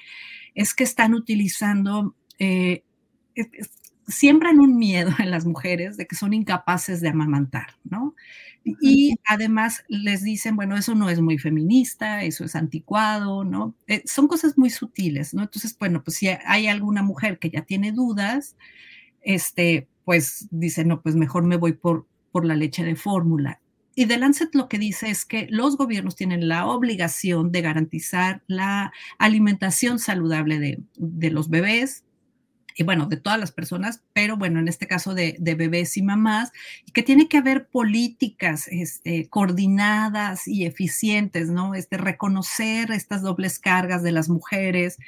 es 0.54 0.74
que 0.74 0.84
están 0.84 1.12
utilizando, 1.12 2.16
eh, 2.38 2.82
siembran 4.08 4.58
un 4.58 4.78
miedo 4.78 5.12
en 5.18 5.30
las 5.30 5.44
mujeres 5.44 5.98
de 5.98 6.06
que 6.06 6.16
son 6.16 6.32
incapaces 6.32 7.02
de 7.02 7.08
amamantar, 7.10 7.76
¿no? 7.84 8.14
Y 8.80 9.16
además 9.26 9.84
les 9.88 10.22
dicen, 10.24 10.56
bueno, 10.56 10.74
eso 10.78 10.94
no 10.94 11.10
es 11.10 11.20
muy 11.20 11.36
feminista, 11.36 12.22
eso 12.24 12.46
es 12.46 12.56
anticuado, 12.56 13.44
¿no? 13.44 13.74
Eh, 13.86 14.02
son 14.06 14.26
cosas 14.26 14.56
muy 14.56 14.70
sutiles, 14.70 15.34
¿no? 15.34 15.42
Entonces, 15.42 15.76
bueno, 15.78 16.02
pues 16.02 16.16
si 16.16 16.28
hay 16.28 16.68
alguna 16.68 17.02
mujer 17.02 17.38
que 17.38 17.50
ya 17.50 17.60
tiene 17.62 17.92
dudas, 17.92 18.56
este, 19.20 19.86
pues 20.06 20.48
dice, 20.50 20.86
no, 20.86 21.02
pues 21.02 21.16
mejor 21.16 21.44
me 21.44 21.58
voy 21.58 21.74
por, 21.74 22.06
por 22.32 22.46
la 22.46 22.56
leche 22.56 22.82
de 22.82 22.96
fórmula. 22.96 23.60
Y 23.94 24.06
The 24.06 24.18
Lancet 24.18 24.54
lo 24.54 24.68
que 24.68 24.78
dice 24.78 25.08
es 25.08 25.24
que 25.24 25.46
los 25.50 25.76
gobiernos 25.76 26.16
tienen 26.16 26.48
la 26.48 26.66
obligación 26.66 27.52
de 27.52 27.62
garantizar 27.62 28.42
la 28.46 28.92
alimentación 29.18 29.98
saludable 29.98 30.82
de, 30.96 31.30
los 31.30 31.48
bebés, 31.48 32.04
y 32.76 32.82
bueno, 32.82 33.06
de 33.06 33.16
todas 33.16 33.38
las 33.38 33.52
personas, 33.52 34.02
pero 34.12 34.36
bueno, 34.36 34.58
en 34.58 34.66
este 34.66 34.88
caso 34.88 35.14
de, 35.14 35.36
bebés 35.38 35.96
y 35.96 36.02
mamás, 36.02 36.50
y 36.84 36.90
que 36.90 37.04
tiene 37.04 37.28
que 37.28 37.38
haber 37.38 37.68
políticas 37.68 38.66
este, 38.66 39.28
coordinadas 39.28 40.48
y 40.48 40.66
eficientes, 40.66 41.50
¿no? 41.50 41.76
Este, 41.76 41.96
reconocer 41.96 42.90
estas 42.90 43.22
dobles 43.22 43.60
cargas 43.60 44.02
de 44.02 44.10
las 44.10 44.28
mujeres, 44.28 44.98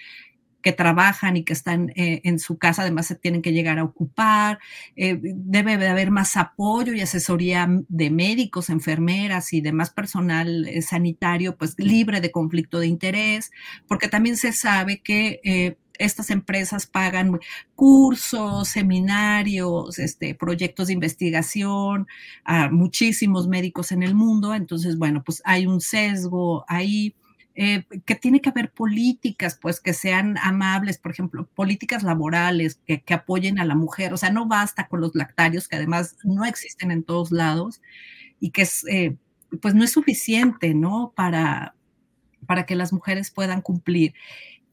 que 0.66 0.72
trabajan 0.72 1.36
y 1.36 1.44
que 1.44 1.52
están 1.52 1.92
eh, 1.94 2.22
en 2.24 2.40
su 2.40 2.58
casa, 2.58 2.82
además 2.82 3.06
se 3.06 3.14
tienen 3.14 3.40
que 3.40 3.52
llegar 3.52 3.78
a 3.78 3.84
ocupar. 3.84 4.58
Eh, 4.96 5.16
debe 5.22 5.76
de 5.76 5.86
haber 5.86 6.10
más 6.10 6.36
apoyo 6.36 6.92
y 6.92 7.00
asesoría 7.00 7.68
de 7.88 8.10
médicos, 8.10 8.68
enfermeras 8.68 9.52
y 9.52 9.60
demás 9.60 9.90
personal 9.90 10.66
eh, 10.66 10.82
sanitario, 10.82 11.56
pues 11.56 11.76
libre 11.78 12.20
de 12.20 12.32
conflicto 12.32 12.80
de 12.80 12.88
interés, 12.88 13.52
porque 13.86 14.08
también 14.08 14.36
se 14.36 14.52
sabe 14.52 15.00
que 15.00 15.76
estas 16.00 16.30
empresas 16.30 16.84
pagan 16.86 17.38
cursos, 17.76 18.66
seminarios, 18.66 20.00
este, 20.00 20.34
proyectos 20.34 20.88
de 20.88 20.94
investigación 20.94 22.08
a 22.44 22.70
muchísimos 22.70 23.46
médicos 23.46 23.92
en 23.92 24.02
el 24.02 24.16
mundo. 24.16 24.52
Entonces, 24.52 24.98
bueno, 24.98 25.22
pues 25.24 25.42
hay 25.44 25.66
un 25.66 25.80
sesgo 25.80 26.64
ahí. 26.66 27.14
Eh, 27.58 27.86
que 28.04 28.14
tiene 28.14 28.42
que 28.42 28.50
haber 28.50 28.70
políticas, 28.70 29.58
pues, 29.60 29.80
que 29.80 29.94
sean 29.94 30.36
amables, 30.42 30.98
por 30.98 31.10
ejemplo, 31.12 31.48
políticas 31.54 32.02
laborales 32.02 32.80
que, 32.86 33.02
apoyen 33.14 33.58
a 33.58 33.64
la 33.64 33.74
mujer. 33.74 34.12
O 34.12 34.18
sea, 34.18 34.28
no 34.30 34.46
basta 34.46 34.88
con 34.88 35.00
los 35.00 35.14
lactarios, 35.14 35.66
que 35.66 35.76
además 35.76 36.16
no 36.22 36.44
existen 36.44 36.90
en 36.90 37.02
todos 37.02 37.32
lados 37.32 37.80
y 38.40 38.50
que 38.50 38.62
es, 38.62 38.84
eh, 38.88 39.16
pues, 39.62 39.74
no 39.74 39.84
es 39.84 39.92
suficiente, 39.92 40.74
¿no? 40.74 41.14
Para, 41.16 41.74
para 42.46 42.66
que 42.66 42.76
las 42.76 42.92
mujeres 42.92 43.30
puedan 43.30 43.62
cumplir. 43.62 44.12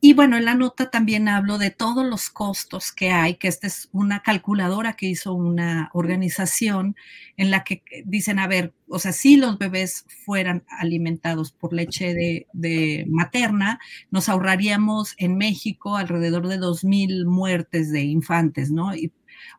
Y 0.06 0.12
bueno, 0.12 0.36
en 0.36 0.44
la 0.44 0.54
nota 0.54 0.90
también 0.90 1.30
hablo 1.30 1.58
de 1.58 1.72
todos 1.72 2.06
los 2.06 2.30
costos 2.30 2.92
que 2.92 3.12
hay, 3.12 3.36
que 3.36 3.48
esta 3.48 3.68
es 3.68 3.88
una 3.94 4.22
calculadora 4.22 4.98
que 4.98 5.06
hizo 5.06 5.34
una 5.34 5.90
organización 5.94 6.98
en 7.38 7.52
la 7.52 7.64
que 7.64 7.84
dicen, 8.04 8.38
a 8.38 8.48
ver, 8.48 8.74
o 8.90 9.00
sea, 9.00 9.14
si 9.14 9.38
los 9.38 9.58
bebés 9.58 10.06
fueran 10.26 10.66
alimentados 10.68 11.54
por 11.54 11.72
leche 11.72 12.14
de, 12.14 13.06
materna, 13.08 13.80
nos 14.12 14.28
ahorraríamos 14.28 15.16
en 15.20 15.38
México 15.38 15.96
alrededor 15.96 16.50
de 16.50 16.60
2.000 16.60 17.26
muertes 17.26 17.90
de 17.90 18.02
infantes, 18.02 18.72
¿no? 18.72 18.92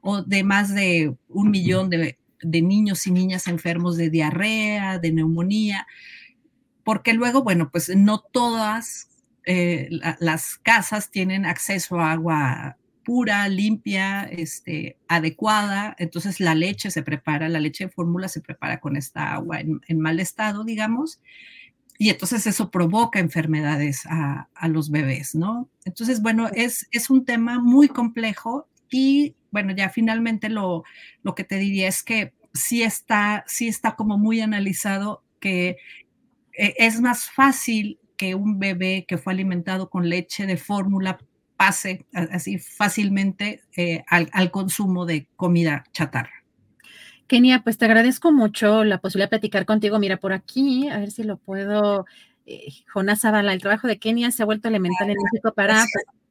o 0.02 0.22
de 0.24 0.44
más 0.44 0.74
de 0.74 1.16
un 1.30 1.50
millón 1.50 1.88
de 1.88 2.18
niños 2.42 3.06
y 3.06 3.12
niñas 3.12 3.48
enfermos 3.48 3.96
de 3.96 4.10
diarrea, 4.10 4.98
de 4.98 5.10
neumonía, 5.10 5.86
porque 6.84 7.14
luego, 7.14 7.42
bueno, 7.42 7.70
pues 7.70 7.96
no 7.96 8.18
todas 8.20 9.08
eh, 9.46 9.88
las 10.20 10.56
casas 10.56 11.10
tienen 11.10 11.46
acceso 11.46 12.00
a 12.00 12.12
agua 12.12 12.76
pura, 13.04 13.48
limpia, 13.48 14.24
este, 14.24 14.96
adecuada. 15.08 15.94
Entonces 15.98 16.40
la 16.40 16.54
leche 16.54 16.90
se 16.90 17.02
prepara, 17.02 17.48
la 17.48 17.60
leche 17.60 17.84
de 17.84 17.90
fórmula 17.90 18.28
se 18.28 18.40
prepara 18.40 18.80
con 18.80 18.96
esta 18.96 19.34
agua 19.34 19.60
en, 19.60 20.00
mal 20.00 20.18
estado, 20.18 20.64
digamos. 20.64 21.20
Y 21.98 22.08
entonces 22.10 22.46
eso 22.46 22.70
provoca 22.70 23.20
enfermedades 23.20 24.02
a, 24.06 24.48
los 24.68 24.90
bebés, 24.90 25.34
¿no? 25.34 25.68
Entonces, 25.84 26.22
bueno, 26.22 26.48
es, 26.48 26.88
es 26.90 27.08
un 27.08 27.24
tema 27.24 27.60
muy 27.60 27.88
complejo 27.88 28.66
y, 28.90 29.36
bueno, 29.52 29.72
ya 29.76 29.90
finalmente 29.90 30.48
lo, 30.48 30.82
lo 31.22 31.34
que 31.34 31.44
te 31.44 31.58
diría 31.58 31.86
es 31.86 32.02
que 32.02 32.32
sí 32.52 32.82
está, 32.82 33.44
sí 33.46 33.68
está 33.68 33.94
como 33.94 34.18
muy 34.18 34.40
analizado 34.40 35.22
que 35.38 35.76
eh, 36.56 36.74
es 36.78 37.00
más 37.00 37.30
fácil 37.30 37.98
que 38.16 38.34
un 38.34 38.58
bebé 38.58 39.04
que 39.06 39.18
fue 39.18 39.32
alimentado 39.32 39.90
con 39.90 40.08
leche 40.08 40.46
de 40.46 40.56
fórmula 40.56 41.18
pase 41.56 42.04
así 42.12 42.58
fácilmente 42.58 43.62
eh, 43.76 44.04
al, 44.08 44.50
consumo 44.50 45.06
de 45.06 45.28
comida 45.36 45.84
chatarra. 45.92 46.44
Kenia, 47.26 47.62
pues 47.62 47.78
te 47.78 47.86
agradezco 47.86 48.32
mucho 48.32 48.84
la 48.84 48.98
posibilidad 48.98 49.26
de 49.26 49.38
platicar 49.38 49.64
contigo. 49.64 49.98
Mira, 49.98 50.18
por 50.18 50.32
aquí, 50.32 50.88
a 50.88 50.98
ver 50.98 51.10
si 51.10 51.22
lo 51.22 51.38
puedo. 51.38 52.06
Eh, 52.46 52.68
Jonás 52.92 53.20
Zavala, 53.22 53.54
el 53.54 53.60
trabajo 53.60 53.88
de 53.88 53.98
Kenia 53.98 54.30
se 54.30 54.42
ha 54.42 54.46
vuelto 54.46 54.68
elemental 54.68 55.08
en 55.08 55.16
México 55.16 55.52
para 55.54 55.84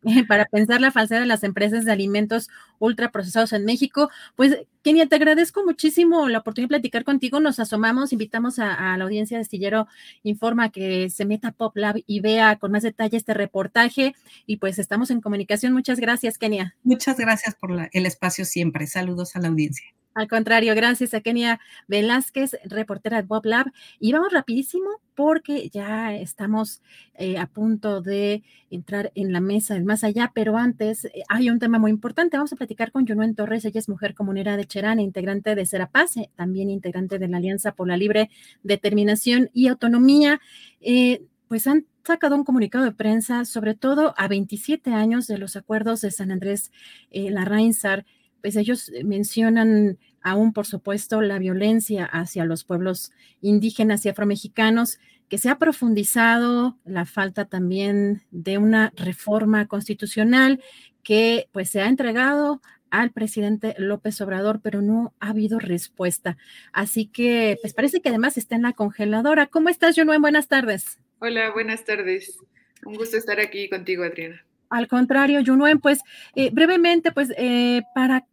para 0.28 0.46
pensar 0.46 0.82
la 0.82 0.92
falsedad 0.92 1.22
de 1.22 1.26
las 1.26 1.44
empresas 1.44 1.86
de 1.86 1.92
alimentos 1.92 2.50
ultraprocesados 2.80 3.54
en 3.54 3.66
México. 3.66 4.10
Pues, 4.36 4.58
Kenia, 4.82 5.08
te 5.08 5.16
agradezco 5.16 5.64
muchísimo 5.66 6.28
la 6.30 6.40
oportunidad 6.40 6.68
de 6.68 6.76
platicar 6.76 7.04
contigo. 7.04 7.40
Nos 7.40 7.60
asomamos, 7.60 8.14
invitamos 8.14 8.60
a, 8.60 8.98
la 8.98 9.04
audiencia 9.04 9.38
de 9.38 9.44
Estillero 9.44 9.88
Informa 10.24 10.70
que 10.70 11.10
se 11.10 11.26
meta 11.26 11.50
a 11.50 11.52
Pop 11.52 11.76
Lab 11.78 12.02
y 12.06 12.20
vea 12.20 12.58
con 12.58 12.72
más 12.72 12.84
detalle 12.84 13.18
este 13.18 13.34
reportaje. 13.34 14.14
Y 14.46 14.58
pues 14.58 14.80
estamos 14.80 15.12
en 15.12 15.22
comunicación. 15.22 15.74
Muchas 15.74 16.00
gracias, 16.00 16.38
Kenia. 16.38 16.76
Muchas 16.84 17.18
gracias 17.18 17.56
por 17.56 17.90
el 17.92 18.06
espacio 18.06 18.46
siempre. 18.46 18.88
Saludos 18.88 19.36
a 19.36 19.40
la 19.40 19.48
audiencia. 19.48 19.86
Al 20.14 20.28
contrario, 20.28 20.76
gracias 20.76 21.16
a 21.16 21.22
Kenia 21.22 21.60
Velázquez, 21.88 22.58
reportera 22.66 23.18
de 23.18 23.28
Bob 23.28 23.46
Lab. 23.46 23.72
Y 24.00 24.12
vamos 24.12 24.32
rapidísimo 24.32 25.02
porque 25.16 25.70
ya 25.70 26.14
estamos 26.14 26.84
eh, 27.16 27.40
a 27.40 27.48
punto 27.48 28.02
de 28.02 28.44
entrar 28.70 29.12
en 29.16 29.34
la 29.34 29.42
mesa 29.42 29.74
del 29.74 29.86
más 29.86 30.04
allá, 30.04 30.32
pero 30.36 30.56
antes 30.58 31.06
eh, 31.06 31.24
hay 31.30 31.50
un 31.50 31.58
tema 31.58 31.80
muy 31.80 31.90
importante. 31.90 32.38
Vamos 32.38 32.54
a 32.54 32.58
platicar 32.58 32.92
con 32.92 33.08
Junuen 33.08 33.34
Torres, 33.34 33.66
ella 33.66 33.80
es 33.80 33.90
mujer 33.90 34.14
comunera 34.14 34.56
de 34.56 34.66
Cherán, 34.66 35.00
integrante 35.00 35.56
de 35.56 35.66
Serapaz, 35.66 36.14
también 36.36 36.70
integrante 36.70 37.18
de 37.18 37.28
la 37.28 37.38
Alianza 37.38 37.74
por 37.74 37.88
la 37.88 37.98
Libre 37.98 38.30
Determinación 38.62 39.50
y 39.52 39.68
Autonomía. 39.68 40.40
Eh, 40.80 41.26
pues 41.48 41.66
han 41.66 41.88
sacado 42.04 42.36
un 42.36 42.44
comunicado 42.44 42.86
de 42.86 42.92
prensa, 42.92 43.46
sobre 43.46 43.74
todo 43.74 44.14
a 44.18 44.28
27 44.28 44.92
años 44.92 45.26
de 45.26 45.40
los 45.40 45.56
acuerdos 45.56 46.02
de 46.02 46.12
San 46.12 46.32
Andrés, 46.32 46.72
la 47.12 47.46
Reinsar 47.46 48.06
pues 48.44 48.58
ellos 48.58 48.90
eh, 48.90 49.06
mencionan 49.06 49.98
aún, 50.22 50.52
por 50.52 50.66
supuesto, 50.66 51.22
la 51.22 51.40
violencia 51.40 52.06
hacia 52.06 52.44
los 52.44 52.66
pueblos 52.66 53.14
indígenas 53.42 54.06
y 54.06 54.10
afromexicanos, 54.10 55.00
que 55.30 55.38
se 55.38 55.50
ha 55.50 55.58
profundizado, 55.58 56.78
la 56.84 57.06
falta 57.06 57.46
también 57.46 58.22
de 58.32 58.58
una 58.58 58.92
reforma 58.98 59.66
constitucional 59.68 60.62
que 61.04 61.48
pues 61.54 61.70
se 61.70 61.82
ha 61.82 61.88
entregado 61.88 62.62
al 62.92 63.12
presidente 63.12 63.76
López 63.78 64.20
Obrador, 64.20 64.60
pero 64.62 64.82
no 64.82 65.14
ha 65.22 65.30
habido 65.30 65.58
respuesta. 65.58 66.38
Así 66.74 67.08
que, 67.08 67.58
pues 67.62 67.74
parece 67.74 68.02
que 68.02 68.10
además 68.10 68.38
está 68.38 68.56
en 68.56 68.62
la 68.64 68.74
congeladora. 68.74 69.48
¿Cómo 69.48 69.70
estás, 69.70 69.96
Junuen? 69.96 70.22
Buenas 70.22 70.50
tardes. 70.50 71.00
Hola, 71.20 71.50
buenas 71.52 71.86
tardes. 71.86 72.38
Un 72.86 72.96
gusto 72.96 73.16
estar 73.16 73.40
aquí 73.40 73.70
contigo, 73.70 74.04
Adriana. 74.04 74.46
Al 74.70 74.88
contrario, 74.88 75.42
Junuen, 75.46 75.80
pues 75.80 76.02
eh, 76.36 76.50
brevemente, 76.52 77.12
pues 77.12 77.32
eh, 77.38 77.84
para 77.96 78.26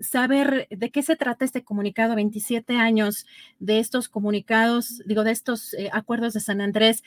saber 0.00 0.66
de 0.70 0.90
qué 0.90 1.02
se 1.02 1.16
trata 1.16 1.44
este 1.44 1.62
comunicado, 1.62 2.14
27 2.14 2.76
años 2.76 3.26
de 3.58 3.78
estos 3.78 4.08
comunicados, 4.08 5.02
digo, 5.06 5.24
de 5.24 5.32
estos 5.32 5.74
eh, 5.74 5.90
acuerdos 5.92 6.32
de 6.32 6.40
San 6.40 6.60
Andrés 6.60 7.02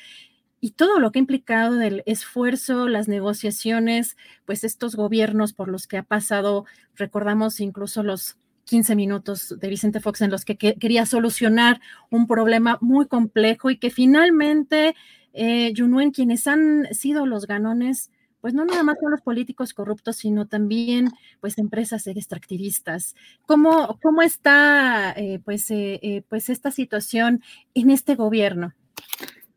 y 0.64 0.72
todo 0.72 1.00
lo 1.00 1.12
que 1.12 1.20
ha 1.20 1.22
implicado 1.22 1.76
del 1.76 2.04
esfuerzo, 2.06 2.88
las 2.88 3.10
negociaciones, 3.10 4.16
pues 4.46 4.64
estos 4.64 4.96
gobiernos 4.96 5.52
por 5.52 5.68
los 5.68 5.88
que 5.88 5.98
ha 5.98 6.04
pasado, 6.04 6.66
recordamos 6.96 7.60
incluso 7.60 8.02
los 8.02 8.38
15 8.64 8.96
minutos 8.96 9.56
de 9.60 9.68
Vicente 9.68 10.00
Fox 10.00 10.22
en 10.22 10.32
los 10.32 10.46
que, 10.46 10.56
quería 10.58 11.06
solucionar 11.06 11.82
un 12.10 12.28
problema 12.28 12.78
muy 12.80 13.08
complejo 13.08 13.72
y 13.72 13.78
que 13.78 13.90
finalmente, 13.90 14.96
eh, 15.34 15.74
Junuen, 15.76 16.12
quienes 16.12 16.48
han 16.48 16.88
sido 16.94 17.26
los 17.26 17.46
ganones, 17.46 18.10
pues 18.44 18.54
no 18.54 18.66
nada 18.66 18.84
más 18.84 18.98
son 19.00 19.12
los 19.12 19.22
políticos 19.22 19.74
corruptos, 19.74 20.18
sino 20.18 20.50
también 20.50 21.08
pues 21.40 21.58
empresas 21.58 22.06
extractivistas. 22.08 23.16
¿Cómo, 23.46 23.98
cómo 24.04 24.22
está 24.22 25.14
eh, 25.16 25.40
pues, 25.46 25.72
eh, 25.72 26.02
eh, 26.04 26.24
pues 26.28 26.50
esta 26.50 26.70
situación 26.70 27.42
en 27.74 27.90
este 27.90 28.16
gobierno? 28.16 28.74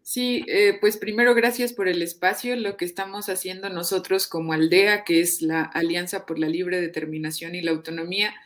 Sí, 0.03 0.47
pues 0.81 0.99
primero 0.99 1.35
gracias 1.35 1.73
por 1.73 1.89
el 1.89 2.01
espacio. 2.01 2.55
Lo 2.55 2.77
que 2.77 2.85
estamos 2.85 3.29
haciendo 3.29 3.69
nosotros 3.71 4.29
como 4.29 4.53
aldea, 4.53 5.03
que 5.03 5.21
es 5.21 5.43
la 5.43 5.63
Alianza 5.63 6.25
por 6.25 6.39
la 6.39 6.49
Libre 6.49 6.81
Determinación 6.81 7.57
y 7.57 7.63
la 7.63 7.73
Autonomía, 7.73 8.37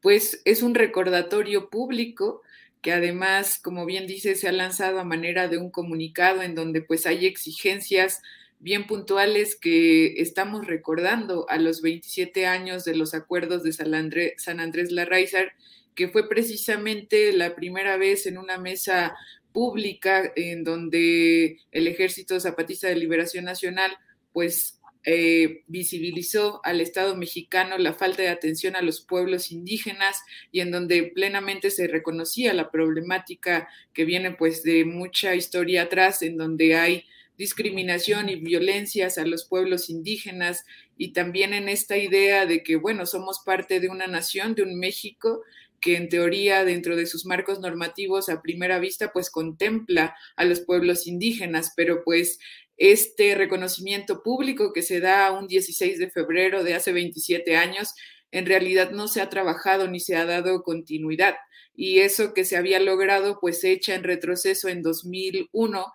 pues 0.00 0.42
es 0.44 0.64
un 0.64 0.74
recordatorio 0.74 1.70
público 1.70 2.42
que 2.82 2.92
además, 2.92 3.60
como 3.62 3.86
bien 3.86 4.08
dice, 4.08 4.34
se 4.34 4.48
ha 4.48 4.52
lanzado 4.52 4.98
a 4.98 5.04
manera 5.04 5.46
de 5.46 5.58
un 5.58 5.70
comunicado 5.70 6.42
en 6.42 6.56
donde 6.56 6.82
pues 6.82 7.06
hay 7.06 7.26
exigencias 7.26 8.20
bien 8.64 8.86
puntuales 8.86 9.56
que 9.56 10.22
estamos 10.22 10.66
recordando 10.66 11.44
a 11.50 11.58
los 11.58 11.82
27 11.82 12.46
años 12.46 12.86
de 12.86 12.96
los 12.96 13.12
acuerdos 13.12 13.62
de 13.62 13.74
San 13.74 13.94
Andrés, 13.94 14.32
San 14.38 14.58
Andrés 14.58 14.90
Larraizar, 14.90 15.52
que 15.94 16.08
fue 16.08 16.30
precisamente 16.30 17.34
la 17.34 17.54
primera 17.54 17.98
vez 17.98 18.24
en 18.26 18.38
una 18.38 18.56
mesa 18.56 19.14
pública 19.52 20.32
en 20.34 20.64
donde 20.64 21.58
el 21.72 21.86
Ejército 21.86 22.40
Zapatista 22.40 22.88
de 22.88 22.96
Liberación 22.96 23.44
Nacional 23.44 23.98
pues 24.32 24.80
eh, 25.04 25.62
visibilizó 25.66 26.62
al 26.64 26.80
Estado 26.80 27.14
mexicano 27.16 27.76
la 27.76 27.92
falta 27.92 28.22
de 28.22 28.30
atención 28.30 28.76
a 28.76 28.82
los 28.82 29.02
pueblos 29.02 29.52
indígenas 29.52 30.22
y 30.50 30.60
en 30.60 30.70
donde 30.70 31.12
plenamente 31.14 31.70
se 31.70 31.86
reconocía 31.86 32.54
la 32.54 32.70
problemática 32.70 33.68
que 33.92 34.06
viene 34.06 34.30
pues 34.30 34.62
de 34.62 34.86
mucha 34.86 35.34
historia 35.34 35.82
atrás, 35.82 36.22
en 36.22 36.38
donde 36.38 36.76
hay 36.76 37.04
discriminación 37.36 38.28
y 38.28 38.36
violencias 38.36 39.18
a 39.18 39.26
los 39.26 39.44
pueblos 39.44 39.90
indígenas 39.90 40.64
y 40.96 41.12
también 41.12 41.52
en 41.52 41.68
esta 41.68 41.96
idea 41.96 42.46
de 42.46 42.62
que, 42.62 42.76
bueno, 42.76 43.06
somos 43.06 43.40
parte 43.44 43.80
de 43.80 43.88
una 43.88 44.06
nación, 44.06 44.54
de 44.54 44.62
un 44.62 44.78
México 44.78 45.42
que 45.80 45.96
en 45.96 46.08
teoría 46.08 46.64
dentro 46.64 46.96
de 46.96 47.06
sus 47.06 47.26
marcos 47.26 47.60
normativos 47.60 48.28
a 48.28 48.40
primera 48.40 48.78
vista 48.78 49.12
pues 49.12 49.30
contempla 49.30 50.16
a 50.36 50.44
los 50.44 50.60
pueblos 50.60 51.06
indígenas, 51.06 51.74
pero 51.76 52.04
pues 52.04 52.38
este 52.76 53.34
reconocimiento 53.34 54.22
público 54.22 54.72
que 54.72 54.82
se 54.82 55.00
da 55.00 55.30
un 55.32 55.46
16 55.46 55.98
de 55.98 56.10
febrero 56.10 56.64
de 56.64 56.74
hace 56.74 56.92
27 56.92 57.56
años 57.56 57.94
en 58.30 58.46
realidad 58.46 58.90
no 58.90 59.08
se 59.08 59.20
ha 59.20 59.28
trabajado 59.28 59.86
ni 59.86 60.00
se 60.00 60.16
ha 60.16 60.24
dado 60.24 60.62
continuidad. 60.62 61.36
Y 61.76 62.00
eso 62.00 62.34
que 62.34 62.44
se 62.44 62.56
había 62.56 62.80
logrado 62.80 63.38
pues 63.40 63.60
se 63.60 63.70
echa 63.70 63.94
en 63.94 64.04
retroceso 64.04 64.68
en 64.68 64.82
2001 64.82 65.92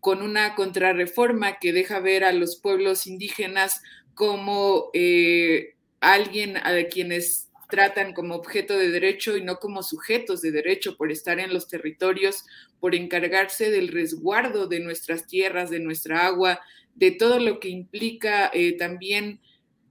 con 0.00 0.22
una 0.22 0.54
contrarreforma 0.54 1.58
que 1.58 1.72
deja 1.72 2.00
ver 2.00 2.24
a 2.24 2.32
los 2.32 2.56
pueblos 2.56 3.06
indígenas 3.06 3.82
como 4.14 4.90
eh, 4.94 5.74
alguien 6.00 6.56
a 6.56 6.72
quienes 6.90 7.48
tratan 7.68 8.14
como 8.14 8.34
objeto 8.34 8.76
de 8.76 8.90
derecho 8.90 9.36
y 9.36 9.42
no 9.42 9.58
como 9.58 9.82
sujetos 9.82 10.40
de 10.40 10.50
derecho 10.52 10.96
por 10.96 11.12
estar 11.12 11.38
en 11.38 11.52
los 11.52 11.68
territorios, 11.68 12.44
por 12.80 12.94
encargarse 12.94 13.70
del 13.70 13.88
resguardo 13.88 14.66
de 14.66 14.80
nuestras 14.80 15.26
tierras, 15.26 15.70
de 15.70 15.80
nuestra 15.80 16.26
agua, 16.26 16.60
de 16.94 17.10
todo 17.10 17.38
lo 17.38 17.60
que 17.60 17.68
implica 17.68 18.50
eh, 18.52 18.72
también 18.76 19.40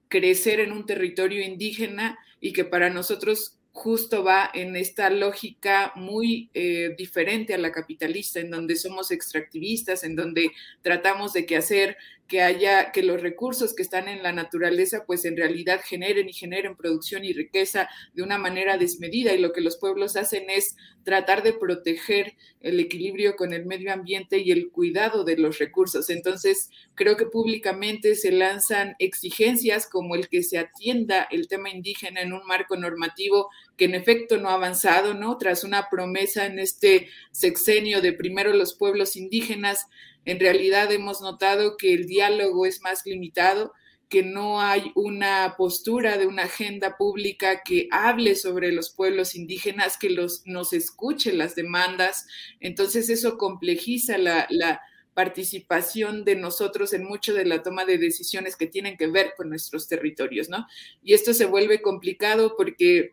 crecer 0.07 0.59
en 0.59 0.71
un 0.71 0.85
territorio 0.85 1.43
indígena 1.43 2.17
y 2.39 2.53
que 2.53 2.65
para 2.65 2.89
nosotros 2.89 3.56
justo 3.77 4.23
va 4.23 4.49
en 4.55 4.75
esta 4.75 5.11
lógica 5.11 5.91
muy 5.95 6.49
eh, 6.55 6.95
diferente 6.97 7.53
a 7.53 7.59
la 7.59 7.71
capitalista, 7.71 8.39
en 8.39 8.49
donde 8.49 8.75
somos 8.75 9.11
extractivistas, 9.11 10.03
en 10.03 10.15
donde 10.15 10.51
tratamos 10.81 11.31
de 11.33 11.45
que 11.45 11.57
hacer 11.57 11.95
que 12.27 12.41
haya, 12.41 12.91
que 12.91 13.03
los 13.03 13.21
recursos 13.21 13.73
que 13.73 13.83
están 13.83 14.07
en 14.07 14.21
la 14.21 14.33
naturaleza, 14.33 15.05
pues 15.05 15.25
en 15.25 15.37
realidad 15.37 15.81
generen 15.83 16.27
y 16.29 16.33
generen 16.33 16.75
producción 16.75 17.23
y 17.23 17.33
riqueza 17.33 17.89
de 18.13 18.23
una 18.23 18.37
manera 18.37 18.77
desmedida. 18.77 19.33
Y 19.33 19.39
lo 19.39 19.53
que 19.53 19.61
los 19.61 19.77
pueblos 19.77 20.15
hacen 20.15 20.49
es 20.49 20.75
tratar 21.03 21.41
de 21.41 21.53
proteger 21.53 22.33
el 22.59 22.79
equilibrio 22.79 23.37
con 23.37 23.53
el 23.53 23.65
medio 23.65 23.93
ambiente 23.93 24.39
y 24.39 24.51
el 24.51 24.71
cuidado 24.71 25.23
de 25.23 25.37
los 25.37 25.57
recursos. 25.57 26.09
Entonces, 26.09 26.69
creo 26.95 27.15
que 27.15 27.25
públicamente 27.25 28.15
se 28.15 28.31
lanzan 28.31 28.95
exigencias 28.99 29.87
como 29.87 30.15
el 30.15 30.27
que 30.27 30.43
se 30.43 30.57
atienda 30.57 31.27
el 31.31 31.47
tema 31.47 31.69
indígena 31.69 32.21
en 32.21 32.33
un 32.33 32.45
marco 32.45 32.75
normativo 32.75 33.49
que 33.77 33.85
en 33.85 33.95
efecto 33.95 34.37
no 34.37 34.49
ha 34.49 34.55
avanzado, 34.55 35.13
¿no? 35.13 35.37
Tras 35.37 35.63
una 35.63 35.89
promesa 35.89 36.45
en 36.45 36.59
este 36.59 37.07
sexenio 37.31 38.01
de 38.01 38.11
primero 38.11 38.51
los 38.53 38.73
pueblos 38.73 39.15
indígenas, 39.15 39.87
en 40.27 40.41
realidad 40.41 40.91
hemos 40.91 41.21
notado 41.21 41.77
que 41.77 41.93
el 41.93 42.05
diálogo 42.05 42.65
es 42.65 42.81
más 42.81 43.05
limitado, 43.05 43.71
que 44.09 44.23
no 44.23 44.59
hay 44.59 44.91
una 44.93 45.55
postura 45.57 46.17
de 46.17 46.27
una 46.27 46.43
agenda 46.43 46.97
pública 46.97 47.61
que 47.63 47.87
hable 47.91 48.35
sobre 48.35 48.73
los 48.73 48.89
pueblos 48.89 49.35
indígenas, 49.35 49.97
que 49.97 50.09
los, 50.09 50.45
nos 50.45 50.73
escuche 50.73 51.31
las 51.31 51.55
demandas. 51.55 52.27
Entonces 52.59 53.09
eso 53.09 53.37
complejiza 53.37 54.17
la, 54.17 54.47
la 54.49 54.81
participación 55.13 56.25
de 56.25 56.35
nosotros 56.35 56.91
en 56.91 57.05
mucho 57.05 57.33
de 57.33 57.45
la 57.45 57.63
toma 57.63 57.85
de 57.85 57.97
decisiones 57.97 58.57
que 58.57 58.67
tienen 58.67 58.97
que 58.97 59.07
ver 59.07 59.31
con 59.37 59.47
nuestros 59.47 59.87
territorios, 59.87 60.49
¿no? 60.49 60.67
Y 61.01 61.13
esto 61.13 61.33
se 61.33 61.45
vuelve 61.45 61.81
complicado 61.81 62.55
porque 62.57 63.11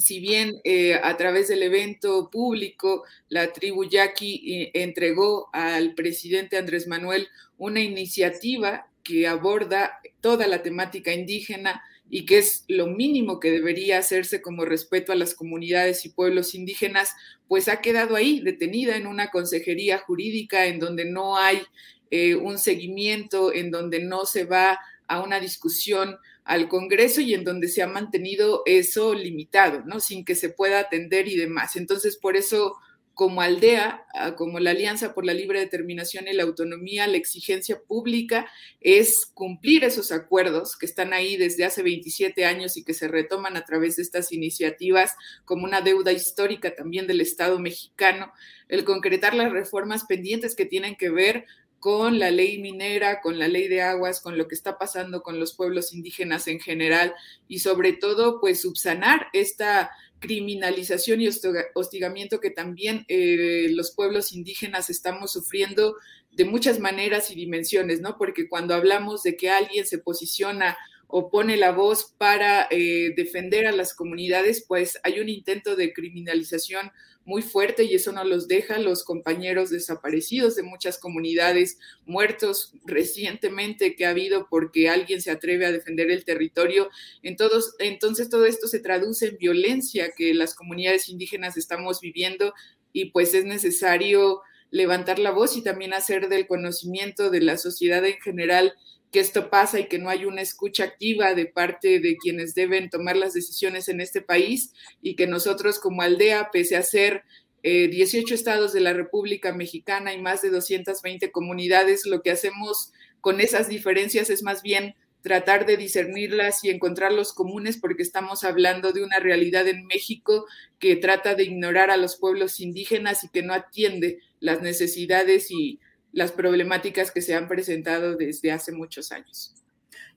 si 0.00 0.18
bien 0.18 0.60
eh, 0.64 0.94
a 0.94 1.16
través 1.16 1.48
del 1.48 1.62
evento 1.62 2.30
público 2.30 3.04
la 3.28 3.52
tribu 3.52 3.84
Yaqui 3.84 4.54
eh, 4.54 4.70
entregó 4.74 5.50
al 5.52 5.94
presidente 5.94 6.56
Andrés 6.56 6.86
Manuel 6.86 7.28
una 7.58 7.80
iniciativa 7.80 8.88
que 9.04 9.28
aborda 9.28 10.00
toda 10.20 10.46
la 10.46 10.62
temática 10.62 11.12
indígena 11.12 11.82
y 12.08 12.26
que 12.26 12.38
es 12.38 12.64
lo 12.66 12.88
mínimo 12.88 13.38
que 13.38 13.52
debería 13.52 13.98
hacerse 13.98 14.42
como 14.42 14.64
respeto 14.64 15.12
a 15.12 15.16
las 15.16 15.34
comunidades 15.34 16.04
y 16.04 16.08
pueblos 16.08 16.54
indígenas, 16.56 17.14
pues 17.46 17.68
ha 17.68 17.80
quedado 17.80 18.16
ahí 18.16 18.40
detenida 18.40 18.96
en 18.96 19.06
una 19.06 19.30
consejería 19.30 19.98
jurídica 19.98 20.66
en 20.66 20.80
donde 20.80 21.04
no 21.04 21.36
hay 21.38 21.62
eh, 22.10 22.34
un 22.34 22.58
seguimiento, 22.58 23.52
en 23.52 23.70
donde 23.70 24.00
no 24.00 24.26
se 24.26 24.44
va 24.44 24.80
a 25.06 25.22
una 25.22 25.38
discusión 25.38 26.16
al 26.50 26.66
Congreso 26.66 27.20
y 27.20 27.32
en 27.32 27.44
donde 27.44 27.68
se 27.68 27.80
ha 27.80 27.86
mantenido 27.86 28.62
eso 28.66 29.14
limitado, 29.14 29.84
¿no? 29.86 30.00
Sin 30.00 30.24
que 30.24 30.34
se 30.34 30.48
pueda 30.48 30.80
atender 30.80 31.28
y 31.28 31.36
demás. 31.36 31.76
Entonces, 31.76 32.16
por 32.16 32.36
eso, 32.36 32.76
como 33.14 33.40
aldea, 33.40 34.04
ah, 34.14 34.34
como 34.34 34.58
la 34.58 34.72
Alianza 34.72 35.14
por 35.14 35.24
la 35.24 35.32
Libre 35.32 35.60
Determinación 35.60 36.26
y 36.26 36.32
la 36.32 36.42
Autonomía, 36.42 37.06
la 37.06 37.18
exigencia 37.18 37.80
pública 37.80 38.50
es 38.80 39.30
cumplir 39.32 39.84
esos 39.84 40.10
acuerdos 40.10 40.76
que 40.76 40.86
están 40.86 41.12
ahí 41.12 41.36
desde 41.36 41.64
hace 41.64 41.84
27 41.84 42.44
años 42.44 42.76
y 42.76 42.82
que 42.82 42.94
se 42.94 43.06
retoman 43.06 43.56
a 43.56 43.64
través 43.64 43.94
de 43.94 44.02
estas 44.02 44.32
iniciativas 44.32 45.14
como 45.44 45.66
una 45.66 45.82
deuda 45.82 46.10
histórica 46.10 46.74
también 46.74 47.06
del 47.06 47.20
Estado 47.20 47.60
mexicano, 47.60 48.32
el 48.66 48.82
concretar 48.82 49.34
las 49.34 49.52
reformas 49.52 50.04
pendientes 50.04 50.56
que 50.56 50.66
tienen 50.66 50.96
que 50.96 51.10
ver 51.10 51.46
con 51.80 52.18
la 52.18 52.30
ley 52.30 52.58
minera, 52.58 53.20
con 53.22 53.38
la 53.38 53.48
ley 53.48 53.66
de 53.66 53.80
aguas, 53.80 54.20
con 54.20 54.36
lo 54.36 54.46
que 54.46 54.54
está 54.54 54.78
pasando 54.78 55.22
con 55.22 55.40
los 55.40 55.54
pueblos 55.54 55.94
indígenas 55.94 56.46
en 56.46 56.60
general 56.60 57.14
y 57.48 57.60
sobre 57.60 57.94
todo, 57.94 58.38
pues 58.38 58.60
subsanar 58.60 59.28
esta 59.32 59.90
criminalización 60.20 61.22
y 61.22 61.28
hostigamiento 61.74 62.40
que 62.40 62.50
también 62.50 63.06
eh, 63.08 63.68
los 63.70 63.92
pueblos 63.92 64.32
indígenas 64.32 64.90
estamos 64.90 65.32
sufriendo 65.32 65.96
de 66.30 66.44
muchas 66.44 66.78
maneras 66.78 67.30
y 67.30 67.34
dimensiones, 67.34 68.02
¿no? 68.02 68.18
Porque 68.18 68.46
cuando 68.46 68.74
hablamos 68.74 69.22
de 69.22 69.36
que 69.36 69.48
alguien 69.48 69.86
se 69.86 69.98
posiciona 69.98 70.76
o 71.06 71.30
pone 71.30 71.56
la 71.56 71.72
voz 71.72 72.14
para 72.18 72.68
eh, 72.70 73.14
defender 73.16 73.66
a 73.66 73.72
las 73.72 73.94
comunidades, 73.94 74.64
pues 74.68 75.00
hay 75.02 75.18
un 75.18 75.28
intento 75.30 75.74
de 75.74 75.94
criminalización 75.94 76.92
muy 77.24 77.42
fuerte 77.42 77.84
y 77.84 77.94
eso 77.94 78.12
no 78.12 78.24
los 78.24 78.48
deja 78.48 78.78
los 78.78 79.04
compañeros 79.04 79.70
desaparecidos 79.70 80.56
de 80.56 80.62
muchas 80.62 80.98
comunidades, 80.98 81.78
muertos 82.06 82.72
recientemente 82.84 83.94
que 83.94 84.06
ha 84.06 84.10
habido 84.10 84.48
porque 84.48 84.88
alguien 84.88 85.20
se 85.20 85.30
atreve 85.30 85.66
a 85.66 85.72
defender 85.72 86.10
el 86.10 86.24
territorio. 86.24 86.88
entonces 87.22 88.30
todo 88.30 88.46
esto 88.46 88.68
se 88.68 88.80
traduce 88.80 89.28
en 89.28 89.38
violencia 89.38 90.12
que 90.16 90.34
las 90.34 90.54
comunidades 90.54 91.08
indígenas 91.08 91.56
estamos 91.56 92.00
viviendo 92.00 92.54
y 92.92 93.06
pues 93.06 93.34
es 93.34 93.44
necesario 93.44 94.40
levantar 94.70 95.18
la 95.18 95.30
voz 95.30 95.56
y 95.56 95.62
también 95.62 95.92
hacer 95.92 96.28
del 96.28 96.46
conocimiento 96.46 97.30
de 97.30 97.40
la 97.40 97.58
sociedad 97.58 98.04
en 98.04 98.20
general 98.20 98.74
que 99.10 99.20
esto 99.20 99.50
pasa 99.50 99.80
y 99.80 99.88
que 99.88 99.98
no 99.98 100.08
hay 100.08 100.24
una 100.24 100.42
escucha 100.42 100.84
activa 100.84 101.34
de 101.34 101.46
parte 101.46 102.00
de 102.00 102.16
quienes 102.16 102.54
deben 102.54 102.90
tomar 102.90 103.16
las 103.16 103.34
decisiones 103.34 103.88
en 103.88 104.00
este 104.00 104.22
país 104.22 104.72
y 105.02 105.16
que 105.16 105.26
nosotros 105.26 105.78
como 105.78 106.02
aldea, 106.02 106.50
pese 106.52 106.76
a 106.76 106.82
ser 106.82 107.24
18 107.62 108.32
eh, 108.32 108.34
estados 108.34 108.72
de 108.72 108.80
la 108.80 108.92
República 108.92 109.52
Mexicana 109.52 110.14
y 110.14 110.20
más 110.20 110.42
de 110.42 110.50
220 110.50 111.30
comunidades, 111.32 112.06
lo 112.06 112.22
que 112.22 112.30
hacemos 112.30 112.92
con 113.20 113.40
esas 113.40 113.68
diferencias 113.68 114.30
es 114.30 114.42
más 114.42 114.62
bien 114.62 114.94
tratar 115.22 115.66
de 115.66 115.76
discernirlas 115.76 116.64
y 116.64 116.70
encontrar 116.70 117.12
los 117.12 117.32
comunes 117.32 117.76
porque 117.76 118.02
estamos 118.02 118.44
hablando 118.44 118.92
de 118.92 119.04
una 119.04 119.18
realidad 119.18 119.68
en 119.68 119.86
México 119.86 120.46
que 120.78 120.96
trata 120.96 121.34
de 121.34 121.44
ignorar 121.44 121.90
a 121.90 121.98
los 121.98 122.16
pueblos 122.16 122.60
indígenas 122.60 123.24
y 123.24 123.28
que 123.28 123.42
no 123.42 123.52
atiende 123.52 124.20
las 124.38 124.62
necesidades 124.62 125.50
y 125.50 125.78
las 126.12 126.32
problemáticas 126.32 127.10
que 127.10 127.22
se 127.22 127.34
han 127.34 127.48
presentado 127.48 128.16
desde 128.16 128.52
hace 128.52 128.72
muchos 128.72 129.12
años. 129.12 129.54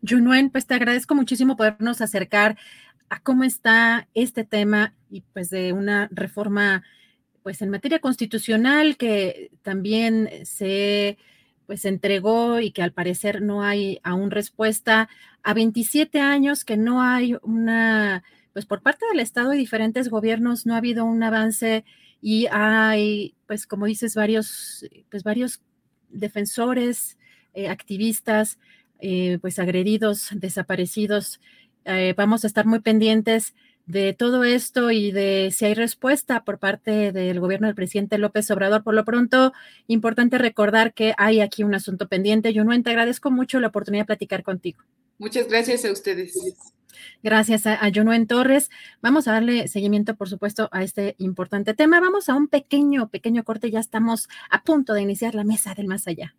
Junuen, 0.07 0.49
pues 0.49 0.65
te 0.65 0.73
agradezco 0.73 1.15
muchísimo 1.15 1.55
podernos 1.55 2.01
acercar 2.01 2.57
a 3.09 3.19
cómo 3.21 3.43
está 3.43 4.07
este 4.13 4.43
tema 4.43 4.95
y 5.09 5.21
pues 5.33 5.49
de 5.49 5.73
una 5.73 6.09
reforma 6.11 6.83
pues 7.43 7.61
en 7.61 7.69
materia 7.69 7.99
constitucional 7.99 8.97
que 8.97 9.51
también 9.61 10.29
se 10.43 11.17
pues 11.67 11.85
entregó 11.85 12.59
y 12.59 12.71
que 12.71 12.81
al 12.81 12.93
parecer 12.93 13.41
no 13.41 13.63
hay 13.63 13.99
aún 14.03 14.31
respuesta 14.31 15.09
a 15.43 15.53
27 15.53 16.19
años 16.19 16.65
que 16.65 16.77
no 16.77 17.01
hay 17.01 17.35
una 17.43 18.23
pues 18.53 18.65
por 18.65 18.81
parte 18.81 19.05
del 19.09 19.19
Estado 19.19 19.53
y 19.53 19.57
diferentes 19.57 20.09
gobiernos 20.09 20.65
no 20.65 20.73
ha 20.73 20.77
habido 20.77 21.05
un 21.05 21.21
avance 21.23 21.85
y 22.21 22.47
hay 22.51 23.35
pues 23.47 23.67
como 23.67 23.85
dices 23.85 24.15
varios 24.15 24.85
pues 25.09 25.23
varios 25.23 25.61
defensores, 26.13 27.17
eh, 27.53 27.67
activistas, 27.67 28.59
eh, 28.99 29.37
pues 29.41 29.59
agredidos, 29.59 30.29
desaparecidos. 30.33 31.41
Eh, 31.85 32.13
vamos 32.15 32.43
a 32.43 32.47
estar 32.47 32.65
muy 32.65 32.79
pendientes 32.79 33.53
de 33.85 34.13
todo 34.13 34.45
esto 34.45 34.91
y 34.91 35.11
de 35.11 35.49
si 35.51 35.65
hay 35.65 35.73
respuesta 35.73 36.45
por 36.45 36.57
parte 36.57 37.11
del 37.11 37.39
gobierno 37.41 37.67
del 37.67 37.75
presidente 37.75 38.17
López 38.17 38.49
Obrador. 38.51 38.83
Por 38.83 38.93
lo 38.93 39.03
pronto, 39.03 39.51
importante 39.87 40.37
recordar 40.37 40.93
que 40.93 41.13
hay 41.17 41.41
aquí 41.41 41.63
un 41.63 41.75
asunto 41.75 42.07
pendiente. 42.07 42.53
Yo 42.53 42.63
no 42.63 42.81
te 42.81 42.89
agradezco 42.89 43.29
mucho 43.29 43.59
la 43.59 43.67
oportunidad 43.67 44.03
de 44.03 44.07
platicar 44.07 44.43
contigo. 44.43 44.79
Muchas 45.23 45.47
gracias 45.47 45.85
a 45.85 45.91
ustedes. 45.93 46.33
Gracias 47.23 47.65
a, 47.65 47.81
a 47.81 47.91
Torres. 48.27 48.69
Vamos 49.01 49.25
a 49.25 49.31
darle 49.31 49.69
seguimiento, 49.69 50.17
por 50.17 50.27
supuesto, 50.27 50.67
a 50.73 50.83
este 50.83 51.15
importante 51.17 51.73
tema. 51.73 52.01
Vamos 52.01 52.27
a 52.27 52.35
un 52.35 52.49
pequeño, 52.49 53.07
pequeño 53.07 53.45
corte. 53.45 53.71
Ya 53.71 53.79
estamos 53.79 54.27
a 54.49 54.63
punto 54.63 54.93
de 54.93 55.01
iniciar 55.01 55.33
la 55.33 55.45
mesa 55.45 55.75
del 55.75 55.87
más 55.87 56.09
allá. 56.09 56.35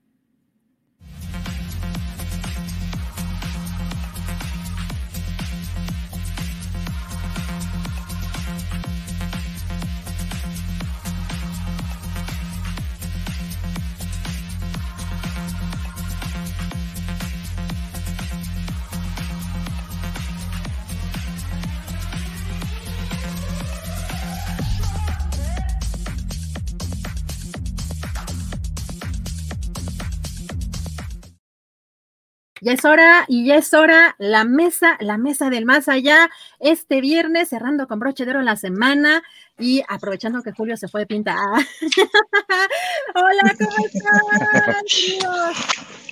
Ya 32.65 32.73
es 32.73 32.85
hora 32.87 33.27
y 33.29 33.45
ya 33.45 33.57
es 33.57 33.75
hora 33.75 34.17
la 34.17 34.45
mesa, 34.45 34.97
la 35.01 35.19
mesa 35.19 35.51
del 35.51 35.67
más 35.67 35.87
allá, 35.87 36.31
este 36.61 37.03
viernes, 37.03 37.51
cerrando 37.51 37.87
con 37.87 37.99
broche 37.99 38.25
de 38.25 38.31
oro 38.31 38.41
la 38.41 38.57
semana 38.57 39.23
y 39.59 39.83
aprovechando 39.87 40.43
que 40.43 40.53
Julio 40.53 40.75
se 40.79 40.89
fue 40.89 41.03
de 41.03 41.07
pinta. 41.07 41.37
Hola, 43.15 43.55
¿cómo 43.59 43.87
están? 43.87 44.23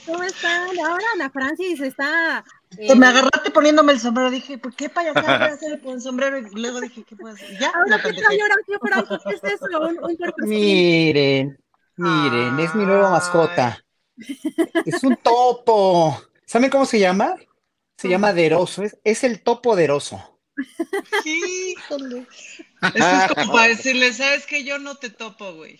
¿Cómo 0.05 0.22
están? 0.24 0.78
Ahora 0.80 1.05
Ana 1.14 1.30
Francis 1.30 1.80
está. 1.80 2.44
Eh... 2.76 2.94
Me 2.96 3.07
agarraste 3.07 3.50
poniéndome 3.50 3.94
el 3.94 4.00
sombrero, 4.00 4.30
dije, 4.30 4.59
¿por 4.59 4.74
qué 4.74 4.90
payasada 4.90 5.38
voy 5.38 5.48
a 5.48 5.53
hacer 5.55 5.80
con 5.80 5.94
el 5.94 6.03
sombrero? 6.03 6.36
Y 6.36 6.50
luego 6.61 6.82
dije, 6.82 7.03
¿qué 7.03 7.16
puedo 7.16 7.34
hacer? 7.34 7.59
Ya, 7.59 7.72
Ahora, 7.74 7.98
¿qué 8.03 8.11
oración 8.11 8.78
por 8.78 8.92
ahí? 8.92 9.05
¿Qué 9.24 9.34
es 9.36 9.55
eso? 9.55 9.80
Un, 9.80 9.98
un 10.05 10.18
miren, 10.46 11.59
miren, 11.96 12.61
es 12.61 12.74
mi 12.74 12.84
nueva 12.84 13.09
mascota. 13.09 13.82
Es 14.84 15.03
un 15.03 15.16
topo. 15.16 16.20
¿Saben 16.53 16.68
cómo 16.68 16.84
se 16.84 16.98
llama? 16.98 17.36
Se 17.96 18.11
llama 18.11 18.34
Deroso, 18.34 18.82
es, 18.82 18.98
es 19.05 19.24
el 19.24 19.42
topo 19.42 19.74
Deroso. 19.74 20.38
Híjole. 21.24 22.26
Eso 22.83 23.07
es 23.07 23.33
como 23.35 23.53
para 23.53 23.68
decirle, 23.68 24.12
sabes 24.12 24.45
que 24.47 24.64
yo 24.64 24.78
no 24.78 24.97
te 24.97 25.11
topo, 25.11 25.55
güey. 25.55 25.78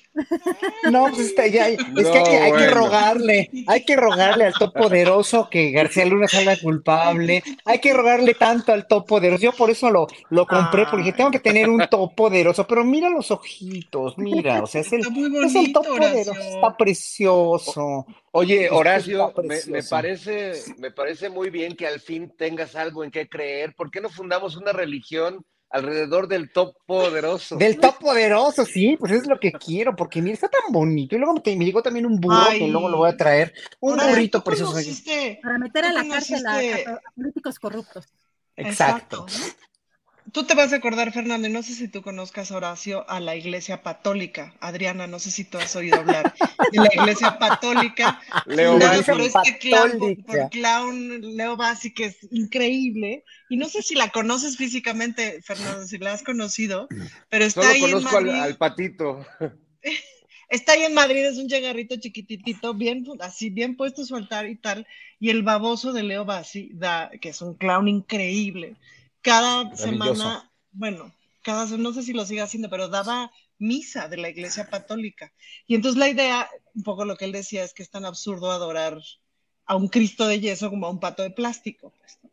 No, 0.91 1.09
pues 1.09 1.29
está, 1.29 1.47
ya, 1.49 1.69
es 1.69 1.79
que 1.79 2.19
hay, 2.19 2.25
que 2.25 2.37
hay, 2.39 2.53
que 2.53 2.71
rogarle, 2.71 3.51
hay 3.67 3.85
que 3.85 3.97
rogarle 3.97 4.45
al 4.47 4.55
top 4.55 4.73
poderoso 4.73 5.49
que 5.51 5.71
García 5.73 6.05
Luna 6.07 6.29
salga 6.29 6.57
culpable, 6.57 7.43
hay 7.65 7.81
que 7.81 7.93
rogarle 7.93 8.35
tanto 8.35 8.73
al 8.73 8.87
top 8.87 9.07
poderoso, 9.07 9.43
yo 9.43 9.53
por 9.53 9.71
eso 9.71 9.91
lo, 9.91 10.07
lo 10.31 10.47
compré, 10.47 10.85
porque 10.85 11.05
dije, 11.05 11.17
tengo 11.17 11.31
que 11.31 11.41
tener 11.41 11.69
un 11.69 11.87
top 11.91 12.15
poderoso, 12.15 12.67
pero 12.67 12.85
mira 12.85 13.09
los 13.09 13.31
ojitos, 13.31 14.17
mira, 14.19 14.63
o 14.63 14.67
sea, 14.67 14.83
es 14.83 14.93
el, 14.93 15.03
bonito, 15.09 15.43
es 15.43 15.55
el 15.55 15.73
top 15.73 15.87
poderoso, 15.87 16.33
está 16.33 16.77
precioso. 16.77 18.07
Oye, 18.31 18.71
Horacio, 18.71 19.33
me, 19.43 19.59
me, 19.67 19.83
parece, 19.83 20.53
me 20.79 20.91
parece 20.91 21.29
muy 21.29 21.51
bien 21.51 21.77
que 21.77 21.87
al 21.87 22.01
fin 22.01 22.33
tengas 22.37 22.77
algo 22.77 23.05
en 23.05 23.11
qué 23.11 23.29
creer, 23.29 23.75
¿por 23.75 23.91
qué 23.91 24.01
no 24.01 24.09
fundamos 24.09 24.57
una 24.57 24.73
religión? 24.73 25.45
Alrededor 25.73 26.29
del 26.29 26.53
top 26.53 26.77
poderoso. 26.87 27.57
Del 27.57 27.79
top 27.81 27.99
poderoso, 27.99 28.65
sí, 28.65 28.97
pues 28.99 29.13
es 29.13 29.27
lo 29.27 29.41
que 29.41 29.53
quiero, 29.53 29.97
porque 29.97 30.21
mira, 30.21 30.35
está 30.35 30.49
tan 30.49 30.71
bonito. 30.71 31.17
Y 31.17 31.19
luego 31.19 31.35
me, 31.35 31.57
me 31.57 31.65
llegó 31.65 31.83
también 31.83 32.07
un 32.07 32.21
burro, 32.21 32.45
Ay. 32.49 32.59
que 32.61 32.69
luego 32.69 32.89
lo 32.91 32.99
voy 32.99 33.09
a 33.11 33.17
traer. 33.17 33.55
Un 33.81 33.99
Ahora, 33.99 34.11
burrito 34.11 34.45
precioso. 34.45 34.75
Para 35.43 35.59
meter 35.59 35.87
a 35.87 35.93
la 35.93 36.07
cárcel 36.07 36.47
a, 36.47 36.59
a, 36.59 37.01
políticos 37.17 37.59
corruptos. 37.59 38.07
Exacto. 38.55 39.27
Exacto. 39.27 39.63
Tú 40.31 40.45
te 40.45 40.55
vas 40.55 40.73
a 40.73 40.77
acordar, 40.77 41.13
Fernando, 41.13 41.49
y 41.49 41.51
no 41.51 41.63
sé 41.63 41.75
si 41.75 41.89
tú 41.89 42.01
conozcas, 42.01 42.53
Horacio, 42.53 43.09
a 43.11 43.19
la 43.19 43.35
Iglesia 43.35 43.83
Católica. 43.83 44.55
Adriana, 44.61 45.07
no 45.07 45.19
sé 45.19 45.31
si 45.31 45.45
tú 45.45 45.59
has 45.59 45.75
oído 45.75 45.99
hablar 45.99 46.33
de 46.71 46.79
la 46.79 46.89
Iglesia 46.95 47.37
Católica. 47.39 48.21
Leo 48.47 48.79
por 48.79 49.21
este 49.21 49.59
clown, 49.59 50.23
por, 50.25 50.51
clown 50.51 51.37
Leo 51.37 51.57
Bassi, 51.57 51.93
que 51.93 52.07
es 52.07 52.19
increíble. 52.31 53.25
Y 53.51 53.57
no 53.57 53.69
sé 53.69 53.83
si 53.83 53.95
la 53.95 54.11
conoces 54.11 54.57
físicamente, 54.57 55.43
Fernando, 55.43 55.87
si 55.87 55.99
la 55.99 56.13
has 56.13 56.23
conocido, 56.23 56.87
pero 57.29 57.45
está 57.45 57.63
Solo 57.63 57.75
ahí 57.75 57.81
conozco 57.81 58.19
en 58.19 58.27
Madrid. 58.27 58.41
al, 58.41 58.49
al 58.49 58.57
patito. 58.57 59.27
Está 60.53 60.73
ahí 60.73 60.83
en 60.83 60.93
Madrid, 60.93 61.25
es 61.25 61.39
un 61.39 61.49
llegarrito 61.49 61.97
chiquititito, 61.97 62.75
bien, 62.75 63.07
así 63.21 63.49
bien 63.49 63.75
puesto 63.75 64.05
su 64.05 64.17
altar 64.17 64.47
y 64.51 64.57
tal. 64.57 64.87
Y 65.19 65.31
el 65.31 65.43
baboso 65.43 65.95
de 65.95 66.03
Leo 66.03 66.27
Bassi, 66.27 66.73
da, 66.75 67.11
que 67.23 67.31
es 67.31 67.41
un 67.41 67.55
clown 67.55 67.89
increíble, 67.89 68.77
cada 69.23 69.75
semana, 69.77 70.51
bueno, 70.73 71.13
cada 71.43 71.67
no 71.77 71.93
sé 71.93 72.03
si 72.03 72.13
lo 72.13 72.25
sigue 72.27 72.41
haciendo, 72.41 72.69
pero 72.69 72.89
daba 72.89 73.31
misa 73.59 74.09
de 74.09 74.17
la 74.17 74.29
iglesia 74.29 74.67
católica. 74.67 75.33
Y 75.67 75.75
entonces 75.75 75.99
la 75.99 76.09
idea, 76.09 76.49
un 76.75 76.83
poco 76.83 77.05
lo 77.05 77.17
que 77.17 77.25
él 77.25 77.33
decía, 77.33 77.65
es 77.65 77.73
que 77.75 77.83
es 77.83 77.91
tan 77.91 78.05
absurdo 78.05 78.51
adorar 78.51 78.99
a 79.67 79.77
un 79.77 79.89
Cristo 79.89 80.27
de 80.27 80.41
yeso 80.41 80.71
como 80.71 80.87
a 80.87 80.91
un 80.91 81.01
pato 81.01 81.23
de 81.23 81.31
plástico. 81.31 81.93
pues, 81.99 82.19
¿no? 82.23 82.31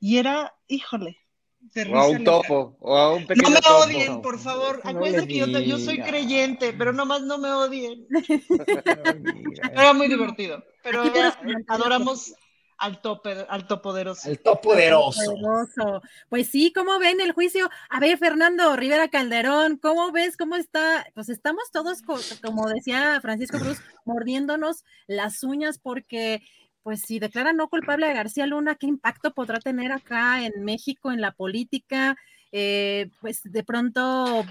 Y 0.00 0.16
era, 0.16 0.54
híjole, 0.66 1.18
de 1.60 1.82
O 1.82 1.96
a 1.98 2.06
risa 2.06 2.18
un 2.18 2.24
topo, 2.24 2.76
o 2.80 2.96
a 2.96 3.14
un 3.14 3.26
pequeño 3.26 3.48
No 3.48 3.54
me 3.54 3.60
topo. 3.60 3.84
odien, 3.84 4.22
por 4.22 4.38
favor. 4.38 4.80
No 4.82 4.90
Acuérdense 4.90 5.28
que 5.28 5.36
yo, 5.36 5.46
yo 5.46 5.78
soy 5.78 6.00
creyente, 6.00 6.72
pero 6.72 6.94
nomás 6.94 7.22
no 7.22 7.36
me 7.36 7.50
odien. 7.52 8.06
Era 9.72 9.92
muy 9.92 10.08
divertido. 10.08 10.64
Pero 10.82 11.04
era- 11.04 11.38
adoramos 11.68 12.32
al 12.80 13.00
tope, 13.00 13.46
al 13.48 13.66
topoderoso. 13.66 14.28
El 14.30 14.40
topoderoso. 14.40 15.20
Poderoso. 15.24 16.02
Pues 16.28 16.48
sí, 16.48 16.72
¿cómo 16.72 16.98
ven 16.98 17.20
el 17.20 17.32
juicio? 17.32 17.70
A 17.90 18.00
ver, 18.00 18.16
Fernando 18.18 18.74
Rivera 18.74 19.08
Calderón, 19.08 19.76
¿cómo 19.76 20.10
ves? 20.12 20.36
¿Cómo 20.36 20.56
está? 20.56 21.06
Pues 21.14 21.28
estamos 21.28 21.70
todos, 21.70 22.00
co- 22.02 22.18
como 22.42 22.68
decía 22.68 23.20
Francisco 23.20 23.58
Cruz, 23.58 23.78
mordiéndonos 24.04 24.84
las 25.06 25.42
uñas 25.44 25.78
porque, 25.78 26.42
pues 26.82 27.02
si 27.02 27.18
declaran 27.18 27.56
no 27.56 27.68
culpable 27.68 28.06
a 28.06 28.14
García 28.14 28.46
Luna, 28.46 28.74
¿qué 28.76 28.86
impacto 28.86 29.32
podrá 29.34 29.60
tener 29.60 29.92
acá 29.92 30.42
en 30.44 30.64
México, 30.64 31.12
en 31.12 31.20
la 31.20 31.32
política? 31.32 32.16
Eh, 32.50 33.10
pues 33.20 33.42
de 33.44 33.62
pronto, 33.62 34.44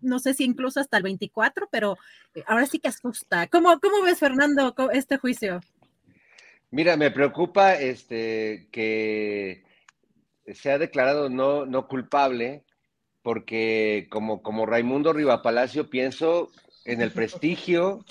no 0.00 0.18
sé 0.18 0.34
si 0.34 0.42
incluso 0.44 0.80
hasta 0.80 0.96
el 0.96 1.04
24, 1.04 1.68
pero 1.70 1.96
eh, 2.34 2.42
ahora 2.48 2.66
sí 2.66 2.80
que 2.80 2.88
asusta. 2.88 3.46
¿Cómo, 3.46 3.78
cómo 3.80 4.02
ves, 4.02 4.18
Fernando, 4.18 4.74
este 4.92 5.18
juicio? 5.18 5.60
Mira, 6.70 6.96
me 6.96 7.10
preocupa 7.10 7.74
este, 7.74 8.68
que 8.72 9.64
se 10.52 10.70
ha 10.70 10.78
declarado 10.78 11.28
no, 11.28 11.64
no 11.66 11.86
culpable, 11.88 12.64
porque 13.22 14.06
como, 14.10 14.42
como 14.42 14.66
Raimundo 14.66 15.12
Rivapalacio 15.12 15.90
pienso 15.90 16.50
en 16.84 17.02
el 17.02 17.12
prestigio 17.12 18.04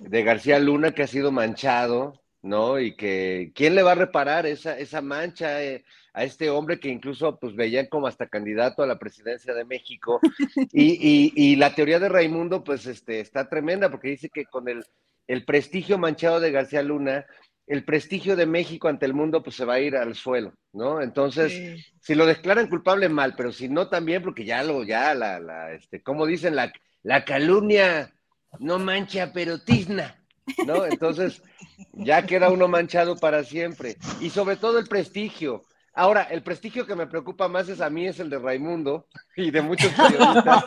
de 0.00 0.22
García 0.22 0.58
Luna 0.58 0.92
que 0.92 1.02
ha 1.02 1.06
sido 1.06 1.30
manchado, 1.30 2.20
¿no? 2.42 2.80
Y 2.80 2.96
que 2.96 3.52
quién 3.54 3.74
le 3.74 3.82
va 3.82 3.92
a 3.92 3.96
reparar 3.96 4.46
esa, 4.46 4.78
esa 4.78 5.02
mancha 5.02 5.62
eh, 5.62 5.84
a 6.14 6.24
este 6.24 6.50
hombre 6.50 6.80
que 6.80 6.88
incluso 6.88 7.38
pues 7.38 7.54
veían 7.54 7.86
como 7.86 8.06
hasta 8.06 8.26
candidato 8.28 8.82
a 8.82 8.86
la 8.86 8.98
presidencia 8.98 9.52
de 9.54 9.64
México. 9.64 10.20
Y, 10.72 11.32
y- 11.36 11.56
la 11.56 11.74
teoría 11.74 12.00
de 12.00 12.08
Raimundo 12.08 12.64
pues 12.64 12.86
este, 12.86 13.20
está 13.20 13.48
tremenda 13.48 13.90
porque 13.90 14.08
dice 14.08 14.30
que 14.30 14.46
con 14.46 14.68
el, 14.68 14.84
el 15.28 15.44
prestigio 15.44 15.98
manchado 15.98 16.40
de 16.40 16.50
García 16.50 16.82
Luna, 16.82 17.26
el 17.70 17.84
prestigio 17.84 18.34
de 18.34 18.46
México 18.46 18.88
ante 18.88 19.06
el 19.06 19.14
mundo 19.14 19.42
pues 19.44 19.54
se 19.54 19.64
va 19.64 19.74
a 19.74 19.80
ir 19.80 19.96
al 19.96 20.16
suelo, 20.16 20.52
¿no? 20.72 21.00
Entonces, 21.00 21.52
Sí. 21.52 21.84
si 22.00 22.14
lo 22.16 22.26
declaran 22.26 22.68
culpable, 22.68 23.08
mal, 23.08 23.34
pero 23.36 23.52
si 23.52 23.68
no 23.68 23.88
también, 23.88 24.22
porque 24.22 24.44
ya 24.44 24.64
lo, 24.64 24.82
ya 24.82 25.14
la, 25.14 25.38
la, 25.38 25.72
este, 25.72 26.02
como 26.02 26.26
dicen, 26.26 26.56
la, 26.56 26.72
la 27.04 27.24
calumnia 27.24 28.12
no 28.58 28.80
mancha, 28.80 29.30
pero 29.32 29.60
tizna, 29.60 30.20
¿no? 30.66 30.84
Entonces, 30.84 31.42
ya 31.92 32.26
queda 32.26 32.50
uno 32.50 32.66
manchado 32.66 33.16
para 33.16 33.44
siempre. 33.44 33.96
Y 34.20 34.30
sobre 34.30 34.56
todo 34.56 34.80
el 34.80 34.88
prestigio. 34.88 35.62
Ahora, 35.92 36.22
el 36.22 36.42
prestigio 36.42 36.86
que 36.86 36.94
me 36.94 37.08
preocupa 37.08 37.48
más 37.48 37.68
es 37.68 37.80
a 37.80 37.90
mí, 37.90 38.06
es 38.06 38.20
el 38.20 38.30
de 38.30 38.38
Raimundo 38.38 39.08
y 39.36 39.50
de 39.50 39.60
muchos 39.60 39.92
periodistas. 39.92 40.64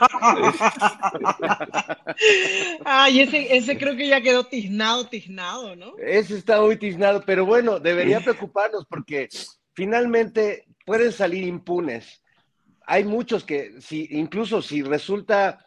Ay, 2.83 3.21
ese, 3.21 3.55
ese 3.55 3.77
creo 3.77 3.95
que 3.95 4.07
ya 4.07 4.21
quedó 4.21 4.43
tiznado, 4.45 5.07
tiznado, 5.07 5.75
¿no? 5.77 5.93
Ese 5.97 6.37
está 6.37 6.59
muy 6.59 6.75
tiznado, 6.75 7.23
pero 7.25 7.45
bueno, 7.45 7.79
debería 7.79 8.19
preocuparnos 8.19 8.85
porque 8.85 9.29
finalmente 9.73 10.65
pueden 10.85 11.13
salir 11.13 11.45
impunes. 11.45 12.21
Hay 12.85 13.05
muchos 13.05 13.45
que, 13.45 13.79
si, 13.79 14.09
incluso 14.11 14.61
si 14.61 14.83
resulta 14.83 15.65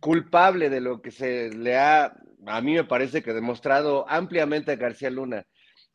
culpable 0.00 0.68
de 0.68 0.82
lo 0.82 1.00
que 1.00 1.10
se 1.10 1.48
le 1.50 1.78
ha, 1.78 2.14
a 2.46 2.60
mí 2.60 2.74
me 2.74 2.84
parece 2.84 3.22
que 3.22 3.32
demostrado 3.32 4.04
ampliamente 4.08 4.72
a 4.72 4.76
García 4.76 5.08
Luna, 5.08 5.46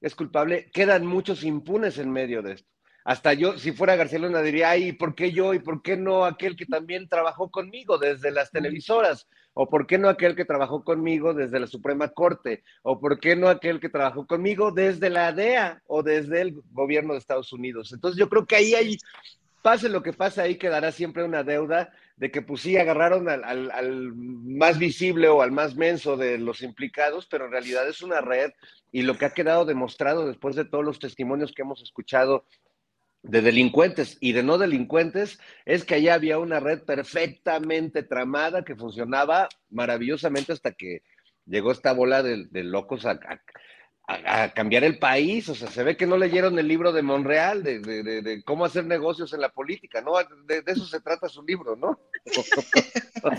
es 0.01 0.15
culpable, 0.15 0.69
quedan 0.73 1.05
muchos 1.05 1.43
impunes 1.43 1.99
en 1.99 2.11
medio 2.11 2.41
de 2.41 2.53
esto. 2.53 2.72
Hasta 3.05 3.33
yo, 3.33 3.57
si 3.57 3.73
fuera 3.73 3.97
García 3.97 4.19
Luna, 4.19 4.41
diría, 4.41 4.69
ay, 4.69 4.89
¿y 4.89 4.91
¿por 4.93 5.13
qué 5.13 5.31
yo? 5.31 5.53
¿Y 5.53 5.59
por 5.59 5.81
qué 5.81 5.97
no 5.97 6.23
aquel 6.23 6.55
que 6.55 6.65
también 6.65 7.09
trabajó 7.09 7.51
conmigo 7.51 7.97
desde 7.97 8.31
las 8.31 8.51
televisoras? 8.51 9.27
¿O 9.53 9.69
por 9.69 9.85
qué 9.85 9.97
no 9.97 10.07
aquel 10.07 10.35
que 10.35 10.45
trabajó 10.45 10.83
conmigo 10.83 11.33
desde 11.33 11.59
la 11.59 11.67
Suprema 11.67 12.07
Corte? 12.09 12.63
¿O 12.81 12.99
por 12.99 13.19
qué 13.19 13.35
no 13.35 13.49
aquel 13.49 13.79
que 13.81 13.89
trabajó 13.89 14.25
conmigo 14.25 14.71
desde 14.71 15.09
la 15.09 15.33
DEA 15.33 15.83
o 15.87 16.01
desde 16.01 16.41
el 16.41 16.61
gobierno 16.71 17.13
de 17.13 17.19
Estados 17.19 17.51
Unidos? 17.51 17.91
Entonces 17.91 18.17
yo 18.17 18.29
creo 18.29 18.45
que 18.45 18.55
ahí 18.55 18.73
hay, 18.73 18.97
pase 19.61 19.89
lo 19.89 20.01
que 20.01 20.13
pase, 20.13 20.41
ahí 20.41 20.55
quedará 20.55 20.91
siempre 20.91 21.25
una 21.25 21.43
deuda 21.43 21.91
de 22.15 22.31
que 22.31 22.41
pues 22.41 22.61
sí 22.61 22.77
agarraron 22.77 23.27
al, 23.27 23.43
al, 23.43 23.71
al 23.71 24.13
más 24.15 24.79
visible 24.79 25.27
o 25.27 25.41
al 25.41 25.51
más 25.51 25.75
menso 25.75 26.15
de 26.15 26.37
los 26.37 26.61
implicados, 26.61 27.27
pero 27.27 27.45
en 27.45 27.51
realidad 27.51 27.87
es 27.87 28.01
una 28.01 28.21
red 28.21 28.51
y 28.91 29.01
lo 29.01 29.17
que 29.17 29.25
ha 29.25 29.33
quedado 29.33 29.65
demostrado 29.65 30.27
después 30.27 30.55
de 30.55 30.65
todos 30.65 30.85
los 30.85 30.99
testimonios 30.99 31.51
que 31.51 31.63
hemos 31.63 31.81
escuchado 31.81 32.45
de 33.23 33.41
delincuentes 33.41 34.17
y 34.19 34.33
de 34.33 34.43
no 34.43 34.57
delincuentes 34.57 35.39
es 35.65 35.85
que 35.85 35.95
allá 35.95 36.13
había 36.15 36.39
una 36.39 36.59
red 36.59 36.81
perfectamente 36.83 38.03
tramada 38.03 38.63
que 38.63 38.75
funcionaba 38.75 39.47
maravillosamente 39.69 40.51
hasta 40.51 40.73
que 40.73 41.03
llegó 41.45 41.71
esta 41.71 41.93
bola 41.93 42.21
de, 42.21 42.45
de 42.51 42.63
locos 42.63 43.05
a, 43.05 43.11
a- 43.11 43.41
a- 44.07 44.43
a 44.43 44.53
cambiar 44.53 44.83
el 44.83 44.99
país. 44.99 45.47
O 45.49 45.55
sea, 45.55 45.69
se 45.69 45.83
ve 45.83 45.95
que 45.95 46.05
no 46.05 46.17
leyeron 46.17 46.57
el 46.59 46.67
libro 46.67 46.91
de 46.91 47.01
Monreal 47.01 47.63
de, 47.63 47.79
de- 47.79 48.03
de- 48.03 48.21
de 48.21 48.43
cómo 48.43 48.65
hacer 48.65 48.85
negocios 48.85 49.33
en 49.33 49.41
la 49.41 49.49
política, 49.49 50.01
¿no? 50.01 50.13
De, 50.45 50.61
de 50.61 50.71
eso 50.71 50.85
se 50.85 50.99
trata 50.99 51.29
su 51.29 51.41
libro, 51.43 51.75
¿no? 51.75 51.99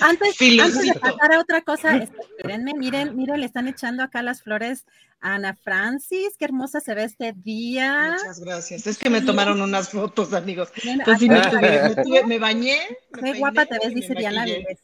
Antes, 0.00 0.36
antes 0.60 0.82
de 0.82 0.94
pasar 0.98 1.32
a 1.34 1.40
otra 1.40 1.60
cosa, 1.62 1.96
espérenme, 1.96 2.72
miren, 2.74 3.16
miren, 3.16 3.40
le 3.40 3.46
están 3.46 3.68
echando 3.68 4.02
acá 4.02 4.22
las 4.22 4.42
flores 4.42 4.84
a 5.20 5.34
Ana 5.34 5.54
Francis, 5.54 6.36
qué 6.38 6.44
hermosa 6.46 6.80
se 6.80 6.94
ve 6.94 7.04
este 7.04 7.32
día. 7.34 8.16
Muchas 8.18 8.40
gracias. 8.40 8.86
Es 8.86 8.98
que 8.98 9.10
me 9.10 9.20
tomaron 9.20 9.60
unas 9.60 9.90
fotos, 9.90 10.32
amigos. 10.32 10.70
Entonces 10.84 11.18
sí 11.20 11.28
me, 11.28 11.40
tuve- 11.42 11.94
me 11.96 12.02
tuve- 12.02 12.24
me 12.26 12.38
bañé. 12.38 12.78
me 13.20 13.32
Qué 13.32 13.38
guapa 13.38 13.66
te 13.66 13.78
ves, 13.78 13.94
dice 13.94 14.14
Diana. 14.14 14.44
Vives. 14.44 14.78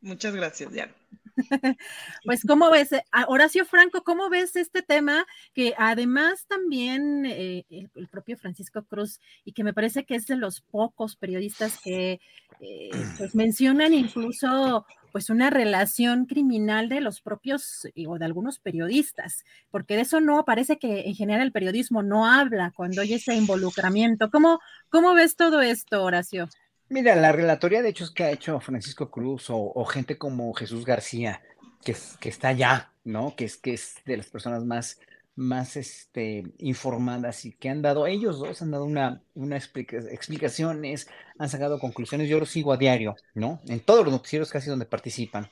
Muchas 0.00 0.34
gracias, 0.34 0.72
Diana. 0.72 0.92
Pues, 2.24 2.42
¿cómo 2.46 2.70
ves? 2.70 2.92
eh, 2.92 3.02
a 3.12 3.26
Horacio 3.28 3.64
Franco, 3.64 4.02
¿cómo 4.02 4.28
ves 4.30 4.56
este 4.56 4.82
tema? 4.82 5.26
Que 5.54 5.74
además 5.78 6.46
también 6.48 7.26
eh, 7.26 7.64
el, 7.70 7.90
el 7.94 8.08
propio 8.08 8.36
Francisco 8.36 8.84
Cruz, 8.84 9.20
y 9.44 9.52
que 9.52 9.64
me 9.64 9.74
parece 9.74 10.04
que 10.04 10.14
es 10.14 10.26
de 10.26 10.36
los 10.36 10.60
pocos 10.60 11.16
periodistas 11.16 11.78
que 11.82 12.20
eh, 12.60 12.90
pues 13.18 13.34
mencionan 13.34 13.94
incluso 13.94 14.86
pues 15.12 15.30
una 15.30 15.48
relación 15.48 16.26
criminal 16.26 16.90
de 16.90 17.00
los 17.00 17.22
propios 17.22 17.86
eh, 17.94 18.06
o 18.06 18.18
de 18.18 18.26
algunos 18.26 18.58
periodistas, 18.58 19.44
porque 19.70 19.96
de 19.96 20.02
eso 20.02 20.20
no 20.20 20.44
parece 20.44 20.78
que 20.78 21.06
en 21.06 21.14
general 21.14 21.42
el 21.42 21.52
periodismo 21.52 22.02
no 22.02 22.26
habla 22.26 22.72
cuando 22.76 23.00
hay 23.00 23.14
ese 23.14 23.34
involucramiento. 23.34 24.30
¿Cómo, 24.30 24.60
cómo 24.90 25.14
ves 25.14 25.36
todo 25.36 25.62
esto, 25.62 26.04
Horacio? 26.04 26.48
Mira, 26.88 27.16
la 27.16 27.32
relatoría 27.32 27.82
de 27.82 27.88
hechos 27.88 28.12
que 28.12 28.24
ha 28.24 28.30
hecho 28.30 28.60
Francisco 28.60 29.10
Cruz 29.10 29.46
o, 29.50 29.84
gente 29.86 30.18
como 30.18 30.52
Jesús 30.54 30.84
García, 30.84 31.42
que, 31.84 31.92
es- 31.92 32.16
que 32.20 32.28
está 32.28 32.48
allá, 32.48 32.92
¿no? 33.04 33.34
Que 33.36 33.44
es, 33.44 33.56
que 33.56 33.74
es 33.74 33.96
de 34.04 34.16
las 34.16 34.26
personas 34.26 34.64
más, 34.64 35.00
más 35.34 35.76
este, 35.76 36.44
informadas 36.58 37.44
y 37.44 37.52
que 37.52 37.68
han 37.68 37.82
dado, 37.82 38.06
ellos 38.06 38.38
dos 38.38 38.62
han 38.62 38.70
dado 38.70 38.84
una, 38.84 39.20
una 39.34 39.56
explica- 39.56 39.98
explicaciones, 40.10 41.08
han 41.38 41.48
sacado 41.48 41.80
conclusiones, 41.80 42.28
yo 42.28 42.38
los 42.38 42.50
sigo 42.50 42.72
a 42.72 42.76
diario, 42.76 43.16
¿no? 43.34 43.60
En 43.66 43.80
todos 43.80 44.04
los 44.04 44.12
noticieros 44.12 44.50
casi 44.50 44.70
donde 44.70 44.86
participan. 44.86 45.48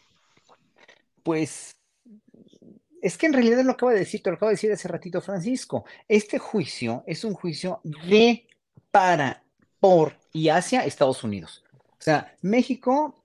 Pues 1.24 1.72
es 3.02 3.18
que 3.18 3.26
en 3.26 3.32
realidad 3.32 3.62
lo 3.64 3.72
acaba 3.72 3.92
de 3.92 3.98
decir, 3.98 4.22
te 4.22 4.30
lo 4.30 4.36
acaba 4.36 4.50
de 4.50 4.54
decir 4.54 4.72
hace 4.72 4.88
ratito 4.88 5.20
Francisco. 5.20 5.84
Este 6.08 6.38
juicio 6.38 7.02
es 7.06 7.24
un 7.24 7.34
juicio 7.34 7.80
de, 7.82 8.46
para, 8.90 9.42
por 9.80 10.16
y 10.34 10.50
hacia 10.50 10.84
Estados 10.84 11.24
Unidos. 11.24 11.64
O 11.72 12.02
sea, 12.04 12.34
México 12.42 13.24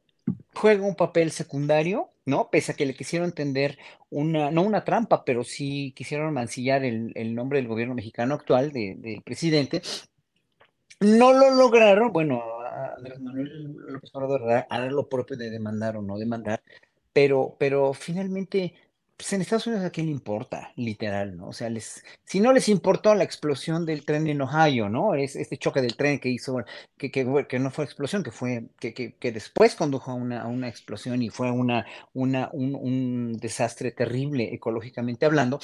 juega 0.54 0.86
un 0.86 0.96
papel 0.96 1.32
secundario, 1.32 2.12
¿no? 2.26 2.50
Pese 2.50 2.72
a 2.72 2.76
que 2.76 2.86
le 2.86 2.94
quisieron 2.94 3.32
tender 3.34 3.78
una, 4.12 4.52
no 4.52 4.62
una 4.62 4.86
trampa, 4.86 5.26
pero 5.26 5.44
sí 5.44 5.92
quisieron 5.96 6.34
mancillar 6.34 6.86
el, 6.86 7.12
el 7.16 7.34
nombre 7.36 7.60
del 7.60 7.68
gobierno 7.68 7.96
mexicano 7.96 8.36
actual, 8.36 8.72
de- 8.72 8.96
del 8.98 9.22
presidente. 9.24 9.82
No 11.02 11.34
lo 11.34 11.50
lograron, 11.56 12.14
bueno, 12.14 12.44
Andrés 12.98 13.20
Manuel 13.20 13.74
López 13.88 14.12
Obrador 14.14 14.66
hará 14.70 14.86
lo 14.92 15.10
propio 15.10 15.36
de 15.36 15.50
demandar 15.50 15.98
o 15.98 16.02
no 16.02 16.18
demandar, 16.18 16.62
pero, 17.12 17.56
pero 17.58 17.94
finalmente 17.94 18.74
pues 19.20 19.34
en 19.34 19.42
Estados 19.42 19.68
Unidos 19.68 19.84
a 19.84 19.90
quién 19.90 20.06
le 20.06 20.14
importa, 20.14 20.72
literal, 20.78 21.36
¿no? 21.36 21.50
O 21.50 21.52
sea, 21.52 21.70
les, 21.70 22.06
si 22.24 22.40
no 22.40 22.54
les 22.54 22.70
importó 22.70 23.14
la 23.16 23.26
explosión 23.26 23.86
del 23.86 24.06
tren 24.06 24.26
en 24.28 24.42
Ohio, 24.42 24.88
¿no? 24.88 25.14
Es 25.14 25.36
este 25.36 25.58
choque 25.58 25.82
del 25.82 25.98
tren 25.98 26.22
que 26.22 26.30
hizo, 26.30 26.64
que, 26.98 27.12
que, 27.12 27.46
que 27.50 27.60
no 27.60 27.70
fue 27.70 27.84
explosión, 27.84 28.24
que 28.24 28.32
fue, 28.32 28.70
que, 28.80 28.94
que, 28.94 29.16
que 29.16 29.34
después 29.34 29.76
condujo 29.76 30.12
a 30.12 30.14
una, 30.14 30.44
a 30.44 30.48
una, 30.48 30.70
explosión 30.70 31.22
y 31.22 31.30
fue 31.30 31.52
una, 31.52 31.86
una, 32.14 32.50
un, 32.54 32.76
un 32.76 33.34
desastre 33.34 33.92
terrible 33.92 34.54
ecológicamente 34.54 35.26
hablando, 35.26 35.60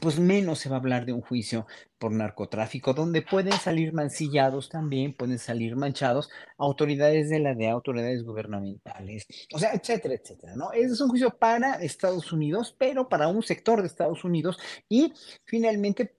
pues 0.00 0.18
menos 0.18 0.58
se 0.60 0.68
va 0.68 0.76
a 0.76 0.78
hablar 0.78 1.04
de 1.04 1.12
un 1.12 1.20
juicio 1.20 1.66
por 1.98 2.12
narcotráfico, 2.12 2.94
donde 2.94 3.22
pueden 3.22 3.52
salir 3.52 3.92
mancillados 3.92 4.68
también, 4.68 5.14
pueden 5.14 5.38
salir 5.38 5.76
manchados 5.76 6.30
autoridades 6.58 7.28
de 7.28 7.40
la 7.40 7.54
DEA, 7.54 7.72
autoridades 7.72 8.22
gubernamentales, 8.22 9.26
o 9.52 9.58
sea, 9.58 9.72
etcétera, 9.72 10.14
etcétera, 10.14 10.54
¿no? 10.56 10.72
Ese 10.72 10.92
es 10.92 11.00
un 11.00 11.08
juicio 11.08 11.30
para 11.30 11.74
Estados 11.74 12.32
Unidos, 12.32 12.74
pero 12.78 13.08
para 13.08 13.28
un 13.28 13.42
sector 13.42 13.80
de 13.80 13.88
Estados 13.88 14.24
Unidos 14.24 14.58
y 14.88 15.12
finalmente 15.44 16.14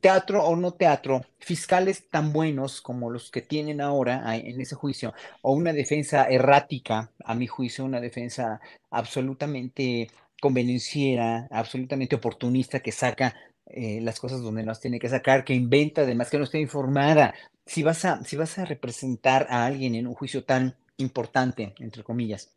teatro 0.00 0.44
o 0.44 0.56
no 0.56 0.72
teatro, 0.72 1.22
fiscales 1.38 2.08
tan 2.08 2.32
buenos 2.32 2.80
como 2.80 3.10
los 3.10 3.30
que 3.30 3.40
tienen 3.40 3.80
ahora 3.80 4.36
en 4.36 4.60
ese 4.60 4.74
juicio, 4.74 5.14
o 5.42 5.52
una 5.52 5.72
defensa 5.72 6.24
errática, 6.28 7.12
a 7.24 7.34
mi 7.34 7.46
juicio, 7.46 7.84
una 7.84 8.00
defensa 8.00 8.60
absolutamente 8.90 10.08
convenenciera, 10.40 11.48
absolutamente 11.50 12.16
oportunista, 12.16 12.80
que 12.80 12.92
saca 12.92 13.34
eh, 13.66 14.00
las 14.00 14.20
cosas 14.20 14.42
donde 14.42 14.62
no 14.62 14.68
las 14.68 14.80
tiene 14.80 14.98
que 14.98 15.08
sacar, 15.08 15.44
que 15.44 15.54
inventa, 15.54 16.02
además 16.02 16.30
que 16.30 16.38
no 16.38 16.44
está 16.44 16.58
informada. 16.58 17.34
Si 17.64 17.82
vas 17.82 18.04
a, 18.04 18.22
si 18.24 18.36
vas 18.36 18.58
a 18.58 18.64
representar 18.64 19.46
a 19.50 19.66
alguien 19.66 19.94
en 19.94 20.06
un 20.06 20.14
juicio 20.14 20.44
tan 20.44 20.76
importante, 20.98 21.74
entre 21.78 22.04
comillas, 22.04 22.56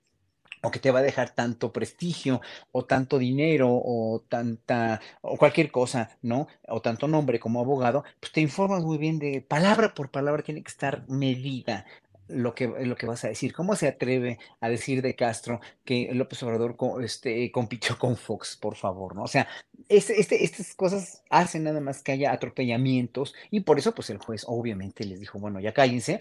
o 0.62 0.72
que 0.72 0.80
te 0.80 0.92
va 0.92 1.00
a 1.00 1.04
dejar 1.04 1.30
tanto 1.32 1.72
prestigio 1.72 2.42
o 2.72 2.86
tanto 2.86 3.18
dinero 3.18 3.70
o 3.72 4.24
tanta 4.28 5.02
o 5.22 5.38
cualquier 5.38 5.72
cosa, 5.72 6.18
¿no? 6.22 6.48
O 6.68 6.82
tanto 6.82 7.08
nombre 7.08 7.40
como 7.40 7.62
abogado, 7.62 8.04
pues 8.20 8.32
te 8.32 8.42
informas 8.42 8.84
muy 8.84 8.98
bien 8.98 9.20
de 9.20 9.42
palabra 9.42 9.94
por 9.94 10.12
palabra 10.12 10.44
tiene 10.44 10.64
que 10.64 10.72
estar 10.72 11.08
medida 11.08 11.86
lo 12.30 12.56
que, 12.56 12.68
lo 12.68 12.96
que 12.96 13.06
vas 13.06 13.24
a 13.26 13.28
decir. 13.28 13.54
¿Cómo 13.54 13.76
se 13.76 13.88
atreve 13.88 14.40
a 14.62 14.70
decir 14.70 15.02
de 15.02 15.16
Castro 15.16 15.60
que 15.84 16.10
López 16.14 16.42
Obrador 16.44 16.76
este, 17.04 17.52
compitió 17.52 17.98
con 17.98 18.16
Fox, 18.16 18.58
por 18.58 18.76
favor? 18.76 19.16
¿no? 19.16 19.24
O 19.24 19.28
sea, 19.28 19.48
este, 19.88 20.20
este, 20.20 20.44
estas 20.44 20.76
cosas 20.76 21.24
hacen 21.30 21.64
nada 21.64 21.82
más 21.82 22.02
que 22.02 22.12
haya 22.12 22.32
atropellamientos 22.32 23.34
y 23.52 23.62
por 23.62 23.80
eso 23.80 23.94
pues 23.94 24.10
el 24.10 24.18
juez 24.18 24.44
obviamente 24.48 25.04
les 25.06 25.20
dijo, 25.20 25.40
bueno, 25.40 25.60
ya 25.60 25.74
cállense, 25.74 26.20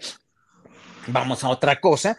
vamos 1.07 1.43
a 1.43 1.49
otra 1.49 1.79
cosa 1.79 2.17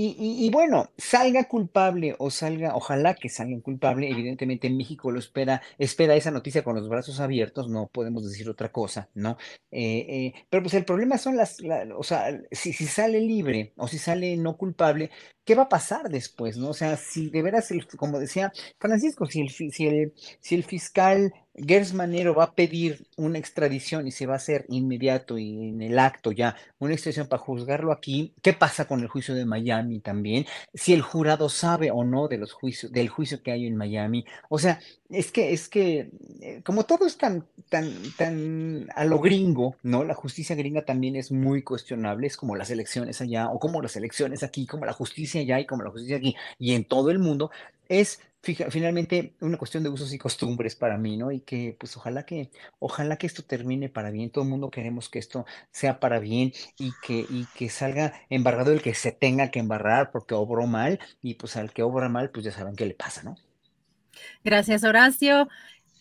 y, 0.00 0.50
bueno, 0.50 0.92
salga 0.96 1.48
culpable 1.48 2.14
o 2.18 2.30
salga, 2.30 2.76
ojalá 2.76 3.14
que 3.14 3.28
salga 3.28 3.60
culpable, 3.60 4.08
evidentemente 4.08 4.70
México 4.70 5.10
lo 5.10 5.18
espera, 5.18 5.60
espera 5.76 6.14
esa 6.14 6.30
noticia 6.30 6.62
con 6.62 6.76
los 6.76 6.88
brazos 6.88 7.18
abiertos, 7.18 7.68
no 7.68 7.88
podemos 7.88 8.24
decir 8.24 8.48
otra 8.48 8.70
cosa, 8.70 9.08
¿no? 9.14 9.36
Eh, 9.72 10.06
eh, 10.08 10.34
pero 10.48 10.62
pues 10.62 10.74
el 10.74 10.84
problema 10.84 11.18
son 11.18 11.36
las, 11.36 11.58
o 11.96 12.02
sea, 12.04 12.40
si, 12.52 12.72
si, 12.72 12.86
sale 12.86 13.20
libre 13.20 13.72
o 13.76 13.88
si 13.88 13.98
sale 13.98 14.36
no 14.36 14.56
culpable, 14.56 15.10
¿qué 15.48 15.54
va 15.54 15.62
a 15.62 15.68
pasar 15.70 16.10
después, 16.10 16.58
no? 16.58 16.68
O 16.68 16.74
sea, 16.74 16.98
si 16.98 17.30
de 17.30 17.40
veras, 17.40 17.72
como 17.96 18.18
decía 18.18 18.52
Francisco, 18.78 19.24
si 19.24 19.40
el, 19.40 19.48
si 19.48 19.86
el, 19.86 20.12
si 20.40 20.54
el 20.54 20.62
fiscal 20.62 21.32
Gers 21.66 21.92
Manero 21.92 22.34
va 22.34 22.44
a 22.44 22.54
pedir 22.54 23.06
una 23.16 23.38
extradición 23.38 24.06
y 24.06 24.12
se 24.12 24.26
va 24.26 24.34
a 24.34 24.36
hacer 24.36 24.64
inmediato 24.68 25.38
y 25.38 25.68
en 25.68 25.82
el 25.82 25.98
acto 25.98 26.32
ya 26.32 26.56
una 26.78 26.94
extradición 26.94 27.26
para 27.26 27.42
juzgarlo 27.42 27.92
aquí. 27.92 28.34
¿Qué 28.42 28.52
pasa 28.52 28.86
con 28.86 29.00
el 29.00 29.08
juicio 29.08 29.34
de 29.34 29.44
Miami 29.44 30.00
también? 30.00 30.46
Si 30.74 30.92
el 30.92 31.02
jurado 31.02 31.48
sabe 31.48 31.90
o 31.90 32.04
no 32.04 32.28
de 32.28 32.38
los 32.38 32.52
juicios, 32.52 32.92
del 32.92 33.08
juicio 33.08 33.42
que 33.42 33.52
hay 33.52 33.66
en 33.66 33.76
Miami. 33.76 34.24
O 34.48 34.58
sea, 34.58 34.80
es 35.10 35.32
que, 35.32 35.52
es 35.52 35.68
que, 35.68 36.10
eh, 36.40 36.62
como 36.64 36.84
todo 36.84 37.06
es 37.06 37.16
tan, 37.16 37.46
tan, 37.68 37.90
tan 38.16 38.88
a 38.94 39.04
lo 39.04 39.18
gringo, 39.18 39.76
¿no? 39.82 40.04
La 40.04 40.14
justicia 40.14 40.54
gringa 40.54 40.84
también 40.84 41.16
es 41.16 41.32
muy 41.32 41.62
cuestionable, 41.62 42.26
es 42.26 42.36
como 42.36 42.56
las 42.56 42.70
elecciones 42.70 43.20
allá, 43.20 43.48
o 43.50 43.58
como 43.58 43.82
las 43.82 43.96
elecciones 43.96 44.42
aquí, 44.42 44.66
como 44.66 44.84
la 44.84 44.92
justicia 44.92 45.37
allá 45.38 45.60
y 45.60 45.66
como 45.66 45.82
la 45.82 45.90
justicia 45.90 46.16
aquí, 46.16 46.36
y 46.58 46.74
en 46.74 46.84
todo 46.84 47.10
el 47.10 47.18
mundo, 47.18 47.50
es 47.88 48.20
finalmente 48.70 49.34
una 49.40 49.58
cuestión 49.58 49.82
de 49.82 49.88
usos 49.90 50.12
y 50.12 50.18
costumbres 50.18 50.76
para 50.76 50.96
mí, 50.96 51.16
¿no? 51.16 51.32
Y 51.32 51.40
que 51.40 51.76
pues 51.78 51.96
ojalá 51.96 52.24
que, 52.24 52.50
ojalá 52.78 53.16
que 53.16 53.26
esto 53.26 53.42
termine 53.42 53.88
para 53.88 54.10
bien, 54.10 54.30
todo 54.30 54.44
el 54.44 54.50
mundo 54.50 54.70
queremos 54.70 55.08
que 55.08 55.18
esto 55.18 55.44
sea 55.70 56.00
para 56.00 56.18
bien 56.18 56.52
y 56.78 56.92
que, 57.02 57.26
y 57.28 57.46
que 57.56 57.68
salga 57.68 58.14
embarrado 58.30 58.72
el 58.72 58.80
que 58.80 58.94
se 58.94 59.12
tenga 59.12 59.50
que 59.50 59.58
embarrar 59.58 60.10
porque 60.12 60.34
obró 60.34 60.66
mal 60.66 60.98
y 61.20 61.34
pues 61.34 61.56
al 61.56 61.72
que 61.72 61.82
obra 61.82 62.08
mal 62.08 62.30
pues 62.30 62.44
ya 62.44 62.52
saben 62.52 62.76
qué 62.76 62.86
le 62.86 62.94
pasa, 62.94 63.22
¿no? 63.22 63.36
Gracias, 64.44 64.84
Horacio. 64.84 65.48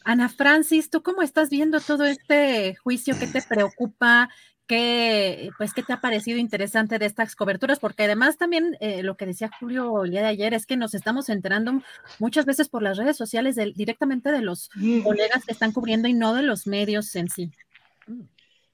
Ana 0.03 0.29
Francis, 0.29 0.89
¿tú 0.89 1.03
cómo 1.03 1.21
estás 1.21 1.49
viendo 1.49 1.81
todo 1.81 2.05
este 2.05 2.75
juicio? 2.75 3.15
¿Qué 3.19 3.27
te 3.27 3.41
preocupa? 3.41 4.29
¿Qué, 4.67 5.49
pues, 5.57 5.73
¿qué 5.73 5.81
te 5.81 5.93
ha 5.93 6.01
parecido 6.01 6.37
interesante 6.37 6.99
de 6.99 7.05
estas 7.05 7.35
coberturas? 7.37 7.79
Porque 7.79 8.03
además 8.03 8.37
también 8.37 8.75
eh, 8.81 9.01
lo 9.01 9.15
que 9.15 9.25
decía 9.25 9.49
Julio 9.59 10.03
el 10.03 10.11
día 10.11 10.21
de 10.21 10.27
ayer 10.27 10.53
es 10.53 10.65
que 10.65 10.75
nos 10.75 10.93
estamos 10.93 11.29
enterando 11.29 11.81
muchas 12.19 12.45
veces 12.45 12.67
por 12.67 12.83
las 12.83 12.97
redes 12.97 13.15
sociales 13.15 13.55
directamente 13.75 14.29
de 14.31 14.41
los 14.41 14.69
colegas 15.03 15.45
que 15.45 15.53
están 15.53 15.71
cubriendo 15.71 16.09
y 16.09 16.13
no 16.13 16.33
de 16.33 16.41
los 16.41 16.67
medios 16.67 17.15
en 17.15 17.29
sí. 17.29 17.51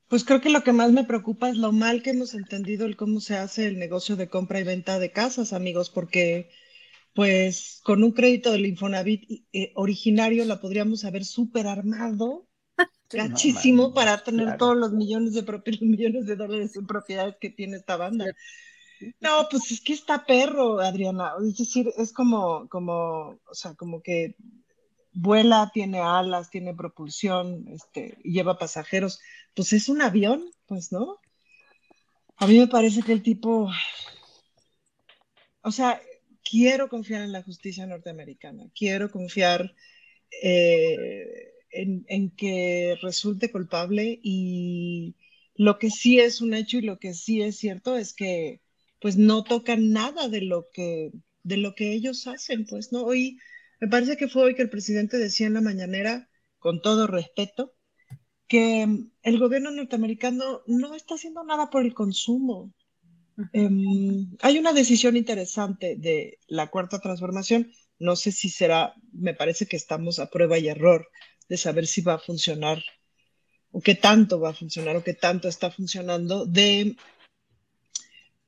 Pues 0.07 0.23
creo 0.23 0.41
que 0.41 0.49
lo 0.49 0.63
que 0.63 0.73
más 0.73 0.91
me 0.91 1.03
preocupa 1.03 1.49
es 1.49 1.57
lo 1.57 1.71
mal 1.71 2.01
que 2.01 2.09
hemos 2.09 2.33
entendido 2.33 2.87
el 2.87 2.95
cómo 2.95 3.19
se 3.19 3.37
hace 3.37 3.67
el 3.67 3.77
negocio 3.77 4.15
de 4.15 4.29
compra 4.29 4.59
y 4.59 4.63
venta 4.63 4.97
de 4.97 5.11
casas, 5.11 5.53
amigos, 5.53 5.91
porque 5.91 6.49
pues 7.13 7.81
con 7.83 8.03
un 8.03 8.13
crédito 8.13 8.51
del 8.51 8.65
Infonavit 8.65 9.45
eh, 9.53 9.71
originario 9.75 10.43
la 10.45 10.59
podríamos 10.59 11.05
haber 11.05 11.23
super 11.23 11.67
armado 11.67 12.47
gachísimo 13.13 13.93
para 13.93 14.23
tener 14.23 14.57
todos 14.57 14.75
los 14.75 14.91
millones 14.91 15.33
de, 15.33 15.43
millones 15.81 16.25
de 16.25 16.35
dólares 16.35 16.75
en 16.75 16.87
propiedades 16.87 17.35
que 17.39 17.49
tiene 17.49 17.77
esta 17.77 17.97
banda. 17.97 18.25
No, 19.19 19.47
pues 19.49 19.71
es 19.71 19.81
que 19.81 19.93
está 19.93 20.25
perro, 20.25 20.79
Adriana. 20.79 21.33
Es 21.45 21.57
decir, 21.57 21.91
es 21.97 22.13
como, 22.13 22.67
como, 22.69 23.39
o 23.45 23.53
sea, 23.53 23.73
como 23.75 24.01
que 24.01 24.35
vuela, 25.13 25.71
tiene 25.73 25.99
alas, 25.99 26.49
tiene 26.49 26.73
propulsión, 26.73 27.67
este, 27.67 28.17
lleva 28.23 28.57
pasajeros. 28.57 29.19
Pues 29.53 29.73
es 29.73 29.89
un 29.89 30.01
avión, 30.01 30.43
pues, 30.65 30.91
¿no? 30.91 31.19
A 32.37 32.47
mí 32.47 32.57
me 32.57 32.67
parece 32.67 33.03
que 33.03 33.13
el 33.13 33.21
tipo, 33.21 33.69
o 35.61 35.71
sea, 35.71 36.01
quiero 36.43 36.89
confiar 36.89 37.21
en 37.21 37.31
la 37.31 37.43
justicia 37.43 37.85
norteamericana, 37.85 38.65
quiero 38.75 39.11
confiar 39.11 39.73
eh, 40.41 41.52
en, 41.73 42.29
que 42.31 42.97
resulte 43.01 43.51
culpable 43.51 44.19
y 44.23 45.15
lo 45.55 45.79
que 45.79 45.89
sí 45.89 46.19
es 46.19 46.41
un 46.41 46.53
hecho 46.53 46.77
y 46.77 46.81
lo 46.81 46.99
que 46.99 47.13
sí 47.13 47.41
es 47.41 47.57
cierto 47.57 47.95
es 47.97 48.13
que 48.13 48.61
pues 48.99 49.17
no 49.17 49.43
tocan 49.43 49.91
nada 49.91 50.29
de 50.29 50.41
lo 50.41 50.69
que 50.71 51.11
de 51.43 51.57
lo 51.57 51.75
que 51.75 51.93
ellos 51.93 52.27
hacen, 52.27 52.65
pues 52.65 52.91
no 52.91 53.03
hoy 53.03 53.37
me 53.81 53.89
parece 53.89 54.17
que 54.17 54.29
fue 54.29 54.43
hoy 54.43 54.55
que 54.55 54.61
el 54.61 54.69
presidente 54.69 55.17
decía 55.17 55.47
en 55.47 55.55
la 55.55 55.61
mañanera 55.61 56.29
con 56.59 56.81
todo 56.81 57.07
respeto 57.07 57.73
que 58.47 58.87
el 59.23 59.39
gobierno 59.39 59.71
norteamericano 59.71 60.61
no 60.67 60.95
está 60.95 61.15
haciendo 61.15 61.43
nada 61.43 61.69
por 61.69 61.83
el 61.83 61.93
consumo, 61.93 62.73
Em, 63.51 64.35
hay 64.41 64.57
una 64.59 64.73
decisión 64.73 65.17
interesante 65.17 65.95
de 65.97 66.39
la 66.47 66.69
cuarta 66.69 66.99
transformación. 66.99 67.71
No 67.99 68.15
sé 68.15 68.31
si 68.31 68.49
será, 68.49 68.93
me 69.11 69.33
parece 69.33 69.65
que 69.65 69.75
estamos 69.75 70.19
a 70.19 70.29
prueba 70.29 70.57
y 70.57 70.67
error 70.67 71.07
de 71.49 71.57
saber 71.57 71.87
si 71.87 72.01
va 72.01 72.15
a 72.15 72.19
funcionar 72.19 72.83
o 73.71 73.81
qué 73.81 73.95
tanto 73.95 74.39
va 74.39 74.49
a 74.49 74.53
funcionar 74.53 74.95
o 74.95 75.03
qué 75.03 75.13
tanto 75.13 75.47
está 75.47 75.71
funcionando 75.71 76.45
de, 76.45 76.95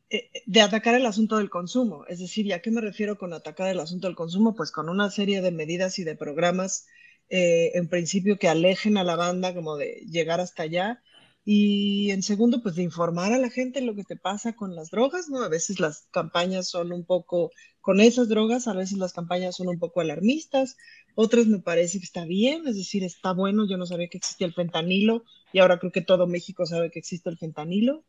eh, 0.09 0.29
de 0.45 0.61
atacar 0.61 0.95
el 0.95 1.05
asunto 1.05 1.37
del 1.37 1.49
consumo. 1.49 2.05
Es 2.07 2.19
decir, 2.19 2.53
¿a 2.53 2.61
qué 2.61 2.71
me 2.71 2.81
refiero 2.81 3.17
con 3.17 3.33
atacar 3.33 3.69
el 3.69 3.79
asunto 3.79 4.07
del 4.07 4.15
consumo? 4.15 4.55
Pues 4.55 4.71
con 4.71 4.87
una 4.87 5.09
serie 5.09 5.41
de 5.41 5.51
medidas 5.51 5.97
y 5.99 6.03
de 6.03 6.15
programas, 6.15 6.85
eh, 7.29 7.71
en 7.73 7.89
principio, 7.89 8.37
que 8.37 8.47
alejen 8.47 8.97
a 8.97 9.03
la 9.03 9.15
banda 9.15 9.53
como 9.55 9.77
de 9.77 10.05
llegar 10.07 10.39
hasta 10.39 10.63
allá 10.63 11.01
y 11.47 12.09
en 12.09 12.23
segundo, 12.23 12.63
pues 12.63 12.73
de 12.73 12.81
informar 12.81 13.31
a 13.31 13.37
la 13.37 13.51
gente 13.51 13.79
lo 13.81 13.93
que 13.93 14.03
te 14.03 14.15
pasa 14.15 14.53
con 14.53 14.75
las 14.75 14.89
drogas, 14.89 15.29
¿no? 15.29 15.43
A 15.43 15.47
veces 15.47 15.79
las 15.79 16.07
campañas 16.09 16.67
son 16.67 16.91
un 16.91 17.05
poco 17.05 17.51
con 17.81 18.01
esas 18.01 18.27
drogas, 18.27 18.67
a 18.67 18.73
veces 18.73 18.97
las 18.97 19.13
campañas 19.13 19.55
son 19.55 19.67
un 19.67 19.77
poco 19.77 20.01
alarmistas, 20.01 20.75
otras 21.13 21.45
me 21.45 21.59
parece 21.59 21.99
que 21.99 22.05
está 22.05 22.25
bien, 22.25 22.67
es 22.67 22.77
decir, 22.77 23.03
está 23.03 23.31
bueno, 23.31 23.67
yo 23.69 23.77
no 23.77 23.85
sabía 23.85 24.07
que 24.07 24.17
existía 24.17 24.47
el 24.47 24.55
fentanilo 24.55 25.23
y 25.53 25.59
ahora 25.59 25.77
creo 25.77 25.91
que 25.91 26.01
todo 26.01 26.25
México 26.25 26.65
sabe 26.65 26.89
que 26.89 26.97
existe 26.97 27.29
el 27.29 27.37
fentanilo. 27.37 28.03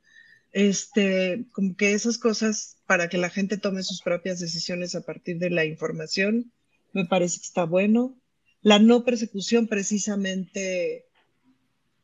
Este, 0.53 1.45
como 1.53 1.77
que 1.77 1.93
esas 1.93 2.17
cosas 2.17 2.79
para 2.87 3.11
que 3.11 3.19
la 3.19 3.29
gente 3.29 3.59
tome 3.59 3.83
sus 3.83 4.01
propias 4.01 4.41
decisiones 4.41 4.95
a 4.95 5.03
partir 5.03 5.39
de 5.39 5.51
la 5.51 5.67
información, 5.67 6.53
me 6.95 7.05
parece 7.05 7.41
que 7.41 7.47
está 7.47 7.65
bueno. 7.65 8.17
La 8.63 8.79
no 8.79 9.05
persecución 9.05 9.67
precisamente 9.67 11.05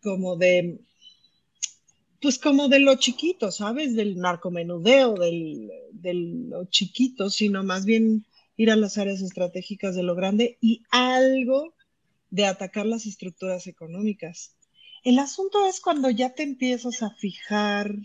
como 0.02 0.36
de 0.36 0.80
pues 2.22 2.38
como 2.38 2.68
de 2.68 2.78
lo 2.78 2.94
chiquito, 2.94 3.50
¿sabes? 3.50 3.96
Del 3.96 4.16
narcomenudeo, 4.16 5.14
del, 5.14 5.68
de 5.90 6.14
lo 6.14 6.64
chiquito, 6.66 7.28
sino 7.28 7.64
más 7.64 7.84
bien 7.84 8.24
ir 8.56 8.70
a 8.70 8.76
las 8.76 8.96
áreas 8.96 9.20
estratégicas 9.20 9.96
de 9.96 10.04
lo 10.04 10.14
grande 10.14 10.56
y 10.60 10.84
algo 10.90 11.74
de 12.30 12.46
atacar 12.46 12.86
las 12.86 13.06
estructuras 13.06 13.66
económicas. 13.66 14.56
El 15.02 15.18
asunto 15.18 15.66
es 15.66 15.80
cuando 15.80 16.10
ya 16.10 16.32
te 16.32 16.44
empiezas 16.44 17.02
a 17.02 17.10
fijar, 17.10 17.96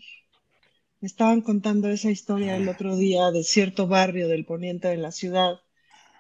me 0.99 1.07
estaban 1.07 1.41
contando 1.41 1.87
esa 1.89 2.09
historia 2.09 2.57
el 2.57 2.67
otro 2.67 2.97
día 2.97 3.29
de 3.29 3.43
cierto 3.43 3.87
barrio 3.87 4.27
del 4.27 4.45
poniente 4.45 4.87
de 4.87 4.97
la 4.97 5.11
ciudad, 5.11 5.59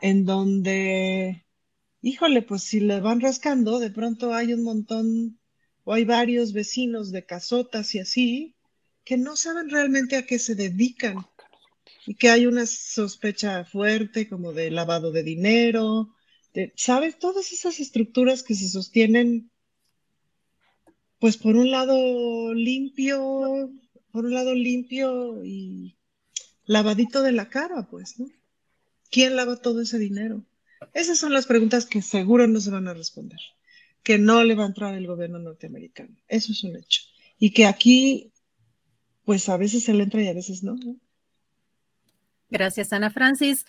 en 0.01 0.23
donde, 0.23 1.45
híjole, 2.03 2.43
pues 2.43 2.61
si 2.61 2.79
le 2.79 2.99
van 2.99 3.21
rascando, 3.21 3.79
de 3.79 3.89
pronto 3.89 4.35
hay 4.35 4.53
un 4.53 4.63
montón 4.63 5.36
o 5.87 5.93
hay 5.93 6.03
varios 6.03 6.51
vecinos 6.51 7.11
de 7.11 7.25
casotas 7.25 7.95
y 7.95 7.99
así 7.99 8.55
que 9.05 9.15
no 9.15 9.37
saben 9.37 9.69
realmente 9.69 10.17
a 10.17 10.25
qué 10.25 10.37
se 10.37 10.53
dedican 10.53 11.25
y 12.05 12.15
que 12.15 12.29
hay 12.29 12.45
una 12.45 12.65
sospecha 12.65 13.63
fuerte 13.63 14.27
como 14.27 14.51
de 14.51 14.69
lavado 14.69 15.13
de 15.13 15.23
dinero, 15.23 16.13
de, 16.53 16.73
¿sabes? 16.75 17.17
Todas 17.17 17.53
esas 17.53 17.79
estructuras 17.79 18.43
que 18.43 18.53
se 18.53 18.67
sostienen, 18.67 19.49
pues 21.19 21.37
por 21.37 21.55
un 21.55 21.71
lado 21.71 22.53
limpio, 22.53 23.71
por 24.11 24.25
un 24.25 24.33
lado 24.33 24.53
limpio 24.53 25.41
y 25.45 25.95
lavadito 26.65 27.21
de 27.21 27.31
la 27.31 27.47
cara, 27.47 27.87
pues, 27.89 28.19
¿no? 28.19 28.27
¿Quién 29.09 29.37
lava 29.37 29.55
todo 29.55 29.79
ese 29.79 29.99
dinero? 29.99 30.43
Esas 30.93 31.17
son 31.17 31.31
las 31.31 31.45
preguntas 31.45 31.85
que 31.85 32.01
seguro 32.01 32.45
no 32.45 32.59
se 32.59 32.71
van 32.71 32.89
a 32.89 32.93
responder 32.93 33.39
que 34.07 34.17
no 34.17 34.41
le 34.45 34.55
va 34.55 34.63
a 34.63 34.67
entrar 34.67 34.93
el 34.93 35.05
gobierno 35.05 35.37
norteamericano. 35.37 36.15
Eso 36.29 36.53
es 36.53 36.63
un 36.63 36.77
hecho. 36.77 37.01
Y 37.37 37.51
que 37.51 37.65
aquí, 37.65 38.31
pues 39.25 39.49
a 39.49 39.57
veces 39.57 39.83
se 39.83 39.93
le 39.93 40.03
entra 40.03 40.21
y 40.21 40.29
a 40.29 40.33
veces 40.33 40.63
no. 40.63 40.77
Gracias, 42.49 42.93
Ana 42.93 43.09
Francis. 43.09 43.65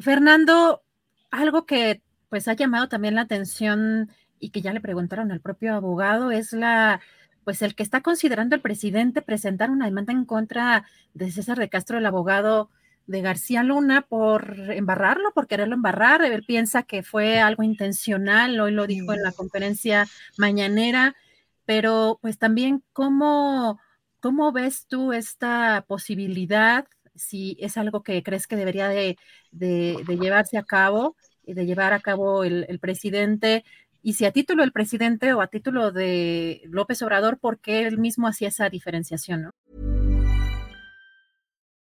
Fernando, 0.00 0.84
algo 1.32 1.66
que 1.66 2.02
pues 2.28 2.46
ha 2.46 2.52
llamado 2.52 2.88
también 2.88 3.16
la 3.16 3.22
atención 3.22 4.12
y 4.38 4.50
que 4.50 4.60
ya 4.60 4.72
le 4.72 4.80
preguntaron 4.80 5.32
al 5.32 5.40
propio 5.40 5.74
abogado 5.74 6.30
es 6.30 6.52
la 6.52 7.00
pues 7.42 7.60
el 7.62 7.74
que 7.74 7.82
está 7.82 8.00
considerando 8.00 8.54
el 8.54 8.62
presidente 8.62 9.22
presentar 9.22 9.72
una 9.72 9.86
demanda 9.86 10.12
en 10.12 10.24
contra 10.24 10.84
de 11.14 11.32
César 11.32 11.58
de 11.58 11.68
Castro, 11.68 11.98
el 11.98 12.06
abogado 12.06 12.70
de 13.08 13.22
García 13.22 13.62
Luna 13.62 14.02
por 14.02 14.70
embarrarlo, 14.70 15.32
por 15.34 15.48
quererlo 15.48 15.74
embarrar. 15.74 16.22
Él 16.22 16.44
piensa 16.46 16.84
que 16.84 17.02
fue 17.02 17.40
algo 17.40 17.62
intencional, 17.62 18.60
hoy 18.60 18.70
lo 18.70 18.86
dijo 18.86 19.12
en 19.14 19.22
la 19.22 19.32
conferencia 19.32 20.06
mañanera, 20.36 21.16
pero 21.64 22.18
pues 22.22 22.38
también 22.38 22.84
cómo, 22.92 23.80
cómo 24.20 24.52
ves 24.52 24.86
tú 24.86 25.12
esta 25.12 25.84
posibilidad, 25.88 26.86
si 27.14 27.56
es 27.60 27.76
algo 27.78 28.02
que 28.02 28.22
crees 28.22 28.46
que 28.46 28.56
debería 28.56 28.88
de, 28.88 29.16
llevarse 29.50 30.58
a 30.58 30.62
cabo, 30.62 31.16
de 31.42 31.64
llevar 31.64 31.94
a 31.94 32.00
cabo 32.00 32.44
el, 32.44 32.66
el 32.68 32.78
presidente, 32.78 33.64
y 34.02 34.12
si 34.14 34.26
a 34.26 34.32
título 34.32 34.62
del 34.62 34.72
presidente 34.72 35.32
o 35.32 35.40
a 35.40 35.48
título 35.48 35.92
de 35.92 36.62
López 36.66 37.02
Obrador, 37.02 37.38
¿por 37.38 37.58
qué 37.58 37.86
él 37.86 37.98
mismo 37.98 38.28
hacía 38.28 38.48
esa 38.48 38.68
diferenciación? 38.68 39.42
¿no? 39.42 39.97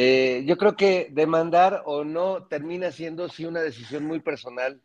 Eh, 0.00 0.44
yo 0.46 0.56
creo 0.56 0.76
que 0.76 1.08
demandar 1.10 1.82
o 1.84 2.04
no 2.04 2.46
termina 2.46 2.92
siendo 2.92 3.28
sí 3.28 3.46
una 3.46 3.62
decisión 3.62 4.04
muy 4.04 4.20
personal 4.20 4.80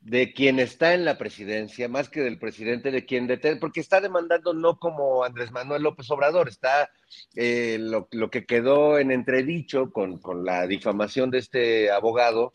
de 0.00 0.32
quien 0.32 0.60
está 0.60 0.94
en 0.94 1.04
la 1.04 1.18
presidencia, 1.18 1.88
más 1.88 2.08
que 2.08 2.20
del 2.20 2.38
presidente, 2.38 2.92
de 2.92 3.04
quien 3.04 3.26
deter, 3.26 3.58
porque 3.58 3.80
está 3.80 4.00
demandando 4.00 4.54
no 4.54 4.78
como 4.78 5.24
Andrés 5.24 5.50
Manuel 5.50 5.82
López 5.82 6.08
Obrador, 6.12 6.48
está 6.48 6.88
eh, 7.34 7.78
lo, 7.80 8.30
que 8.30 8.46
quedó 8.46 9.00
en 9.00 9.10
entredicho 9.10 9.90
con, 9.90 10.20
la 10.44 10.68
difamación 10.68 11.32
de 11.32 11.38
este 11.38 11.90
abogado, 11.90 12.54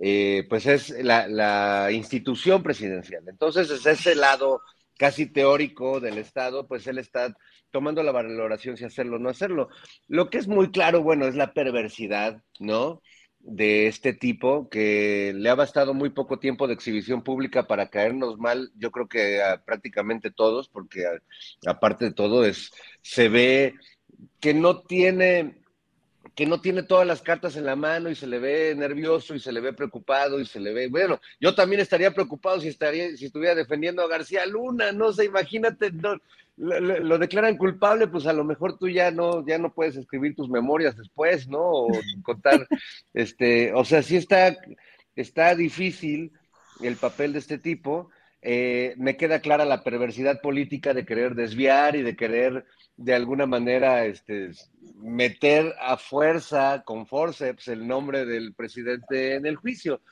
eh, 0.00 0.44
pues 0.50 0.66
es 0.66 0.90
la, 0.90 1.26
la, 1.26 1.90
institución 1.90 2.62
presidencial. 2.62 3.24
Entonces, 3.26 3.70
es 3.70 3.86
ese 3.86 4.14
lado 4.14 4.60
casi 4.98 5.24
teórico 5.24 6.00
del 6.00 6.18
Estado, 6.18 6.68
pues 6.68 6.86
él 6.86 6.98
está 6.98 7.34
tomando 7.74 8.04
la 8.04 8.12
valoración 8.12 8.76
si 8.76 8.84
hacerlo 8.84 9.16
o 9.16 9.18
no 9.18 9.28
hacerlo. 9.28 9.68
Lo 10.06 10.30
que 10.30 10.38
es 10.38 10.46
muy 10.46 10.70
claro, 10.70 11.02
bueno, 11.02 11.26
es 11.26 11.34
la 11.34 11.52
perversidad, 11.52 12.40
¿no? 12.60 13.02
De 13.40 13.88
este 13.88 14.12
tipo 14.14 14.68
que 14.68 15.32
le 15.34 15.50
ha 15.50 15.56
bastado 15.56 15.92
muy 15.92 16.10
poco 16.10 16.38
tiempo 16.38 16.68
de 16.68 16.74
exhibición 16.74 17.24
pública 17.24 17.66
para 17.66 17.90
caernos 17.90 18.38
mal, 18.38 18.70
yo 18.76 18.92
creo 18.92 19.08
que 19.08 19.40
prácticamente 19.66 20.30
todos, 20.30 20.68
porque 20.68 21.04
aparte 21.66 22.04
de 22.04 22.12
todo 22.12 22.44
es, 22.44 22.70
se 23.02 23.28
ve 23.28 23.74
que 24.38 24.54
no 24.54 24.82
tiene 24.82 25.64
que 26.34 26.46
no 26.46 26.60
tiene 26.60 26.82
todas 26.82 27.06
las 27.06 27.22
cartas 27.22 27.56
en 27.56 27.64
la 27.64 27.76
mano 27.76 28.10
y 28.10 28.14
se 28.14 28.26
le 28.26 28.38
ve 28.38 28.74
nervioso 28.76 29.34
y 29.34 29.40
se 29.40 29.52
le 29.52 29.60
ve 29.60 29.72
preocupado 29.72 30.40
y 30.40 30.46
se 30.46 30.58
le 30.58 30.72
ve, 30.72 30.88
bueno, 30.88 31.20
yo 31.40 31.54
también 31.54 31.80
estaría 31.80 32.12
preocupado 32.12 32.60
si 32.60 32.68
estaría, 32.68 33.16
si 33.16 33.26
estuviera 33.26 33.54
defendiendo 33.54 34.02
a 34.02 34.08
García 34.08 34.44
Luna, 34.46 34.90
no 34.90 35.12
sé, 35.12 35.26
imagínate, 35.26 35.92
no, 35.92 36.16
lo, 36.56 37.18
declaran 37.18 37.56
culpable, 37.56 38.06
pues 38.06 38.26
a 38.26 38.32
lo 38.32 38.44
mejor 38.44 38.78
tú 38.78 38.88
ya 38.88 39.10
no, 39.10 39.44
ya 39.46 39.58
no 39.58 39.72
puedes 39.72 39.96
escribir 39.96 40.34
tus 40.36 40.48
memorias 40.48 40.96
después, 40.96 41.48
¿no? 41.48 41.60
O 41.60 41.88
contar, 42.22 42.66
este, 43.14 43.72
o 43.72 43.84
sea, 43.84 44.02
sí 44.02 44.16
está, 44.16 44.56
está 45.16 45.54
difícil 45.54 46.32
el 46.80 46.96
papel 46.96 47.32
de 47.32 47.40
este 47.40 47.58
tipo. 47.58 48.10
Eh, 48.40 48.94
me 48.98 49.16
queda 49.16 49.40
clara 49.40 49.64
la 49.64 49.82
perversidad 49.82 50.40
política 50.42 50.92
de 50.92 51.06
querer 51.06 51.34
desviar 51.34 51.96
y 51.96 52.02
de 52.02 52.14
querer 52.14 52.66
de 52.96 53.14
alguna 53.14 53.46
manera 53.46 54.04
este, 54.04 54.50
meter 54.96 55.74
a 55.80 55.96
fuerza, 55.96 56.82
con 56.84 57.06
forceps, 57.06 57.68
el 57.68 57.86
nombre 57.86 58.26
del 58.26 58.54
presidente 58.54 59.34
en 59.34 59.46
el 59.46 59.56
juicio. 59.56 60.02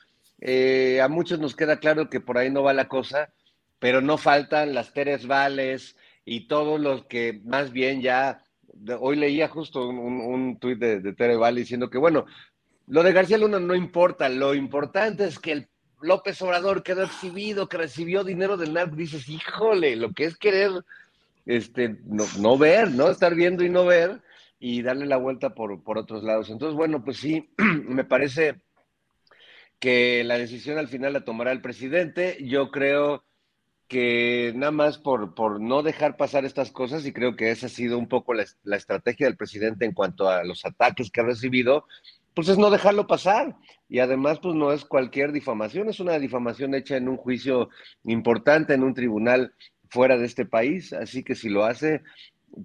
Eh, 0.41 0.99
a 0.99 1.07
muchos 1.07 1.39
nos 1.39 1.55
queda 1.55 1.79
claro 1.79 2.09
que 2.09 2.19
por 2.19 2.37
ahí 2.37 2.49
no 2.49 2.63
va 2.63 2.73
la 2.73 2.87
cosa, 2.87 3.31
pero 3.79 4.01
no 4.01 4.17
faltan 4.17 4.73
las 4.73 4.93
Teres 4.93 5.27
Vales, 5.27 5.95
y 6.25 6.47
todos 6.47 6.79
los 6.79 7.05
que 7.05 7.41
más 7.45 7.71
bien 7.71 8.01
ya, 8.01 8.43
hoy 8.99 9.15
leía 9.15 9.47
justo 9.47 9.87
un, 9.87 9.97
un, 9.97 10.57
tuit 10.59 10.79
de, 10.79 10.99
de 10.99 11.13
Tere 11.13 11.35
Valle 11.35 11.61
diciendo 11.61 11.89
que, 11.89 11.97
bueno, 11.97 12.25
lo 12.87 13.03
de 13.03 13.13
García 13.13 13.37
Luna 13.37 13.59
no 13.59 13.75
importa, 13.75 14.29
lo 14.29 14.53
importante 14.53 15.25
es 15.25 15.39
que 15.39 15.51
el 15.51 15.67
López 16.01 16.41
Obrador 16.41 16.83
quedó 16.83 17.03
exhibido, 17.03 17.69
que 17.69 17.77
recibió 17.77 18.23
dinero 18.23 18.57
del 18.57 18.73
NARC, 18.73 18.93
dices, 18.93 19.29
híjole, 19.29 19.95
lo 19.95 20.11
que 20.11 20.25
es 20.25 20.37
querer 20.37 20.71
este, 21.45 21.97
no, 22.05 22.25
no, 22.39 22.57
ver, 22.57 22.91
¿no? 22.91 23.09
Estar 23.09 23.35
viendo 23.35 23.63
y 23.63 23.69
no 23.69 23.85
ver 23.85 24.21
y 24.59 24.81
darle 24.81 25.05
la 25.05 25.17
vuelta 25.17 25.53
por, 25.53 25.83
por 25.83 25.97
otros 25.97 26.23
lados. 26.23 26.49
Entonces, 26.49 26.75
bueno, 26.75 27.03
pues 27.03 27.17
sí, 27.17 27.49
me 27.57 28.03
parece 28.03 28.61
que 29.79 30.23
la 30.23 30.37
decisión 30.37 30.77
al 30.77 30.87
final 30.87 31.13
la 31.13 31.25
tomará 31.25 31.51
el 31.51 31.61
presidente. 31.61 32.37
Yo 32.41 32.71
creo 32.71 33.23
que 33.93 34.53
nada 34.55 34.71
más 34.71 34.97
por, 34.97 35.35
por 35.35 35.61
no 35.61 35.83
dejar 35.83 36.17
pasar 36.17 36.45
estas 36.45 36.71
cosas, 36.71 37.05
y 37.05 37.13
creo 37.13 37.35
que 37.35 37.51
esa 37.51 37.67
ha 37.67 37.69
sido 37.69 37.99
un 37.99 38.07
poco 38.07 38.33
la, 38.33 38.43
estrategia 38.75 39.27
del 39.27 39.37
presidente 39.37 39.85
en 39.85 39.91
cuanto 39.91 40.27
a 40.27 40.43
los 40.43 40.65
ataques 40.65 41.11
que 41.11 41.21
ha 41.21 41.25
recibido, 41.25 41.85
pues 42.33 42.49
es 42.49 42.57
no 42.57 42.71
dejarlo 42.71 43.05
pasar. 43.05 43.55
Y 43.87 43.99
además, 43.99 44.39
pues 44.41 44.55
no 44.55 44.73
es 44.73 44.83
cualquier 44.83 45.31
difamación, 45.31 45.89
es 45.89 45.99
una 45.99 46.17
difamación 46.17 46.73
hecha 46.73 46.97
en 46.97 47.07
un 47.07 47.17
juicio 47.17 47.69
importante, 48.03 48.73
en 48.73 48.81
un 48.81 48.95
tribunal 48.95 49.53
fuera 49.91 50.17
de 50.17 50.25
este 50.25 50.47
país. 50.47 50.91
Así 50.91 51.23
que 51.23 51.35
si 51.35 51.49
lo 51.49 51.63
hace, 51.63 52.01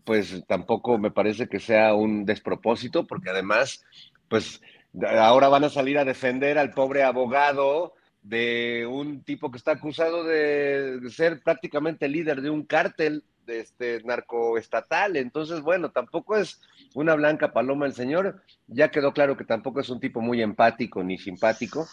pues 0.04 0.46
tampoco 0.48 0.96
me 0.96 1.10
parece 1.10 1.46
que 1.46 1.60
sea 1.60 1.92
un 1.92 2.24
despropósito, 2.24 3.06
porque 3.06 3.28
además, 3.28 3.84
pues 4.28 4.62
ahora 5.06 5.48
van 5.48 5.64
a 5.64 5.68
salir 5.68 5.98
a 5.98 6.06
defender 6.06 6.56
al 6.56 6.70
pobre 6.70 7.02
abogado 7.02 7.92
de 8.28 8.86
un 8.86 9.22
tipo 9.22 9.50
que 9.50 9.56
está 9.56 9.72
acusado 9.72 10.22
de, 10.22 11.00
ser 11.10 11.40
prácticamente 11.42 12.08
líder 12.08 12.42
de 12.42 12.50
un 12.50 12.62
cártel 12.62 13.24
de 13.46 13.60
este 13.60 14.02
narcoestatal. 14.04 15.16
Entonces, 15.16 15.62
bueno, 15.62 15.90
tampoco 15.90 16.36
es 16.36 16.60
una 16.94 17.14
blanca 17.14 17.52
paloma 17.52 17.86
el 17.86 17.94
señor. 17.94 18.42
Ya 18.66 18.90
quedó 18.90 19.12
claro 19.12 19.36
que 19.36 19.44
tampoco 19.44 19.80
es 19.80 19.88
un 19.88 20.00
tipo 20.00 20.20
muy 20.20 20.42
empático 20.42 21.02
ni 21.02 21.16
simpático. 21.16 21.88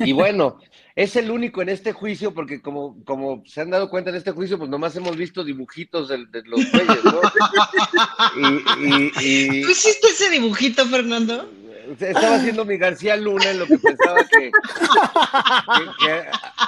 Y 0.00 0.12
bueno, 0.12 0.58
es 0.96 1.14
el 1.14 1.30
único 1.30 1.62
en 1.62 1.68
este 1.68 1.92
juicio, 1.92 2.34
porque 2.34 2.60
como, 2.60 2.96
como 3.04 3.44
se 3.46 3.60
han 3.60 3.70
dado 3.70 3.90
cuenta 3.90 4.10
en 4.10 4.16
este 4.16 4.32
juicio, 4.32 4.58
pues 4.58 4.68
nomás 4.68 4.96
hemos 4.96 5.16
visto 5.16 5.44
dibujitos 5.44 6.08
de, 6.08 6.18
los 6.46 6.72
güeyes, 6.72 7.04
¿no? 7.04 7.20
Y, 9.20 9.62
¿Tú 9.62 9.70
hiciste 9.70 10.08
ese 10.08 10.30
dibujito, 10.30 10.84
Fernando? 10.86 11.48
Estaba 11.90 12.36
haciendo 12.36 12.64
mi 12.64 12.76
García 12.76 13.16
Luna 13.16 13.50
en 13.50 13.58
lo 13.58 13.66
que 13.66 13.78
pensaba 13.78 14.24
que, 14.24 14.50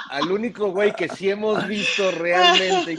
al 0.09 0.31
único 0.31 0.71
güey 0.71 0.93
que 0.93 1.09
sí 1.09 1.29
hemos 1.29 1.67
visto 1.67 2.11
realmente 2.11 2.97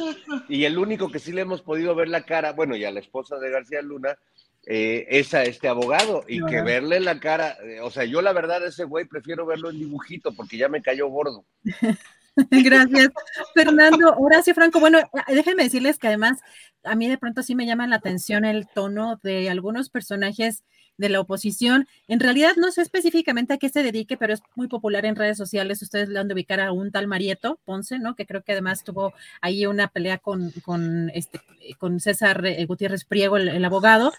y 0.48 0.64
el 0.64 0.78
único 0.78 1.10
que 1.10 1.18
sí 1.18 1.32
le 1.32 1.42
hemos 1.42 1.62
podido 1.62 1.94
ver 1.94 2.08
la 2.08 2.22
cara, 2.22 2.52
bueno, 2.52 2.76
y 2.76 2.84
a 2.84 2.90
la 2.90 3.00
esposa 3.00 3.38
de 3.38 3.50
García 3.50 3.82
Luna, 3.82 4.16
eh, 4.64 5.06
es 5.08 5.34
a 5.34 5.42
este 5.42 5.66
abogado 5.66 6.22
y 6.28 6.44
que 6.44 6.62
verle 6.62 7.00
la 7.00 7.18
cara, 7.18 7.56
eh, 7.64 7.80
o 7.80 7.90
sea, 7.90 8.04
yo 8.04 8.22
la 8.22 8.32
verdad 8.32 8.64
ese 8.64 8.84
güey 8.84 9.06
prefiero 9.06 9.44
verlo 9.44 9.70
en 9.70 9.78
dibujito 9.78 10.32
porque 10.32 10.56
ya 10.56 10.68
me 10.68 10.82
cayó 10.82 11.08
gordo. 11.08 11.44
Gracias, 12.50 13.10
Fernando. 13.54 14.14
Horacio 14.16 14.54
Franco, 14.54 14.80
bueno, 14.80 14.98
déjenme 15.26 15.64
decirles 15.64 15.98
que 15.98 16.06
además 16.06 16.38
a 16.84 16.94
mí 16.94 17.08
de 17.08 17.18
pronto 17.18 17.42
sí 17.42 17.54
me 17.54 17.66
llama 17.66 17.86
la 17.86 17.96
atención 17.96 18.44
el 18.44 18.66
tono 18.68 19.20
de 19.22 19.50
algunos 19.50 19.90
personajes 19.90 20.64
de 21.02 21.10
la 21.10 21.20
oposición. 21.20 21.86
En 22.08 22.20
realidad 22.20 22.52
no 22.56 22.70
sé 22.72 22.80
específicamente 22.80 23.52
a 23.52 23.58
qué 23.58 23.68
se 23.68 23.82
dedique, 23.82 24.16
pero 24.16 24.32
es 24.32 24.42
muy 24.54 24.68
popular 24.68 25.04
en 25.04 25.16
redes 25.16 25.36
sociales. 25.36 25.82
Ustedes 25.82 26.08
le 26.08 26.18
han 26.18 26.28
de 26.28 26.34
ubicar 26.34 26.60
a 26.60 26.72
un 26.72 26.90
tal 26.90 27.06
Marieto 27.06 27.60
Ponce, 27.66 27.98
¿no? 27.98 28.14
Que 28.14 28.24
creo 28.24 28.42
que 28.42 28.52
además 28.52 28.84
tuvo 28.84 29.12
ahí 29.40 29.66
una 29.66 29.88
pelea 29.88 30.18
con, 30.18 30.50
con, 30.64 31.10
este, 31.10 31.40
con 31.78 32.00
César 32.00 32.42
Gutiérrez 32.66 33.04
Priego, 33.04 33.36
el 33.36 33.64
abogado. 33.64 34.12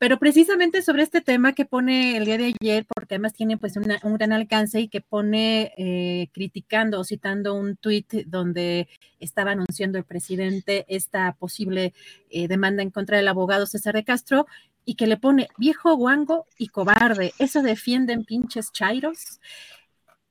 Pero 0.00 0.18
precisamente 0.18 0.80
sobre 0.80 1.02
este 1.02 1.20
tema 1.20 1.52
que 1.52 1.66
pone 1.66 2.16
el 2.16 2.24
día 2.24 2.38
de 2.38 2.54
ayer, 2.58 2.86
porque 2.86 3.16
además 3.16 3.34
tiene 3.34 3.58
pues 3.58 3.74
un 3.76 4.14
gran 4.14 4.32
alcance 4.32 4.80
y 4.80 4.88
que 4.88 5.02
pone 5.02 5.74
eh, 5.76 6.30
criticando 6.32 6.98
o 6.98 7.04
citando 7.04 7.52
un 7.52 7.76
tuit 7.76 8.10
donde 8.24 8.88
estaba 9.18 9.50
anunciando 9.50 9.98
el 9.98 10.04
presidente 10.04 10.86
esta 10.88 11.34
posible 11.34 11.92
eh, 12.30 12.48
demanda 12.48 12.82
en 12.82 12.88
contra 12.88 13.18
del 13.18 13.28
abogado 13.28 13.66
César 13.66 13.92
de 13.94 14.04
Castro 14.04 14.46
y 14.84 14.94
que 14.94 15.06
le 15.06 15.16
pone 15.16 15.48
viejo 15.58 15.94
guango 15.94 16.46
y 16.58 16.68
cobarde, 16.68 17.32
eso 17.38 17.62
defienden 17.62 18.24
pinches 18.24 18.72
chairos 18.72 19.40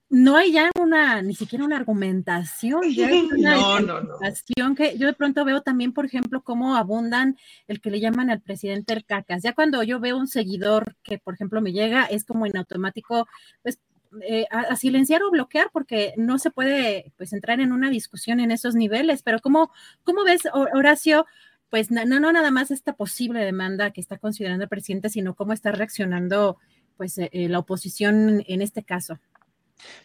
no 0.09 0.37
hay 0.37 0.53
ya 0.53 0.71
una, 0.79 1.21
ni 1.21 1.35
siquiera 1.35 1.63
una 1.63 1.77
argumentación, 1.77 2.81
ya 2.91 3.07
hay 3.07 3.29
una 3.37 3.77
argumentación 3.77 4.75
que 4.75 4.97
yo 4.97 5.07
de 5.07 5.13
pronto 5.13 5.45
veo 5.45 5.61
también, 5.61 5.93
por 5.93 6.05
ejemplo, 6.05 6.41
cómo 6.41 6.75
abundan 6.75 7.37
el 7.67 7.79
que 7.79 7.91
le 7.91 7.99
llaman 7.99 8.29
al 8.29 8.41
presidente 8.41 8.93
el 8.93 9.05
cacas. 9.05 9.43
Ya 9.43 9.53
cuando 9.53 9.83
yo 9.83 9.99
veo 9.99 10.17
un 10.17 10.27
seguidor 10.27 10.95
que, 11.03 11.19
por 11.19 11.35
ejemplo, 11.35 11.61
me 11.61 11.71
llega, 11.71 12.05
es 12.05 12.25
como 12.25 12.45
en 12.47 12.57
automático, 12.57 13.27
pues 13.61 13.79
eh, 14.27 14.47
a, 14.49 14.75
silenciar 14.75 15.21
o 15.21 15.29
bloquear 15.29 15.69
porque 15.71 16.15
no 16.17 16.39
se 16.39 16.49
puede 16.49 17.13
pues 17.15 17.31
entrar 17.31 17.59
en 17.59 17.71
una 17.71 17.91
discusión 17.91 18.39
en 18.39 18.49
esos 18.49 18.73
niveles. 18.73 19.21
Pero 19.21 19.39
¿cómo, 19.39 19.71
cómo 20.03 20.23
ves, 20.23 20.41
Horacio? 20.51 21.27
Pues 21.69 21.91
no, 21.91 22.05
no 22.05 22.31
nada 22.31 22.51
más 22.51 22.71
esta 22.71 22.93
posible 22.93 23.45
demanda 23.45 23.91
que 23.91 24.01
está 24.01 24.17
considerando 24.17 24.63
el 24.63 24.69
presidente, 24.69 25.09
sino 25.09 25.35
cómo 25.35 25.53
está 25.53 25.71
reaccionando 25.71 26.57
pues 26.97 27.17
eh, 27.17 27.29
eh, 27.31 27.47
la 27.47 27.59
oposición 27.59 28.43
en 28.47 28.61
este 28.61 28.83
caso. 28.83 29.19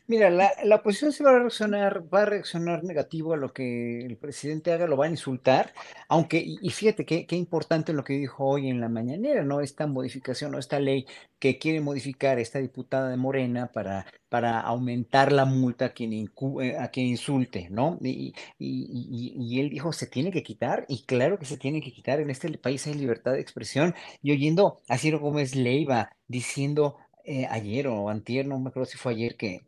Mira, 0.06 0.30
la, 0.30 0.52
la 0.64 0.76
oposición 0.76 1.12
se 1.12 1.24
va 1.24 1.30
a 1.30 1.38
reaccionar, 1.38 2.04
va 2.12 2.22
a 2.22 2.26
reaccionar 2.26 2.84
negativo 2.84 3.32
a 3.32 3.36
lo 3.36 3.52
que 3.52 4.00
el 4.04 4.16
presidente 4.16 4.72
haga, 4.72 4.86
lo 4.86 4.96
va 4.96 5.06
a 5.06 5.10
insultar, 5.10 5.72
aunque, 6.08 6.42
y, 6.44 6.70
fíjate 6.70 7.04
qué, 7.06 7.26
importante 7.36 7.92
lo 7.92 8.04
que 8.04 8.14
dijo 8.14 8.44
hoy 8.44 8.68
en 8.68 8.80
la 8.80 8.88
mañanera, 8.88 9.42
¿no? 9.44 9.60
Esta 9.60 9.86
modificación 9.86 10.54
o 10.54 10.58
esta 10.58 10.78
ley 10.78 11.06
que 11.38 11.58
quiere 11.58 11.80
modificar 11.80 12.38
esta 12.38 12.58
diputada 12.58 13.08
de 13.08 13.16
Morena 13.16 13.70
para, 13.72 14.06
para 14.28 14.60
aumentar 14.60 15.32
la 15.32 15.44
multa 15.44 15.86
a 15.86 15.88
quien, 15.90 16.12
eh, 16.12 16.90
insulte, 16.96 17.68
¿no? 17.70 17.98
Y, 18.02 18.34
y, 18.58 19.34
y, 19.38 19.60
él 19.60 19.70
dijo, 19.70 19.92
se 19.92 20.06
tiene 20.06 20.30
que 20.30 20.42
quitar, 20.42 20.84
y 20.88 21.04
claro 21.04 21.38
que 21.38 21.46
se 21.46 21.56
tiene 21.56 21.80
que 21.80 21.92
quitar, 21.92 22.20
en 22.20 22.30
este 22.30 22.56
país 22.58 22.86
hay 22.86 22.94
libertad 22.94 23.32
de 23.32 23.40
expresión, 23.40 23.94
y 24.22 24.32
oyendo 24.32 24.82
a 24.88 24.98
Ciro 24.98 25.18
Gómez 25.18 25.54
Leiva 25.54 26.10
diciendo 26.28 26.96
eh, 27.24 27.46
ayer 27.50 27.88
o 27.88 28.08
antier, 28.08 28.46
no 28.46 28.58
me 28.58 28.68
acuerdo 28.68 28.86
si 28.86 28.98
fue 28.98 29.12
ayer, 29.12 29.36
que, 29.36 29.62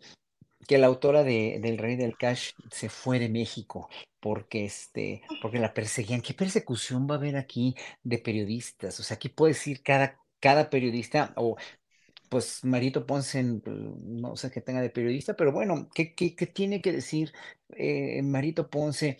que 0.66 0.78
la 0.78 0.86
autora 0.86 1.24
de, 1.24 1.58
del 1.60 1.78
Rey 1.78 1.96
del 1.96 2.16
Cash 2.16 2.52
se 2.70 2.88
fue 2.88 3.18
de 3.18 3.28
México 3.28 3.88
porque, 4.20 4.64
este, 4.64 5.22
porque 5.40 5.58
la 5.58 5.74
perseguían. 5.74 6.20
¿Qué 6.20 6.34
persecución 6.34 7.06
va 7.08 7.14
a 7.14 7.18
haber 7.18 7.36
aquí 7.36 7.74
de 8.02 8.18
periodistas? 8.18 8.98
O 9.00 9.02
sea, 9.02 9.16
aquí 9.16 9.28
puede 9.28 9.54
decir 9.54 9.82
cada, 9.82 10.18
cada 10.40 10.70
periodista 10.70 11.32
o 11.36 11.56
pues 12.28 12.64
Marito 12.64 13.06
Ponce, 13.06 13.42
no 13.42 14.36
sé 14.36 14.50
qué 14.50 14.60
tenga 14.60 14.80
de 14.80 14.90
periodista, 14.90 15.36
pero 15.36 15.52
bueno, 15.52 15.88
¿qué, 15.94 16.14
qué, 16.14 16.34
qué 16.34 16.46
tiene 16.46 16.82
que 16.82 16.92
decir 16.92 17.32
eh, 17.70 18.22
Marito 18.22 18.68
Ponce 18.68 19.18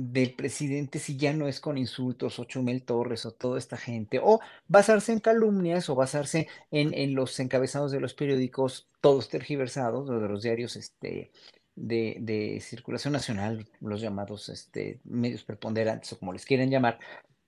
del 0.00 0.34
presidente 0.34 0.98
si 0.98 1.16
ya 1.16 1.32
no 1.34 1.46
es 1.46 1.60
con 1.60 1.76
insultos 1.76 2.38
o 2.38 2.44
Chumel 2.44 2.82
Torres 2.82 3.26
o 3.26 3.32
toda 3.32 3.58
esta 3.58 3.76
gente, 3.76 4.18
o 4.22 4.40
basarse 4.66 5.12
en 5.12 5.20
calumnias 5.20 5.90
o 5.90 5.94
basarse 5.94 6.48
en, 6.70 6.94
en 6.94 7.14
los 7.14 7.38
encabezados 7.38 7.92
de 7.92 8.00
los 8.00 8.14
periódicos, 8.14 8.88
todos 9.00 9.28
tergiversados, 9.28 10.08
o 10.08 10.18
de 10.18 10.28
los 10.28 10.42
diarios 10.42 10.76
este, 10.76 11.30
de, 11.76 12.16
de, 12.20 12.60
circulación 12.60 13.12
nacional, 13.12 13.66
los 13.80 14.00
llamados 14.00 14.48
este, 14.48 15.00
medios 15.04 15.44
preponderantes 15.44 16.12
o 16.12 16.18
como 16.18 16.32
les 16.32 16.46
quieren 16.46 16.70
llamar, 16.70 16.98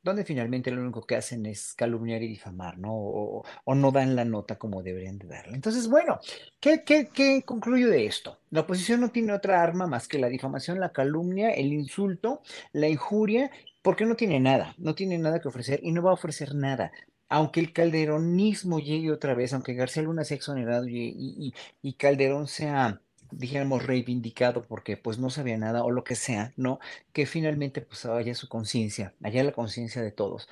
donde 0.03 0.25
finalmente 0.25 0.71
lo 0.71 0.83
único 0.83 1.07
que 1.07 1.17
hacen 1.17 1.47
es 1.47 1.75
calumniar 1.75 2.23
y 2.23 2.29
difamar, 2.29 2.79
¿no? 2.79 2.93
O, 2.93 3.75
no 3.75 3.91
dan 3.91 4.17
la 4.17 4.25
nota 4.25 4.59
como 4.59 4.83
deberían 4.83 5.19
de 5.19 5.29
darla. 5.29 5.55
Entonces, 5.55 5.89
bueno, 5.89 6.19
¿qué, 6.61 7.43
concluyo 7.45 7.89
de 7.89 8.07
esto? 8.07 8.39
La 8.51 8.61
oposición 8.61 9.01
no 9.01 9.11
tiene 9.11 9.33
otra 9.33 9.63
arma 9.63 9.87
más 9.87 10.09
que 10.09 10.19
la 10.19 10.29
difamación, 10.29 10.81
la 10.81 10.93
calumnia, 10.93 11.51
el 11.51 11.73
insulto, 11.73 12.43
la 12.73 12.89
injuria, 12.89 13.51
porque 13.83 14.05
no 14.05 14.17
tiene 14.17 14.41
nada, 14.41 14.75
no 14.79 14.95
tiene 14.95 15.19
nada 15.19 15.41
que 15.41 15.49
ofrecer 15.49 15.81
y 15.83 15.93
no 15.93 16.03
va 16.03 16.11
a 16.11 16.15
ofrecer 16.15 16.55
nada 16.55 16.93
aunque 17.29 17.61
el 17.61 17.73
calderonismo 17.73 18.79
llegue 18.79 19.11
otra 19.11 19.33
vez, 19.33 19.55
aunque 19.55 19.73
García 19.73 20.03
Luna 20.03 20.23
sea 20.23 20.37
exonerado 20.37 20.85
y 20.87 21.55
Calderón 21.97 22.47
sea 22.47 23.01
dijéramos, 23.33 23.87
reivindicado 23.87 24.63
porque 24.63 24.97
pues 24.97 25.19
no 25.19 25.31
sabía 25.31 25.57
nada 25.59 25.85
o 25.85 25.91
lo 25.91 26.05
que 26.05 26.15
sea, 26.15 26.53
¿no? 26.57 26.79
Que 27.13 27.27
finalmente 27.27 27.81
pues 27.83 28.05
haya 28.07 28.35
su 28.35 28.49
conciencia, 28.49 29.15
haya 29.23 29.45
la 29.45 29.53
conciencia 29.53 30.03
de 30.03 30.13
todos. 30.13 30.49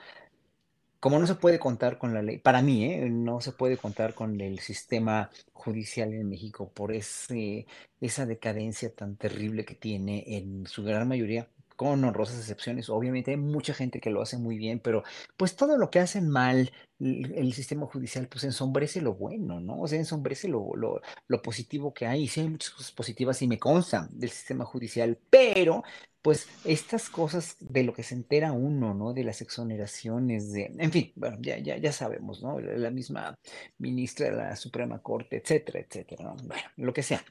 Como 1.01 1.19
no 1.19 1.27
se 1.27 1.35
puede 1.35 1.59
contar 1.59 1.97
con 1.99 2.13
la 2.13 2.23
ley, 2.23 2.39
para 2.39 2.61
mí, 2.63 2.85
¿eh? 2.85 3.09
no 3.11 3.41
se 3.41 3.53
puede 3.53 3.79
contar 3.79 4.15
con 4.15 4.41
el 4.41 4.59
sistema 4.59 5.31
judicial 5.55 6.13
en 6.13 6.29
México 6.29 6.71
por 6.75 6.93
ese, 6.93 7.67
esa 8.01 8.27
decadencia 8.27 8.95
tan 8.95 9.17
terrible 9.17 9.65
que 9.65 9.75
tiene 9.75 10.25
en 10.37 10.67
su 10.67 10.83
gran 10.85 11.09
mayoría, 11.09 11.49
con 11.81 12.05
honrosas 12.05 12.41
excepciones. 12.41 12.91
Obviamente 12.91 13.31
hay 13.31 13.39
mucha 13.39 13.73
gente 13.73 14.01
que 14.01 14.11
lo 14.11 14.21
hace 14.21 14.37
muy 14.37 14.59
bien, 14.59 14.81
pero 14.81 15.03
pues 15.39 15.57
todo 15.57 15.79
lo 15.79 15.89
que 15.89 15.99
hacen 15.99 16.29
mal 16.29 16.71
el, 16.99 17.55
sistema 17.55 17.87
judicial, 17.87 18.29
pues 18.29 18.45
ensombrece 18.45 19.01
lo 19.01 19.15
bueno, 19.15 19.61
¿no? 19.61 19.81
O 19.81 19.89
sea, 19.89 19.99
ensombrece 19.99 20.47
lo, 20.47 20.77
lo, 20.77 21.01
lo 21.27 21.41
positivo 21.41 21.95
que 21.95 22.07
hay. 22.07 22.29
Sí 22.29 22.43
hay 22.43 22.51
muchas 22.51 22.69
cosas 22.69 22.93
positivas 22.93 23.41
y 23.41 23.49
me 23.49 23.59
constan 23.59 24.11
del 24.13 24.29
sistema 24.29 24.67
judicial, 24.67 25.17
pero 25.31 25.83
pues 26.21 26.49
estas 26.67 27.09
cosas 27.09 27.57
de 27.61 27.83
lo 27.83 27.95
que 27.95 28.03
se 28.03 28.15
entera 28.15 28.53
uno, 28.53 28.93
¿no? 28.93 29.15
De 29.15 29.25
las 29.25 29.41
exoneraciones, 29.41 30.53
de, 30.53 30.75
en 30.79 30.93
fin, 30.93 31.13
bueno, 31.17 31.39
ya, 31.41 31.57
ya, 31.61 31.79
ya 31.79 31.93
sabemos, 31.93 32.43
¿no? 32.43 32.61
La 32.61 32.91
misma 32.91 33.39
ministra 33.79 34.27
de 34.27 34.37
la 34.37 34.57
Suprema 34.57 34.99
Corte, 34.99 35.39
etcétera, 35.39 35.81
etcétera, 35.81 36.25
¿no? 36.25 36.37
Bueno, 36.45 36.63
lo 36.77 36.93
que 36.93 37.03
sea. 37.03 37.25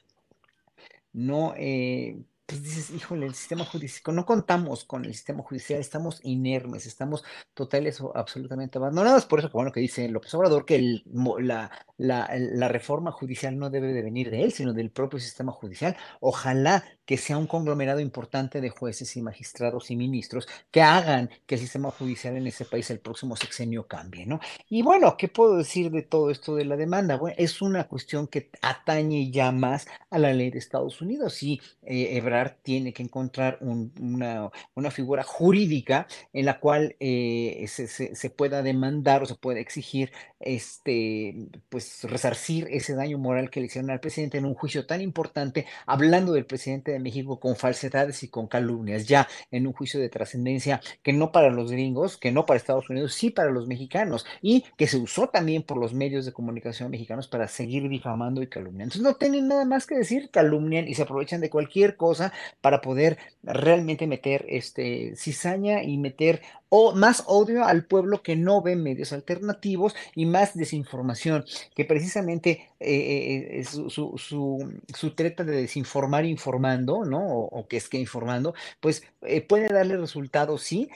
No, 1.12 1.54
eh, 1.56 2.16
pues 2.50 2.64
dices, 2.64 2.90
híjole, 2.90 3.26
el 3.26 3.34
sistema 3.34 3.64
judicial, 3.64 4.16
no 4.16 4.26
contamos 4.26 4.84
con 4.84 5.04
el 5.04 5.14
sistema 5.14 5.40
judicial, 5.44 5.78
estamos 5.78 6.18
inermes, 6.24 6.84
estamos 6.84 7.22
totales 7.54 8.00
o 8.00 8.16
absolutamente 8.16 8.76
abandonados. 8.76 9.24
Por 9.24 9.38
eso, 9.38 9.50
bueno, 9.52 9.70
que 9.70 9.78
dice 9.78 10.08
López 10.08 10.34
Obrador 10.34 10.64
que 10.64 10.74
el, 10.74 11.04
la, 11.38 11.70
la, 11.96 12.28
la, 12.36 12.68
reforma 12.68 13.12
judicial 13.12 13.56
no 13.56 13.70
debe 13.70 13.92
de 13.92 14.02
venir 14.02 14.30
de 14.32 14.42
él, 14.42 14.52
sino 14.52 14.72
del 14.72 14.90
propio 14.90 15.20
sistema 15.20 15.52
judicial. 15.52 15.96
Ojalá 16.18 16.84
que 17.10 17.16
sea 17.16 17.38
un 17.38 17.48
conglomerado 17.48 17.98
importante 17.98 18.60
de 18.60 18.70
jueces 18.70 19.16
y 19.16 19.20
magistrados 19.20 19.90
y 19.90 19.96
ministros 19.96 20.46
que 20.70 20.80
hagan 20.80 21.28
que 21.44 21.56
el 21.56 21.60
sistema 21.60 21.90
judicial 21.90 22.36
en 22.36 22.46
ese 22.46 22.64
país 22.64 22.88
el 22.88 23.00
próximo 23.00 23.34
sexenio 23.34 23.88
cambie, 23.88 24.26
¿no? 24.26 24.38
Y 24.68 24.82
bueno, 24.82 25.16
¿qué 25.16 25.26
puedo 25.26 25.56
decir 25.56 25.90
de 25.90 26.02
todo 26.02 26.30
esto 26.30 26.54
de 26.54 26.64
la 26.66 26.76
demanda? 26.76 27.16
Bueno, 27.16 27.34
es 27.36 27.62
una 27.62 27.88
cuestión 27.88 28.28
que 28.28 28.48
atañe 28.62 29.28
ya 29.32 29.50
más 29.50 29.88
a 30.08 30.20
la 30.20 30.32
ley 30.32 30.52
de 30.52 30.60
Estados 30.60 31.00
Unidos 31.00 31.42
y 31.42 31.60
eh, 31.82 32.16
Ebrard 32.16 32.58
tiene 32.62 32.92
que 32.92 33.02
encontrar 33.02 33.58
una, 33.60 34.48
una, 34.76 34.90
figura 34.92 35.24
jurídica 35.24 36.06
en 36.32 36.44
la 36.44 36.60
cual 36.60 36.94
eh, 37.00 37.64
se, 37.66 37.88
se, 37.88 38.30
pueda 38.30 38.62
demandar 38.62 39.24
o 39.24 39.26
se 39.26 39.34
pueda 39.34 39.58
exigir, 39.58 40.12
este, 40.38 41.48
pues, 41.68 42.04
resarcir 42.04 42.68
ese 42.70 42.94
daño 42.94 43.18
moral 43.18 43.50
que 43.50 43.58
le 43.58 43.66
hicieron 43.66 43.90
al 43.90 43.98
presidente 43.98 44.38
en 44.38 44.44
un 44.44 44.54
juicio 44.54 44.86
tan 44.86 45.00
importante, 45.00 45.66
hablando 45.86 46.32
del 46.32 46.46
presidente 46.46 46.92
de 46.92 46.99
México 47.00 47.40
con 47.40 47.56
falsedades 47.56 48.22
y 48.22 48.28
con 48.28 48.46
calumnias, 48.46 49.06
ya 49.06 49.28
en 49.50 49.66
un 49.66 49.72
juicio 49.72 50.00
de 50.00 50.08
trascendencia 50.08 50.80
que 51.02 51.12
no 51.12 51.32
para 51.32 51.50
los 51.50 51.70
gringos, 51.70 52.16
que 52.16 52.32
no 52.32 52.46
para 52.46 52.58
Estados 52.58 52.90
Unidos, 52.90 53.14
sí 53.14 53.30
para 53.30 53.50
los 53.50 53.66
mexicanos 53.66 54.26
y 54.42 54.64
que 54.76 54.86
se 54.86 54.96
usó 54.96 55.28
también 55.28 55.62
por 55.62 55.78
los 55.78 55.94
medios 55.94 56.24
de 56.24 56.32
comunicación 56.32 56.90
mexicanos 56.90 57.28
para 57.28 57.48
seguir 57.48 57.88
difamando 57.88 58.42
y 58.42 58.46
calumniando. 58.46 58.94
Entonces 58.94 59.02
no 59.02 59.14
tienen 59.16 59.48
nada 59.48 59.64
más 59.64 59.86
que 59.86 59.96
decir, 59.96 60.30
calumnian 60.30 60.88
y 60.88 60.94
se 60.94 61.02
aprovechan 61.02 61.40
de 61.40 61.50
cualquier 61.50 61.96
cosa 61.96 62.32
para 62.60 62.80
poder 62.80 63.18
realmente 63.42 64.06
meter 64.06 64.44
este 64.48 65.14
cizaña 65.16 65.82
y 65.82 65.98
meter 65.98 66.42
o 66.68 66.94
más 66.94 67.24
odio 67.26 67.64
al 67.64 67.84
pueblo 67.84 68.22
que 68.22 68.36
no 68.36 68.62
ve 68.62 68.76
medios 68.76 69.12
alternativos 69.12 69.94
y 70.14 70.26
más 70.26 70.56
desinformación, 70.56 71.44
que 71.74 71.84
precisamente 71.84 72.69
eh, 72.80 73.60
eh, 73.60 73.64
su, 73.64 73.90
su, 73.90 75.10
treta 75.14 75.44
de 75.44 75.52
desinformar 75.52 76.24
informando, 76.24 77.04
¿no? 77.04 77.20
O, 77.28 77.68
que 77.68 77.76
es 77.76 77.88
que 77.90 77.98
informando, 77.98 78.54
pues 78.80 79.04
eh, 79.22 79.42
puede 79.42 79.68
darle 79.68 79.98
resultados, 79.98 80.62
sí, 80.62 80.88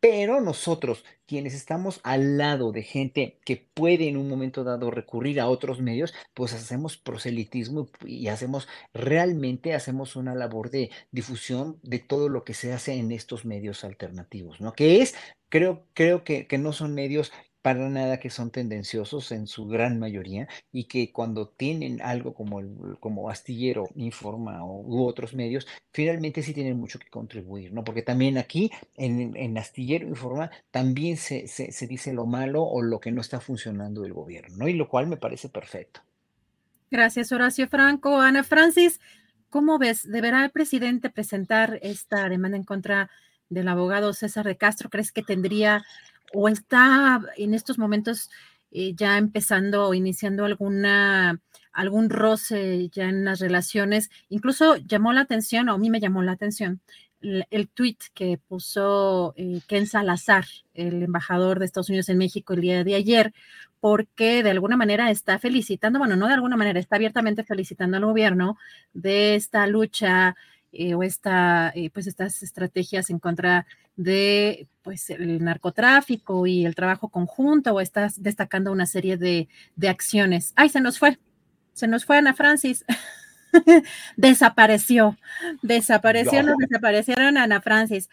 pero 0.00 0.40
nosotros, 0.40 1.04
quienes 1.26 1.54
estamos 1.54 2.00
al 2.02 2.38
lado 2.38 2.72
de 2.72 2.82
gente 2.82 3.38
que 3.44 3.56
puede 3.74 4.08
en 4.08 4.16
un 4.16 4.28
momento 4.28 4.64
dado 4.64 4.90
recurrir 4.90 5.38
a 5.38 5.48
otros 5.48 5.80
medios, 5.80 6.14
pues 6.34 6.54
hacemos 6.54 6.96
proselitismo 6.96 7.88
y 8.04 8.28
hacemos 8.28 8.66
realmente 8.94 9.74
hacemos 9.74 10.16
una 10.16 10.34
labor 10.34 10.70
de 10.70 10.90
difusión 11.12 11.78
de 11.82 11.98
todo 12.00 12.28
lo 12.28 12.42
que 12.42 12.54
se 12.54 12.72
hace 12.72 12.94
en 12.94 13.12
estos 13.12 13.44
medios 13.44 13.84
alternativos, 13.84 14.60
¿no? 14.60 14.72
Que 14.72 15.02
es, 15.02 15.14
creo, 15.50 15.84
creo 15.94 16.24
que, 16.24 16.46
que 16.46 16.58
no 16.58 16.72
son 16.72 16.94
medios 16.94 17.30
para 17.62 17.88
nada 17.88 18.18
que 18.18 18.28
son 18.28 18.50
tendenciosos 18.50 19.30
en 19.30 19.46
su 19.46 19.66
gran 19.66 19.98
mayoría 20.00 20.48
y 20.72 20.84
que 20.84 21.12
cuando 21.12 21.48
tienen 21.48 22.02
algo 22.02 22.34
como, 22.34 22.58
el, 22.58 22.98
como 22.98 23.30
Astillero 23.30 23.88
Informa 23.94 24.64
o, 24.64 24.80
u 24.80 25.06
otros 25.06 25.32
medios, 25.32 25.66
finalmente 25.92 26.42
sí 26.42 26.52
tienen 26.52 26.78
mucho 26.78 26.98
que 26.98 27.08
contribuir, 27.08 27.72
¿no? 27.72 27.84
Porque 27.84 28.02
también 28.02 28.36
aquí 28.36 28.72
en, 28.96 29.36
en 29.36 29.56
Astillero 29.56 30.08
Informa 30.08 30.50
también 30.72 31.16
se, 31.16 31.46
se, 31.46 31.86
dice 31.86 32.12
lo 32.12 32.26
malo 32.26 32.64
o 32.64 32.82
lo 32.82 32.98
que 32.98 33.12
no 33.12 33.20
está 33.20 33.40
funcionando 33.40 34.02
del 34.02 34.12
gobierno, 34.12 34.56
¿no? 34.56 34.68
Y 34.68 34.74
lo 34.74 34.88
cual 34.88 35.06
me 35.06 35.16
parece 35.16 35.48
perfecto. 35.48 36.00
Gracias, 36.90 37.30
Horacio 37.30 37.68
Franco. 37.68 38.20
Ana 38.20 38.42
Francis, 38.42 39.00
¿cómo 39.50 39.78
ves? 39.78 40.02
¿Deberá 40.10 40.44
el 40.44 40.50
presidente 40.50 41.10
presentar 41.10 41.78
esta 41.82 42.28
demanda 42.28 42.56
en 42.56 42.64
contra 42.64 43.08
del 43.48 43.68
abogado 43.68 44.12
César 44.12 44.46
de 44.46 44.56
Castro? 44.56 44.90
¿Crees 44.90 45.12
que 45.12 45.22
tendría 45.22 45.84
o 46.34 46.48
está 46.48 47.20
en 47.36 47.54
estos 47.54 47.78
momentos 47.78 48.30
eh, 48.70 48.94
ya 48.94 49.18
empezando 49.18 49.88
o 49.88 49.94
iniciando 49.94 50.44
alguna 50.44 51.40
algún 51.72 52.10
roce 52.10 52.88
ya 52.90 53.08
en 53.08 53.24
las 53.24 53.40
relaciones. 53.40 54.10
Incluso 54.28 54.76
llamó 54.76 55.12
la 55.12 55.22
atención, 55.22 55.68
o 55.68 55.74
a 55.74 55.78
mí 55.78 55.90
me 55.90 56.00
llamó 56.00 56.22
la 56.22 56.32
atención, 56.32 56.80
el, 57.22 57.68
tweet 57.68 57.96
que 58.14 58.38
puso 58.48 59.34
eh, 59.36 59.60
Ken 59.66 59.86
Salazar, 59.86 60.44
el 60.74 61.02
embajador 61.02 61.58
de 61.58 61.66
Estados 61.66 61.88
Unidos 61.88 62.08
en 62.08 62.18
México 62.18 62.52
el 62.54 62.60
día 62.60 62.84
de 62.84 62.94
ayer, 62.94 63.32
porque 63.80 64.42
de 64.42 64.50
alguna 64.50 64.76
manera 64.76 65.10
está 65.10 65.38
felicitando, 65.38 65.98
bueno, 65.98 66.16
no 66.16 66.26
de 66.26 66.34
alguna 66.34 66.56
manera, 66.56 66.80
está 66.80 66.96
abiertamente 66.96 67.44
felicitando 67.44 67.96
al 67.96 68.04
gobierno 68.04 68.56
de 68.92 69.34
esta 69.34 69.66
lucha 69.66 70.36
eh, 70.74 70.94
o 70.94 71.02
esta, 71.02 71.70
eh, 71.74 71.90
pues 71.90 72.06
estas 72.06 72.42
estrategias 72.42 73.10
en 73.10 73.18
contra 73.18 73.66
de 73.96 74.66
pues 74.82 75.10
el 75.10 75.44
narcotráfico 75.44 76.46
y 76.46 76.64
el 76.64 76.74
trabajo 76.74 77.10
conjunto 77.10 77.74
o 77.74 77.80
estás 77.80 78.22
destacando 78.22 78.72
una 78.72 78.86
serie 78.86 79.18
de, 79.18 79.48
de 79.76 79.88
acciones. 79.90 80.54
Ay, 80.56 80.70
se 80.70 80.80
nos 80.80 80.98
fue, 80.98 81.18
se 81.74 81.86
nos 81.86 82.06
fue 82.06 82.16
Ana 82.16 82.32
Francis. 82.32 82.86
desapareció, 84.16 85.18
desapareció, 85.60 86.42
nos 86.42 86.56
desaparecieron 86.56 87.36
Ana 87.36 87.60
Francis. 87.60 88.08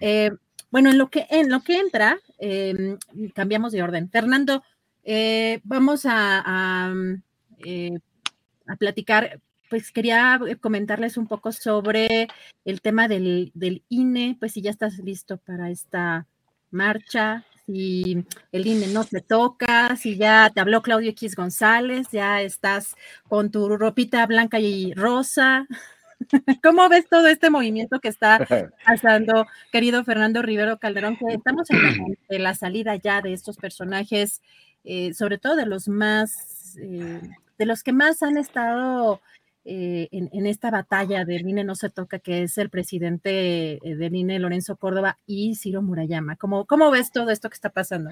Eh, 0.00 0.30
bueno, 0.70 0.90
en 0.90 0.98
lo 0.98 1.10
que 1.10 1.26
en 1.28 1.50
lo 1.50 1.64
que 1.64 1.80
entra, 1.80 2.18
em, 2.38 2.98
cambiamos 3.34 3.72
de 3.72 3.82
orden. 3.82 4.08
Fernando, 4.10 4.62
vamos 5.64 6.06
a, 6.06 6.40
a, 6.46 6.94
a 8.68 8.76
platicar 8.76 9.40
pues 9.68 9.92
quería 9.92 10.40
eh, 10.46 10.56
comentarles 10.56 11.16
un 11.16 11.26
poco 11.26 11.52
sobre 11.52 12.28
el 12.64 12.80
tema 12.80 13.08
del, 13.08 13.52
INE, 13.88 14.36
pues 14.38 14.52
si 14.52 14.62
ya 14.62 14.70
estás 14.70 14.98
listo 14.98 15.38
para 15.38 15.70
esta 15.70 16.26
marcha, 16.70 17.44
si 17.66 18.24
el 18.52 18.66
INE 18.66 18.88
no 18.88 19.04
te 19.04 19.20
toca, 19.20 19.96
si 19.96 20.16
ya 20.16 20.50
te 20.54 20.60
habló 20.60 20.82
Claudio 20.82 21.10
X 21.10 21.34
González, 21.34 22.08
ya 22.12 22.42
estás 22.42 22.94
con 23.28 23.50
tu 23.50 23.76
ropita 23.76 24.26
blanca 24.26 24.60
y 24.60 24.94
rosa. 24.94 25.66
¿Cómo 26.62 26.88
ves 26.88 27.06
todo 27.08 27.26
este 27.26 27.50
movimiento 27.50 28.00
que 28.00 28.08
está 28.08 28.38
pasando, 28.86 29.46
querido 29.72 30.04
Fernando 30.04 30.42
Rivero 30.42 30.78
Calderón? 30.78 31.16
Que 31.16 31.26
estamos 31.34 31.68
en 31.70 32.42
la, 32.42 32.54
salida 32.54 32.96
ya 32.96 33.20
de 33.20 33.32
estos 33.32 33.56
personajes, 33.56 34.42
eh, 34.84 35.14
sobre 35.14 35.38
todo 35.38 35.56
de 35.56 35.66
los 35.66 35.88
más, 35.88 36.76
eh, 36.80 37.20
de 37.58 37.66
los 37.66 37.82
que 37.82 37.92
más 37.92 38.22
han 38.22 38.36
estado 38.36 39.20
eh, 39.68 40.08
en, 40.12 40.46
esta 40.46 40.70
batalla 40.70 41.24
del 41.24 41.48
INE 41.48 41.64
no 41.64 41.74
se 41.74 41.90
toca, 41.90 42.20
que 42.20 42.44
es 42.44 42.56
el 42.56 42.70
presidente 42.70 43.80
eh, 43.82 43.96
del 43.96 44.14
INE, 44.14 44.38
Lorenzo 44.38 44.76
Córdoba, 44.76 45.18
y 45.26 45.56
Ciro 45.56 45.82
Murayama. 45.82 46.36
¿Cómo, 46.36 46.66
cómo 46.66 46.92
ves 46.92 47.10
todo 47.10 47.30
esto 47.30 47.50
que 47.50 47.54
está 47.54 47.70
pasando? 47.70 48.10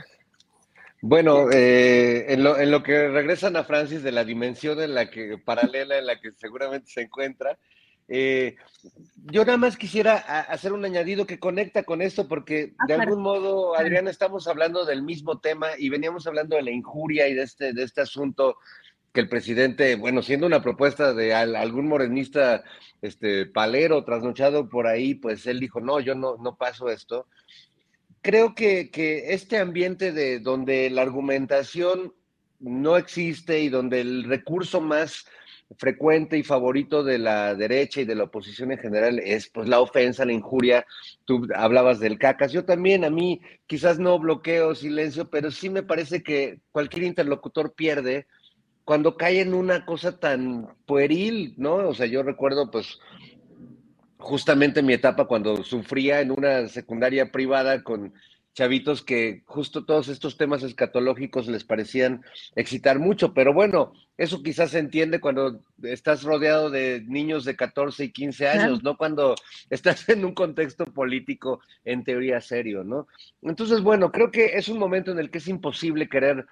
Bueno, 1.01 1.53
eh, 1.53 2.33
en, 2.33 2.43
lo, 2.43 2.59
en, 2.59 2.73
lo, 2.73 2.83
que 2.83 3.09
regresan 3.09 3.55
a 3.57 3.63
Francis 3.63 4.03
de 4.03 4.11
la 4.11 4.25
dimensión 4.25 4.81
en 4.83 4.95
la 4.95 5.11
que 5.11 5.39
paralela 5.39 5.97
en 5.97 6.07
la 6.07 6.21
que 6.21 6.33
seguramente 6.33 6.91
se 6.91 7.03
encuentra, 7.03 7.57
yo 8.07 9.45
nada 9.47 9.57
más 9.57 9.77
quisiera 9.77 10.17
hacer 10.17 10.73
un 10.73 10.85
añadido 10.85 11.25
que 11.25 11.39
conecta 11.39 11.85
con 11.85 12.03
esto, 12.03 12.27
porque 12.27 12.75
ah, 12.79 12.85
de 12.87 12.95
algún 12.95 13.23
modo, 13.23 13.77
Adriana, 13.77 14.11
estamos 14.11 14.49
hablando 14.49 14.85
del 14.85 15.03
mismo 15.03 15.39
tema 15.39 15.69
y 15.79 15.89
veníamos 15.89 16.27
hablando 16.27 16.57
de 16.57 16.63
la 16.63 16.71
injuria 16.71 17.29
y 17.29 17.35
de 17.35 17.43
este, 17.45 17.73
de 17.73 17.83
este 17.85 18.01
asunto 18.01 18.57
que 19.15 19.21
el 19.21 19.29
presidente, 19.29 19.95
bueno, 19.95 20.23
siendo 20.23 20.45
una 20.45 20.61
propuesta 20.61 21.15
de 21.15 21.33
algún 21.33 21.87
morenista 21.87 22.65
este, 23.01 23.47
palero, 23.47 24.05
trasnochado 24.05 24.69
por 24.69 24.89
ahí, 24.89 25.15
pues 25.15 25.47
él 25.47 25.61
dijo, 25.61 25.81
no, 25.81 26.01
yo 26.01 26.17
no, 26.17 26.37
no 26.37 26.57
paso 26.57 26.91
esto. 26.91 27.29
Creo 28.23 28.57
que, 28.57 28.91
que 28.91 29.33
este 29.33 29.59
ambiente 29.59 30.11
de 30.11 30.41
donde 30.41 30.91
la 30.91 31.03
argumentación 31.03 32.13
no 32.59 32.97
existe 32.97 33.61
y 33.61 33.69
donde 33.69 34.01
el 34.01 34.25
recurso 34.25 34.81
más 34.81 35.27
frecuente 35.79 36.37
y 36.37 36.43
favorito 36.43 37.05
de 37.05 37.19
la 37.19 37.55
derecha 37.55 38.01
y 38.01 38.05
de 38.05 38.17
la 38.17 38.25
oposición 38.25 38.73
en 38.73 38.79
general 38.79 39.21
es 39.21 39.49
pues 39.49 39.69
la 39.69 39.81
ofensa, 39.81 40.25
la 40.25 40.33
injuria. 40.33 40.87
Tú 41.25 41.47
hablabas 41.55 42.01
del 42.01 42.19
cacas. 42.19 42.51
Yo 42.51 42.65
también, 42.65 43.05
a 43.05 43.11
mí 43.11 43.41
quizás 43.69 44.01
no 44.01 44.19
bloqueo 44.19 44.75
silencio, 44.75 45.31
pero 45.31 45.53
sí 45.53 45.71
me 45.71 45.85
parece 45.85 46.25
que 46.25 46.59
cualquier 46.73 47.05
interlocutor 47.05 47.75
pierde 47.75 48.27
cuando 48.85 49.17
cae 49.17 49.41
en 49.41 49.55
una 49.55 49.85
cosa 49.87 50.19
tan 50.19 50.69
pueril, 50.87 51.55
¿no? 51.57 51.77
O 51.89 51.95
sea, 51.95 52.07
yo 52.07 52.23
recuerdo 52.23 52.71
pues 52.71 52.99
justamente 54.19 54.83
mi 54.83 54.93
etapa 54.93 55.27
cuando 55.27 55.63
sufría 55.63 56.21
en 56.21 56.31
una 56.31 56.69
secundaria 56.69 57.31
privada 57.31 57.83
con 57.83 58.15
chavitos 58.55 59.03
que 59.03 59.43
justo 59.47 59.85
todos 59.85 60.09
estos 60.09 60.37
temas 60.37 60.63
escatológicos 60.63 61.49
les 61.49 61.65
parecían 61.65 62.23
excitar 62.55 63.01
mucho, 63.01 63.35
pero 63.35 63.53
bueno, 63.53 63.93
eso 64.17 64.43
quizás 64.43 64.71
se 64.71 64.79
entiende 64.79 65.21
cuando 65.21 65.61
estás 65.83 66.23
rodeado 66.23 66.71
de 66.71 67.03
niños 67.07 67.45
de 67.45 67.57
14 67.57 68.05
y 68.05 68.13
15 68.13 68.49
años, 68.49 68.83
¿no? 68.85 68.97
Cuando 68.97 69.35
estás 69.71 70.09
en 70.09 70.25
un 70.25 70.35
contexto 70.35 70.87
político 70.87 71.61
en 71.85 72.05
teoría 72.05 72.41
serio, 72.41 72.85
¿no? 72.85 73.09
Entonces, 73.43 73.81
bueno, 73.81 74.13
creo 74.13 74.31
que 74.31 74.57
es 74.57 74.69
un 74.69 74.79
momento 74.79 75.11
en 75.11 75.19
el 75.19 75.31
que 75.31 75.39
es 75.39 75.49
imposible 75.49 76.09
querer 76.09 76.47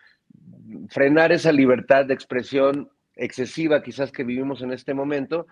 frenar 0.89 1.31
esa 1.31 1.53
libertad 1.53 2.05
de 2.05 2.15
expresión 2.15 2.91
excesiva 3.15 3.83
quizás 3.83 4.11
que 4.11 4.25
vivimos 4.25 4.63
en 4.63 4.73
este 4.73 4.93
momento, 4.93 5.47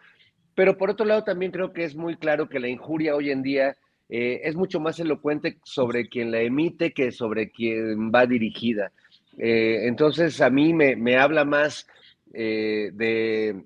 pero 0.56 0.76
por 0.76 0.90
otro 0.90 1.06
lado 1.06 1.22
también 1.22 1.52
creo 1.52 1.72
que 1.72 1.84
es 1.84 1.94
muy 1.94 2.16
claro 2.16 2.48
que 2.48 2.58
la 2.58 2.68
injuria 2.68 3.14
hoy 3.14 3.30
en 3.30 3.42
día 3.42 3.76
eh, 4.10 4.40
es 4.42 4.56
mucho 4.56 4.80
más 4.80 4.98
elocuente 4.98 5.58
sobre 5.62 6.08
quien 6.08 6.32
la 6.32 6.40
emite 6.40 6.92
que 6.92 7.12
sobre 7.12 7.50
quien 7.50 8.10
va 8.10 8.26
dirigida. 8.26 8.90
Eh, 9.38 9.86
entonces 9.86 10.40
a 10.40 10.50
mí 10.50 10.74
me, 10.74 11.16
habla 11.16 11.44
más 11.44 11.86
eh, 12.34 12.90
de 12.92 13.62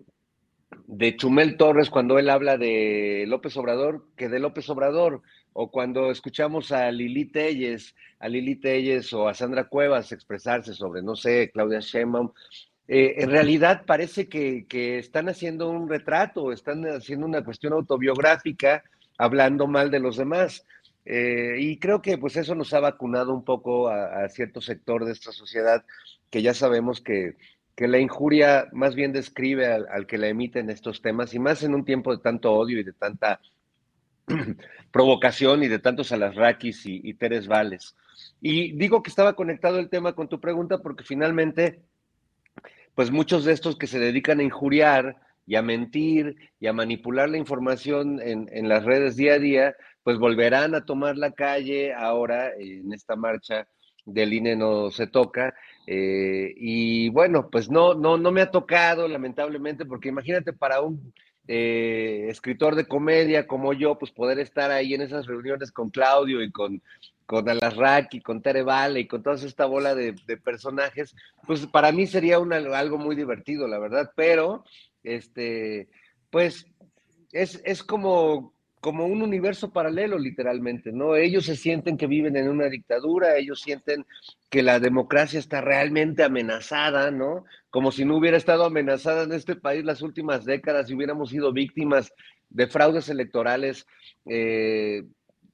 de 0.86 1.16
Chumel 1.16 1.56
Torres 1.56 1.88
cuando 1.88 2.18
él 2.18 2.28
habla 2.28 2.58
de 2.58 3.24
López 3.26 3.56
Obrador 3.56 4.06
que 4.16 4.28
de 4.28 4.38
López 4.38 4.68
Obrador, 4.68 5.22
o 5.54 5.70
cuando 5.70 6.10
escuchamos 6.10 6.72
a 6.72 6.90
Lili 6.90 7.24
Telles, 7.26 7.94
a 8.18 8.28
Lili 8.28 8.56
Telles 8.56 9.10
o 9.14 9.28
a 9.28 9.34
Sandra 9.34 9.68
Cuevas 9.68 10.12
expresarse 10.12 10.74
sobre, 10.74 11.00
no 11.00 11.16
sé, 11.16 11.50
Claudia 11.54 11.80
Sheinbaum, 11.80 12.32
en 12.86 13.30
realidad 13.30 13.84
parece 13.86 14.28
que, 14.28 14.66
que, 14.66 14.98
están 14.98 15.30
haciendo 15.30 15.70
un 15.70 15.88
retrato, 15.88 16.52
están 16.52 16.84
haciendo 16.84 17.24
una 17.24 17.42
cuestión 17.42 17.72
autobiográfica, 17.72 18.82
hablando 19.18 19.66
mal 19.66 19.90
de 19.90 20.00
los 20.00 20.16
demás. 20.16 20.66
Eh, 21.04 21.56
y 21.58 21.78
creo 21.78 22.00
que 22.00 22.16
pues 22.16 22.36
eso 22.36 22.54
nos 22.54 22.72
ha 22.72 22.80
vacunado 22.80 23.34
un 23.34 23.44
poco 23.44 23.88
a, 23.88 24.28
cierto 24.30 24.60
sector 24.60 25.04
de 25.04 25.12
esta 25.12 25.32
sociedad 25.32 25.84
que 26.30 26.40
ya 26.40 26.54
sabemos 26.54 27.02
que, 27.02 27.36
que 27.74 27.88
la 27.88 27.98
injuria 27.98 28.68
más 28.72 28.94
bien 28.94 29.12
describe 29.12 29.66
al, 29.66 29.86
al, 29.88 30.06
que 30.06 30.16
la 30.16 30.28
emite 30.28 30.60
en 30.60 30.70
estos 30.70 31.02
temas 31.02 31.34
y 31.34 31.38
más 31.38 31.62
en 31.62 31.74
un 31.74 31.84
tiempo 31.84 32.16
de 32.16 32.22
tanto 32.22 32.52
odio 32.52 32.80
y 32.80 32.84
de 32.84 32.94
tanta 32.94 33.40
provocación 34.90 35.62
y 35.62 35.68
de 35.68 35.78
tantos 35.78 36.10
alasraquis 36.10 36.86
y, 36.86 37.00
y 37.04 37.14
Teres 37.14 37.46
Vales. 37.46 37.94
Y 38.40 38.72
digo 38.72 39.02
que 39.02 39.10
estaba 39.10 39.34
conectado 39.34 39.78
el 39.78 39.90
tema 39.90 40.14
con 40.14 40.28
tu 40.28 40.40
pregunta 40.40 40.78
porque 40.78 41.04
finalmente, 41.04 41.82
pues 42.94 43.10
muchos 43.10 43.44
de 43.44 43.52
estos 43.52 43.76
que 43.76 43.86
se 43.86 43.98
dedican 43.98 44.40
a 44.40 44.44
injuriar 44.44 45.20
y 45.46 45.56
a 45.56 45.62
mentir 45.62 46.36
y 46.60 46.66
a 46.66 46.72
manipular 46.72 47.28
la 47.28 47.38
información 47.38 48.20
en, 48.22 48.48
en 48.52 48.68
las 48.68 48.84
redes 48.84 49.16
día 49.16 49.34
a 49.34 49.38
día, 49.38 49.76
pues 50.02 50.18
volverán 50.18 50.74
a 50.74 50.84
tomar 50.84 51.16
la 51.16 51.32
calle 51.32 51.92
ahora 51.92 52.52
en 52.58 52.92
esta 52.92 53.16
marcha 53.16 53.66
del 54.04 54.32
INE 54.32 54.56
no 54.56 54.90
se 54.90 55.06
toca. 55.06 55.54
Eh, 55.86 56.52
y 56.56 57.08
bueno, 57.10 57.48
pues 57.50 57.70
no, 57.70 57.94
no, 57.94 58.16
no 58.16 58.30
me 58.32 58.42
ha 58.42 58.50
tocado, 58.50 59.08
lamentablemente, 59.08 59.84
porque 59.84 60.08
imagínate 60.08 60.52
para 60.52 60.80
un 60.80 61.12
eh, 61.46 62.26
escritor 62.28 62.74
de 62.74 62.86
comedia 62.86 63.46
como 63.46 63.72
yo, 63.72 63.98
pues 63.98 64.12
poder 64.12 64.38
estar 64.38 64.70
ahí 64.70 64.94
en 64.94 65.02
esas 65.02 65.26
reuniones 65.26 65.72
con 65.72 65.90
Claudio 65.90 66.42
y 66.42 66.50
con, 66.50 66.82
con 67.26 67.48
Alasraki, 67.48 68.20
con 68.20 68.42
Tere 68.42 68.62
Vale 68.62 69.00
y 69.00 69.06
con 69.06 69.22
toda 69.22 69.36
esta 69.36 69.66
bola 69.66 69.94
de, 69.94 70.14
de 70.26 70.36
personajes, 70.36 71.14
pues 71.46 71.66
para 71.66 71.92
mí 71.92 72.06
sería 72.06 72.36
algo 72.36 72.98
muy 72.98 73.16
divertido, 73.16 73.68
la 73.68 73.78
verdad, 73.78 74.10
pero 74.16 74.64
este, 75.04 75.88
pues 76.30 76.66
es, 77.32 77.60
es 77.64 77.82
como, 77.82 78.54
como 78.80 79.06
un 79.06 79.22
universo 79.22 79.72
paralelo, 79.72 80.18
literalmente, 80.18 80.92
¿no? 80.92 81.14
Ellos 81.14 81.44
se 81.46 81.56
sienten 81.56 81.96
que 81.96 82.06
viven 82.06 82.36
en 82.36 82.48
una 82.48 82.68
dictadura, 82.68 83.36
ellos 83.36 83.60
sienten 83.60 84.04
que 84.50 84.62
la 84.62 84.80
democracia 84.80 85.38
está 85.38 85.60
realmente 85.60 86.22
amenazada, 86.22 87.10
¿no? 87.10 87.44
Como 87.70 87.92
si 87.92 88.04
no 88.04 88.16
hubiera 88.16 88.36
estado 88.36 88.64
amenazada 88.64 89.24
en 89.24 89.32
este 89.32 89.56
país 89.56 89.84
las 89.84 90.02
últimas 90.02 90.44
décadas 90.44 90.90
y 90.90 90.94
hubiéramos 90.94 91.30
sido 91.30 91.52
víctimas 91.52 92.12
de 92.50 92.66
fraudes 92.66 93.08
electorales 93.08 93.86
eh, 94.26 95.02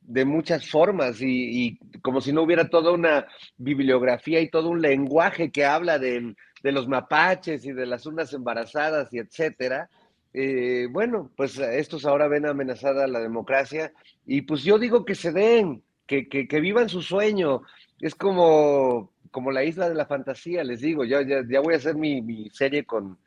de 0.02 0.24
muchas 0.24 0.68
formas 0.68 1.20
y, 1.20 1.66
y, 1.66 1.78
como 2.02 2.20
si 2.20 2.32
no 2.32 2.42
hubiera 2.42 2.68
toda 2.68 2.92
una 2.92 3.26
bibliografía 3.56 4.40
y 4.40 4.50
todo 4.50 4.68
un 4.68 4.82
lenguaje 4.82 5.50
que 5.50 5.64
habla 5.64 5.98
de, 5.98 6.34
de 6.62 6.72
los 6.72 6.88
mapaches 6.88 7.64
y 7.64 7.72
de 7.72 7.86
las 7.86 8.04
urnas 8.06 8.32
embarazadas 8.32 9.12
y 9.12 9.18
etcétera 9.18 9.88
eh, 10.32 10.86
bueno, 10.90 11.30
pues 11.36 11.58
estos 11.58 12.06
ahora 12.06 12.28
ven 12.28 12.46
amenazada 12.46 13.06
la 13.06 13.20
democracia 13.20 13.92
y 14.26 14.42
pues 14.42 14.62
yo 14.62 14.78
digo 14.78 15.04
que 15.04 15.14
se 15.14 15.32
den, 15.32 15.82
que, 16.06 16.28
que, 16.28 16.46
que 16.46 16.60
vivan 16.60 16.88
su 16.88 17.02
sueño. 17.02 17.62
Es 18.00 18.14
como, 18.14 19.12
como 19.30 19.50
la 19.50 19.64
isla 19.64 19.88
de 19.88 19.94
la 19.94 20.06
fantasía, 20.06 20.62
les 20.64 20.80
digo, 20.80 21.04
ya, 21.04 21.22
ya, 21.22 21.42
ya 21.48 21.60
voy 21.60 21.74
a 21.74 21.78
hacer 21.78 21.96
mi, 21.96 22.22
mi, 22.22 22.48
serie 22.50 22.84
con, 22.84 23.18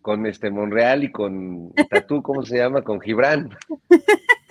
con 0.00 0.24
este 0.26 0.50
Monreal 0.50 1.04
y 1.04 1.12
con 1.12 1.72
Tatú, 1.90 2.22
¿cómo 2.22 2.44
se 2.44 2.58
llama? 2.58 2.82
Con 2.82 3.00
Gibran. 3.00 3.50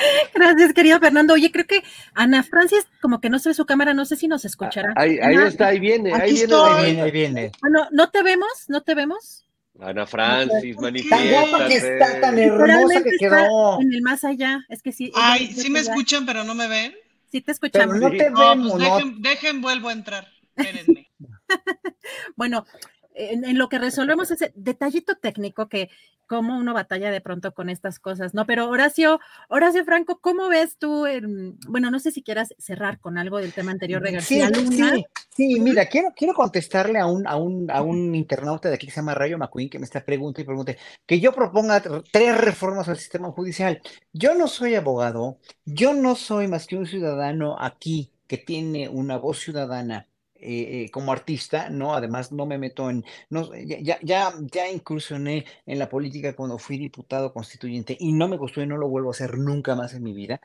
Gracias, 0.34 0.72
querido 0.72 0.98
Fernando. 1.00 1.34
Oye, 1.34 1.50
creo 1.50 1.66
que 1.66 1.82
Ana 2.14 2.42
Francis, 2.42 2.86
como 3.00 3.20
que 3.20 3.30
no 3.30 3.38
se 3.38 3.50
ve 3.50 3.54
su 3.54 3.66
cámara, 3.66 3.94
no 3.94 4.04
sé 4.04 4.16
si 4.16 4.28
nos 4.28 4.44
escuchará. 4.44 4.92
Ahí, 4.96 5.18
ahí 5.18 5.36
está, 5.36 5.68
ahí 5.68 5.78
viene, 5.78 6.12
ahí 6.14 6.32
viene, 6.32 6.54
ahí 6.54 6.84
viene, 6.84 7.02
ahí 7.02 7.10
viene. 7.10 7.52
Bueno, 7.60 7.88
¿no 7.92 8.10
te 8.10 8.22
vemos? 8.22 8.64
¿No 8.68 8.82
te 8.82 8.94
vemos? 8.94 9.46
Ana 9.80 10.06
Francis, 10.06 10.76
Tan 11.08 11.30
guapa 11.30 11.66
que 11.66 11.76
está, 11.76 12.20
tan 12.20 12.38
hermosa 12.38 13.02
que 13.02 13.10
quedó. 13.18 13.80
En 13.80 13.92
el 13.92 14.02
más 14.02 14.24
allá, 14.24 14.64
es 14.68 14.82
que 14.82 14.92
sí. 14.92 15.10
Ay, 15.14 15.46
sí 15.52 15.70
me 15.70 15.80
escuchan, 15.80 16.26
pero 16.26 16.44
no 16.44 16.54
me 16.54 16.68
ven. 16.68 16.94
Sí 17.30 17.40
te 17.40 17.52
escuchamos. 17.52 17.96
Pero 17.98 18.10
no 18.10 18.16
te 18.16 18.30
no, 18.30 18.40
vemos, 18.40 18.72
pues 18.72 18.88
no. 18.88 18.96
dejen, 18.96 19.22
dejen, 19.22 19.60
vuelvo 19.62 19.88
a 19.88 19.92
entrar. 19.92 20.28
Espérenme. 20.56 21.10
bueno, 22.36 22.66
en, 23.14 23.44
en, 23.44 23.56
lo 23.56 23.68
que 23.68 23.78
resolvemos 23.78 24.30
ese 24.30 24.52
detallito 24.54 25.14
técnico 25.14 25.68
que 25.68 25.90
como 26.30 26.56
uno 26.56 26.72
batalla 26.72 27.10
de 27.10 27.20
pronto 27.20 27.52
con 27.52 27.68
estas 27.70 27.98
cosas, 27.98 28.34
¿no? 28.34 28.46
Pero 28.46 28.68
Horacio, 28.68 29.18
Horacio 29.48 29.84
Franco, 29.84 30.20
¿cómo 30.20 30.48
ves 30.48 30.76
tú? 30.78 31.04
En, 31.04 31.58
bueno, 31.66 31.90
no 31.90 31.98
sé 31.98 32.12
si 32.12 32.22
quieras 32.22 32.54
cerrar 32.56 33.00
con 33.00 33.18
algo 33.18 33.38
del 33.38 33.52
tema 33.52 33.72
anterior 33.72 34.00
de 34.00 34.12
García 34.12 34.46
sí, 34.46 34.54
Luna. 34.54 34.94
Sí, 34.94 35.06
sí, 35.30 35.60
mira, 35.60 35.86
quiero, 35.86 36.12
quiero 36.14 36.32
contestarle 36.32 37.00
a 37.00 37.06
un, 37.06 37.26
a, 37.26 37.34
un, 37.34 37.68
a 37.68 37.82
un 37.82 38.14
internauta 38.14 38.68
de 38.68 38.76
aquí 38.76 38.86
que 38.86 38.92
se 38.92 39.00
llama 39.00 39.12
Rayo 39.12 39.38
McQueen 39.38 39.68
que 39.68 39.80
me 39.80 39.86
está 39.86 40.04
preguntando 40.04 40.42
y 40.42 40.46
pregunte 40.46 40.78
que 41.04 41.18
yo 41.18 41.32
proponga 41.32 41.82
tres 42.12 42.40
reformas 42.40 42.88
al 42.88 42.96
sistema 42.96 43.32
judicial. 43.32 43.82
Yo 44.12 44.36
no 44.36 44.46
soy 44.46 44.76
abogado, 44.76 45.40
yo 45.64 45.94
no 45.94 46.14
soy 46.14 46.46
más 46.46 46.68
que 46.68 46.76
un 46.76 46.86
ciudadano 46.86 47.56
aquí 47.58 48.12
que 48.28 48.38
tiene 48.38 48.88
una 48.88 49.16
voz 49.16 49.40
ciudadana 49.40 50.06
eh, 50.42 50.84
eh, 50.84 50.90
como 50.90 51.12
artista, 51.12 51.68
¿no? 51.70 51.94
Además, 51.94 52.32
no 52.32 52.46
me 52.46 52.58
meto 52.58 52.90
en, 52.90 53.04
no, 53.28 53.54
ya, 53.54 53.98
ya, 54.02 54.32
ya 54.40 54.70
incursioné 54.70 55.44
en 55.66 55.78
la 55.78 55.88
política 55.88 56.34
cuando 56.34 56.58
fui 56.58 56.78
diputado 56.78 57.32
constituyente 57.32 57.96
y 57.98 58.12
no 58.12 58.28
me 58.28 58.36
gustó 58.36 58.62
y 58.62 58.66
no 58.66 58.76
lo 58.76 58.88
vuelvo 58.88 59.10
a 59.10 59.12
hacer 59.12 59.38
nunca 59.38 59.74
más 59.74 59.94
en 59.94 60.02
mi 60.02 60.12
vida. 60.14 60.40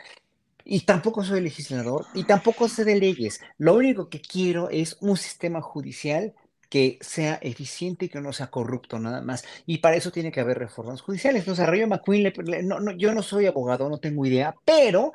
Y 0.65 0.81
tampoco 0.81 1.23
soy 1.23 1.41
legislador 1.41 2.05
y 2.13 2.23
tampoco 2.25 2.67
sé 2.67 2.85
de 2.85 2.99
leyes. 2.99 3.39
Lo 3.57 3.75
único 3.75 4.09
que 4.09 4.21
quiero 4.21 4.69
es 4.69 4.97
un 5.01 5.15
sistema 5.17 5.61
judicial 5.61 6.33
que 6.69 6.97
sea 7.01 7.35
eficiente 7.41 8.05
y 8.05 8.09
que 8.09 8.19
no 8.21 8.33
sea 8.33 8.47
corrupto 8.47 8.99
nada 8.99 9.21
más. 9.21 9.45
Y 9.65 9.77
para 9.77 9.95
eso 9.95 10.11
tiene 10.11 10.31
que 10.31 10.41
haber 10.41 10.57
reformas 10.59 11.01
judiciales. 11.01 11.41
Entonces, 11.43 11.63
a 11.63 11.69
Rayo 11.69 11.87
McQueen, 11.87 12.23
le, 12.23 12.33
le, 12.43 12.63
no, 12.63 12.79
no, 12.79 12.91
yo 12.91 13.13
no 13.13 13.21
soy 13.23 13.45
abogado, 13.45 13.89
no 13.89 13.99
tengo 13.99 14.25
idea, 14.25 14.55
pero 14.65 15.13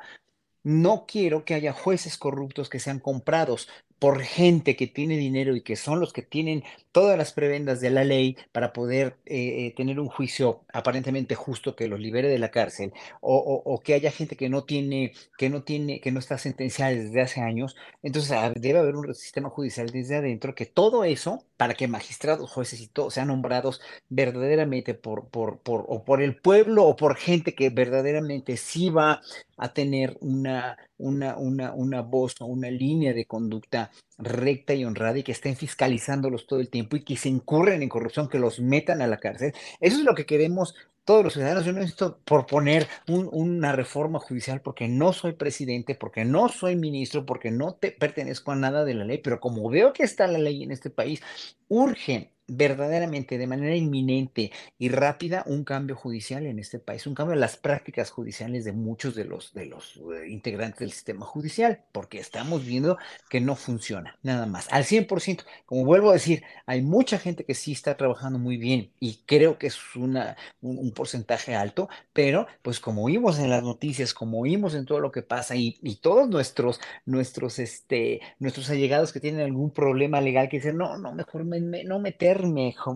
no 0.63 1.05
quiero 1.07 1.43
que 1.45 1.53
haya 1.53 1.73
jueces 1.73 2.17
corruptos 2.17 2.69
que 2.69 2.79
sean 2.79 2.99
comprados 2.99 3.67
por 4.01 4.23
gente 4.23 4.75
que 4.75 4.87
tiene 4.87 5.15
dinero 5.15 5.55
y 5.55 5.61
que 5.61 5.75
son 5.75 5.99
los 5.99 6.11
que 6.11 6.23
tienen 6.23 6.63
todas 6.91 7.19
las 7.19 7.33
prebendas 7.33 7.81
de 7.81 7.91
la 7.91 8.03
ley 8.03 8.35
para 8.51 8.73
poder 8.73 9.17
eh, 9.27 9.75
tener 9.77 9.99
un 9.99 10.07
juicio 10.07 10.63
aparentemente 10.73 11.35
justo 11.35 11.75
que 11.75 11.87
los 11.87 11.99
libere 11.99 12.27
de 12.27 12.39
la 12.39 12.49
cárcel, 12.49 12.93
o, 13.21 13.79
que 13.85 13.93
haya 13.93 14.09
gente 14.11 14.35
que 14.35 14.49
no 14.49 14.63
tiene, 14.63 15.13
que 15.37 15.51
no 15.51 15.61
tiene, 15.61 16.01
que 16.01 16.11
no 16.11 16.17
está 16.17 16.39
sentenciada 16.39 16.91
desde 16.93 17.21
hace 17.21 17.41
años. 17.41 17.75
Entonces 18.01 18.31
ah, 18.31 18.51
debe 18.55 18.79
haber 18.79 18.95
un 18.95 19.13
sistema 19.13 19.51
judicial 19.51 19.91
desde 19.91 20.15
adentro 20.15 20.55
que 20.55 20.65
todo 20.65 21.03
eso, 21.03 21.45
para 21.55 21.75
que 21.75 21.87
magistrados, 21.87 22.49
jueces 22.49 22.81
y 22.81 22.87
todos 22.87 23.13
sean 23.13 23.27
nombrados 23.27 23.81
verdaderamente 24.09 24.95
por, 24.95 25.27
por, 25.29 25.59
por, 25.59 25.85
o 25.87 26.03
por 26.03 26.23
el 26.23 26.35
pueblo 26.35 26.85
o 26.85 26.95
por 26.95 27.17
gente 27.17 27.53
que 27.53 27.69
verdaderamente 27.69 28.57
sí 28.57 28.89
va 28.89 29.21
a 29.61 29.73
tener 29.73 30.17
una, 30.21 30.75
una, 30.97 31.37
una, 31.37 31.73
una 31.73 32.01
voz 32.01 32.41
o 32.41 32.47
una 32.47 32.71
línea 32.71 33.13
de 33.13 33.25
conducta 33.25 33.91
recta 34.17 34.73
y 34.73 34.83
honrada 34.83 35.19
y 35.19 35.23
que 35.23 35.31
estén 35.31 35.55
fiscalizándolos 35.55 36.47
todo 36.47 36.59
el 36.59 36.69
tiempo 36.69 36.95
y 36.95 37.03
que 37.03 37.15
se 37.15 37.29
incurren 37.29 37.83
en 37.83 37.89
corrupción, 37.89 38.27
que 38.27 38.39
los 38.39 38.59
metan 38.59 39.03
a 39.03 39.07
la 39.07 39.19
cárcel. 39.19 39.53
Eso 39.79 39.99
es 39.99 40.03
lo 40.03 40.15
que 40.15 40.25
queremos 40.25 40.73
todos 41.05 41.23
los 41.23 41.33
ciudadanos. 41.33 41.63
Yo 41.63 41.73
no 41.73 41.79
necesito 41.79 42.17
proponer 42.25 42.87
un, 43.07 43.29
una 43.31 43.71
reforma 43.71 44.17
judicial 44.19 44.61
porque 44.61 44.87
no 44.87 45.13
soy 45.13 45.33
presidente, 45.33 45.93
porque 45.93 46.25
no 46.25 46.49
soy 46.49 46.75
ministro, 46.75 47.27
porque 47.27 47.51
no 47.51 47.75
te 47.75 47.91
pertenezco 47.91 48.51
a 48.51 48.55
nada 48.55 48.83
de 48.83 48.95
la 48.95 49.05
ley, 49.05 49.19
pero 49.19 49.39
como 49.39 49.69
veo 49.69 49.93
que 49.93 50.03
está 50.03 50.25
la 50.25 50.39
ley 50.39 50.63
en 50.63 50.71
este 50.71 50.89
país, 50.89 51.21
urge 51.67 52.30
verdaderamente, 52.51 53.37
de 53.37 53.47
manera 53.47 53.75
inminente 53.75 54.51
y 54.77 54.89
rápida, 54.89 55.43
un 55.47 55.63
cambio 55.63 55.95
judicial 55.95 56.45
en 56.45 56.59
este 56.59 56.79
país, 56.79 57.07
un 57.07 57.15
cambio 57.15 57.33
en 57.33 57.39
las 57.39 57.55
prácticas 57.55 58.11
judiciales 58.11 58.65
de 58.65 58.73
muchos 58.73 59.15
de 59.15 59.23
los, 59.23 59.53
de 59.53 59.67
los 59.67 59.95
uh, 59.97 60.23
integrantes 60.27 60.79
del 60.79 60.91
sistema 60.91 61.25
judicial, 61.25 61.81
porque 61.93 62.19
estamos 62.19 62.65
viendo 62.65 62.97
que 63.29 63.39
no 63.39 63.55
funciona, 63.55 64.17
nada 64.21 64.45
más, 64.47 64.67
al 64.71 64.83
100%. 64.83 65.45
Como 65.65 65.85
vuelvo 65.85 66.09
a 66.09 66.13
decir, 66.13 66.43
hay 66.65 66.81
mucha 66.81 67.17
gente 67.17 67.45
que 67.45 67.55
sí 67.55 67.71
está 67.71 67.95
trabajando 67.95 68.37
muy 68.37 68.57
bien 68.57 68.91
y 68.99 69.21
creo 69.25 69.57
que 69.57 69.67
es 69.67 69.79
una, 69.95 70.35
un, 70.61 70.91
porcentaje 70.91 71.55
alto, 71.55 71.87
pero 72.11 72.47
pues 72.61 72.81
como 72.81 73.05
oímos 73.05 73.39
en 73.39 73.49
las 73.49 73.63
noticias, 73.63 74.13
como 74.13 74.41
oímos 74.41 74.75
en 74.75 74.85
todo 74.85 74.99
lo 74.99 75.11
que 75.11 75.21
pasa 75.21 75.55
y, 75.55 75.79
y 75.81 75.95
todos 76.01 76.27
nuestros, 76.27 76.81
nuestros, 77.05 77.59
este, 77.59 78.19
nuestros 78.39 78.69
allegados 78.69 79.13
que 79.13 79.21
tienen 79.21 79.41
algún 79.41 79.71
problema 79.71 80.19
legal 80.19 80.49
que 80.49 80.57
dicen, 80.57 80.75
no, 80.77 80.97
no, 80.97 81.13
mejor 81.13 81.45
me, 81.45 81.61
me, 81.61 81.85
no 81.85 81.99
meter 81.99 82.40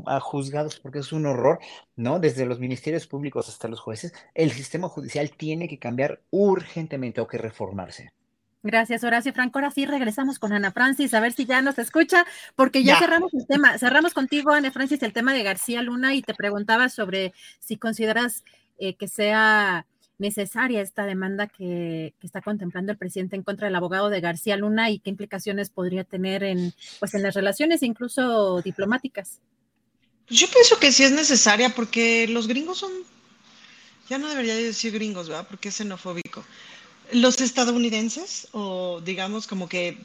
a 0.06 0.20
juzgados 0.20 0.80
porque 0.80 1.00
es 1.00 1.12
un 1.12 1.26
horror, 1.26 1.60
¿no? 1.96 2.20
Desde 2.20 2.46
los 2.46 2.60
ministerios 2.60 3.08
públicos 3.08 3.50
hasta 3.50 3.68
los 3.68 3.80
jueces, 3.80 4.14
el 4.34 4.52
sistema 4.52 4.90
judicial 4.90 5.32
tiene 5.32 5.68
que 5.68 5.80
cambiar 5.80 6.22
urgentemente 6.32 7.22
o 7.22 7.28
que 7.28 7.38
reformarse. 7.38 8.12
Gracias, 8.64 9.04
Horacio 9.04 9.32
Franco. 9.32 9.60
Ahora 9.60 9.70
sí 9.70 9.86
regresamos 9.86 10.40
con 10.40 10.52
Ana 10.52 10.72
Francis, 10.72 11.14
a 11.14 11.20
ver 11.20 11.34
si 11.34 11.46
ya 11.46 11.62
nos 11.62 11.78
escucha, 11.78 12.26
porque 12.56 12.84
ya, 12.84 12.98
cerramos 12.98 13.32
el 13.36 13.46
tema. 13.46 13.78
Cerramos 13.78 14.16
contigo, 14.16 14.52
Ana 14.52 14.72
Francis, 14.72 15.04
el 15.04 15.14
tema 15.14 15.34
de 15.34 15.44
García 15.44 15.84
Luna 15.84 16.16
y 16.16 16.24
te 16.24 16.34
preguntaba 16.34 16.90
sobre 16.90 17.32
si 17.60 17.78
consideras 17.78 18.44
eh, 18.80 18.96
que 18.96 19.08
sea 19.08 19.86
necesaria 20.18 20.82
esta 20.82 21.06
demanda 21.06 21.48
que, 21.48 22.14
está 22.22 22.42
contemplando 22.42 22.92
el 22.92 22.98
presidente 22.98 23.36
en 23.36 23.44
contra 23.44 23.68
del 23.68 23.76
abogado 23.76 24.10
de 24.10 24.22
García 24.22 24.58
Luna 24.58 24.90
y 24.90 25.00
qué 25.00 25.10
implicaciones 25.10 25.70
podría 25.70 26.04
tener 26.04 26.44
en, 26.44 26.74
pues, 27.00 27.14
en 27.14 27.24
las 27.24 27.36
relaciones, 27.36 27.84
incluso 27.84 28.62
diplomáticas. 28.62 29.40
Pues 30.28 30.40
yo 30.40 30.48
pienso 30.48 30.80
que 30.80 30.92
sí 30.92 31.04
es 31.04 31.12
necesaria 31.12 31.70
porque 31.70 32.28
los 32.28 32.48
gringos 32.48 32.80
son, 32.80 32.92
ya 34.10 34.18
no 34.18 34.28
debería 34.28 34.56
decir 34.56 34.92
gringos, 34.92 35.30
¿verdad? 35.30 35.48
Porque 35.48 35.70
es 35.70 35.76
xenofóbico 35.76 36.44
los 37.12 37.40
estadounidenses, 37.42 38.48
o 38.52 39.02
digamos 39.02 39.48
como 39.48 39.70
que 39.70 39.98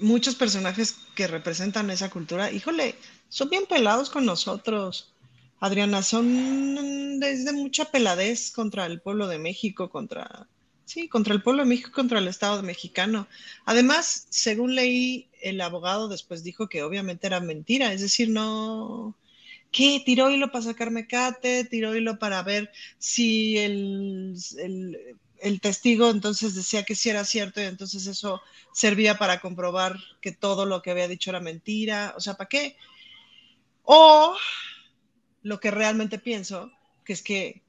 muchos 0.00 0.34
personajes 0.34 0.96
que 1.14 1.26
representan 1.26 1.90
esa 1.90 2.10
cultura, 2.10 2.50
híjole, 2.50 2.96
son 3.28 3.48
bien 3.50 3.66
pelados 3.66 4.10
con 4.10 4.24
nosotros. 4.24 5.13
Adriana, 5.60 6.02
son 6.02 7.20
desde 7.20 7.52
mucha 7.52 7.86
peladez 7.86 8.50
contra 8.50 8.86
el 8.86 9.00
pueblo 9.00 9.28
de 9.28 9.38
México, 9.38 9.90
contra, 9.90 10.48
sí, 10.84 11.08
contra 11.08 11.34
el 11.34 11.42
pueblo 11.42 11.62
de 11.62 11.68
México, 11.68 11.90
contra 11.92 12.18
el 12.18 12.28
Estado 12.28 12.62
mexicano. 12.62 13.28
Además, 13.64 14.26
según 14.30 14.74
leí, 14.74 15.28
el 15.40 15.60
abogado 15.60 16.08
después 16.08 16.42
dijo 16.44 16.68
que 16.68 16.82
obviamente 16.82 17.26
era 17.26 17.40
mentira, 17.40 17.92
es 17.92 18.00
decir, 18.02 18.30
no, 18.30 19.16
¿qué? 19.70 20.02
Tiró 20.04 20.30
hilo 20.30 20.50
para 20.52 20.64
sacarme 20.64 21.06
cate, 21.06 21.64
tiró 21.64 21.96
hilo 21.96 22.18
para 22.18 22.42
ver 22.42 22.70
si 22.98 23.58
el, 23.58 24.34
el 24.58 25.16
el 25.44 25.60
testigo 25.60 26.08
entonces 26.08 26.54
decía 26.54 26.84
que 26.84 26.94
sí 26.94 27.10
era 27.10 27.22
cierto 27.22 27.60
y 27.60 27.64
entonces 27.64 28.06
eso 28.06 28.40
servía 28.72 29.18
para 29.18 29.40
comprobar 29.40 29.98
que 30.22 30.32
todo 30.32 30.64
lo 30.64 30.80
que 30.80 30.90
había 30.90 31.06
dicho 31.06 31.28
era 31.30 31.40
mentira. 31.40 32.14
O 32.16 32.20
sea, 32.20 32.34
¿para 32.34 32.48
qué? 32.48 32.76
O 33.82 34.34
lo 35.44 35.60
que 35.60 35.70
realmente 35.70 36.18
pienso, 36.18 36.72
que 37.04 37.12
es 37.12 37.22
que 37.22 37.62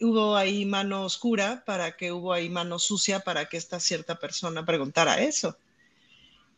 hubo 0.00 0.36
ahí 0.36 0.64
mano 0.64 1.04
oscura 1.04 1.62
para 1.66 1.96
que 1.96 2.12
hubo 2.12 2.32
ahí 2.32 2.48
mano 2.48 2.78
sucia 2.78 3.20
para 3.20 3.48
que 3.48 3.56
esta 3.56 3.78
cierta 3.78 4.18
persona 4.18 4.64
preguntara 4.64 5.20
eso. 5.20 5.58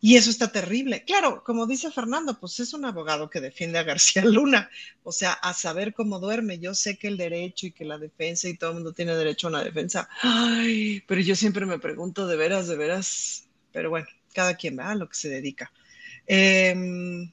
Y 0.01 0.17
eso 0.17 0.29
está 0.29 0.53
terrible. 0.53 1.03
Claro, 1.05 1.43
como 1.43 1.67
dice 1.67 1.91
Fernando, 1.91 2.39
pues 2.39 2.61
es 2.61 2.75
un 2.75 2.85
abogado 2.85 3.31
que 3.31 3.41
defiende 3.41 3.79
a 3.79 3.85
García 3.85 4.23
Luna, 4.27 4.69
o 5.03 5.13
sea, 5.13 5.33
a 5.33 5.55
saber 5.55 5.95
cómo 5.95 6.21
duerme. 6.21 6.59
Yo 6.59 6.75
sé 6.75 6.99
que 6.99 7.09
el 7.09 7.17
derecho 7.17 7.67
y 7.67 7.73
que 7.73 7.87
la 7.87 7.97
defensa 7.97 8.47
y 8.47 8.57
todo 8.59 8.71
el 8.71 8.77
mundo 8.77 8.93
tiene 8.93 9.17
derecho 9.17 9.47
a 9.47 9.51
una 9.51 9.65
defensa. 9.65 10.07
Ay, 10.21 11.03
pero 11.07 11.23
yo 11.23 11.35
siempre 11.35 11.65
me 11.65 11.79
pregunto, 11.79 12.27
de 12.27 12.37
veras, 12.37 12.69
de 12.69 12.77
veras, 12.77 13.49
pero 13.73 13.89
bueno, 13.89 14.07
cada 14.35 14.57
quien 14.57 14.79
va 14.79 14.91
a 14.91 14.95
lo 14.95 15.09
que 15.09 15.17
se 15.17 15.31
dedica. 15.31 15.73
Em, 16.27 17.31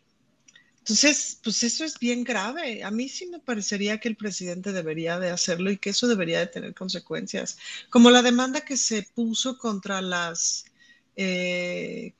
entonces, 0.81 1.39
pues 1.43 1.61
eso 1.63 1.85
es 1.85 1.99
bien 1.99 2.23
grave. 2.23 2.83
A 2.83 2.89
mí 2.89 3.07
sí 3.07 3.27
me 3.27 3.39
parecería 3.39 3.99
que 3.99 4.09
el 4.09 4.15
presidente 4.15 4.71
debería 4.73 5.19
de 5.19 5.29
hacerlo 5.29 5.69
y 5.69 5.77
que 5.77 5.91
eso 5.91 6.07
debería 6.07 6.39
de 6.39 6.47
tener 6.47 6.73
consecuencias, 6.73 7.57
como 7.89 8.09
la 8.09 8.23
demanda 8.23 8.61
que 8.61 8.77
se 8.77 9.03
puso 9.03 9.57
contra 9.59 10.01
las 10.01 10.65
eh, 11.15 12.13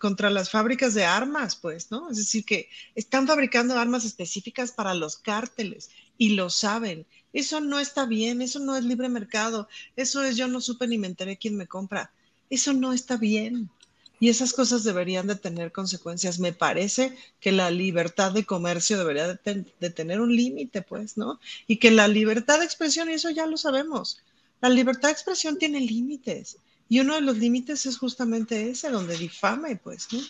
contra 0.00 0.30
las 0.30 0.50
fábricas 0.50 0.94
de 0.94 1.04
armas, 1.04 1.54
pues, 1.54 1.90
¿no? 1.92 2.10
Es 2.10 2.16
decir, 2.16 2.44
que 2.44 2.68
están 2.96 3.26
fabricando 3.26 3.78
armas 3.78 4.04
específicas 4.04 4.72
para 4.72 4.94
los 4.94 5.16
cárteles 5.18 5.90
y 6.18 6.30
lo 6.30 6.50
saben. 6.50 7.06
Eso 7.32 7.60
no 7.60 7.78
está 7.78 8.04
bien, 8.06 8.42
eso 8.42 8.58
no 8.58 8.76
es 8.76 8.84
libre 8.84 9.08
mercado, 9.08 9.68
eso 9.96 10.24
es 10.24 10.36
yo 10.36 10.48
no 10.48 10.60
supe 10.60 10.88
ni 10.88 10.98
me 10.98 11.06
enteré 11.06 11.36
quién 11.38 11.56
me 11.56 11.68
compra. 11.68 12.12
Eso 12.50 12.72
no 12.72 12.92
está 12.92 13.16
bien. 13.16 13.70
Y 14.22 14.28
esas 14.28 14.52
cosas 14.52 14.84
deberían 14.84 15.26
de 15.26 15.34
tener 15.34 15.72
consecuencias. 15.72 16.38
Me 16.38 16.52
parece 16.52 17.12
que 17.40 17.50
la 17.50 17.72
libertad 17.72 18.30
de 18.30 18.44
comercio 18.44 18.96
debería 18.96 19.26
de, 19.26 19.90
tener 19.90 20.20
un 20.20 20.36
límite, 20.36 20.80
pues, 20.80 21.16
¿no? 21.16 21.40
Y 21.66 21.78
que 21.78 21.90
la 21.90 22.06
libertad 22.06 22.60
de 22.60 22.64
expresión, 22.64 23.10
y 23.10 23.14
eso 23.14 23.30
ya 23.30 23.48
lo 23.48 23.56
sabemos, 23.56 24.22
la 24.60 24.68
libertad 24.68 25.08
de 25.08 25.14
expresión 25.14 25.58
tiene 25.58 25.80
límites 25.80 26.56
y 26.88 27.00
uno 27.00 27.16
de 27.16 27.20
los 27.20 27.36
límites 27.36 27.84
es 27.84 27.98
justamente 27.98 28.70
ese, 28.70 28.90
donde 28.90 29.16
difame, 29.16 29.74
pues, 29.74 30.06
¿no? 30.12 30.20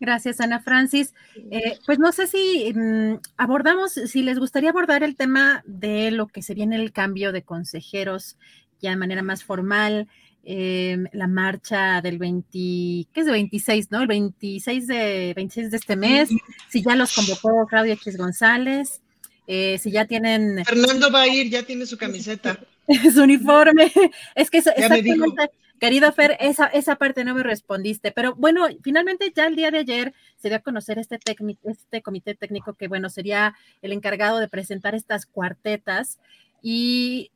Gracias, 0.00 0.40
Ana 0.40 0.60
Francis. 0.60 1.12
Eh, 1.50 1.78
pues 1.84 1.98
no 1.98 2.10
sé 2.10 2.26
si 2.26 2.72
mm, 2.74 3.20
abordamos, 3.36 3.92
si 3.92 4.22
les 4.22 4.38
gustaría 4.38 4.70
abordar 4.70 5.02
el 5.02 5.14
tema 5.14 5.62
de 5.66 6.10
lo 6.10 6.26
que 6.26 6.40
se 6.40 6.54
viene 6.54 6.76
el 6.76 6.90
cambio 6.90 7.32
de 7.32 7.42
consejeros 7.42 8.38
ya 8.80 8.88
de 8.88 8.96
manera 8.96 9.22
más 9.22 9.44
formal, 9.44 10.08
em, 10.44 11.06
la 11.12 11.26
marcha 11.26 12.00
del 12.00 12.18
20, 12.18 12.48
¿qué 12.52 13.20
es 13.20 13.26
de 13.26 13.32
26, 13.32 13.90
no? 13.90 14.02
El 14.02 14.08
26 14.08 14.86
de, 14.86 15.32
26 15.34 15.70
de 15.70 15.76
este 15.76 15.96
mes, 15.96 16.30
si 16.68 16.82
ya 16.82 16.96
los 16.96 17.14
convocó 17.14 17.66
Claudia 17.66 17.94
X 17.94 18.16
González, 18.16 19.00
eh, 19.46 19.78
si 19.78 19.90
ya 19.90 20.06
tienen... 20.06 20.64
Fernando 20.64 21.10
va 21.10 21.22
a 21.22 21.28
ir, 21.28 21.50
ya 21.50 21.62
tiene 21.62 21.86
su 21.86 21.98
camiseta. 21.98 22.58
su 23.12 23.22
uniforme. 23.22 23.92
Es 24.34 24.50
que 24.50 24.58
exactamente, 24.58 25.50
querido 25.80 26.12
Fer, 26.12 26.36
esa, 26.40 26.66
esa 26.66 26.96
parte 26.96 27.24
no 27.24 27.34
me 27.34 27.42
respondiste. 27.42 28.12
Pero 28.12 28.34
bueno, 28.36 28.68
finalmente 28.82 29.32
ya 29.34 29.46
el 29.46 29.56
día 29.56 29.70
de 29.70 29.78
ayer 29.78 30.14
se 30.36 30.48
dio 30.48 30.58
a 30.58 30.60
conocer 30.60 30.98
este, 30.98 31.18
este 31.64 32.02
comité 32.02 32.34
técnico 32.34 32.74
que, 32.74 32.88
bueno, 32.88 33.08
sería 33.08 33.54
el 33.82 33.92
encargado 33.92 34.38
de 34.38 34.48
presentar 34.48 34.94
estas 34.94 35.26
cuartetas 35.26 36.18
y 36.62 37.30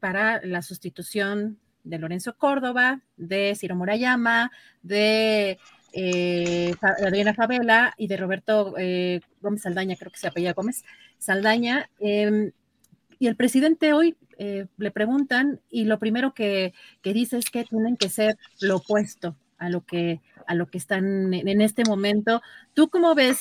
para 0.00 0.40
la 0.44 0.62
sustitución 0.62 1.58
de 1.88 1.98
Lorenzo 1.98 2.36
Córdoba, 2.36 3.00
de 3.16 3.54
Ciro 3.56 3.74
Morayama, 3.74 4.52
de 4.82 5.58
eh, 5.92 6.74
Adriana 6.82 7.34
Favela 7.34 7.94
y 7.96 8.08
de 8.08 8.16
Roberto 8.16 8.74
eh, 8.78 9.20
Gómez 9.40 9.62
Saldaña, 9.62 9.96
creo 9.96 10.12
que 10.12 10.18
se 10.18 10.28
apellida 10.28 10.52
Gómez 10.52 10.84
Saldaña. 11.18 11.88
Em, 11.98 12.52
y 13.18 13.26
el 13.26 13.36
presidente 13.36 13.92
hoy 13.92 14.16
eh, 14.36 14.66
le 14.76 14.90
preguntan 14.90 15.60
y 15.70 15.86
lo 15.86 15.98
primero 15.98 16.34
que, 16.34 16.72
dice 17.02 17.38
es 17.38 17.50
que 17.50 17.64
tienen 17.64 17.96
que 17.96 18.10
ser 18.10 18.36
lo 18.60 18.76
opuesto 18.76 19.34
a 19.56 19.70
lo 19.70 19.84
que 19.84 20.20
a 20.46 20.54
lo 20.54 20.66
que 20.66 20.78
están 20.78 21.34
en, 21.34 21.60
este 21.60 21.84
momento. 21.84 22.40
¿Tú 22.72 22.88
cómo 22.88 23.14
ves, 23.14 23.38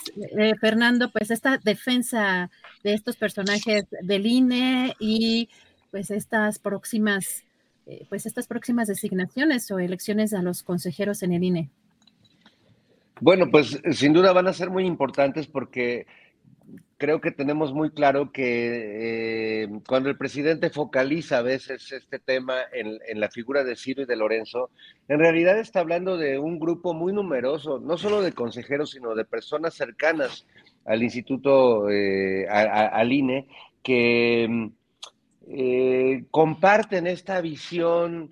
Fernando, 0.60 1.10
pues 1.10 1.32
esta 1.32 1.58
defensa 1.58 2.52
de 2.84 2.94
estos 2.96 3.16
personajes 3.16 3.86
del 4.02 4.26
INE 4.26 4.94
y 5.00 5.48
pues 5.90 6.12
estas 6.12 6.60
próximas, 6.60 7.44
eh, 7.88 8.06
pues 8.10 8.26
estas 8.26 8.48
próximas 8.48 8.88
designaciones 8.88 9.72
o 9.72 9.80
elecciones 9.80 10.34
a 10.34 10.42
los 10.42 10.62
consejeros 10.62 11.24
en 11.24 11.34
el 11.34 11.44
INE? 11.44 11.70
Bueno, 13.22 13.50
pues 13.50 13.80
sin 13.92 14.14
duda 14.14 14.34
van 14.34 14.48
a 14.48 14.54
ser 14.54 14.70
muy 14.70 14.86
importantes 14.86 15.48
porque 15.48 16.06
creo 16.98 17.22
que 17.22 17.32
tenemos 17.32 17.74
muy 17.74 17.92
claro 17.92 18.32
que 18.32 19.64
eh, 19.64 19.70
cuando 19.88 20.10
el 20.10 20.18
presidente 20.18 20.70
focaliza 20.70 21.38
a 21.38 21.44
veces 21.44 21.92
este 21.92 22.20
tema 22.20 22.56
en, 22.74 23.00
la 23.20 23.30
figura 23.30 23.64
de 23.64 23.76
Ciro 23.76 24.02
y 24.02 24.06
de 24.06 24.16
Lorenzo, 24.16 24.70
en 25.08 25.20
realidad 25.20 25.58
está 25.60 25.80
hablando 25.80 26.18
de 26.18 26.40
un 26.40 26.60
grupo 26.60 26.94
muy 26.94 27.14
numeroso, 27.14 27.80
no 27.80 27.98
solo 27.98 28.22
de 28.22 28.34
consejeros, 28.34 28.92
sino 28.92 29.16
de 29.16 29.26
personas 29.26 29.76
cercanas 29.76 30.46
al 30.86 31.04
instituto, 31.04 31.90
eh, 31.90 32.48
al 32.50 33.12
INE, 33.12 33.48
que 33.84 34.72
eh, 35.50 36.26
comparten 36.32 37.08
esta 37.08 37.42
visión. 37.42 38.32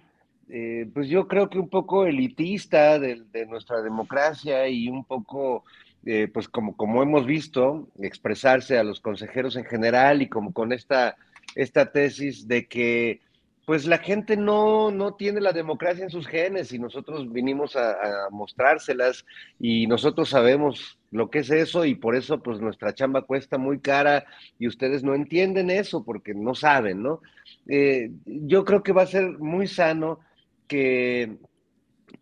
pues 0.94 1.10
yo 1.10 1.28
creo 1.28 1.50
que 1.50 1.58
un 1.58 1.70
poco 1.70 2.06
elitista 2.06 3.00
de, 3.00 3.24
de 3.32 3.46
nuestra 3.48 3.82
democracia 3.82 4.68
y 4.68 4.90
un 4.90 5.04
poco 5.04 5.64
eh, 6.08 6.30
pues 6.32 6.48
como, 6.48 6.78
como 6.78 7.02
hemos 7.02 7.26
visto, 7.26 7.88
expresarse 8.00 8.78
a 8.78 8.84
los 8.84 9.00
consejeros 9.00 9.56
en 9.56 9.66
general 9.66 10.22
y 10.22 10.30
como 10.30 10.54
con 10.54 10.72
esta, 10.72 11.16
esta 11.56 11.92
tesis 11.92 12.48
de 12.48 12.68
que 12.68 13.22
pues 13.66 13.88
la 13.88 13.98
gente 13.98 14.38
no, 14.38 14.92
no 14.92 15.16
tiene 15.16 15.42
la 15.42 15.52
democracia 15.52 16.04
en 16.04 16.12
sus 16.12 16.28
genes 16.28 16.72
y 16.72 16.78
nosotros 16.78 17.34
vinimos 17.34 17.76
a, 17.76 18.28
mostrárselas 18.30 19.26
y 19.60 19.88
nosotros 19.88 20.30
sabemos 20.30 21.00
lo 21.16 21.30
que 21.30 21.40
es 21.40 21.50
eso 21.50 21.86
y 21.86 21.96
por 21.96 22.16
eso 22.16 22.44
pues 22.44 22.60
nuestra 22.60 22.94
chamba 22.94 23.22
cuesta 23.22 23.58
muy 23.58 23.80
cara 23.80 24.26
y 24.60 24.68
ustedes 24.68 25.04
no 25.04 25.16
entienden 25.16 25.70
eso 25.70 26.04
porque 26.04 26.34
no 26.34 26.56
saben, 26.56 27.02
¿no? 27.02 27.22
Eh, 27.68 28.12
yo 28.26 28.66
creo 28.66 28.84
que 28.84 28.92
va 28.92 29.04
a 29.04 29.08
ser 29.08 29.40
muy 29.40 29.68
sano 29.68 30.20
que 30.68 31.38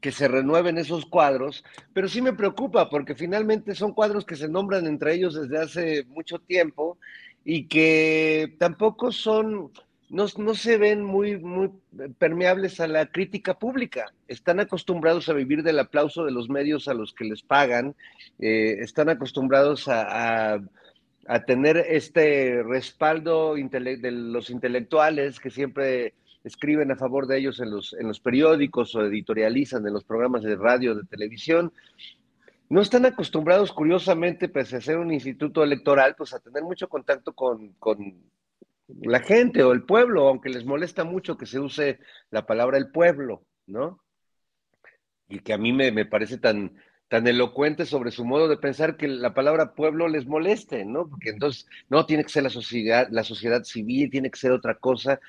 que 0.04 0.12
se 0.12 0.28
renueven 0.28 0.78
esos 0.78 1.06
cuadros, 1.06 1.64
pero 1.94 2.10
sí 2.10 2.22
me 2.22 2.34
preocupa 2.34 2.90
porque 2.90 3.16
finalmente 3.16 3.74
son 3.74 3.94
cuadros 3.94 4.26
que 4.26 4.36
se 4.36 4.50
nombran 4.50 4.86
entre 4.86 5.14
ellos 5.14 5.34
desde 5.34 5.58
hace 5.64 6.04
mucho 6.10 6.40
tiempo 6.40 6.98
y 7.46 7.68
que 7.68 8.56
tampoco 8.60 9.12
son, 9.12 9.72
no, 10.14 10.54
se 10.54 10.78
ven 10.78 11.04
muy, 11.04 11.40
muy 11.40 11.72
permeables 12.20 12.80
a 12.80 12.88
la 12.88 13.08
crítica 13.08 13.58
pública. 13.58 14.14
Están 14.28 14.60
acostumbrados 14.60 15.28
a 15.28 15.34
vivir 15.34 15.64
del 15.64 15.80
aplauso 15.80 16.24
de 16.24 16.32
los 16.32 16.50
medios 16.50 16.88
a 16.88 16.94
los 16.94 17.14
que 17.14 17.26
les 17.26 17.42
pagan, 17.42 17.96
eh, 18.38 18.78
están 18.80 19.10
acostumbrados 19.10 19.88
a, 19.88 20.62
tener 21.48 21.78
este 21.78 22.62
respaldo 22.64 23.56
de 23.56 24.12
los 24.12 24.50
intelectuales 24.50 25.40
que 25.40 25.50
siempre 25.50 26.14
escriben 26.44 26.92
a 26.92 26.98
favor 26.98 27.26
de 27.28 27.40
ellos 27.40 27.60
en 27.62 27.72
los, 27.72 27.94
en 27.94 28.08
los 28.08 28.20
periódicos 28.20 28.94
o 28.94 29.06
editorializan 29.06 29.88
en 29.88 29.94
los 29.94 30.04
programas 30.04 30.44
de 30.44 30.58
radio, 30.58 30.94
de 30.94 31.06
televisión, 31.06 31.72
no 32.70 32.82
están 32.82 33.06
acostumbrados, 33.06 33.72
curiosamente, 33.72 34.50
pese 34.50 34.76
a 34.76 34.82
ser 34.82 34.98
un 34.98 35.14
instituto 35.14 35.64
electoral, 35.64 36.16
pues 36.16 36.34
a 36.34 36.40
tener 36.40 36.64
mucho 36.64 36.90
contacto 36.90 37.34
con, 37.34 37.70
con 37.80 37.98
la 38.88 39.20
gente 39.20 39.64
o 39.64 39.72
el 39.72 39.84
pueblo, 39.84 40.28
aunque 40.28 40.50
les 40.50 40.66
molesta 40.66 41.04
mucho 41.04 41.38
que 41.38 41.46
se 41.46 41.60
use 41.60 42.00
la 42.30 42.46
palabra 42.46 42.78
el 42.78 42.92
pueblo, 42.92 43.46
¿no? 43.66 44.04
Y 45.28 45.40
que 45.40 45.54
a 45.54 45.58
mí 45.58 45.74
me, 45.74 45.92
me 45.92 46.06
parece 46.06 46.38
tan, 46.38 46.76
tan 47.14 47.28
elocuente 47.28 47.86
sobre 47.86 48.10
su 48.10 48.26
modo 48.26 48.48
de 48.48 48.58
pensar 48.58 48.98
que 48.98 49.08
la 49.08 49.36
palabra 49.36 49.76
pueblo 49.76 50.08
les 50.08 50.26
moleste, 50.26 50.84
¿no? 50.84 51.08
Porque 51.08 51.30
entonces, 51.30 51.68
no, 51.88 52.08
tiene 52.08 52.24
que 52.24 52.30
ser 52.30 52.42
la 52.42 52.50
sociedad, 52.50 53.08
la 53.12 53.24
sociedad 53.24 53.64
civil, 53.64 54.10
tiene 54.10 54.32
que 54.32 54.40
ser 54.40 54.52
otra 54.52 54.74
cosa. 54.80 55.20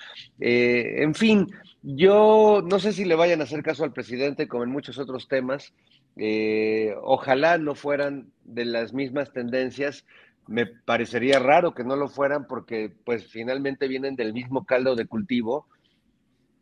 Eh, 0.40 1.02
en 1.02 1.14
fin, 1.14 1.46
yo 1.82 2.62
no 2.64 2.78
sé 2.78 2.94
si 2.94 3.04
le 3.04 3.14
vayan 3.16 3.42
a 3.42 3.44
hacer 3.44 3.62
caso 3.62 3.84
al 3.84 3.92
presidente 3.92 4.48
como 4.48 4.64
en 4.64 4.70
muchos 4.70 4.96
otros 4.96 5.28
temas. 5.28 5.74
Eh, 6.16 6.94
ojalá 7.02 7.58
no 7.58 7.74
fueran 7.74 8.32
de 8.44 8.64
las 8.64 8.94
mismas 8.94 9.34
tendencias. 9.34 10.06
Me 10.46 10.66
parecería 10.66 11.38
raro 11.38 11.74
que 11.74 11.84
no 11.84 11.96
lo 11.96 12.08
fueran 12.08 12.46
porque 12.46 12.92
pues 13.04 13.26
finalmente 13.26 13.88
vienen 13.88 14.16
del 14.16 14.32
mismo 14.32 14.64
caldo 14.64 14.94
de 14.94 15.06
cultivo. 15.06 15.66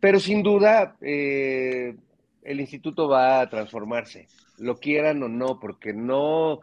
Pero 0.01 0.19
sin 0.19 0.43
duda, 0.43 0.97
eh, 1.01 1.97
el 2.43 2.61
instituto 2.61 3.09
va 3.09 3.41
a 3.41 3.51
transformarse, 3.51 4.29
lo 4.59 4.79
quieran 4.79 5.23
o 5.23 5.29
no, 5.29 5.61
porque 5.61 5.93
no, 5.93 6.61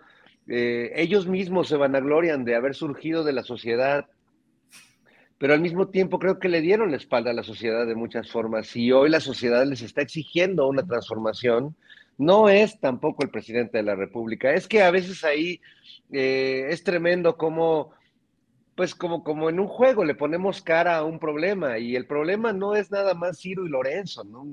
eh, 0.48 0.92
ellos 0.96 1.28
mismos 1.28 1.68
se 1.68 1.78
vanaglorian 1.78 2.44
de 2.44 2.56
haber 2.56 2.76
surgido 2.76 3.24
de 3.24 3.34
la 3.34 3.44
sociedad, 3.44 4.08
pero 5.38 5.54
al 5.54 5.62
mismo 5.62 5.88
tiempo 5.88 6.20
creo 6.20 6.40
que 6.40 6.50
le 6.50 6.60
dieron 6.60 6.92
la 6.92 6.98
espalda 6.98 7.32
a 7.32 7.36
la 7.36 7.44
sociedad 7.44 7.86
de 7.86 7.96
muchas 7.96 8.30
formas 8.30 8.76
y 8.76 8.92
hoy 8.92 9.10
la 9.10 9.20
sociedad 9.22 9.66
les 9.66 9.82
está 9.82 10.02
exigiendo 10.02 10.68
una 10.68 10.86
transformación. 10.86 11.76
No 12.20 12.50
es 12.50 12.80
tampoco 12.80 13.24
el 13.24 13.32
presidente 13.32 13.78
de 13.78 13.84
la 13.84 13.96
República, 13.96 14.54
es 14.54 14.68
que 14.68 14.84
a 14.84 14.92
veces 14.92 15.24
ahí 15.24 15.62
eh, 16.12 16.68
es 16.70 16.84
tremendo 16.84 17.38
cómo 17.38 17.92
pues 18.76 18.96
como, 18.96 19.26
como 19.26 19.50
en 19.50 19.60
un 19.60 19.68
juego 19.68 20.06
le 20.06 20.16
ponemos 20.16 20.62
cara 20.62 20.98
a 20.98 21.04
un 21.04 21.20
problema 21.20 21.80
y 21.80 21.98
el 21.98 22.08
problema 22.08 22.54
no 22.54 22.76
es 22.76 22.90
nada 22.92 23.14
más 23.14 23.38
Ciro 23.40 23.66
y 23.66 23.70
Lorenzo, 23.70 24.24
¿no? 24.24 24.46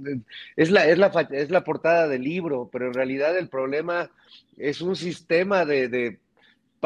Es 0.57 0.73
la, 0.73 0.85
es 0.89 0.99
la, 0.99 1.07
es 1.31 1.51
la 1.51 1.63
portada 1.63 2.09
del 2.09 2.23
libro, 2.23 2.69
pero 2.73 2.89
en 2.89 2.95
realidad 2.95 3.39
el 3.39 3.49
problema 3.49 4.11
es 4.57 4.81
un 4.81 4.97
sistema 4.97 5.65
de, 5.65 5.89
de 5.89 6.19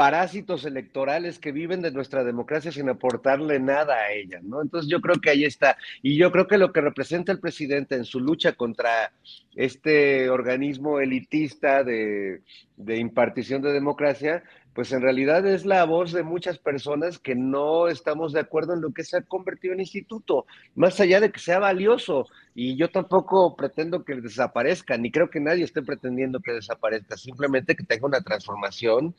parásitos 0.01 0.65
electorales 0.65 1.39
que 1.39 1.53
viven 1.53 1.83
de 1.83 1.91
nuestra 1.91 2.25
democracia 2.25 2.73
sin 2.73 2.89
aportarle 2.89 3.61
nada 3.61 3.97
a 3.97 4.13
ella, 4.13 4.41
¿no? 4.43 4.63
Entonces 4.63 4.91
yo 4.91 5.03
creo 5.03 5.17
que 5.21 5.29
ahí 5.29 5.45
está. 5.45 5.77
Y 6.01 6.17
yo 6.17 6.33
creo 6.33 6.47
que 6.47 6.57
lo 6.57 6.73
que 6.73 6.81
representa 6.81 7.33
el 7.33 7.39
presidente 7.39 7.97
en 7.97 8.07
su 8.07 8.19
lucha 8.19 8.55
contra 8.55 9.13
este 9.55 10.31
organismo 10.31 11.01
elitista 11.01 11.85
de, 11.85 12.41
impartición 12.79 13.61
de 13.61 13.75
democracia, 13.75 14.43
pues 14.73 14.91
en 14.93 15.03
realidad 15.03 15.47
es 15.47 15.67
la 15.67 15.85
voz 15.85 16.13
de 16.13 16.23
muchas 16.23 16.57
personas 16.57 17.19
que 17.19 17.35
no 17.35 17.89
estamos 17.89 18.33
de 18.33 18.41
acuerdo 18.41 18.73
en 18.73 18.81
lo 18.81 18.95
que 18.95 19.05
se 19.05 19.19
ha 19.19 19.23
convertido 19.23 19.75
en 19.75 19.81
instituto, 19.81 20.47
más 20.75 20.99
allá 21.01 21.21
de 21.21 21.31
que 21.31 21.41
sea 21.41 21.59
valioso. 21.59 22.27
Y 22.55 22.75
yo 22.77 22.89
tampoco 22.89 23.55
pretendo 23.55 24.03
que 24.03 24.15
desaparezca, 24.15 24.97
ni 24.97 25.11
creo 25.11 25.29
que 25.29 25.41
nadie 25.41 25.65
esté 25.65 25.83
pretendiendo 25.83 26.41
que 26.41 26.53
desaparezca, 26.53 27.19
simplemente 27.19 27.77
que 27.77 27.85
tenga 27.85 28.07
una 28.07 28.23
transformación 28.23 29.15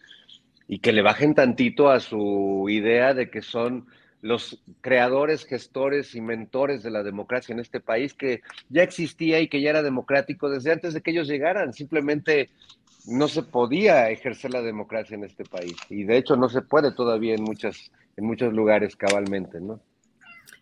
y 0.71 0.79
que 0.79 0.93
le 0.93 1.01
bajen 1.01 1.35
tantito 1.35 1.89
a 1.89 1.99
su 1.99 2.67
idea 2.69 3.13
de 3.13 3.29
que 3.29 3.41
son 3.41 3.87
los 4.21 4.63
creadores, 4.79 5.43
gestores 5.43 6.15
y 6.15 6.21
mentores 6.21 6.81
de 6.81 6.89
la 6.89 7.03
democracia 7.03 7.51
en 7.51 7.59
este 7.59 7.81
país, 7.81 8.13
que 8.13 8.39
ya 8.69 8.81
existía 8.81 9.41
y 9.41 9.49
que 9.49 9.59
ya 9.59 9.71
era 9.71 9.83
democrático 9.83 10.49
desde 10.49 10.71
antes 10.71 10.93
de 10.93 11.01
que 11.01 11.11
ellos 11.11 11.27
llegaran. 11.27 11.73
Simplemente 11.73 12.51
no 13.05 13.27
se 13.27 13.43
podía 13.43 14.09
ejercer 14.11 14.51
la 14.51 14.61
democracia 14.61 15.15
en 15.15 15.25
este 15.25 15.43
país 15.43 15.75
y 15.89 16.05
de 16.05 16.15
hecho 16.15 16.37
no 16.37 16.47
se 16.47 16.61
puede 16.61 16.93
todavía 16.93 17.35
en 17.35 17.43
muchas 17.43 17.91
en 18.15 18.25
muchos 18.25 18.53
lugares 18.53 18.95
cabalmente, 18.95 19.59
¿no? 19.59 19.81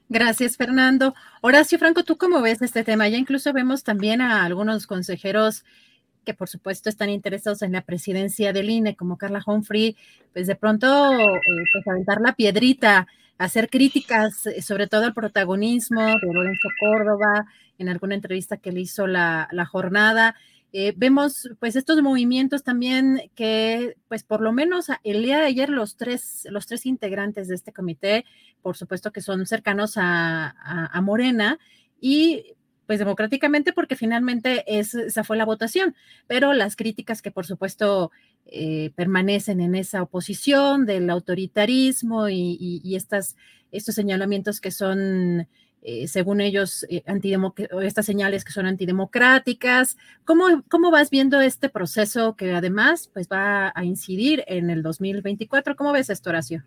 Gracias, 0.08 0.58
Fernando. 0.58 1.14
Horacio 1.42 1.78
Franco, 1.78 2.04
¿tú 2.04 2.18
cómo 2.18 2.42
ves 2.42 2.64
este 2.64 2.84
tema? 2.84 3.08
Ya 3.10 3.18
incluso 3.18 3.54
vemos 3.54 3.84
también 3.84 4.22
a 4.22 4.44
algunos 4.44 4.88
consejeros 4.88 5.66
que 6.26 6.34
por 6.34 6.50
supuesto 6.50 6.90
están 6.90 7.10
interesados 7.10 7.62
en 7.62 7.72
la 7.72 7.82
presidencia 7.82 8.54
del 8.54 8.70
INE, 8.70 8.96
como 8.96 9.18
Carla 9.18 9.44
Humphrey, 9.46 9.96
pues 10.34 10.48
de 10.48 10.56
pronto 10.56 10.88
eh, 11.14 11.42
pues 11.74 11.88
aventar 11.88 12.22
la 12.22 12.34
piedrita, 12.34 13.08
hacer 13.38 13.70
críticas, 13.70 14.46
eh, 14.46 14.62
sobre 14.62 14.88
todo 14.88 15.06
al 15.06 15.14
protagonismo 15.14 16.06
de 16.06 16.34
Lorenzo 16.34 16.70
Córdoba, 16.80 17.46
en 17.78 17.90
alguna 17.90 18.16
entrevista 18.16 18.58
que 18.58 18.72
le 18.72 18.82
hizo 18.82 19.08
la, 19.08 19.48
la 19.52 19.66
jornada. 19.66 20.36
Eh, 20.72 20.94
vemos 20.96 21.50
pues 21.60 21.76
estos 21.76 22.00
movimientos 22.04 22.64
también 22.64 23.32
que 23.34 23.96
pues 24.08 24.24
por 24.24 24.40
lo 24.40 24.52
menos 24.52 24.86
el 25.04 25.24
día 25.24 25.40
de 25.40 25.46
ayer 25.48 25.70
los 25.70 25.96
tres, 25.98 26.46
los 26.52 26.68
tres 26.68 26.86
integrantes 26.86 27.48
de 27.48 27.56
este 27.56 27.74
comité, 27.74 28.24
por 28.62 28.78
supuesto 28.78 29.12
que 29.12 29.22
son 29.22 29.48
cercanos 29.48 29.94
a, 29.98 30.54
a, 30.94 31.02
Morena 31.02 31.58
y 32.00 32.54
pues 32.90 32.98
democráticamente 32.98 33.72
porque 33.72 33.96
finalmente 33.96 34.64
esa 34.66 35.24
fue 35.24 35.38
la 35.38 35.46
votación, 35.46 35.96
pero 36.26 36.54
las 36.54 36.76
críticas 36.76 37.22
que 37.22 37.30
por 37.30 37.46
supuesto 37.46 38.10
eh, 38.48 38.90
permanecen 38.96 39.62
en 39.62 39.76
esa 39.76 40.02
oposición 40.02 40.88
del 40.88 41.08
autoritarismo 41.12 42.30
y 42.30 42.96
estas, 42.96 43.36
estos 43.72 43.94
señalamientos 43.94 44.60
que 44.60 44.72
son 44.72 45.48
eh, 45.84 46.08
según 46.08 46.42
ellos, 46.42 46.84
eh, 46.90 47.04
estas 47.84 48.08
señales 48.08 48.44
que 48.44 48.54
son 48.54 48.66
antidemocráticas. 48.66 49.96
¿Cómo, 50.26 50.64
¿Cómo 50.68 50.90
vas 50.90 51.12
viendo 51.12 51.40
este 51.42 51.70
proceso 51.70 52.36
que 52.36 52.54
además 52.54 53.12
pues, 53.14 53.28
va 53.32 53.72
a 53.76 53.86
incidir 53.86 54.44
en 54.48 54.72
el 54.72 54.82
2024? 54.82 55.76
¿Cómo 55.76 55.92
ves 55.92 56.10
esto, 56.10 56.32
Horacio? 56.32 56.64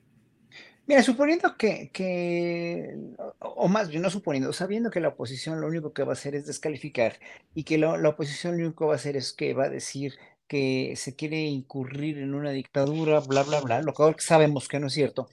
Mira, 0.86 1.02
suponiendo 1.02 1.56
que, 1.56 1.90
que, 1.92 2.96
o 3.38 3.68
más 3.68 3.88
bien 3.88 4.02
no 4.02 4.10
suponiendo, 4.10 4.52
sabiendo 4.52 4.90
que 4.90 5.00
la 5.00 5.08
oposición 5.08 5.60
lo 5.60 5.68
único 5.68 5.92
que 5.92 6.02
va 6.02 6.10
a 6.10 6.14
hacer 6.14 6.34
es 6.34 6.46
descalificar 6.46 7.18
y 7.54 7.62
que 7.64 7.78
la, 7.78 7.92
oposición 8.08 8.56
lo 8.56 8.64
único 8.66 8.84
que 8.84 8.88
va 8.88 8.92
a 8.94 8.96
hacer 8.96 9.16
es 9.16 9.32
que 9.32 9.54
va 9.54 9.64
a 9.64 9.68
decir 9.70 10.14
que 10.48 10.94
se 10.96 11.14
quiere 11.14 11.40
incurrir 11.42 12.18
en 12.18 12.34
una 12.34 12.50
dictadura, 12.50 13.20
bla, 13.20 13.44
bla, 13.44 13.60
bla, 13.60 13.80
lo 13.80 13.94
que 13.94 14.20
sabemos 14.20 14.68
que 14.68 14.80
no 14.80 14.88
es 14.88 14.92
cierto. 14.92 15.28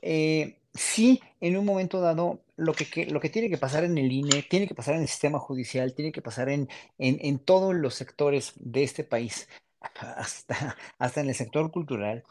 Eh, 0.00 0.58
sí, 0.72 1.20
en 1.40 1.56
un 1.56 1.64
momento 1.66 2.00
dado, 2.00 2.40
lo 2.56 2.72
que, 2.72 3.06
lo 3.06 3.20
que 3.20 3.28
tiene 3.30 3.50
que 3.50 3.58
pasar 3.58 3.84
en 3.84 3.98
el 3.98 4.10
INE, 4.12 4.44
tiene 4.44 4.68
que 4.68 4.74
pasar 4.74 4.94
en 4.94 5.02
el 5.02 5.08
sistema 5.08 5.38
judicial, 5.40 5.94
tiene 5.94 6.12
que 6.12 6.22
pasar 6.22 6.48
en, 6.48 6.68
en, 6.98 7.18
en 7.20 7.38
todos 7.40 7.74
los 7.74 7.94
sectores 7.94 8.52
de 8.56 8.84
este 8.84 9.04
país, 9.04 9.48
hasta, 10.00 10.76
hasta 10.98 11.20
en 11.20 11.28
el 11.28 11.34
sector 11.34 11.70
cultural, 11.72 12.24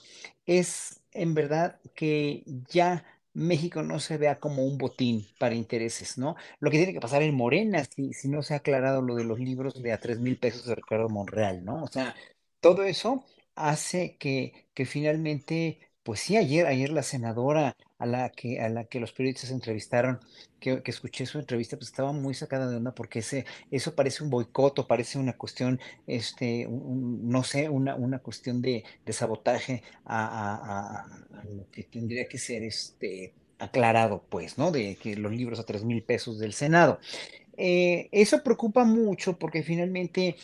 es 0.45 1.01
en 1.14 1.34
verdad 1.34 1.80
que 1.96 2.44
ya 2.70 3.06
México 3.34 3.84
no 3.84 4.00
se 4.00 4.18
vea 4.18 4.40
como 4.40 4.66
un 4.66 4.78
botín 4.78 5.26
para 5.40 5.56
intereses, 5.56 6.18
¿no? 6.18 6.36
Lo 6.60 6.70
que 6.72 6.78
tiene 6.78 6.94
que 6.94 7.00
pasar 7.00 7.22
en 7.24 7.36
Morena, 7.36 7.84
si, 7.86 8.14
si 8.14 8.28
no 8.30 8.44
se 8.44 8.54
ha 8.54 8.58
aclarado 8.58 9.02
lo 9.02 9.16
de 9.16 9.24
los 9.24 9.40
libros 9.40 9.82
de 9.82 9.94
a 9.94 10.00
tres 10.00 10.20
mil 10.20 10.38
pesos 10.38 10.66
de 10.66 10.76
Ricardo 10.76 11.10
Monreal, 11.10 11.64
¿no? 11.64 11.84
O 11.84 11.88
sea, 11.88 12.16
todo 12.60 12.84
eso 12.84 13.26
hace 13.56 14.18
que, 14.18 14.70
que 14.74 14.86
finalmente, 14.86 15.80
pues 16.03 16.22
sí, 16.22 16.38
ayer, 16.38 16.65
ayer 16.65 16.90
la 16.90 17.03
senadora 17.03 17.76
a 17.99 18.06
la 18.06 18.30
que, 18.30 18.60
a 18.60 18.69
la 18.69 18.86
que 18.86 18.99
los 18.99 19.11
periodistas 19.11 19.52
entrevistaron, 19.52 20.19
que, 20.60 20.82
escuché 20.86 21.26
su 21.26 21.38
entrevista, 21.40 21.78
pues 21.78 21.90
estaba 21.90 22.11
muy 22.11 22.34
sacada 22.34 22.68
de 22.68 22.78
onda 22.78 22.95
porque 22.95 23.19
ese, 23.19 23.45
eso 23.69 23.95
parece 23.95 24.23
un 24.23 24.30
boicot 24.30 24.88
parece 24.88 25.19
una 25.19 25.38
cuestión, 25.38 25.80
este, 26.07 26.68
no 26.69 27.44
sé, 27.44 27.69
una, 27.69 27.95
una 27.95 28.19
cuestión 28.19 28.61
de, 28.61 28.84
sabotaje 29.10 29.84
a, 30.06 31.06
lo 31.53 31.69
que 31.72 31.84
tendría 31.84 32.28
que 32.28 32.38
ser 32.38 32.64
este, 32.64 33.34
aclarado, 33.60 34.23
pues, 34.30 34.57
¿no? 34.57 34.72
De 34.72 34.95
que 34.95 35.15
los 35.15 35.32
libros 35.32 35.60
a 35.60 35.65
tres 35.65 35.84
mil 35.84 36.02
pesos 36.03 36.40
del 36.40 36.53
Senado. 36.53 36.99
Eh, 37.57 38.10
eso 38.11 38.41
preocupa 38.44 38.86
mucho 38.86 39.38
porque 39.38 39.61
finalmente 39.61 40.36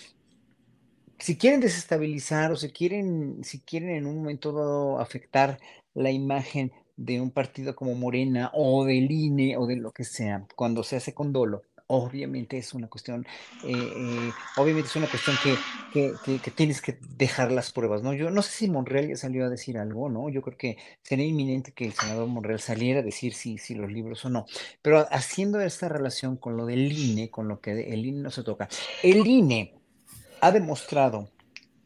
si 1.20 1.38
quieren 1.38 1.60
desestabilizar 1.60 2.52
o 2.52 2.56
si 2.56 2.70
quieren, 2.72 3.44
si 3.44 3.60
quieren 3.62 3.90
en 3.90 4.06
un 4.06 4.18
momento 4.18 4.52
dado 4.52 5.00
afectar 5.00 5.60
la 5.94 6.12
imagen 6.12 6.72
de 6.96 7.22
un 7.22 7.32
partido 7.32 7.76
como 7.76 7.96
Morena 7.96 8.52
o 8.54 8.86
del 8.86 9.12
INE 9.12 9.58
o 9.58 9.68
de 9.68 9.78
lo 9.78 9.92
que 9.92 10.04
sea, 10.04 10.46
cuando 10.56 10.84
se 10.84 10.98
hace 10.98 11.14
con 11.14 11.32
dolo, 11.32 11.64
obviamente 11.88 12.58
es 12.58 12.74
una 12.74 12.88
cuestión, 12.88 13.26
eh, 13.64 13.72
eh, 13.72 14.32
obviamente 14.58 14.90
es 14.90 14.96
una 14.96 15.08
cuestión 15.08 15.38
que, 15.42 15.56
que, 16.26 16.40
que, 16.40 16.52
tienes 16.52 16.82
que 16.82 17.00
dejar 17.16 17.52
las 17.52 17.72
pruebas, 17.72 18.04
¿no? 18.04 18.14
Yo 18.14 18.30
no 18.30 18.42
sé 18.42 18.52
si 18.52 18.70
Monreal 18.70 19.08
ya 19.08 19.16
salió 19.16 19.46
a 19.46 19.50
decir 19.50 19.78
algo, 19.78 20.10
¿no? 20.10 20.30
Yo 20.30 20.42
creo 20.42 20.58
que 20.58 20.78
sería 21.02 21.26
inminente 21.26 21.72
que 21.72 21.86
el 21.86 21.94
senador 21.94 22.28
Monreal 22.28 22.60
saliera 22.60 23.00
a 23.00 23.04
decir 23.04 23.34
si, 23.34 23.58
si 23.58 23.74
los 23.76 23.92
libros 23.92 24.26
o 24.26 24.30
no, 24.30 24.46
pero 24.82 25.08
haciendo 25.12 25.62
esta 25.62 25.88
relación 25.88 26.36
con 26.36 26.58
lo 26.58 26.66
del 26.66 26.92
INE, 26.92 27.32
con 27.32 27.48
lo 27.48 27.62
que 27.62 27.94
el 27.94 28.06
INE 28.06 28.22
no 28.22 28.32
se 28.32 28.44
toca, 28.44 28.68
el 29.02 29.26
INE 29.26 29.77
ha 30.42 30.52
demostrado 30.52 31.30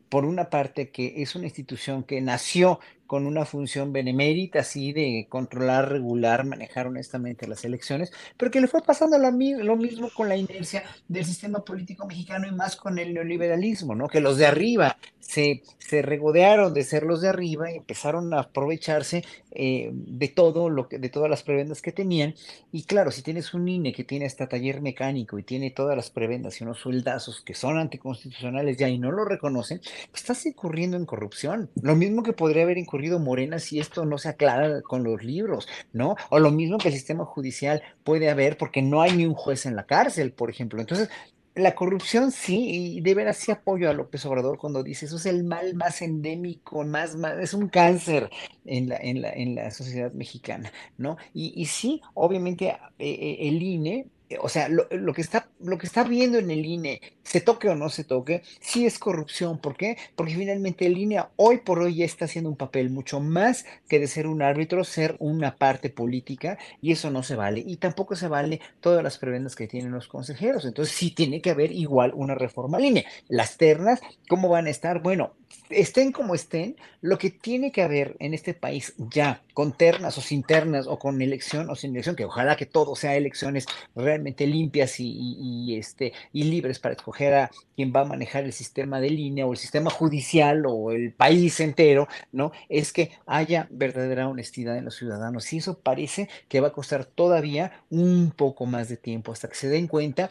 por 0.10 0.26
una 0.26 0.50
parte 0.50 0.92
que 0.92 1.22
es 1.22 1.36
una 1.36 1.46
institución 1.46 2.04
que 2.04 2.20
nació 2.22 2.80
con 3.12 3.28
una 3.28 3.44
función 3.44 3.92
benemérita, 3.92 4.60
así 4.60 4.94
de 4.94 5.26
controlar, 5.28 5.90
regular, 5.90 6.46
manejar 6.46 6.88
honestamente 6.88 7.46
las 7.46 7.66
elecciones, 7.66 8.14
pero 8.38 8.50
que 8.50 8.62
le 8.62 8.68
fue 8.68 8.82
pasando 8.82 9.18
lo, 9.18 9.34
mismo 9.76 10.10
con 10.16 10.30
la 10.30 10.38
inercia 10.38 10.86
del 11.10 11.26
sistema 11.26 11.60
político 11.60 12.08
mexicano 12.08 12.48
y 12.48 12.54
más 12.54 12.78
con 12.78 12.98
el 13.00 13.14
neoliberalismo, 13.14 13.96
¿no? 13.96 14.08
Que 14.08 14.22
los 14.22 14.38
de 14.38 14.46
arriba 14.46 14.96
se, 15.20 15.62
se 15.78 16.02
regodearon 16.02 16.74
de 16.74 16.86
ser 16.86 17.04
los 17.04 17.20
de 17.20 17.28
arriba 17.28 17.70
y 17.70 17.76
empezaron 17.76 18.34
a 18.34 18.40
aprovecharse 18.40 19.26
eh, 19.54 19.90
de 19.92 20.30
todo 20.30 20.70
lo 20.70 20.88
que, 20.88 20.98
de 20.98 21.10
todas 21.10 21.30
las 21.30 21.44
prebendas 21.44 21.82
que 21.82 21.92
tenían. 21.92 22.34
Y 22.72 22.84
claro, 22.84 23.12
si 23.12 23.22
tienes 23.22 23.54
un 23.54 23.68
INE 23.68 23.92
que 23.92 24.06
tiene 24.06 24.26
hasta 24.26 24.48
taller 24.48 24.82
mecánico 24.82 25.38
y 25.38 25.44
tiene 25.44 25.72
todas 25.72 25.98
las 25.98 26.10
prebendas 26.10 26.62
y 26.62 26.64
unos 26.64 26.80
sueldazos 26.80 27.42
que 27.42 27.54
son 27.54 27.78
anticonstitucionales 27.78 28.78
ya 28.78 28.88
y 28.88 28.98
no 28.98 29.12
lo 29.12 29.26
reconocen, 29.26 29.82
estás 30.16 30.46
incurriendo 30.46 30.96
en 30.96 31.06
corrupción. 31.06 31.70
Lo 31.82 31.98
mismo 31.98 32.24
que 32.24 32.32
podría 32.32 32.64
haber 32.64 32.78
incurrido 32.78 33.01
Morena 33.10 33.60
si 33.60 33.80
esto 33.80 34.06
no 34.06 34.18
se 34.18 34.30
aclara 34.30 34.82
con 34.82 35.04
los 35.04 35.24
libros, 35.24 35.68
¿no? 35.94 36.16
O 36.30 36.40
lo 36.40 36.52
mismo 36.52 36.78
que 36.78 36.90
el 36.90 36.94
sistema 36.94 37.26
judicial 37.26 37.82
puede 38.04 38.30
haber 38.30 38.58
porque 38.58 38.82
no 38.82 39.02
hay 39.02 39.16
ni 39.16 39.26
un 39.26 39.34
juez 39.34 39.66
en 39.66 39.76
la 39.76 39.86
cárcel, 39.86 40.32
por 40.34 40.50
ejemplo. 40.50 40.80
Entonces, 40.80 41.10
la 41.56 41.76
corrupción 41.76 42.32
sí, 42.32 42.96
y 42.98 43.02
de 43.02 43.14
veras 43.14 43.38
sí 43.38 43.52
apoyo 43.52 43.90
a 43.90 43.94
López 43.94 44.26
Obrador 44.26 44.58
cuando 44.58 44.84
dice 44.84 45.06
eso 45.06 45.18
es 45.18 45.26
el 45.26 45.44
mal 45.44 45.76
más 45.76 46.02
endémico, 46.02 46.84
más, 46.86 47.18
es 47.42 47.54
un 47.54 47.68
cáncer 47.68 48.30
en 48.66 48.90
la, 48.90 48.98
en 48.98 49.22
la, 49.22 49.32
en 49.34 49.56
la 49.56 49.72
sociedad 49.72 50.14
mexicana, 50.14 50.72
¿no? 50.98 51.18
Y, 51.34 51.54
y 51.62 51.66
sí, 51.66 52.02
obviamente 52.14 52.70
eh, 52.70 52.78
eh, 53.00 53.38
el 53.42 53.62
INE 53.62 54.08
o 54.40 54.50
sea, 54.50 54.70
lo, 54.70 55.14
que 55.14 55.22
está, 55.22 55.50
lo 55.60 55.78
que 55.78 55.88
está 55.88 56.04
viendo 56.04 56.38
en 56.38 56.52
el 56.52 56.66
INE, 56.66 57.02
se 57.24 57.42
toque 57.42 57.70
o 57.70 57.76
no 57.76 57.90
se 57.90 58.04
toque, 58.04 58.44
sí 58.60 58.86
es 58.86 59.00
corrupción. 59.00 59.60
¿Por 59.60 59.76
qué? 59.76 59.98
Porque 60.16 60.36
finalmente 60.36 60.86
el 60.86 60.98
INE 60.98 61.24
hoy 61.36 61.58
por 61.58 61.80
hoy 61.80 61.96
ya 61.96 62.06
está 62.06 62.26
haciendo 62.26 62.50
un 62.50 62.56
papel 62.56 62.90
mucho 62.90 63.20
más 63.20 63.66
que 63.90 64.00
de 64.00 64.08
ser 64.08 64.28
un 64.28 64.42
árbitro, 64.42 64.84
ser 64.84 65.16
una 65.20 65.56
parte 65.56 65.90
política, 65.90 66.58
y 66.82 66.92
eso 66.92 67.12
no 67.12 67.24
se 67.24 67.36
vale. 67.36 67.64
Y 67.66 67.78
tampoco 67.78 68.16
se 68.16 68.28
vale 68.28 68.62
todas 68.80 69.04
las 69.04 69.18
prebendas 69.18 69.56
que 69.56 69.68
tienen 69.68 69.92
los 69.92 70.08
consejeros. 70.08 70.66
Entonces 70.66 70.96
sí 70.96 71.12
tiene 71.12 71.42
que 71.42 71.52
haber 71.52 71.72
igual 71.72 72.12
una 72.14 72.36
reforma 72.36 72.78
al 72.78 72.86
INE. 72.86 73.06
Las 73.28 73.58
ternas, 73.58 74.02
¿cómo 74.28 74.50
van 74.50 74.68
a 74.68 74.72
estar? 74.72 75.02
Bueno, 75.02 75.34
estén 75.70 76.12
como 76.12 76.36
estén, 76.36 76.76
lo 77.02 77.18
que 77.18 77.30
tiene 77.30 77.72
que 77.72 77.82
haber 77.82 78.16
en 78.20 78.34
este 78.34 78.54
país 78.54 78.94
ya, 78.98 79.42
con 79.54 79.74
ternas 79.74 80.18
o 80.18 80.22
sin 80.22 80.44
ternas, 80.44 80.88
o 80.88 81.00
con 81.00 81.22
elección 81.22 81.70
o 81.70 81.76
sin 81.76 81.92
elección, 81.92 82.16
que 82.16 82.26
ojalá 82.26 82.56
que 82.56 82.66
todo 82.66 82.96
sea 82.96 83.16
elecciones 83.16 83.66
realmente 83.96 84.21
limpias 84.22 85.00
y, 85.00 85.76
este, 85.78 86.14
y 86.34 86.44
libres 86.44 86.80
para 86.80 86.96
escoger 86.96 87.34
a 87.34 87.52
quien 87.76 87.92
va 87.96 88.02
a 88.02 88.06
manejar 88.06 88.44
el 88.44 88.54
sistema 88.54 89.00
de 89.00 89.10
línea 89.10 89.46
o 89.46 89.52
el 89.52 89.58
sistema 89.58 89.90
judicial 89.90 90.64
o 90.68 90.92
el 90.92 91.14
país 91.14 91.60
entero, 91.60 92.08
¿no? 92.32 92.52
Es 92.70 92.94
que 92.94 93.12
haya 93.26 93.68
verdadera 93.72 94.28
honestidad 94.28 94.78
en 94.78 94.86
los 94.86 94.96
ciudadanos. 94.96 95.52
Y 95.54 95.58
eso 95.58 95.80
parece 95.80 96.30
que 96.48 96.60
va 96.60 96.70
a 96.70 96.74
costar 96.74 97.06
todavía 97.06 97.84
un 97.90 98.32
poco 98.32 98.66
más 98.66 98.90
de 98.90 98.98
tiempo 98.98 99.32
hasta 99.32 99.48
que 99.48 99.56
se 99.56 99.70
den 99.70 99.88
cuenta 99.88 100.30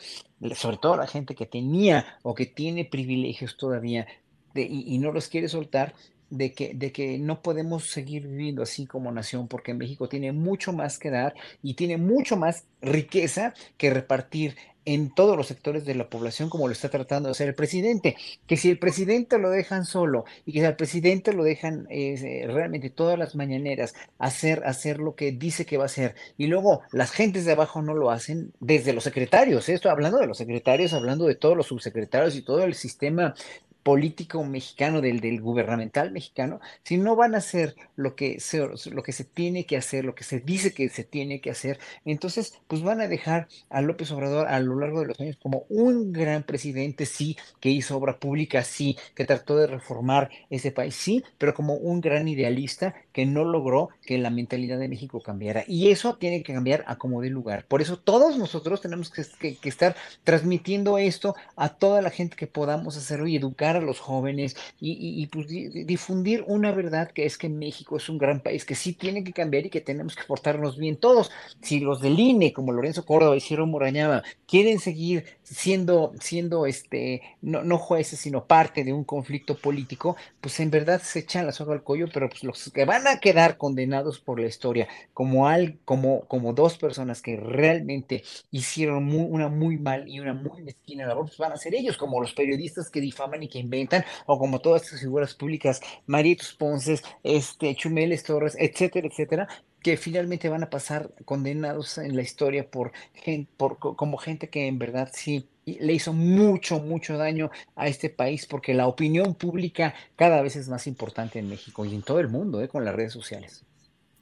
sobre 0.55 0.79
todo 0.79 0.97
la 0.97 1.07
gente 1.07 1.35
que 1.35 1.47
tenía 1.47 2.19
o 2.23 2.35
que 2.35 2.47
tiene 2.47 2.85
privilegios 2.85 3.57
todavía 3.57 4.07
y, 4.55 4.99
no 4.99 5.12
los 5.12 5.29
quiere 5.29 5.49
soltar, 5.49 5.95
de 6.31 6.52
que, 6.52 6.73
de 6.74 6.93
que 6.93 7.19
no 7.19 7.43
podemos 7.43 7.90
seguir 7.90 8.27
viviendo 8.27 8.62
así 8.62 8.86
como 8.86 9.12
nación, 9.12 9.48
porque 9.48 9.74
México 9.74 10.09
tiene 10.09 10.32
mucho 10.32 10.73
más 10.73 10.98
que 10.98 11.11
dar 11.11 11.35
y 11.62 11.74
tiene 11.74 11.97
mucho 11.97 12.36
más 12.36 12.65
riqueza 12.81 13.55
que 13.77 13.90
repartir 13.90 14.57
en 14.85 15.15
todos 15.15 15.36
los 15.36 15.47
sectores 15.47 15.85
de 15.85 15.94
la 15.94 16.09
población 16.09 16.48
como 16.48 16.66
lo 16.66 16.73
está 16.73 16.89
tratando 16.89 17.28
de 17.28 17.32
hacer 17.32 17.48
el 17.48 17.55
presidente. 17.55 18.16
Que 18.47 18.57
si 18.57 18.70
el 18.70 18.78
presidente 18.78 19.39
lo 19.39 19.51
dejan 19.51 19.85
solo 19.85 20.24
y 20.47 20.52
que 20.52 20.66
al 20.66 20.77
presidente 20.77 21.32
lo 21.32 21.44
dejan 21.44 21.86
eh, 21.90 22.47
realmente 22.48 22.90
todas 22.90 23.19
las 23.19 23.35
mañaneras 23.35 23.94
hacer, 24.19 24.62
hacer 24.65 24.98
lo 24.98 25.15
que 25.15 25.32
dice 25.32 25.66
que 25.66 25.77
va 25.77 25.85
a 25.85 25.86
hacer 25.86 26.15
y 26.39 26.47
luego 26.47 26.82
las 26.93 27.11
gentes 27.11 27.44
de 27.44 27.52
abajo 27.52 27.82
no 27.82 27.94
lo 27.94 28.11
hacen 28.11 28.52
desde 28.61 28.93
los 28.93 29.05
secretarios, 29.05 29.69
¿eh? 29.69 29.74
estoy 29.74 29.90
hablando 29.90 30.19
de 30.19 30.27
los 30.27 30.39
secretarios, 30.39 30.93
hablando 30.93 31.27
de 31.27 31.35
todos 31.35 31.57
los 31.57 31.66
subsecretarios 31.66 32.35
y 32.36 32.43
todo 32.43 32.65
el 32.65 32.74
sistema 32.74 33.35
político 33.82 34.44
mexicano, 34.44 35.01
del, 35.01 35.20
del 35.20 35.40
gubernamental 35.40 36.12
mexicano, 36.12 36.61
si 36.82 36.97
no 36.97 37.16
van 37.16 37.35
a 37.35 37.39
hacer 37.39 37.77
lo 37.97 38.15
que, 38.15 38.40
se, 38.40 38.66
lo 38.90 39.02
que 39.02 39.12
se 39.12 39.24
tiene 39.24 39.65
que 39.65 39.77
hacer, 39.77 40.05
lo 40.05 40.15
que 40.15 40.24
se 40.24 40.40
dice 40.40 40.73
que 40.73 40.89
se 40.89 41.05
tiene 41.05 41.40
que 41.40 41.51
hacer, 41.51 41.78
entonces 42.05 42.61
pues 42.66 42.82
van 42.82 43.01
a 43.01 43.09
dejar 43.09 43.48
a 43.69 43.81
López 43.81 44.11
Obrador 44.12 44.48
a 44.48 44.61
lo 44.61 44.78
largo 44.78 45.01
de 45.01 45.07
los 45.07 45.20
años 45.20 45.39
como 45.43 45.65
un 45.69 46.12
gran 46.12 46.43
presidente, 46.43 47.07
sí, 47.07 47.36
que 47.61 47.70
hizo 47.70 47.97
obra 47.97 48.19
pública, 48.19 48.62
sí, 48.65 48.97
que 49.15 49.24
trató 49.24 49.57
de 49.57 49.66
reformar 49.66 50.31
ese 50.51 50.73
país, 50.73 50.94
sí, 50.94 51.24
pero 51.39 51.55
como 51.55 51.74
un 51.74 52.01
gran 52.01 52.28
idealista 52.28 52.94
que 53.12 53.27
no 53.27 53.44
logró 53.44 53.90
que 54.02 54.19
la 54.19 54.31
mentalidad 54.31 54.78
de 54.78 54.89
México 54.89 55.20
cambiara. 55.20 55.65
Y 55.66 55.90
eso 55.90 56.16
tiene 56.16 56.43
que 56.43 56.55
cambiar 56.55 56.85
a 56.86 56.97
como 56.97 57.20
de 57.20 57.31
lugar. 57.31 57.66
Por 57.66 57.82
eso 57.82 57.98
todos 57.98 58.36
nosotros 58.39 58.81
tenemos 58.81 59.11
que, 59.11 59.57
que 59.57 59.69
estar 59.69 59.97
transmitiendo 60.24 60.98
esto 60.98 61.35
a 61.57 61.70
toda 61.70 62.02
la 62.02 62.11
gente 62.11 62.36
que 62.36 62.47
podamos 62.47 62.97
hacerlo 62.97 63.27
y 63.27 63.36
educar 63.36 63.70
a 63.77 63.81
los 63.81 64.01
jóvenes 64.01 64.57
y, 64.81 65.27
pues, 65.27 65.47
difundir 65.49 66.45
una 66.47 66.73
verdad 66.73 67.11
que 67.11 67.27
es 67.27 67.39
que 67.39 67.49
México 67.49 67.97
es 67.97 68.09
un 68.09 68.19
gran 68.19 68.41
país 68.41 68.65
que 68.65 68.75
sí 68.75 68.93
tiene 68.93 69.25
que 69.25 69.33
cambiar 69.33 69.67
y 69.67 69.71
que 69.71 69.81
tenemos 69.81 70.17
que 70.17 70.25
portarnos 70.25 70.77
bien 70.79 70.97
todos. 70.97 71.31
Si 71.63 71.81
los 71.81 72.01
del 72.01 72.19
INE, 72.19 72.53
como 72.53 72.73
Lorenzo 72.73 73.05
Córdoba 73.05 73.37
y 73.37 73.41
Ciro 73.41 73.67
Morañaba, 73.67 74.23
quieren 74.47 74.79
seguir 74.79 75.25
siendo, 75.51 76.13
siendo 76.21 76.65
este, 76.67 77.23
no, 77.43 77.63
no 77.65 77.77
jueces, 77.77 78.21
sino 78.21 78.47
parte 78.47 78.85
de 78.85 78.93
un 78.93 79.05
conflicto 79.05 79.57
político, 79.59 80.17
pues 80.41 80.61
en 80.61 80.71
verdad 80.71 81.03
se 81.03 81.21
echan 81.21 81.45
la 81.47 81.53
soga 81.53 81.75
al 81.75 81.83
cuello, 81.83 82.07
pero 82.13 82.29
pues 82.29 82.45
los 82.45 82.71
que 82.71 82.85
van 82.85 83.07
a 83.09 83.19
quedar 83.19 83.57
condenados 83.57 84.21
por 84.21 84.39
la 84.41 84.47
historia, 84.47 84.89
como, 85.13 85.49
al, 85.49 85.79
como, 85.85 86.23
como 86.29 86.53
dos 86.53 86.79
personas 86.79 87.21
que 87.21 87.37
realmente 87.37 88.23
hicieron 88.51 89.13
una 89.13 89.49
muy 89.49 89.77
mal 89.77 90.09
y 90.09 90.21
una 90.21 90.35
muy 90.35 90.63
mezquina 90.63 91.07
labor, 91.07 91.27
pues 91.27 91.39
van 91.39 91.53
a 91.53 91.57
ser 91.57 91.75
ellos, 91.75 91.97
como 91.97 92.21
los 92.21 92.33
periodistas 92.33 92.89
que 92.89 93.01
difaman 93.01 93.43
y 93.43 93.49
que 93.49 93.59
inventan, 93.59 94.05
o 94.27 94.39
como 94.39 94.61
todas 94.61 94.83
estas 94.85 95.01
figuras 95.01 95.35
públicas, 95.35 95.81
Maritos 96.07 96.55
Ponces, 96.55 97.03
este, 97.25 97.75
Chumeles 97.75 98.23
Torres, 98.23 98.57
etcétera, 98.59 99.09
etcétera, 99.09 99.49
que 99.82 99.97
finalmente 99.97 100.48
van 100.48 100.62
a 100.62 100.70
pasar 100.70 101.11
condenados 101.24 101.98
en 101.98 102.16
la 102.16 102.23
historia 102.23 102.70
por, 102.70 102.93
por 103.57 103.78
como 103.78 104.19
gente 104.19 104.48
que 104.48 104.66
en 104.66 104.78
verdad 104.78 105.11
sí 105.12 105.48
le 105.65 105.93
hizo 105.93 106.12
mucho, 106.12 106.81
mucho 106.81 107.16
daño 107.16 107.51
a 107.77 107.86
este 107.86 108.11
país 108.11 108.47
porque 108.47 108.74
la 108.74 108.86
opinión 108.86 109.35
pública 109.35 109.94
cada 110.16 110.43
vez 110.43 110.57
es 110.57 110.69
más 110.69 110.86
importante 110.86 111.39
en 111.39 111.48
México 111.48 111.85
y 111.85 111.94
en 111.94 112.02
todo 112.02 112.20
el 112.20 112.28
mundo, 112.28 112.62
¿eh? 112.62 112.69
con 112.69 112.85
las 112.85 112.94
redes 112.94 113.12
sociales. 113.12 113.65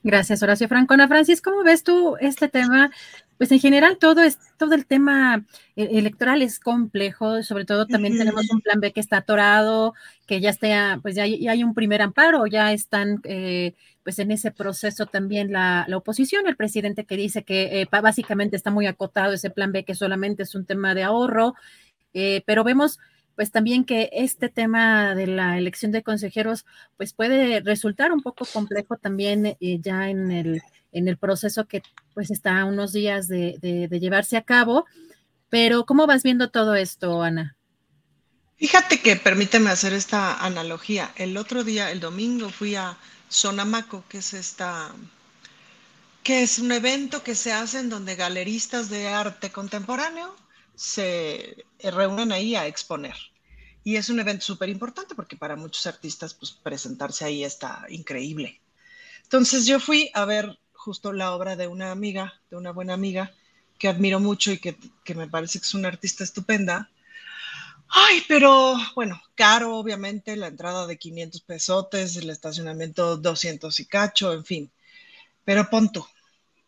Gracias, 0.03 0.43
Horacio 0.43 0.69
Francona. 0.69 1.09
Francis, 1.09 1.43
¿cómo 1.43 1.65
ves 1.65 1.83
tú 1.83 2.17
este 2.21 2.49
tema 2.49 2.91
pues 3.39 3.53
en 3.53 3.61
general 3.61 3.99
todo 3.99 4.23
es 4.23 4.39
todo 4.59 4.75
el 4.75 4.85
tema 4.85 5.47
eh, 5.77 5.89
electoral 5.93 6.43
es 6.43 6.59
complejo, 6.59 7.43
sobre 7.45 7.65
todo 7.65 7.87
también 7.87 8.19
tenemos 8.19 8.51
un 8.51 8.61
plan 8.61 8.81
B 8.81 8.93
que 8.93 9.01
está 9.01 9.19
atorado, 9.19 9.95
que 10.27 10.41
ya 10.41 10.51
está, 10.51 10.99
pues 11.01 11.15
ya 11.15 11.23
hay, 11.23 11.63
un 11.63 11.73
primer 11.73 12.03
amparo, 12.03 12.47
ya 12.47 12.73
están 12.73 13.21
eh, 13.25 13.75
pues 14.09 14.19
en 14.21 14.31
ese 14.31 14.51
proceso 14.51 15.05
también 15.05 15.53
la, 15.53 15.87
oposición, 15.95 16.47
el 16.47 16.57
presidente 16.57 17.05
que 17.05 17.19
dice 17.19 17.43
que 17.43 17.83
eh, 17.83 17.89
básicamente 17.91 18.57
está 18.57 18.71
muy 18.71 18.87
acotado 18.87 19.35
ese 19.35 19.51
plan 19.51 19.71
B 19.71 19.85
que 19.85 19.95
solamente 19.95 20.45
es 20.45 20.55
un 20.55 20.65
tema 20.65 20.95
de 20.95 21.03
ahorro, 21.03 21.55
pero 22.47 22.65
vemos 22.65 22.99
pues 23.37 23.51
también 23.51 23.85
que 23.85 24.09
este 24.15 24.49
tema 24.49 25.15
de 25.15 25.27
la 25.27 25.59
elección 25.59 25.93
de 25.93 26.03
consejeros 26.03 26.65
pues 26.97 27.13
puede 27.13 27.61
resultar 27.61 28.11
un 28.11 28.23
poco 28.23 28.47
complejo 28.47 28.97
también 28.97 29.59
ya 29.61 30.09
en 30.09 30.33
el 30.33 30.63
en 30.93 31.07
el 31.07 31.19
proceso 31.19 31.67
que 31.67 31.83
pues 32.15 32.31
está 32.31 32.61
a 32.61 32.65
unos 32.65 32.95
días 32.95 33.29
de, 33.29 33.59
llevarse 34.01 34.39
a 34.39 34.43
cabo. 34.43 34.87
Pero 35.51 35.85
¿cómo 35.85 36.07
vas 36.07 36.23
viendo 36.23 36.51
todo 36.51 36.75
esto, 36.77 37.23
Ana? 37.23 37.57
Fíjate 38.57 39.01
que 39.01 39.17
permíteme 39.17 39.71
hacer 39.71 39.93
esta 39.93 40.45
analogía. 40.45 41.13
El 41.17 41.37
otro 41.37 41.63
día, 41.63 41.91
el 41.91 42.01
domingo, 42.01 42.49
fui 42.49 42.75
a 42.75 42.97
Sonamaco, 43.29 44.05
que 44.09 44.19
es 44.19 44.35
esta, 44.35 44.93
que 46.23 46.43
es 46.43 46.59
un 46.59 46.73
evento 46.73 47.23
que 47.23 47.35
se 47.35 47.53
hace 47.53 47.81
en 47.81 47.89
donde 47.89 48.17
galeristas 48.17 48.89
de 48.89 49.09
arte 49.09 49.51
contemporáneo 49.51 50.35
se 50.75 51.65
reúnen 51.83 52.33
ahí 52.33 52.55
a 52.55 52.67
exponer. 52.67 53.17
Y 53.85 53.97
es 53.97 54.09
un 54.11 54.21
evento 54.21 54.45
súper 54.45 54.69
importante 54.69 55.15
porque 55.15 55.37
para 55.37 55.57
muchos 55.57 55.87
artistas, 55.87 56.35
pues 56.35 56.53
presentarse 56.53 57.25
ahí 57.25 57.45
está 57.45 57.87
increíble. 57.89 58.61
Entonces 59.23 59.67
yo 59.67 59.81
fui 59.81 60.11
a 60.15 60.25
ver 60.25 60.59
justo 60.73 61.13
la 61.13 61.33
obra 61.33 61.57
de 61.57 61.67
una 61.67 61.91
amiga, 61.91 62.41
de 62.51 62.57
una 62.57 62.71
buena 62.71 62.95
amiga, 62.95 63.33
que 63.79 63.89
admiro 63.89 64.21
mucho 64.21 64.53
y 64.53 64.59
que, 64.59 64.77
me 65.15 65.29
parece 65.29 65.59
que 65.59 65.65
es 65.65 65.75
una 65.75 65.89
artista 65.89 66.25
estupenda. 66.25 66.91
Ay, 67.89 68.23
pero 68.29 68.77
bueno, 68.95 69.21
caro, 69.35 69.77
obviamente, 69.77 70.37
la 70.37 70.49
entrada 70.49 70.87
de 70.87 70.99
500 70.99 71.41
pesotes, 71.43 72.17
el 72.17 72.31
estacionamiento 72.31 73.17
200 73.17 73.81
y 73.81 73.87
cacho, 73.87 74.33
en 74.33 74.45
fin. 74.45 74.71
Pero 75.45 75.69
punto. 75.71 76.09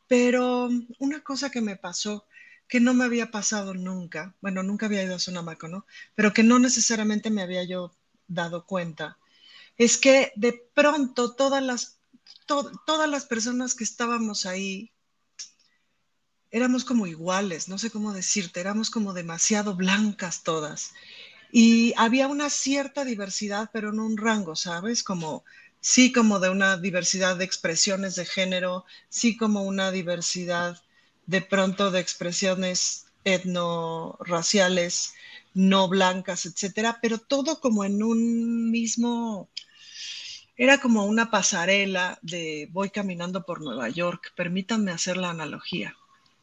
Pero 0.09 0.68
una 0.98 1.20
cosa 1.22 1.51
que 1.51 1.60
me 1.60 1.76
pasó, 1.76 2.26
que 2.68 2.80
no 2.80 2.94
me 2.94 3.05
había 3.05 3.30
pasado 3.30 3.74
nunca, 3.74 4.34
bueno, 4.40 4.62
nunca 4.62 4.86
había 4.86 5.02
ido 5.02 5.16
a 5.16 5.18
Sonamaco, 5.18 5.68
¿no? 5.68 5.86
Pero 6.14 6.32
que 6.32 6.42
no 6.42 6.59
necesariamente 6.59 7.30
me 7.30 7.42
había 7.42 7.64
yo 7.64 7.92
dado 8.28 8.64
cuenta, 8.66 9.18
es 9.76 9.98
que 9.98 10.32
de 10.36 10.52
pronto 10.74 11.34
todas 11.34 11.62
las, 11.62 11.98
todas 12.47 13.09
las 13.09 13.26
personas 13.26 13.74
que 13.74 13.84
estábamos 13.84 14.47
ahí 14.47 14.92
éramos 16.51 16.85
como 16.85 17.06
iguales, 17.06 17.68
no 17.68 17.78
sé 17.78 17.90
cómo 17.90 18.12
decirte, 18.12 18.60
éramos 18.60 18.90
como 18.90 19.12
demasiado 19.12 19.77
blancas 19.77 20.43
todas. 20.43 20.93
Y 21.52 21.94
había 21.97 22.28
una 22.28 22.51
cierta 22.51 23.05
diversidad, 23.05 23.70
pero 23.72 23.93
no 23.93 24.06
un 24.06 24.16
rango, 24.16 24.56
¿sabes? 24.56 25.02
Como, 25.02 25.44
sí, 25.81 26.12
como 26.12 26.40
de 26.40 26.51
una 26.51 26.77
diversidad 26.77 27.36
de 27.36 27.44
expresiones 27.44 28.14
de 28.16 28.27
género, 28.27 28.85
sí, 29.09 29.36
como 29.36 29.62
una 29.64 29.90
diversidad 29.90 30.82
de 31.27 31.43
pronto 31.43 31.90
de 31.90 32.01
expresiones 32.01 33.06
etno-raciales, 33.24 35.14
no 35.55 35.89
blancas, 35.89 36.47
etcétera, 36.47 36.98
pero 37.02 37.18
todo 37.18 37.60
como 37.60 37.85
en 37.85 38.02
un 38.02 38.70
mismo, 38.70 39.48
era 40.56 40.81
como 40.81 41.05
una 41.06 41.31
pasarela 41.31 42.18
de 42.22 42.68
voy 42.72 42.90
caminando 42.90 43.44
por 43.44 43.60
Nueva 43.62 43.89
York, 43.89 44.32
permítanme 44.36 44.93
hacer 44.93 45.16
la 45.16 45.31
analogía. 45.31 45.97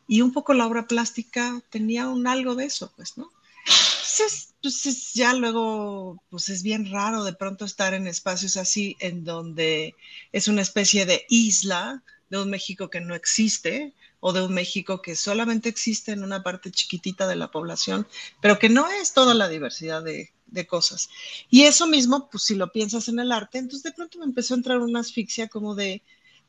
Y 0.08 0.22
un 0.22 0.32
poco 0.32 0.54
la 0.54 0.66
obra 0.66 0.88
plástica 0.88 1.62
tenía 1.70 2.08
un 2.08 2.28
algo 2.28 2.56
de 2.56 2.66
eso, 2.66 2.92
pues, 2.96 3.18
¿no? 3.18 3.30
Entonces, 3.66 4.54
pues 4.62 5.14
ya 5.14 5.34
luego, 5.34 6.24
pues 6.30 6.50
es 6.50 6.64
bien 6.64 6.90
raro 6.90 7.24
de 7.24 7.34
pronto 7.34 7.66
estar 7.66 7.94
en 7.94 8.08
espacios 8.08 8.58
así, 8.58 8.96
en 9.00 9.24
donde 9.24 9.96
es 10.32 10.48
una 10.48 10.62
especie 10.62 11.06
de 11.06 11.26
isla 11.30 12.04
de 12.30 12.42
un 12.42 12.50
México 12.50 12.90
que 12.90 13.02
no 13.02 13.16
existe, 13.16 13.94
o 14.20 14.34
de 14.34 14.42
un 14.42 14.54
México 14.54 15.02
que 15.02 15.16
solamente 15.16 15.70
existe 15.70 16.12
en 16.12 16.24
una 16.24 16.44
parte 16.44 16.72
chiquitita 16.72 17.28
de 17.28 17.36
la 17.36 17.52
población, 17.52 18.08
pero 18.42 18.58
que 18.60 18.70
no 18.70 18.90
es 18.90 19.14
toda 19.14 19.34
la 19.34 19.48
diversidad 19.48 20.04
de, 20.04 20.32
cosas. 20.68 21.10
Y 21.52 21.64
eso 21.64 21.86
mismo, 21.86 22.30
pues 22.32 22.44
si 22.44 22.56
lo 22.56 22.72
piensas 22.72 23.10
en 23.10 23.20
el 23.20 23.32
arte, 23.32 23.60
entonces 23.60 23.84
de 23.84 23.92
pronto 23.92 24.18
me 24.18 24.26
empezó 24.26 24.54
a 24.54 24.58
entrar 24.58 24.80
una 24.80 25.02
asfixia 25.02 25.48
como 25.50 25.76
de, 25.76 26.02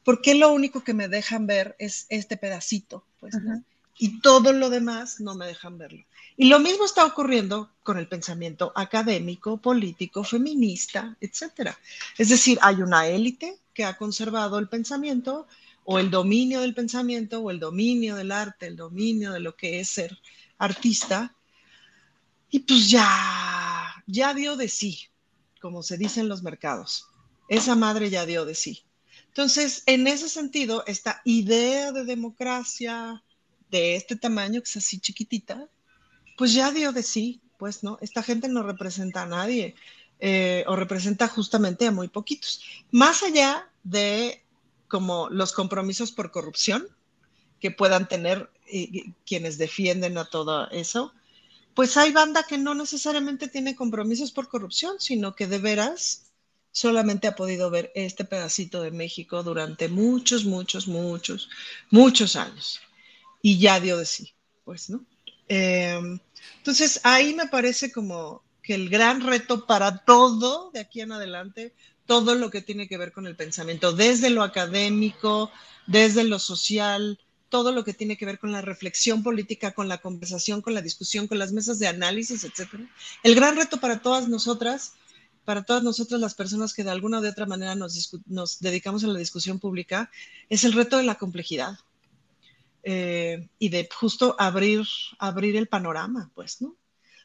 ¿por 0.08 0.22
qué 0.22 0.34
lo 0.34 0.50
único 0.50 0.82
que 0.82 0.94
me 0.94 1.06
dejan 1.06 1.46
ver 1.46 1.76
es 1.78 2.06
este 2.08 2.38
pedacito? 2.38 3.04
Pues, 3.20 3.34
Y 3.98 4.22
todo 4.22 4.54
lo 4.54 4.70
demás 4.70 5.20
no 5.20 5.34
me 5.34 5.46
dejan 5.46 5.76
verlo. 5.76 6.02
Y 6.34 6.48
lo 6.48 6.60
mismo 6.60 6.86
está 6.86 7.04
ocurriendo 7.04 7.68
con 7.82 7.98
el 7.98 8.08
pensamiento 8.08 8.72
académico, 8.74 9.58
político, 9.58 10.24
feminista, 10.24 11.14
etcétera. 11.20 11.78
Es 12.16 12.30
decir, 12.30 12.58
hay 12.62 12.76
una 12.76 13.06
élite 13.06 13.58
que 13.74 13.84
ha 13.84 13.98
conservado 13.98 14.58
el 14.58 14.70
pensamiento 14.70 15.46
o 15.84 15.98
el 15.98 16.10
dominio 16.10 16.62
del 16.62 16.72
pensamiento 16.72 17.40
o 17.40 17.50
el 17.50 17.60
dominio 17.60 18.16
del 18.16 18.32
arte, 18.32 18.66
el 18.66 18.76
dominio 18.76 19.32
de 19.32 19.40
lo 19.40 19.56
que 19.56 19.78
es 19.78 19.90
ser 19.90 20.18
artista. 20.56 21.34
Y 22.48 22.60
pues 22.60 22.88
ya, 22.88 24.02
ya 24.06 24.32
dio 24.32 24.56
de 24.56 24.70
sí, 24.70 25.00
como 25.60 25.82
se 25.82 25.98
dice 25.98 26.20
en 26.20 26.30
los 26.30 26.42
mercados. 26.42 27.08
Esa 27.50 27.76
madre 27.76 28.08
ya 28.08 28.24
dio 28.24 28.46
de 28.46 28.54
sí. 28.54 28.87
Entonces, 29.38 29.84
en 29.86 30.08
ese 30.08 30.28
sentido, 30.28 30.82
esta 30.88 31.22
idea 31.24 31.92
de 31.92 32.04
democracia 32.04 33.22
de 33.70 33.94
este 33.94 34.16
tamaño, 34.16 34.60
que 34.60 34.68
es 34.68 34.78
así 34.78 34.98
chiquitita, 34.98 35.68
pues 36.36 36.54
ya 36.54 36.72
dio 36.72 36.90
de 36.90 37.04
sí, 37.04 37.40
pues 37.56 37.84
no, 37.84 37.98
esta 38.00 38.24
gente 38.24 38.48
no 38.48 38.64
representa 38.64 39.22
a 39.22 39.26
nadie 39.26 39.76
eh, 40.18 40.64
o 40.66 40.74
representa 40.74 41.28
justamente 41.28 41.86
a 41.86 41.92
muy 41.92 42.08
poquitos. 42.08 42.64
Más 42.90 43.22
allá 43.22 43.70
de 43.84 44.42
como 44.88 45.28
los 45.30 45.52
compromisos 45.52 46.10
por 46.10 46.32
corrupción 46.32 46.88
que 47.60 47.70
puedan 47.70 48.08
tener 48.08 48.50
quienes 49.24 49.56
defienden 49.56 50.18
a 50.18 50.24
todo 50.24 50.68
eso, 50.72 51.14
pues 51.74 51.96
hay 51.96 52.10
banda 52.10 52.42
que 52.42 52.58
no 52.58 52.74
necesariamente 52.74 53.46
tiene 53.46 53.76
compromisos 53.76 54.32
por 54.32 54.48
corrupción, 54.48 54.96
sino 54.98 55.36
que 55.36 55.46
de 55.46 55.58
veras 55.58 56.27
solamente 56.78 57.26
ha 57.26 57.34
podido 57.34 57.70
ver 57.70 57.90
este 57.96 58.24
pedacito 58.24 58.82
de 58.82 58.92
México 58.92 59.42
durante 59.42 59.88
muchos, 59.88 60.44
muchos, 60.44 60.86
muchos, 60.86 61.48
muchos 61.90 62.36
años. 62.36 62.80
Y 63.42 63.58
ya 63.58 63.80
dio 63.80 63.98
de 63.98 64.06
sí, 64.06 64.32
pues, 64.64 64.88
¿no? 64.88 65.04
Em, 65.48 66.20
entonces, 66.58 67.00
ahí 67.02 67.34
me 67.34 67.48
parece 67.48 67.90
como 67.90 68.44
que 68.62 68.76
el 68.76 68.90
gran 68.90 69.26
reto 69.26 69.66
para 69.66 70.04
todo 70.04 70.70
de 70.70 70.78
aquí 70.78 71.00
en 71.00 71.10
adelante 71.10 71.74
todo 72.06 72.36
lo 72.36 72.48
que 72.48 72.62
tiene 72.62 72.86
que 72.86 72.96
ver 72.96 73.12
con 73.12 73.26
el 73.26 73.34
pensamiento, 73.34 73.92
desde 73.92 74.30
lo 74.30 74.44
académico, 74.44 75.50
desde 75.86 76.22
lo 76.22 76.38
social, 76.38 77.18
todo 77.48 77.72
lo 77.72 77.82
que 77.84 77.92
tiene 77.92 78.16
que 78.16 78.24
ver 78.24 78.38
con 78.38 78.52
la 78.52 78.62
reflexión 78.62 79.24
política, 79.24 79.72
con 79.72 79.88
la 79.88 79.98
conversación, 79.98 80.62
con 80.62 80.74
la 80.74 80.80
discusión, 80.80 81.26
con 81.26 81.38
las 81.38 81.52
mesas 81.52 81.80
de 81.80 81.88
análisis, 81.88 82.44
etcétera. 82.44 82.88
El 83.24 83.34
gran 83.34 83.56
reto 83.56 83.78
para 83.80 84.00
todas 84.00 84.28
nosotras, 84.28 84.92
para 85.48 85.62
todas 85.62 85.82
nosotras 85.82 86.20
las 86.20 86.34
personas 86.34 86.74
que 86.74 86.84
de 86.84 86.90
alguna 86.90 87.22
de 87.22 87.30
otra 87.30 87.46
manera 87.46 87.74
nos, 87.74 88.14
nos 88.26 88.60
dedicamos 88.60 89.02
a 89.02 89.06
la 89.06 89.18
discusión 89.18 89.58
pública, 89.58 90.10
es 90.50 90.62
el 90.64 90.74
reto 90.74 90.98
de 90.98 91.04
la 91.04 91.14
complejidad 91.14 91.78
eh, 92.82 93.48
y 93.58 93.70
de 93.70 93.88
justo 93.90 94.36
abrir, 94.38 94.86
abrir 95.18 95.56
el 95.56 95.66
panorama, 95.66 96.30
pues, 96.34 96.60
¿no? 96.60 96.76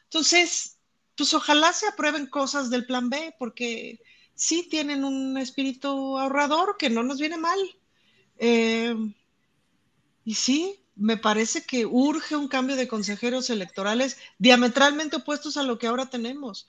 Entonces, 0.04 0.78
pues 1.14 1.34
ojalá 1.34 1.74
se 1.74 1.86
aprueben 1.86 2.26
cosas 2.26 2.70
del 2.70 2.86
plan 2.86 3.10
B, 3.10 3.34
porque 3.38 4.00
sí 4.34 4.68
tienen 4.70 5.04
un 5.04 5.36
espíritu 5.36 6.18
ahorrador 6.18 6.78
que 6.78 6.88
no 6.88 7.02
nos 7.02 7.20
viene 7.20 7.36
mal. 7.36 7.58
Eh, 8.38 8.96
y 10.24 10.34
sí, 10.34 10.80
me 10.96 11.18
parece 11.18 11.66
que 11.66 11.84
urge 11.84 12.36
un 12.36 12.48
cambio 12.48 12.76
de 12.76 12.88
consejeros 12.88 13.50
electorales 13.50 14.16
diametralmente 14.38 15.16
opuestos 15.16 15.58
a 15.58 15.62
lo 15.62 15.78
que 15.78 15.88
ahora 15.88 16.08
tenemos. 16.08 16.68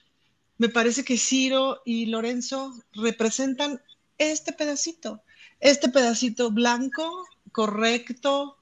Me 0.58 0.68
parece 0.68 1.04
que 1.04 1.18
Ciro 1.18 1.82
y 1.84 2.06
Lorenzo 2.06 2.72
representan 2.94 3.82
este 4.18 4.52
pedacito, 4.52 5.22
este 5.60 5.88
pedacito 5.88 6.50
blanco, 6.50 7.26
correcto, 7.52 8.56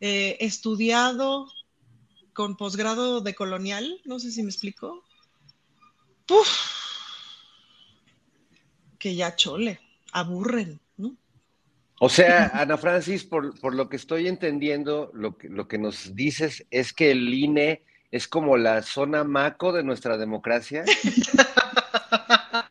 eh, 0.00 0.36
estudiado, 0.40 1.50
con 2.34 2.56
posgrado 2.56 3.20
de 3.20 3.34
colonial, 3.34 4.00
no 4.04 4.20
sé 4.20 4.30
si 4.30 4.42
me 4.42 4.50
explico. 4.50 5.04
Puf, 6.26 6.48
que 8.98 9.14
ya 9.14 9.34
chole, 9.34 9.80
aburren, 10.12 10.78
¿no? 10.98 11.16
O 12.00 12.08
sea, 12.08 12.48
Ana 12.54 12.76
Francis, 12.78 13.24
por, 13.24 13.58
por 13.58 13.74
lo 13.74 13.88
que 13.88 13.96
estoy 13.96 14.28
entendiendo, 14.28 15.10
lo 15.14 15.36
que, 15.36 15.48
lo 15.48 15.66
que 15.66 15.78
nos 15.78 16.14
dices 16.14 16.64
es 16.70 16.92
que 16.92 17.10
el 17.10 17.32
INE 17.34 17.82
es 18.10 18.28
como 18.28 18.56
la 18.56 18.82
zona 18.82 19.24
maco 19.24 19.72
de 19.72 19.82
nuestra 19.82 20.16
democracia. 20.16 20.84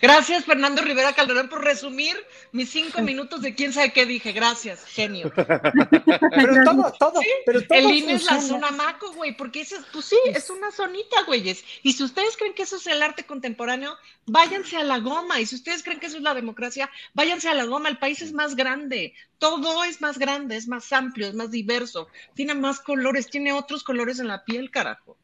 Gracias, 0.00 0.44
Fernando 0.44 0.82
Rivera 0.82 1.14
Calderón, 1.14 1.48
por 1.48 1.64
resumir 1.64 2.16
mis 2.52 2.70
cinco 2.70 3.02
minutos 3.02 3.42
de 3.42 3.54
quién 3.54 3.72
sabe 3.72 3.92
qué 3.92 4.06
dije. 4.06 4.32
Gracias, 4.32 4.84
genio. 4.84 5.32
pero 5.36 6.64
todo, 6.64 6.92
todo, 6.98 7.20
pero 7.44 7.62
todo 7.66 7.78
El 7.78 7.94
INE 7.94 8.14
es 8.14 8.24
la 8.24 8.40
zona 8.40 8.70
maco, 8.70 9.12
güey, 9.12 9.36
porque 9.36 9.62
ese, 9.62 9.76
pues 9.92 10.06
sí, 10.06 10.16
es 10.26 10.50
una 10.50 10.70
zonita, 10.70 11.22
güeyes. 11.26 11.64
Y 11.82 11.94
si 11.94 12.04
ustedes 12.04 12.36
creen 12.36 12.54
que 12.54 12.64
eso 12.64 12.76
es 12.76 12.86
el 12.86 13.02
arte 13.02 13.24
contemporáneo, 13.24 13.96
váyanse 14.26 14.76
a 14.76 14.84
la 14.84 14.98
goma. 14.98 15.40
Y 15.40 15.46
si 15.46 15.54
ustedes 15.54 15.82
creen 15.82 16.00
que 16.00 16.06
eso 16.06 16.18
es 16.18 16.22
la 16.22 16.34
democracia, 16.34 16.90
váyanse 17.14 17.48
a 17.48 17.54
la 17.54 17.64
goma. 17.64 17.88
El 17.88 17.98
país 17.98 18.20
es 18.22 18.32
más 18.32 18.56
grande. 18.56 19.14
Todo 19.38 19.84
es 19.84 20.00
más 20.00 20.18
grande, 20.18 20.56
es 20.56 20.68
más 20.68 20.92
amplio, 20.92 21.26
es 21.26 21.34
más 21.34 21.50
diverso. 21.50 22.08
Tiene 22.34 22.54
más 22.54 22.80
colores, 22.80 23.28
tiene 23.28 23.52
otros 23.52 23.82
colores 23.82 24.18
en 24.18 24.28
la 24.28 24.44
piel, 24.44 24.70
carajo. 24.70 25.16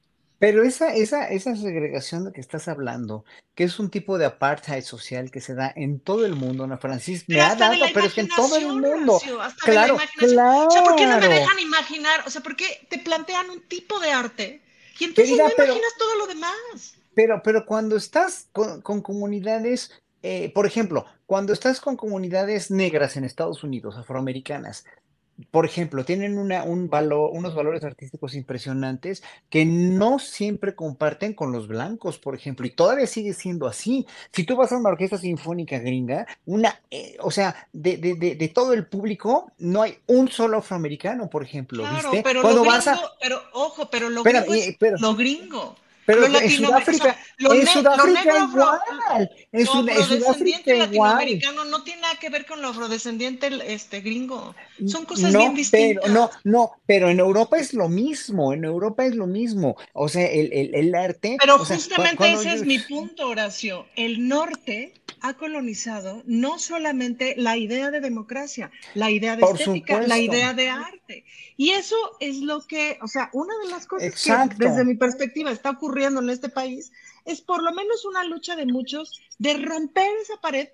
Pero 0.42 0.64
esa, 0.64 0.92
esa, 0.92 1.28
esa 1.28 1.54
segregación 1.54 2.24
de 2.24 2.32
que 2.32 2.40
estás 2.40 2.66
hablando, 2.66 3.24
que 3.54 3.62
es 3.62 3.78
un 3.78 3.90
tipo 3.90 4.18
de 4.18 4.24
apartheid 4.24 4.82
social 4.82 5.30
que 5.30 5.40
se 5.40 5.54
da 5.54 5.72
en 5.76 6.00
todo 6.00 6.26
el 6.26 6.34
mundo, 6.34 6.64
Ana 6.64 6.78
Francis, 6.78 7.28
me 7.28 7.40
ha 7.40 7.54
dado, 7.54 7.84
pero 7.94 8.06
es 8.06 8.12
que 8.12 8.22
en 8.22 8.28
todo 8.28 8.56
el 8.56 8.66
mundo. 8.66 9.20
claro, 9.60 9.96
claro. 10.16 10.66
O 10.66 10.70
sea, 10.72 10.82
¿por 10.82 10.96
qué 10.96 11.06
no 11.06 11.20
me 11.20 11.28
dejan 11.28 11.60
imaginar? 11.60 12.24
O 12.26 12.30
sea, 12.30 12.42
¿por 12.42 12.56
qué 12.56 12.84
te 12.90 12.98
plantean 12.98 13.50
un 13.50 13.60
tipo 13.68 14.00
de 14.00 14.10
arte 14.10 14.62
y 14.98 15.04
entonces 15.04 15.38
no 15.38 15.44
imaginas 15.44 15.92
todo 15.96 16.16
lo 16.16 16.26
demás? 16.26 16.96
Pero, 17.14 17.40
pero 17.44 17.64
cuando 17.64 17.94
estás 17.94 18.48
con, 18.50 18.82
comunidades, 18.82 19.92
eh, 20.24 20.50
por 20.52 20.66
ejemplo, 20.66 21.06
cuando 21.26 21.52
estás 21.52 21.80
con 21.80 21.96
comunidades 21.96 22.68
negras 22.68 23.16
en 23.16 23.22
Estados 23.22 23.62
Unidos, 23.62 23.96
afroamericanas, 23.96 24.86
por 25.50 25.66
ejemplo, 25.66 26.04
tienen 26.04 26.38
una, 26.38 26.64
un 26.64 26.88
valor, 26.88 27.30
unos 27.32 27.54
valores 27.54 27.84
artísticos 27.84 28.34
impresionantes 28.34 29.22
que 29.50 29.64
no 29.64 30.18
siempre 30.18 30.74
comparten 30.74 31.34
con 31.34 31.52
los 31.52 31.68
blancos, 31.68 32.18
por 32.18 32.34
ejemplo, 32.34 32.66
y 32.66 32.70
todavía 32.70 33.06
sigue 33.06 33.32
siendo 33.32 33.66
así. 33.66 34.06
Si 34.32 34.44
tú 34.44 34.56
vas 34.56 34.72
a 34.72 34.76
una 34.76 34.90
orquesta 34.90 35.18
sinfónica 35.18 35.78
gringa, 35.78 36.26
una, 36.46 36.80
eh, 36.90 37.16
o 37.20 37.30
sea, 37.30 37.68
de, 37.72 37.96
de, 37.96 38.14
de, 38.14 38.48
todo 38.48 38.72
el 38.72 38.86
público, 38.86 39.52
no 39.58 39.82
hay 39.82 39.98
un 40.06 40.28
solo 40.28 40.58
afroamericano, 40.58 41.28
por 41.28 41.42
ejemplo, 41.42 41.84
¿viste? 41.92 42.22
Pero, 42.22 42.42
lo 42.42 42.62
gringo, 42.62 43.00
pero 43.20 43.42
ojo, 43.52 43.88
pero 43.90 44.10
lo 44.10 44.22
gringo, 44.22 44.54
es, 44.54 44.76
lo 45.00 45.14
gringo. 45.14 45.76
Pero 46.04 46.26
en 46.26 46.50
Sudáfrica, 46.50 47.16
en 47.38 47.66
Sudáfrica 47.66 48.38
igual. 48.38 49.30
En, 49.52 49.66
Sudáfrica 49.66 50.74
latinoamericano 50.74 51.64
no 51.64 51.84
tiene 51.84 52.02
nada 52.02 52.14
que 52.20 52.28
ver 52.28 52.44
con 52.46 52.60
lo 52.60 52.68
afrodescendiente 52.68 53.50
este, 53.66 54.00
gringo. 54.00 54.54
Son 54.86 55.04
cosas 55.04 55.36
bien 55.36 55.54
distintas. 55.54 56.04
Pero, 56.04 56.14
no, 56.14 56.30
no, 56.44 56.72
pero 56.86 57.08
en 57.08 57.20
Europa 57.20 57.58
es 57.58 57.72
lo 57.72 57.88
mismo. 57.88 58.52
En 58.52 58.64
Europa 58.64 59.04
es 59.06 59.14
lo 59.14 59.26
mismo. 59.26 59.76
O 59.92 60.08
sea, 60.08 60.26
el, 60.26 60.52
el, 60.52 60.74
el 60.74 60.94
arte. 60.94 61.36
Pero 61.40 61.58
justamente 61.58 62.32
ese 62.32 62.54
es 62.54 62.64
mi 62.64 62.78
punto, 62.78 63.28
Horacio. 63.28 63.86
El 63.94 64.26
norte 64.28 64.94
ha 65.22 65.34
colonizado 65.34 66.22
no 66.26 66.58
solamente 66.58 67.34
la 67.38 67.56
idea 67.56 67.90
de 67.90 68.00
democracia, 68.00 68.72
la 68.94 69.10
idea 69.10 69.36
de 69.36 69.44
estética, 69.44 70.02
la 70.02 70.18
idea 70.18 70.52
de 70.52 70.68
arte. 70.68 71.24
Y 71.56 71.70
eso 71.70 71.96
es 72.18 72.38
lo 72.38 72.66
que, 72.66 72.98
o 73.00 73.06
sea, 73.06 73.30
una 73.32 73.56
de 73.62 73.70
las 73.70 73.86
cosas 73.86 74.22
que 74.22 74.54
desde 74.56 74.84
mi 74.84 74.96
perspectiva 74.96 75.52
está 75.52 75.70
ocurriendo 75.70 76.20
en 76.20 76.30
este 76.30 76.48
país 76.48 76.90
es 77.24 77.40
por 77.40 77.62
lo 77.62 77.72
menos 77.72 78.04
una 78.04 78.24
lucha 78.24 78.56
de 78.56 78.66
muchos 78.66 79.22
de 79.38 79.54
romper 79.54 80.10
esa 80.20 80.40
pared, 80.40 80.68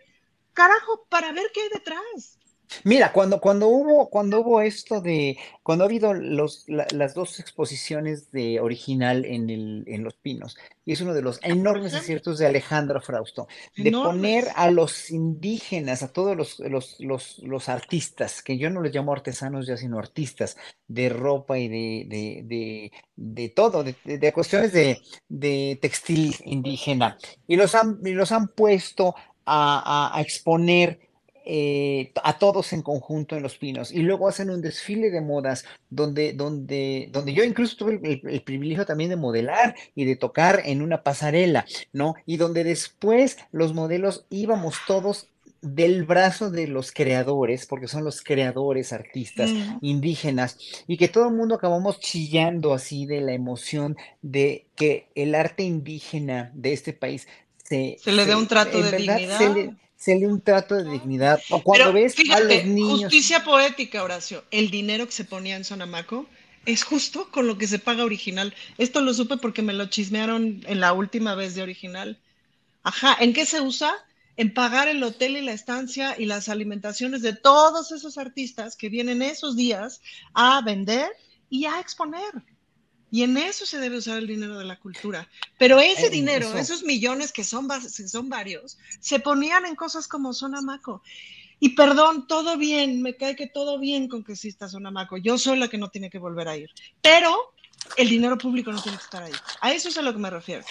carajo, 0.55 1.05
para 1.11 1.31
ver 1.33 1.51
qué 1.53 1.61
hay 1.61 1.69
detrás. 1.75 2.38
Mira, 2.85 3.13
cuando, 3.13 3.41
cuando 3.41 3.69
hubo, 3.69 4.11
cuando 4.11 4.41
hubo 4.41 4.61
esto 4.61 5.01
de, 5.01 5.39
cuando 5.63 5.85
ha 5.85 5.87
habido 5.87 6.13
los, 6.15 6.65
las 6.67 7.15
dos 7.15 7.41
exposiciones 7.41 8.31
de 8.31 8.61
original 8.61 9.25
en, 9.25 9.51
el, 9.51 9.85
en 9.87 10.05
Los 10.05 10.15
Pinos, 10.15 10.57
y 10.85 10.93
es 10.93 11.01
uno 11.01 11.15
de 11.15 11.23
los 11.23 11.41
enormes 11.43 11.95
aciertos 11.95 12.39
de 12.39 12.47
Alejandro 12.47 13.01
Frausto, 13.01 13.49
de 13.77 13.91
poner 13.91 14.49
a 14.55 14.71
los 14.71 15.11
indígenas, 15.11 16.03
a 16.03 16.13
todos 16.13 16.37
los, 16.37 16.61
los, 16.61 16.97
los, 17.01 17.39
los, 17.41 17.69
artistas, 17.69 18.43
que 18.43 18.59
yo 18.59 18.71
no 18.71 18.83
les 18.83 18.95
llamo 18.95 19.13
artesanos 19.13 19.67
ya, 19.67 19.77
sino 19.77 19.99
artistas 19.99 20.57
de 20.87 21.09
ropa 21.09 21.59
y 21.59 21.69
de, 21.69 22.05
de, 22.07 22.43
de, 22.45 22.93
de 23.17 23.49
todo, 23.51 23.85
de, 23.85 23.95
de, 24.05 24.33
cuestiones 24.33 24.73
de, 24.73 25.01
de 25.29 25.79
textil 25.81 26.35
indígena, 26.45 27.19
y 27.47 27.57
los 27.57 27.75
han, 27.75 27.99
y 28.05 28.13
los 28.13 28.33
han 28.33 28.49
puesto 28.49 29.15
a, 29.45 30.11
a, 30.11 30.19
a 30.19 30.21
exponer 30.21 31.08
eh, 31.51 32.13
a 32.23 32.39
todos 32.39 32.75
en 32.75 32.83
conjunto 32.83 33.35
en 33.35 33.43
Los 33.43 33.57
Pinos 33.57 33.91
y 33.91 34.01
luego 34.01 34.29
hacen 34.29 34.51
un 34.51 34.61
desfile 34.61 35.09
de 35.09 35.23
modas 35.23 35.65
donde, 35.89 36.35
donde, 36.35 37.09
donde 37.11 37.33
yo 37.33 37.43
incluso 37.43 37.75
tuve 37.75 37.99
el, 38.03 38.43
privilegio 38.43 38.85
también 38.85 39.09
de 39.09 39.17
modelar 39.17 39.75
y 39.95 40.05
de 40.05 40.15
tocar 40.17 40.61
en 40.67 40.83
una 40.83 41.03
pasarela, 41.03 41.65
¿no? 41.95 42.17
Y 42.27 42.37
donde 42.37 42.65
después 42.65 43.39
los 43.51 43.73
modelos 43.73 44.27
íbamos 44.29 44.77
todos 44.87 45.29
del 45.63 46.05
brazo 46.05 46.51
de 46.51 46.67
los 46.67 46.93
creadores, 46.93 47.65
porque 47.65 47.89
son 47.89 48.05
los 48.05 48.21
creadores 48.21 48.93
artistas 48.93 49.49
mm. 49.49 49.79
indígenas, 49.81 50.59
y 50.87 50.99
que 50.99 51.09
todo 51.09 51.29
el 51.29 51.35
mundo 51.35 51.55
acabamos 51.55 51.99
chillando 51.99 52.75
así 52.75 53.07
de 53.07 53.23
la 53.23 53.33
emoción 53.33 53.97
de 54.21 54.67
que 54.77 55.09
el 55.15 55.35
arte 55.35 55.63
indígena 55.63 56.53
de 56.53 56.75
este 56.75 56.93
país 56.93 57.27
se, 57.65 57.97
se 57.99 58.13
le 58.13 58.27
dé 58.27 58.37
un 58.37 58.49
trato 58.49 58.83
de 58.83 58.99
dignidad 58.99 59.39
se 59.39 59.49
le 59.49 59.88
un 60.07 60.41
trato 60.41 60.77
de 60.77 60.91
dignidad. 60.91 61.41
O 61.51 61.63
cuando 61.63 61.93
ves 61.93 62.15
a 62.31 62.41
los 62.41 62.65
niños. 62.65 63.01
Justicia 63.03 63.45
poética, 63.45 64.03
Horacio. 64.03 64.45
El 64.51 64.71
dinero 64.71 65.07
que 65.07 65.13
se 65.13 65.25
ponía 65.25 65.57
en 65.57 65.65
Sonamaco 65.65 66.27
es 66.67 66.85
justo 66.85 67.31
con 67.31 67.47
lo 67.47 67.59
que 67.59 67.67
se 67.67 67.79
paga 67.79 68.05
original. 68.05 68.55
Esto 68.79 69.01
lo 69.01 69.13
supe 69.15 69.37
porque 69.37 69.63
me 69.63 69.73
lo 69.73 69.87
chismearon 69.87 70.63
en 70.67 70.81
la 70.81 70.93
última 70.93 71.35
vez 71.35 71.55
de 71.55 71.63
original. 71.63 72.19
Ajá, 72.83 73.17
¿en 73.21 73.33
qué 73.33 73.47
se 73.47 73.61
usa? 73.61 73.93
En 74.37 74.55
pagar 74.55 74.87
el 74.87 75.03
hotel 75.03 75.37
y 75.37 75.43
la 75.43 75.53
estancia 75.53 76.15
y 76.17 76.27
las 76.27 76.49
alimentaciones 76.49 77.23
de 77.23 77.33
todos 77.35 77.91
esos 77.91 78.19
artistas 78.19 78.77
que 78.77 78.89
vienen 78.89 79.21
esos 79.21 79.57
días 79.57 80.01
a 80.33 80.61
vender 80.63 81.11
y 81.51 81.65
a 81.65 81.81
exponer. 81.81 82.33
Y 83.11 83.23
en 83.23 83.37
eso 83.37 83.65
se 83.65 83.79
debe 83.79 83.99
usar 83.99 84.19
el 84.19 84.27
dinero 84.27 84.59
de 84.59 84.65
la 84.65 84.79
cultura. 84.79 85.29
Pero 85.59 85.81
ese 85.81 86.11
dinero, 86.11 86.57
esos 86.57 86.83
millones 86.83 87.33
que 87.33 87.45
son, 87.45 87.69
son 87.89 88.29
varios, 88.29 88.79
se 89.01 89.19
ponían 89.19 89.65
en 89.65 89.75
cosas 89.75 90.09
como 90.09 90.33
Sonamaco. 90.33 91.03
Y 91.61 91.71
perdón, 91.71 92.27
todo 92.29 92.57
bien, 92.57 93.03
me 93.03 93.17
cae 93.17 93.35
que 93.35 93.49
todo 93.49 93.79
bien 93.79 94.09
con 94.09 94.23
que 94.23 94.33
exista 94.33 94.69
Sonamaco. 94.69 95.17
Yo 95.17 95.39
soy 95.39 95.59
la 95.59 95.69
que 95.69 95.79
no 95.79 95.91
tiene 95.91 96.11
que 96.11 96.19
volver 96.19 96.49
a 96.49 96.57
ir. 96.57 96.71
Pero 97.01 97.55
el 97.97 98.09
dinero 98.09 98.39
público 98.39 98.73
no 98.73 98.81
tiene 98.83 98.99
que 98.99 99.05
estar 99.05 99.23
ahí. 99.23 99.33
A 99.61 99.73
eso 99.73 99.89
es 99.89 99.99
a 99.99 100.03
lo 100.03 100.13
que 100.13 100.19
me 100.19 100.31
refiero. 100.31 100.65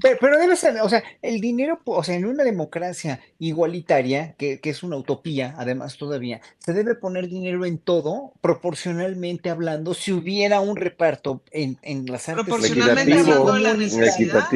Pero, 0.00 0.38
debe 0.38 0.56
ser, 0.56 0.80
o 0.80 0.88
sea, 0.88 1.02
el 1.22 1.40
dinero, 1.40 1.80
o 1.84 2.02
sea, 2.02 2.14
en 2.14 2.24
una 2.24 2.44
democracia 2.44 3.20
igualitaria, 3.38 4.34
que, 4.36 4.60
es 4.62 4.82
una 4.82 4.96
utopía, 4.96 5.54
además 5.58 5.96
todavía, 5.96 6.40
se 6.58 6.72
debe 6.72 6.94
poner 6.94 7.28
dinero 7.28 7.64
en 7.64 7.78
todo, 7.78 8.32
proporcionalmente 8.40 9.50
hablando, 9.50 9.94
si 9.94 10.12
hubiera 10.12 10.60
un 10.60 10.76
reparto 10.76 11.42
en, 11.50 11.78
en 11.82 12.06
las 12.06 12.28
artes. 12.28 12.44
Proporcionalmente 12.44 13.18
hablando 13.18 13.52
de 13.52 13.60
la 13.60 13.74
necesidad. 13.74 14.48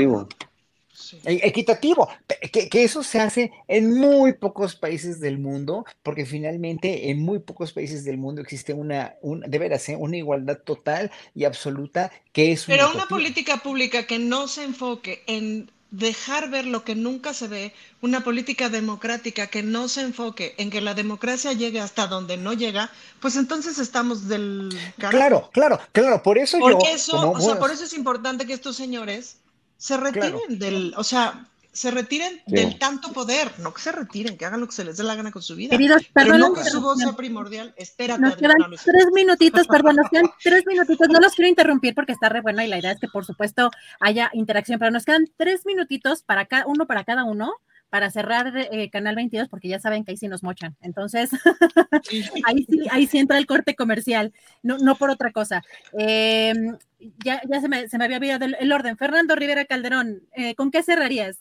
E-, 1.24 1.40
equitativo, 1.42 2.08
que, 2.52 2.68
que, 2.68 2.84
eso 2.84 3.02
se 3.02 3.20
hace 3.20 3.52
en 3.68 3.98
muy 3.98 4.34
pocos 4.34 4.76
países 4.76 5.20
del 5.20 5.38
mundo, 5.38 5.84
porque 6.02 6.26
finalmente 6.26 7.10
en 7.10 7.20
muy 7.20 7.38
pocos 7.38 7.72
países 7.72 8.04
del 8.04 8.18
mundo 8.18 8.40
existe 8.40 8.72
una, 8.72 9.14
un, 9.22 9.40
de 9.40 9.58
veras, 9.58 9.88
¿eh? 9.88 9.96
una 9.96 10.16
igualdad 10.16 10.58
total 10.58 11.10
y 11.34 11.44
absoluta 11.44 12.10
que 12.32 12.52
es 12.52 12.64
Pero 12.64 12.90
una, 12.92 13.06
política 13.06 13.58
pública 13.58 14.06
que 14.06 14.18
no 14.18 14.48
se 14.48 14.64
enfoque 14.64 15.22
en 15.26 15.70
dejar 15.90 16.50
ver 16.50 16.66
lo 16.66 16.84
que 16.84 16.94
nunca 16.94 17.34
se 17.34 17.48
ve, 17.48 17.74
una 18.00 18.22
política 18.22 18.68
democrática 18.68 19.48
que 19.48 19.62
no 19.62 19.88
se 19.88 20.02
enfoque 20.02 20.54
en 20.56 20.70
que 20.70 20.80
la 20.80 20.94
democracia 20.94 21.52
llegue 21.52 21.80
hasta 21.80 22.06
donde 22.06 22.36
no 22.36 22.52
llega, 22.52 22.90
pues 23.20 23.36
entonces 23.36 23.78
estamos 23.78 24.28
del 24.28 24.70
Claro, 24.98 25.50
claro, 25.52 25.80
claro, 25.92 26.22
por 26.22 26.38
eso 26.38 26.58
Porque 26.60 26.86
yo, 26.86 26.94
eso, 26.94 27.30
o 27.32 27.40
sea, 27.40 27.58
por 27.58 27.72
eso 27.72 27.84
es 27.84 27.92
importante 27.92 28.46
que 28.46 28.52
estos 28.52 28.76
señores 28.76 29.38
se 29.80 29.96
retiren 29.96 30.58
del, 30.58 30.92
o 30.98 31.02
sea, 31.02 31.46
se 31.72 31.90
retiren 31.90 32.42
del 32.46 32.78
tanto 32.78 33.12
poder, 33.12 33.50
no 33.60 33.72
que 33.72 33.80
se 33.80 33.90
retiren, 33.90 34.36
que 34.36 34.44
hagan 34.44 34.60
lo 34.60 34.66
que 34.66 34.74
se 34.74 34.84
les 34.84 34.98
dé 34.98 35.04
la 35.04 35.14
gana 35.14 35.32
con 35.32 35.40
su 35.40 35.56
vida. 35.56 35.70
Queridos, 35.70 36.02
pero 36.12 36.36
no 36.36 36.52
que 36.52 36.64
su 36.64 36.82
voz 36.82 36.98
sea 36.98 37.14
primordial. 37.14 37.72
Espérate. 37.78 38.20
Nos 38.20 38.36
quedan 38.36 38.58
tres 38.84 39.06
minutitos, 39.14 39.66
perdón, 39.66 39.96
nos 39.96 40.10
quedan 40.10 40.30
tres 40.42 40.64
minutitos. 40.66 41.08
No 41.08 41.18
los 41.18 41.34
quiero 41.34 41.48
interrumpir 41.48 41.94
porque 41.94 42.12
está 42.12 42.28
re 42.28 42.42
bueno 42.42 42.62
y 42.62 42.66
la 42.66 42.78
idea 42.78 42.92
es 42.92 43.00
que, 43.00 43.08
por 43.08 43.24
supuesto, 43.24 43.70
haya 44.00 44.30
interacción, 44.34 44.78
pero 44.78 44.90
nos 44.90 45.06
quedan 45.06 45.30
tres 45.38 45.64
minutitos 45.64 46.22
para 46.22 46.44
cada 46.44 46.66
uno 46.66 46.86
para 46.86 47.04
cada 47.04 47.24
uno 47.24 47.54
para 47.90 48.10
cerrar 48.10 48.52
eh, 48.56 48.88
Canal 48.90 49.16
22, 49.16 49.48
porque 49.48 49.68
ya 49.68 49.80
saben 49.80 50.04
que 50.04 50.12
ahí 50.12 50.16
sí 50.16 50.28
nos 50.28 50.42
mochan. 50.42 50.76
Entonces, 50.80 51.30
ahí, 52.46 52.64
sí, 52.64 52.86
ahí 52.90 53.06
sí 53.06 53.18
entra 53.18 53.36
el 53.36 53.46
corte 53.46 53.74
comercial, 53.74 54.32
no, 54.62 54.78
no 54.78 54.94
por 54.96 55.10
otra 55.10 55.32
cosa. 55.32 55.62
Em, 55.92 56.78
ya 57.24 57.42
ya 57.48 57.60
se, 57.60 57.68
me, 57.68 57.88
se 57.88 57.98
me 57.98 58.04
había 58.04 58.18
olvidado 58.18 58.46
el, 58.46 58.72
orden. 58.72 58.96
Fernando 58.96 59.34
Rivera 59.34 59.64
Calderón, 59.64 60.22
eh, 60.32 60.54
¿con 60.54 60.70
qué 60.70 60.82
cerrarías? 60.82 61.40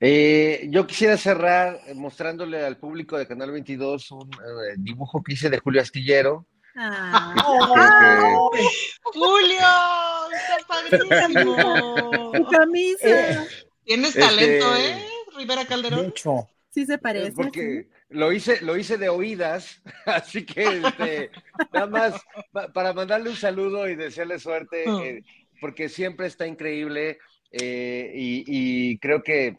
Eh, 0.00 0.68
yo 0.70 0.86
quisiera 0.86 1.16
cerrar 1.16 1.80
mostrándole 1.94 2.64
al 2.64 2.76
público 2.76 3.18
de 3.18 3.26
Canal 3.26 3.50
22 3.50 4.12
un 4.12 4.30
dibujo 4.78 5.22
que 5.22 5.32
hice 5.32 5.50
de 5.50 5.58
Julio 5.58 5.80
Astillero. 5.80 6.46
Ah. 6.76 7.34
Julio, 9.02 9.58
está 10.32 10.58
padrísimo. 10.68 12.32
camisa. 12.50 13.44
Tienes 13.88 14.12
talento, 14.12 14.74
este, 14.74 14.90
¿eh? 14.90 15.04
Rivera 15.34 15.64
Calderón. 15.64 16.04
Mucho. 16.04 16.46
Sí 16.68 16.84
se 16.84 16.98
parece. 16.98 17.32
Porque 17.32 17.88
lo 18.10 18.32
hice, 18.32 18.60
lo 18.60 18.76
hice 18.76 18.98
de 18.98 19.08
oídas, 19.08 19.82
así 20.04 20.44
que 20.44 20.82
este, 20.84 21.30
nada 21.72 21.86
más 21.86 22.20
para 22.74 22.92
mandarle 22.92 23.30
un 23.30 23.36
saludo 23.36 23.88
y 23.88 23.96
desearle 23.96 24.38
suerte, 24.38 24.84
oh. 24.86 25.02
eh, 25.02 25.24
porque 25.58 25.88
siempre 25.88 26.26
está 26.26 26.46
increíble 26.46 27.18
eh, 27.50 28.12
y, 28.14 28.98
creo 28.98 29.22
que 29.22 29.56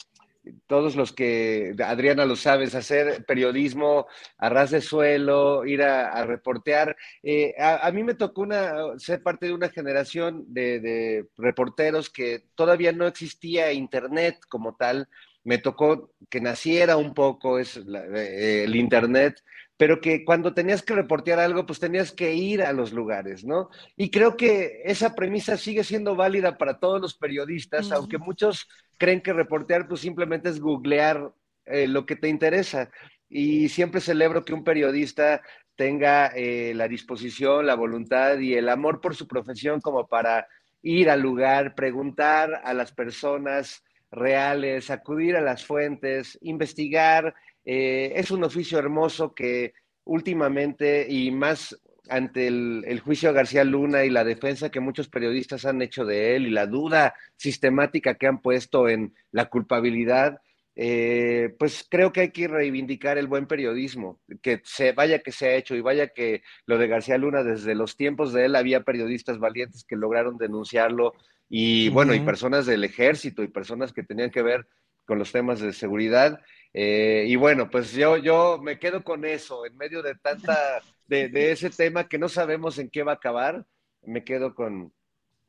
todos 0.67 0.95
los 0.95 1.13
que, 1.13 1.75
Adriana 1.83 2.25
lo 2.25 2.35
sabes, 2.35 2.75
hacer 2.75 3.25
periodismo 3.25 4.07
a 4.37 4.49
ras 4.49 4.71
de 4.71 4.81
suelo, 4.81 5.65
ir 5.65 5.83
a, 5.83 6.23
reportear. 6.25 6.95
Eh, 7.23 7.53
a, 7.59 7.91
mí 7.91 8.03
me 8.03 8.13
tocó 8.13 8.41
una, 8.41 8.97
ser 8.97 9.23
parte 9.23 9.47
de 9.47 9.53
una 9.53 9.69
generación 9.69 10.45
de, 10.47 11.25
reporteros 11.37 12.09
que 12.09 12.43
todavía 12.55 12.91
no 12.91 13.07
existía 13.07 13.71
Internet 13.71 14.39
como 14.47 14.75
tal. 14.75 15.07
Me 15.43 15.57
tocó 15.57 16.11
que 16.29 16.41
naciera 16.41 16.97
un 16.97 17.13
poco 17.13 17.59
es 17.59 17.77
eh, 17.77 18.63
el 18.65 18.75
Internet, 18.75 19.41
pero 19.79 20.01
que 20.01 20.25
cuando 20.25 20.53
tenías 20.53 20.83
que 20.83 20.93
reportear 20.93 21.39
algo, 21.39 21.65
pues 21.65 21.79
tenías 21.79 22.11
que 22.11 22.33
ir 22.33 22.61
a 22.63 22.73
los 22.73 22.91
lugares, 22.91 23.45
¿no? 23.45 23.69
Y 23.95 24.11
creo 24.11 24.35
que 24.35 24.81
esa 24.83 25.15
premisa 25.15 25.55
sigue 25.55 25.85
siendo 25.85 26.17
válida 26.17 26.57
para 26.57 26.79
todos 26.79 26.99
los 26.99 27.15
periodistas, 27.15 27.89
aunque 27.93 28.17
muchos 28.17 28.67
creen 28.97 29.21
que 29.21 29.31
reportear 29.31 29.87
pues 29.87 30.01
simplemente 30.01 30.49
es 30.49 30.59
googlear 30.59 31.31
eh, 31.65 31.87
lo 31.87 32.05
que 32.05 32.17
te 32.17 32.27
interesa. 32.27 32.91
Y 33.29 33.69
siempre 33.69 34.01
celebro 34.01 34.43
que 34.43 34.53
un 34.53 34.65
periodista 34.65 35.41
tenga 35.77 36.27
eh, 36.35 36.73
la 36.75 36.89
disposición, 36.89 37.65
la 37.65 37.75
voluntad 37.75 38.37
y 38.37 38.55
el 38.55 38.67
amor 38.67 38.99
por 38.99 39.15
su 39.15 39.29
profesión 39.29 39.79
como 39.79 40.07
para 40.07 40.45
ir 40.81 41.09
al 41.09 41.21
lugar, 41.21 41.73
preguntar 41.73 42.63
a 42.65 42.73
las 42.73 42.91
personas 42.91 43.81
reales, 44.11 44.89
acudir 44.89 45.37
a 45.37 45.41
las 45.41 45.65
fuentes, 45.65 46.37
investigar, 46.41 47.33
eh, 47.71 48.13
es 48.15 48.31
un 48.31 48.43
oficio 48.43 48.79
hermoso 48.79 49.35
que 49.35 49.73
últimamente 50.03 51.05
y 51.07 51.29
más 51.29 51.79
ante 52.09 52.47
el, 52.47 52.99
juicio 53.05 53.29
a 53.29 53.31
García 53.31 53.63
Luna 53.63 54.05
y 54.05 54.09
la 54.09 54.23
defensa 54.23 54.71
que 54.71 54.79
muchos 54.79 55.07
periodistas 55.07 55.65
han 55.65 55.79
hecho 55.83 56.03
de 56.03 56.35
él 56.35 56.47
y 56.47 56.49
la 56.49 56.65
duda 56.65 57.13
sistemática 57.35 58.15
que 58.15 58.25
han 58.25 58.41
puesto 58.41 58.89
en 58.89 59.13
la 59.31 59.49
culpabilidad, 59.49 60.41
eh, 60.75 61.53
pues 61.59 61.85
creo 61.87 62.11
que 62.11 62.21
hay 62.21 62.31
que 62.31 62.47
reivindicar 62.47 63.19
el 63.19 63.27
buen 63.27 63.45
periodismo, 63.45 64.19
que 64.41 64.63
se 64.63 64.93
vaya 64.93 65.19
que 65.19 65.31
se 65.31 65.49
ha 65.49 65.53
hecho 65.53 65.75
y 65.75 65.81
vaya 65.81 66.07
que 66.07 66.41
lo 66.65 66.79
de 66.79 66.87
García 66.87 67.19
Luna 67.19 67.43
desde 67.43 67.75
los 67.75 67.95
tiempos 67.95 68.33
de 68.33 68.45
él 68.45 68.55
había 68.55 68.81
periodistas 68.81 69.37
valientes 69.37 69.83
que 69.83 69.95
lograron 69.95 70.39
denunciarlo 70.39 71.13
y 71.47 71.89
bueno, 71.89 72.15
y 72.15 72.19
personas 72.21 72.65
del 72.65 72.83
ejército 72.83 73.43
y 73.43 73.47
personas 73.47 73.93
que 73.93 74.01
tenían 74.01 74.31
que 74.31 74.41
ver 74.41 74.65
con 75.05 75.19
los 75.19 75.31
temas 75.31 75.59
de 75.59 75.73
seguridad. 75.73 76.39
Eh, 76.73 77.25
y 77.27 77.35
bueno, 77.35 77.69
pues 77.69 77.91
yo, 77.93 78.17
yo 78.17 78.59
me 78.61 78.77
quedo 78.77 79.03
con 79.03 79.25
eso, 79.25 79.65
en 79.65 79.75
medio 79.75 80.03
de 80.03 80.15
tanta, 80.15 80.81
de, 81.07 81.51
ese 81.51 81.69
tema 81.69 82.07
que 82.07 82.19
no 82.19 82.29
sabemos 82.29 82.77
en 82.77 82.89
qué 82.89 83.03
va 83.03 83.13
a 83.13 83.15
acabar, 83.15 83.65
me 84.03 84.23
quedo 84.23 84.53
con, 84.53 84.93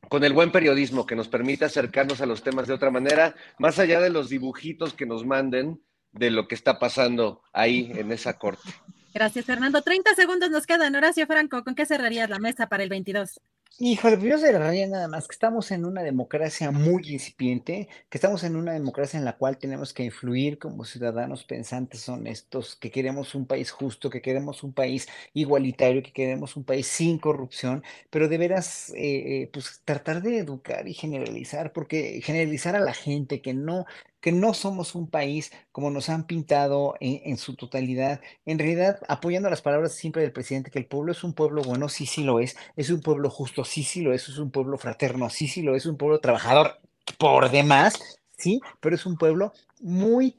con 0.09 0.23
el 0.23 0.33
buen 0.33 0.51
periodismo 0.51 1.05
que 1.05 1.15
nos 1.15 1.27
permite 1.27 1.65
acercarnos 1.65 2.21
a 2.21 2.25
los 2.25 2.43
temas 2.43 2.67
de 2.67 2.73
otra 2.73 2.89
manera, 2.89 3.35
más 3.59 3.77
allá 3.77 3.99
de 3.99 4.09
los 4.09 4.29
dibujitos 4.29 4.93
que 4.93 5.05
nos 5.05 5.25
manden 5.25 5.81
de 6.11 6.31
lo 6.31 6.47
que 6.47 6.55
está 6.55 6.79
pasando 6.79 7.43
ahí 7.53 7.91
en 7.95 8.11
esa 8.11 8.37
corte. 8.37 8.69
Gracias, 9.13 9.45
Fernando. 9.45 9.81
30 9.81 10.15
segundos 10.15 10.49
nos 10.49 10.65
quedan. 10.65 10.95
Horacio 10.95 11.27
Franco, 11.27 11.63
¿con 11.63 11.75
qué 11.75 11.85
cerrarías 11.85 12.29
la 12.29 12.39
mesa 12.39 12.67
para 12.67 12.83
el 12.83 12.89
22? 12.89 13.41
Híjole, 13.79 14.19
yo 14.21 14.37
cerraría 14.37 14.85
nada 14.87 15.07
más 15.07 15.27
que 15.27 15.33
estamos 15.33 15.71
en 15.71 15.85
una 15.85 16.03
democracia 16.03 16.69
muy 16.71 17.01
incipiente, 17.09 17.87
que 18.09 18.17
estamos 18.17 18.43
en 18.43 18.55
una 18.55 18.73
democracia 18.73 19.17
en 19.17 19.25
la 19.25 19.37
cual 19.37 19.57
tenemos 19.57 19.91
que 19.93 20.03
influir 20.03 20.59
como 20.59 20.83
ciudadanos 20.85 21.45
pensantes 21.45 22.07
honestos, 22.07 22.75
que 22.75 22.91
queremos 22.91 23.33
un 23.33 23.47
país 23.47 23.71
justo, 23.71 24.09
que 24.11 24.21
queremos 24.21 24.61
un 24.63 24.73
país 24.73 25.07
igualitario, 25.33 26.03
que 26.03 26.13
queremos 26.13 26.55
un 26.57 26.63
país 26.63 26.85
sin 26.85 27.17
corrupción, 27.17 27.83
pero 28.11 28.27
de 28.27 28.37
veras, 28.37 28.89
eh, 28.91 29.43
eh, 29.43 29.49
pues 29.51 29.81
tratar 29.83 30.21
de 30.21 30.37
educar 30.39 30.87
y 30.87 30.93
generalizar, 30.93 31.73
porque 31.73 32.21
generalizar 32.21 32.75
a 32.75 32.79
la 32.81 32.93
gente 32.93 33.41
que 33.41 33.53
no 33.55 33.85
que 34.21 34.31
no 34.31 34.53
somos 34.53 34.95
un 34.95 35.09
país 35.09 35.51
como 35.71 35.89
nos 35.89 36.09
han 36.09 36.25
pintado 36.25 36.95
en, 36.99 37.37
su 37.37 37.55
totalidad. 37.55 38.21
En 38.45 38.59
realidad, 38.59 38.99
apoyando 39.07 39.49
las 39.49 39.61
palabras 39.61 39.93
siempre 39.93 40.21
del 40.21 40.31
presidente, 40.31 40.71
que 40.71 40.79
el 40.79 40.85
pueblo 40.85 41.11
es 41.11 41.23
un 41.23 41.33
pueblo 41.33 41.63
bueno, 41.63 41.89
sí, 41.89 42.05
sí 42.05 42.23
lo 42.23 42.39
es, 42.39 42.55
es 42.75 42.91
un 42.91 43.01
pueblo 43.01 43.29
justo, 43.29 43.65
sí, 43.65 43.83
sí 43.83 44.01
lo 44.01 44.13
es, 44.13 44.29
es 44.29 44.37
un 44.37 44.51
pueblo 44.51 44.77
fraterno, 44.77 45.29
sí, 45.29 45.47
sí 45.47 45.63
lo 45.63 45.75
es, 45.75 45.85
un 45.85 45.97
pueblo 45.97 46.19
trabajador 46.19 46.79
por 47.17 47.49
demás, 47.49 47.99
sí, 48.37 48.61
pero 48.79 48.95
es 48.95 49.05
un 49.05 49.17
pueblo 49.17 49.53
muy, 49.81 50.37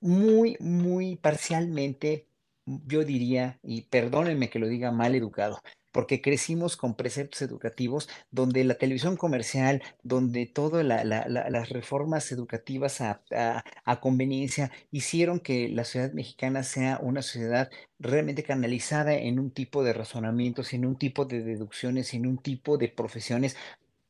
muy, 0.00 0.56
muy 0.60 1.16
parcialmente, 1.16 2.28
yo 2.66 3.04
diría, 3.04 3.58
y 3.62 3.82
perdónenme 3.82 4.50
que 4.50 4.58
lo 4.58 4.68
diga 4.68 4.92
mal 4.92 5.14
educado, 5.14 5.60
porque 5.94 6.20
crecimos 6.20 6.76
con 6.76 6.96
preceptos 6.96 7.40
educativos 7.40 8.08
donde 8.32 8.64
la 8.64 8.74
televisión 8.74 9.16
comercial, 9.16 9.80
donde 10.02 10.44
todas 10.44 10.84
las 10.84 11.68
reformas 11.68 12.32
educativas 12.32 13.00
a, 13.00 13.22
a, 13.30 14.00
conveniencia 14.00 14.72
hicieron 14.90 15.38
que 15.38 15.68
la 15.68 15.84
sociedad 15.84 16.12
mexicana 16.12 16.64
sea 16.64 16.98
una 17.00 17.22
sociedad 17.22 17.70
realmente 18.00 18.42
canalizada 18.42 19.14
en 19.14 19.38
un 19.38 19.52
tipo 19.52 19.84
de 19.84 19.92
razonamientos, 19.92 20.72
en 20.72 20.84
un 20.84 20.96
tipo 20.96 21.26
de 21.26 21.42
deducciones, 21.44 22.12
en 22.12 22.26
un 22.26 22.38
tipo 22.38 22.76
de 22.76 22.88
profesiones 22.88 23.56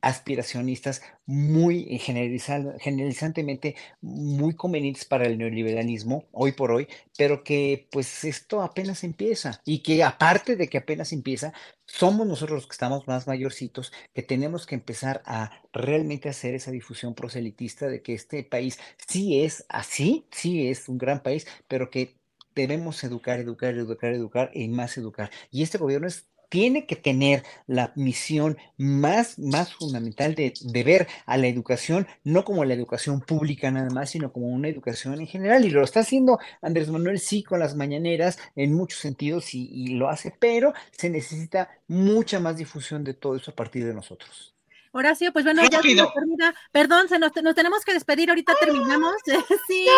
aspiracionistas 0.05 1.03
muy 1.27 1.99
generalizantemente 1.99 3.75
muy 4.03 4.55
convenientes 4.55 5.05
para 5.07 5.27
el 5.27 5.39
neoliberalismo 5.39 6.27
hoy 6.33 6.53
por 6.53 6.71
hoy, 6.71 6.89
pero 7.17 7.43
que 7.43 7.89
pues 7.91 8.25
esto 8.25 8.63
apenas 8.63 9.03
empieza 9.03 9.61
y 9.65 9.83
que 9.83 10.05
aparte 10.05 10.57
de 10.57 10.69
que 10.69 10.79
apenas 10.79 11.13
empieza, 11.13 11.55
somos 11.87 12.27
nosotros 12.27 12.57
los 12.57 12.67
que 12.67 12.75
estamos 12.75 13.07
más 13.07 13.27
mayorcitos 13.27 13.93
que 14.13 14.23
tenemos 14.23 14.67
que 14.67 14.75
empezar 14.75 15.23
a 15.25 15.51
realmente 15.73 16.29
hacer 16.29 16.55
esa 16.55 16.71
difusión 16.71 17.15
proselitista 17.15 17.89
de 17.89 18.03
que 18.03 18.15
este 18.15 18.45
país 18.45 18.79
sí 19.09 19.43
es 19.43 19.65
así, 19.69 20.27
sí 20.31 20.69
es 20.69 20.89
un 20.89 20.99
gran 20.99 21.23
país, 21.23 21.47
pero 21.69 21.91
que 21.91 22.17
debemos 22.55 23.03
educar, 23.05 23.41
educar, 23.41 23.75
educar, 23.75 24.13
educar 24.13 24.51
y 24.55 24.69
más 24.69 24.97
educar. 24.99 25.31
Y 25.51 25.63
este 25.63 25.79
gobierno 25.79 26.07
es 26.07 26.29
tiene 26.49 26.87
que 26.87 26.97
tener 26.97 27.43
la 27.67 27.93
misión 27.97 28.59
más, 28.77 29.39
más 29.39 29.75
fundamental 29.75 30.35
de, 30.35 30.55
ver 30.85 31.07
a 31.27 31.37
la 31.37 31.47
educación, 31.47 32.07
no 32.25 32.45
como 32.45 32.65
la 32.65 32.75
educación 32.75 33.21
pública 33.21 33.71
nada 33.71 33.91
más, 33.91 34.11
sino 34.11 34.33
como 34.33 34.49
una 34.49 34.69
educación 34.69 35.21
en 35.21 35.27
general. 35.27 35.65
Y 35.65 35.71
lo 35.71 35.83
está 35.83 36.01
haciendo 36.01 36.39
Andrés 36.63 36.89
Manuel 36.89 37.19
sí 37.19 37.43
con 37.43 37.61
las 37.61 37.77
mañaneras 37.77 38.39
en 38.57 38.73
muchos 38.73 39.01
sentidos 39.01 39.55
y, 39.55 39.69
y 39.71 39.87
lo 39.97 40.09
hace, 40.09 40.35
pero 40.39 40.73
se 40.93 41.11
necesita 41.11 41.71
mucha 41.89 42.41
más 42.41 42.57
difusión 42.57 43.05
de 43.05 43.15
todo 43.15 43.37
eso 43.37 43.51
a 43.51 43.57
partir 43.57 43.85
de 43.85 43.95
nosotros. 43.95 44.54
Horacio, 44.97 45.33
pues 45.33 45.45
bueno, 45.45 45.61
ya 45.69 45.83
se 45.83 45.95
nos 45.97 46.15
termina. 46.15 46.55
Perdón, 46.71 47.09
se 47.09 47.19
nos, 47.19 47.33
tenemos 47.33 47.85
que 47.85 47.95
despedir, 47.95 48.29
ahorita 48.31 48.55
terminamos. 48.61 49.17
sí, 49.67 49.89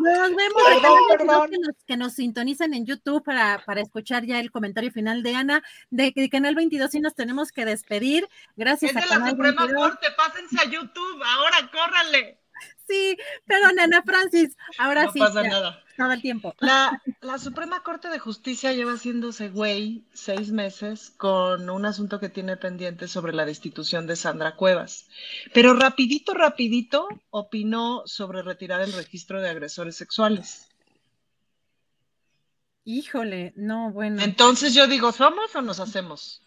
nos 0.00 0.34
vemos. 0.34 0.62
Perdón, 0.66 0.98
perdón. 1.08 1.50
Que, 1.50 1.58
nos, 1.58 1.84
que 1.86 1.96
nos 1.96 2.12
sintonicen 2.14 2.74
en 2.74 2.84
YouTube 2.84 3.22
para, 3.22 3.62
para 3.64 3.82
escuchar 3.82 4.26
ya 4.26 4.40
el 4.40 4.50
comentario 4.50 4.90
final 4.90 5.22
de 5.22 5.36
Ana 5.36 5.62
de, 5.90 6.12
Canal 6.28 6.56
22 6.56 6.92
y 6.96 7.00
nos 7.00 7.14
tenemos 7.14 7.52
que 7.52 7.64
despedir. 7.64 8.28
Gracias 8.56 8.96
es 8.96 9.12
a 9.12 9.18
la 9.20 9.30
Suprema 9.30 9.72
Corte, 9.72 10.08
pásense 10.16 10.56
a 10.60 10.68
YouTube, 10.68 11.22
ahora 11.24 11.70
córranle. 11.70 12.41
Sí, 12.88 13.16
perdón, 13.46 13.78
Ana 13.78 14.02
Francis, 14.02 14.56
ahora 14.78 15.10
sí. 15.12 15.18
No 15.18 15.26
pasa 15.26 15.42
nada. 15.42 15.82
Todo 15.96 16.12
el 16.12 16.22
tiempo. 16.22 16.54
La, 16.60 17.02
la, 17.20 17.38
Suprema 17.38 17.82
Corte 17.82 18.08
de 18.08 18.18
Justicia 18.18 18.72
lleva 18.72 18.94
haciéndose 18.94 19.50
güey 19.50 20.04
seis 20.14 20.50
meses 20.50 21.12
con 21.16 21.68
un 21.68 21.84
asunto 21.84 22.18
que 22.18 22.30
tiene 22.30 22.56
pendiente 22.56 23.08
sobre 23.08 23.34
la 23.34 23.44
destitución 23.44 24.06
de 24.06 24.16
Sandra 24.16 24.56
Cuevas. 24.56 25.08
Pero 25.52 25.74
rapidito, 25.74 26.32
rapidito 26.32 27.06
opinó 27.30 28.02
sobre 28.06 28.42
retirar 28.42 28.80
el 28.80 28.92
registro 28.94 29.40
de 29.42 29.50
agresores 29.50 29.96
sexuales. 29.96 30.66
Híjole, 32.84 33.52
no, 33.56 33.92
bueno. 33.92 34.22
Entonces 34.22 34.74
yo 34.74 34.86
digo, 34.86 35.12
¿somos 35.12 35.54
o 35.54 35.62
nos 35.62 35.78
hacemos? 35.78 36.42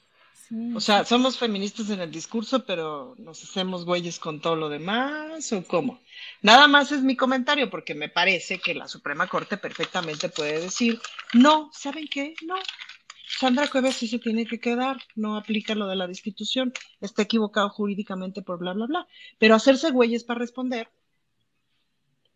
O 0.75 0.79
sea, 0.79 1.05
somos 1.05 1.37
feministas 1.37 1.89
en 1.89 2.01
el 2.01 2.11
discurso, 2.11 2.65
pero 2.65 3.15
nos 3.17 3.43
hacemos 3.43 3.83
güeyes 3.83 4.19
con 4.19 4.41
todo 4.41 4.55
lo 4.55 4.69
demás, 4.69 5.51
¿o 5.53 5.63
cómo? 5.63 5.99
Nada 6.45 6.67
más 6.67 6.91
es 6.91 7.01
mi 7.01 7.15
comentario, 7.15 7.71
porque 7.71 7.95
me 7.95 8.07
parece 8.07 8.59
que 8.59 8.75
la 8.75 8.87
Suprema 8.87 9.25
Corte 9.25 9.57
perfectamente 9.57 10.29
puede 10.29 10.59
decir, 10.59 11.01
no, 11.33 11.71
¿saben 11.73 12.07
qué? 12.07 12.35
No. 12.45 12.53
Sandra 13.39 13.67
Cuevas 13.67 13.95
sí 13.95 14.07
se 14.07 14.19
tiene 14.19 14.45
que 14.45 14.59
quedar, 14.59 14.97
no 15.15 15.37
aplica 15.37 15.73
lo 15.73 15.87
de 15.87 15.95
la 15.95 16.05
destitución, 16.05 16.71
está 17.01 17.23
equivocado 17.23 17.69
jurídicamente 17.69 18.43
por 18.43 18.59
bla, 18.59 18.73
bla, 18.73 18.85
bla. 18.85 19.07
Pero 19.39 19.55
hacerse 19.55 19.89
güeyes 19.89 20.23
para 20.23 20.37
responder, 20.37 20.87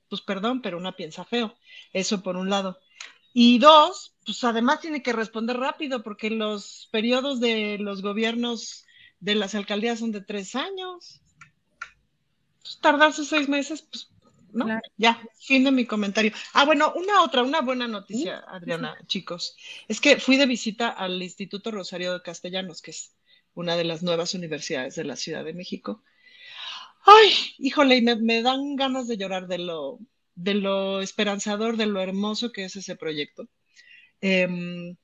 pues 0.10 0.22
perdón, 0.22 0.64
pero 0.64 0.80
una 0.80 0.96
piensa 0.96 1.24
feo. 1.24 1.56
Eso 1.94 2.24
por 2.24 2.36
un 2.36 2.50
lado. 2.50 2.80
Y 3.32 3.60
dos, 3.60 4.16
pues 4.26 4.44
además 4.44 4.80
tiene 4.80 5.04
que 5.04 5.14
responder 5.14 5.58
rápido 5.58 6.02
porque 6.02 6.32
los 6.32 6.90
periodos 6.92 7.40
de 7.40 7.78
los 7.78 8.02
gobiernos 8.02 8.88
de 9.20 9.36
las 9.36 9.54
alcaldías 9.54 10.00
son 10.00 10.12
de 10.12 10.22
tres 10.22 10.56
años. 10.56 11.22
Pues, 12.70 12.80
tardarse 12.82 13.26
seis 13.26 13.50
meses, 13.50 13.82
pues 13.82 14.12
¿no? 14.52 14.68
Ya, 14.96 15.20
fin 15.40 15.64
de 15.64 15.72
mi 15.72 15.86
comentario. 15.86 16.32
Ah, 16.54 16.66
bueno, 16.66 16.94
una 16.96 17.24
otra, 17.24 17.42
una 17.42 17.62
buena 17.62 17.88
noticia, 17.88 18.44
Adriana, 18.48 18.96
chicos. 19.08 19.56
Es 19.88 20.00
que 20.00 20.20
fui 20.20 20.38
de 20.38 20.46
visita 20.46 20.90
al 20.90 21.22
Instituto 21.22 21.72
Rosario 21.72 22.14
de 22.14 22.22
Castellanos, 22.22 22.84
que 22.84 22.92
es 22.92 23.16
una 23.56 23.76
de 23.76 23.86
las 23.86 24.04
nuevas 24.04 24.36
universidades 24.36 24.94
de 24.96 25.04
la 25.04 25.16
Ciudad 25.16 25.44
de 25.44 25.54
México. 25.54 26.04
Ay, 27.06 27.32
híjole, 27.58 28.02
me, 28.04 28.16
me 28.18 28.44
dan 28.44 28.76
ganas 28.76 29.08
de 29.08 29.18
llorar 29.18 29.48
de 29.48 29.58
lo, 29.58 30.00
de 30.36 30.54
lo 30.54 31.02
esperanzador, 31.02 31.76
de 31.76 31.88
lo 31.88 32.02
hermoso 32.02 32.52
que 32.52 32.66
es 32.66 32.76
ese 32.76 32.96
proyecto. 32.96 33.50
Em, 34.22 34.96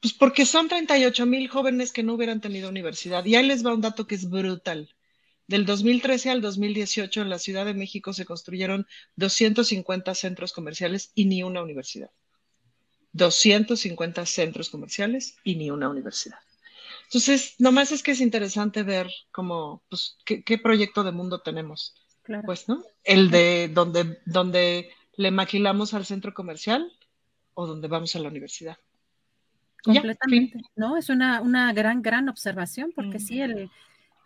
pues 0.00 0.14
porque 0.14 0.46
son 0.46 0.68
38 0.68 1.26
mil 1.26 1.48
jóvenes 1.48 1.92
que 1.92 2.02
no 2.04 2.14
hubieran 2.14 2.40
tenido 2.40 2.68
universidad. 2.68 3.24
Y 3.26 3.36
ahí 3.36 3.46
les 3.46 3.66
va 3.66 3.74
un 3.74 3.82
dato 3.82 4.06
que 4.06 4.16
es 4.16 4.30
brutal. 4.30 4.94
Del 5.50 5.66
2013 5.66 6.30
al 6.30 6.42
2018 6.42 7.22
en 7.22 7.28
la 7.28 7.40
Ciudad 7.40 7.66
de 7.66 7.74
México 7.74 8.12
se 8.12 8.24
construyeron 8.24 8.86
250 9.16 10.14
centros 10.14 10.52
comerciales 10.52 11.10
y 11.16 11.24
ni 11.24 11.42
una 11.42 11.60
universidad. 11.60 12.12
250 13.14 14.26
centros 14.26 14.70
comerciales 14.70 15.38
y 15.42 15.56
ni 15.56 15.72
una 15.72 15.88
universidad. 15.88 16.38
Entonces, 17.06 17.56
nomás 17.58 17.90
es 17.90 18.04
que 18.04 18.12
es 18.12 18.20
interesante 18.20 18.84
ver 18.84 19.10
cómo, 19.32 19.82
pues, 19.88 20.18
qué, 20.24 20.44
qué 20.44 20.56
proyecto 20.56 21.02
de 21.02 21.10
mundo 21.10 21.40
tenemos. 21.40 21.96
Pues, 22.46 22.68
¿no? 22.68 22.84
El 23.02 23.32
de 23.32 23.72
donde, 23.74 24.20
donde 24.26 24.90
le 25.16 25.32
maquilamos 25.32 25.94
al 25.94 26.06
centro 26.06 26.32
comercial 26.32 26.92
o 27.54 27.66
donde 27.66 27.88
vamos 27.88 28.14
a 28.14 28.20
la 28.20 28.28
universidad. 28.28 28.78
Completamente, 29.82 30.62
¿no? 30.76 30.96
Es 30.96 31.08
una, 31.08 31.40
una 31.40 31.72
gran, 31.72 32.02
gran 32.02 32.28
observación, 32.28 32.92
porque 32.94 33.18
sí, 33.18 33.40
el, 33.40 33.68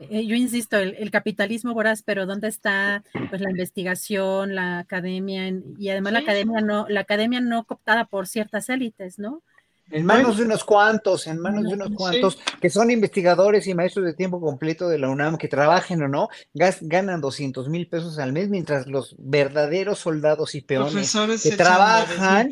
eh, 0.01 0.27
yo 0.27 0.35
insisto, 0.35 0.77
el, 0.77 1.11
capitalismo 1.11 1.75
voraz, 1.75 2.03
pero 2.03 2.27
¿dónde 2.27 2.49
está 2.49 3.05
pues 3.31 3.41
la 3.41 3.51
investigación, 3.51 4.55
la 4.55 4.79
academia? 4.79 5.53
y 5.79 5.89
además 5.89 6.12
la 6.12 6.19
academia 6.21 6.61
no, 6.61 6.87
la 6.89 7.01
academia 7.01 7.41
no 7.41 7.65
cooptada 7.65 8.05
por 8.07 8.27
ciertas 8.27 8.69
élites, 8.69 9.19
¿no? 9.19 9.43
En 9.91 10.07
manos 10.07 10.39
de 10.39 10.45
unos 10.45 10.65
cuantos, 10.65 11.27
en 11.27 11.39
manos 11.39 11.65
de 11.65 11.75
unos 11.75 11.91
cuantos, 11.91 12.39
que 12.61 12.71
son 12.71 12.91
investigadores 12.91 13.66
y 13.66 13.75
maestros 13.75 14.07
de 14.07 14.15
tiempo 14.15 14.41
completo 14.41 14.89
de 14.89 14.99
la 14.99 15.11
UNAM, 15.11 15.37
que 15.37 15.47
trabajen 15.47 16.03
o 16.03 16.09
no, 16.09 16.29
ganan 16.55 17.21
200 17.21 17.69
mil 17.69 17.87
pesos 17.87 18.19
al 18.19 18.33
mes, 18.33 18.49
mientras 18.49 18.87
los 18.87 19.15
verdaderos 19.19 19.99
soldados 19.99 20.55
y 20.55 20.62
peones 20.62 21.12
que 21.43 21.51
trabajan, 21.51 22.49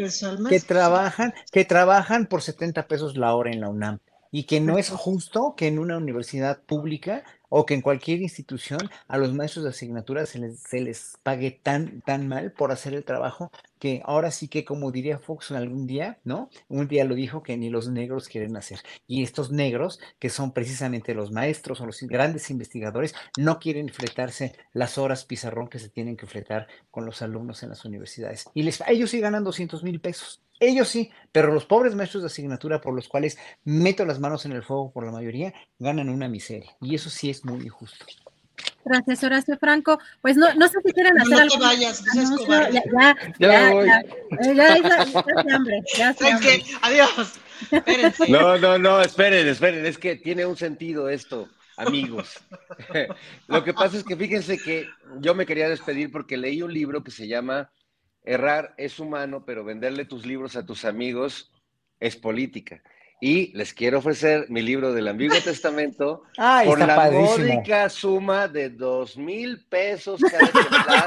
que 0.49 0.61
trabajan, 0.61 1.35
que 1.51 1.65
trabajan 1.65 2.27
por 2.27 2.43
70 2.43 2.87
pesos 2.87 3.17
la 3.17 3.35
hora 3.35 3.51
en 3.51 3.63
la 3.63 3.71
UNAM. 3.71 3.99
Y 4.33 4.45
que 4.45 4.61
no 4.61 4.79
es 4.79 4.89
justo 4.91 5.55
que 5.57 5.69
en 5.69 5.79
una 5.79 5.99
universidad 5.99 6.63
pública 6.63 7.23
o 7.51 7.67
que 7.67 7.75
en 7.75 7.83
cualquier 7.83 8.23
institución 8.23 8.81
a 9.09 9.19
los 9.19 9.35
maestros 9.35 9.65
de 9.65 9.71
asignatura 9.71 10.25
se 10.25 10.39
les, 10.39 10.59
se 10.61 10.81
les 10.81 11.19
pague 11.23 11.51
tan, 11.51 12.01
tan 12.01 12.27
mal 12.27 12.51
por 12.53 12.73
hacer 12.73 12.95
el 12.95 13.05
trabajo 13.05 13.53
que 13.79 14.01
ahora 14.07 14.31
sí 14.31 14.49
que, 14.49 14.65
como 14.65 14.91
diría 14.91 15.19
Fox 15.19 15.51
algún 15.51 15.87
día, 15.87 16.19
¿no? 16.25 16.49
Un 16.69 16.89
día 16.89 17.05
lo 17.05 17.15
dijo 17.15 17.43
que 17.43 17.59
ni 17.59 17.69
los 17.69 17.89
negros 17.89 18.29
quieren 18.29 18.57
hacer. 18.57 18.79
Y 19.07 19.23
estos 19.23 19.51
negros, 19.51 20.01
que 20.19 20.31
son 20.31 20.53
precisamente 20.53 21.15
los 21.15 21.31
maestros 21.31 21.81
o 21.83 21.87
los 21.87 22.01
grandes 22.03 22.49
investigadores, 22.49 23.15
no 23.37 23.59
quieren 23.59 23.91
fletarse 23.91 24.55
las 24.73 24.97
horas 24.97 25.27
pizarrón 25.27 25.69
que 25.69 25.79
se 25.79 25.91
tienen 25.91 26.17
que 26.17 26.27
fletar 26.27 26.69
con 26.91 27.05
los 27.05 27.21
alumnos 27.21 27.63
en 27.65 27.69
las 27.69 27.85
universidades. 27.85 28.47
Y 28.55 28.63
les, 28.63 28.83
ellos 28.87 29.11
sí 29.11 29.21
ganan 29.21 29.45
200 29.45 29.83
mil 29.83 30.01
pesos. 30.01 30.41
Ellos 30.63 30.89
sí, 30.89 31.11
pero 31.33 31.53
los 31.53 31.65
pobres 31.65 31.95
maestros 31.95 32.23
de 32.23 32.29
asignatura 32.29 32.81
por 32.81 32.95
los 32.95 33.09
cuales 33.09 33.37
meto 33.65 34.05
las 34.05 34.21
manos 34.21 34.47
en 34.47 34.53
el 34.53 34.63
fuego 34.63 34.93
por 34.93 35.05
la 35.05 35.11
mayoría, 35.11 35.53
ganan 35.79 36.09
una 36.09 36.29
miseria. 36.29 36.71
Y 36.81 36.95
eso 36.95 37.11
sí 37.11 37.31
es 37.31 37.45
muy 37.45 37.63
injusto. 37.65 38.07
Gracias, 38.85 39.25
Horacio 39.25 39.59
Franco. 39.59 39.99
Pues 40.21 40.37
no, 40.37 40.55
no 40.55 40.69
sé 40.69 40.79
si 40.85 40.93
quieren 40.93 41.19
hacer 41.21 41.31
no 41.33 41.39
algo. 41.43 41.55
te 41.57 41.61
vayas, 41.65 42.03
no 42.05 42.13
seas 42.13 42.27
anuncio. 42.27 42.47
cobarde. 42.47 42.73
Ya, 42.75 42.83
ya, 42.93 43.17
Ya 43.39 43.49
ya, 43.69 43.71
voy. 43.73 43.87
ya, 43.87 44.01
Eh, 44.01 44.55
ya, 44.55 44.55
ya, 44.55 44.83
ya 44.83 44.99
hace 45.03 45.53
hambre, 45.55 45.81
ya 45.97 46.09
hace 46.11 46.19
¿Saben 46.19 46.35
hambre. 46.37 46.63
Adiós. 46.83 47.33
Espérense. 47.71 48.29
No, 48.29 48.59
no, 48.59 48.79
no, 48.79 49.01
esperen, 49.01 49.47
esperen, 49.49 49.87
es 49.87 49.99
que 49.99 50.17
tiene 50.17 50.45
un 50.47 50.57
sentido 50.57 51.09
esto, 51.09 51.49
amigos. 51.77 52.41
Lo 53.49 53.65
que 53.65 53.73
pasa 53.75 53.97
es 53.97 54.05
que 54.05 54.17
fíjense 54.17 54.59
que 54.59 54.87
yo 55.21 55.35
me 55.35 55.47
quería 55.47 55.69
despedir 55.69 56.11
porque 56.13 56.37
leí 56.37 56.63
un 56.63 56.73
libro 56.73 57.03
que 57.05 57.11
se 57.11 57.27
llama 57.29 57.71
Errar 58.25 58.75
es 58.77 58.99
humano, 58.99 59.45
pero 59.45 59.65
venderle 59.65 60.05
tus 60.05 60.27
libros 60.27 60.57
a 60.57 60.65
tus 60.65 60.85
amigos 60.85 61.53
es 62.01 62.17
política. 62.17 62.83
Y 63.21 63.57
les 63.57 63.73
quiero 63.73 63.99
ofrecer 63.99 64.47
mi 64.49 64.63
libro 64.63 64.93
del 64.93 65.07
Ambiguo 65.07 65.39
Testamento 65.45 66.25
Ay, 66.37 66.67
por 66.67 66.81
la 66.81 67.11
módica 67.11 67.89
suma 67.89 68.49
de 68.49 68.71
dos 68.71 69.17
mil 69.17 69.65
pesos 69.67 70.21
cada 70.21 71.07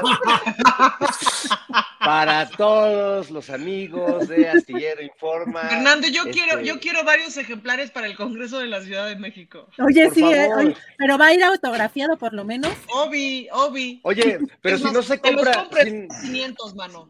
para 1.98 2.48
todos 2.50 3.30
los 3.30 3.50
amigos 3.50 4.28
de 4.28 4.48
Astillero 4.48 5.02
Informa. 5.02 5.60
Fernando, 5.68 6.08
yo 6.08 6.24
quiero, 6.30 6.52
Este, 6.58 6.66
yo 6.66 6.80
quiero 6.80 7.04
varios 7.04 7.36
ejemplares 7.36 7.90
para 7.90 8.06
el 8.06 8.16
Congreso 8.16 8.58
de 8.58 8.66
la 8.66 8.80
Ciudad 8.82 9.08
de 9.08 9.16
México. 9.16 9.68
Oye, 9.78 10.04
Por 10.06 10.14
sí, 10.14 10.22
eh, 10.24 10.48
oye, 10.56 10.76
pero 10.98 11.18
va 11.18 11.26
a 11.26 11.34
ir 11.34 11.42
autografiado 11.44 12.16
por 12.16 12.32
lo 12.32 12.44
menos. 12.44 12.72
Obi, 12.94 13.48
Obi. 13.52 14.00
Oye, 14.04 14.38
pero 14.62 14.76
Es 14.76 14.80
si 14.80 14.84
más, 14.86 14.94
no 14.94 15.02
se 15.02 15.18
te 15.18 15.32
los 15.32 15.48
compra, 15.48 15.84
si, 15.84 16.08
500, 16.22 16.74
mano. 16.74 17.08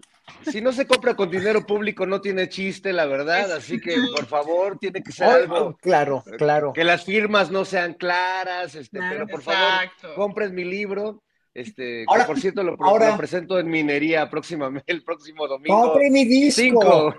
si 0.50 0.60
no 0.60 0.72
se 0.72 0.86
compra 0.86 1.14
con 1.14 1.30
dinero 1.30 1.64
público 1.66 2.06
no 2.06 2.20
tiene 2.20 2.48
chiste, 2.48 2.92
la 2.92 3.06
verdad. 3.06 3.52
Así 3.52 3.80
que 3.80 3.96
por 4.14 4.26
favor 4.26 4.78
tiene 4.78 5.02
que 5.02 5.12
ser 5.12 5.26
Oh, 5.26 5.30
algo 5.32 5.56
oh, 5.56 5.76
claro, 5.76 6.22
claro. 6.38 6.72
que 6.72 6.84
las 6.84 7.04
firmas 7.04 7.50
no 7.50 7.64
sean 7.64 7.94
claras, 7.94 8.74
este, 8.74 8.98
Claro. 8.98 9.12
pero 9.14 9.26
por 9.28 9.40
Exacto. 9.40 10.02
favor 10.02 10.14
compren 10.16 10.54
mi 10.54 10.64
libro. 10.64 11.22
Este, 11.56 11.82
que 11.82 12.04
Ahora- 12.08 12.26
por 12.26 12.38
cierto 12.40 12.62
lo, 12.62 12.76
pro- 12.76 12.86
ahora- 12.86 13.10
lo 13.12 13.16
presento 13.16 13.58
en 13.58 13.68
minería 13.68 14.28
próximamente 14.28 14.92
el 14.92 15.02
próximo 15.02 15.46
domingo. 15.48 15.80
Compre 15.92 16.10
mi 16.10 16.24
disco. 16.24 16.60
Cinco. 16.60 17.14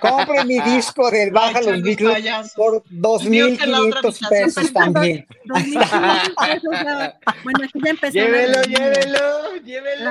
Compre 0.00 0.44
mi 0.46 0.58
disco 0.74 1.10
de 1.10 1.30
Baja 1.30 1.58
Ay, 1.58 1.66
los 1.66 1.82
Beatles 1.82 2.52
por 2.56 2.82
Dios 2.88 3.58
que 3.58 3.64
en 3.64 3.70
la 3.72 3.80
otra 3.82 4.00
2.500 4.00 4.04
habitación. 4.04 4.30
pesos 4.30 4.72
también. 4.72 5.26
Dos 5.44 5.58
mil 5.58 5.78
quinientos 5.80 6.34
pesos, 6.46 6.72
ya- 6.72 7.18
Bueno, 7.42 7.58
aquí 7.64 7.80
ya 7.84 7.90
empezó. 7.90 8.12
Llévelo, 8.14 8.62
llévelo, 8.62 9.56
llévelo. 9.62 10.10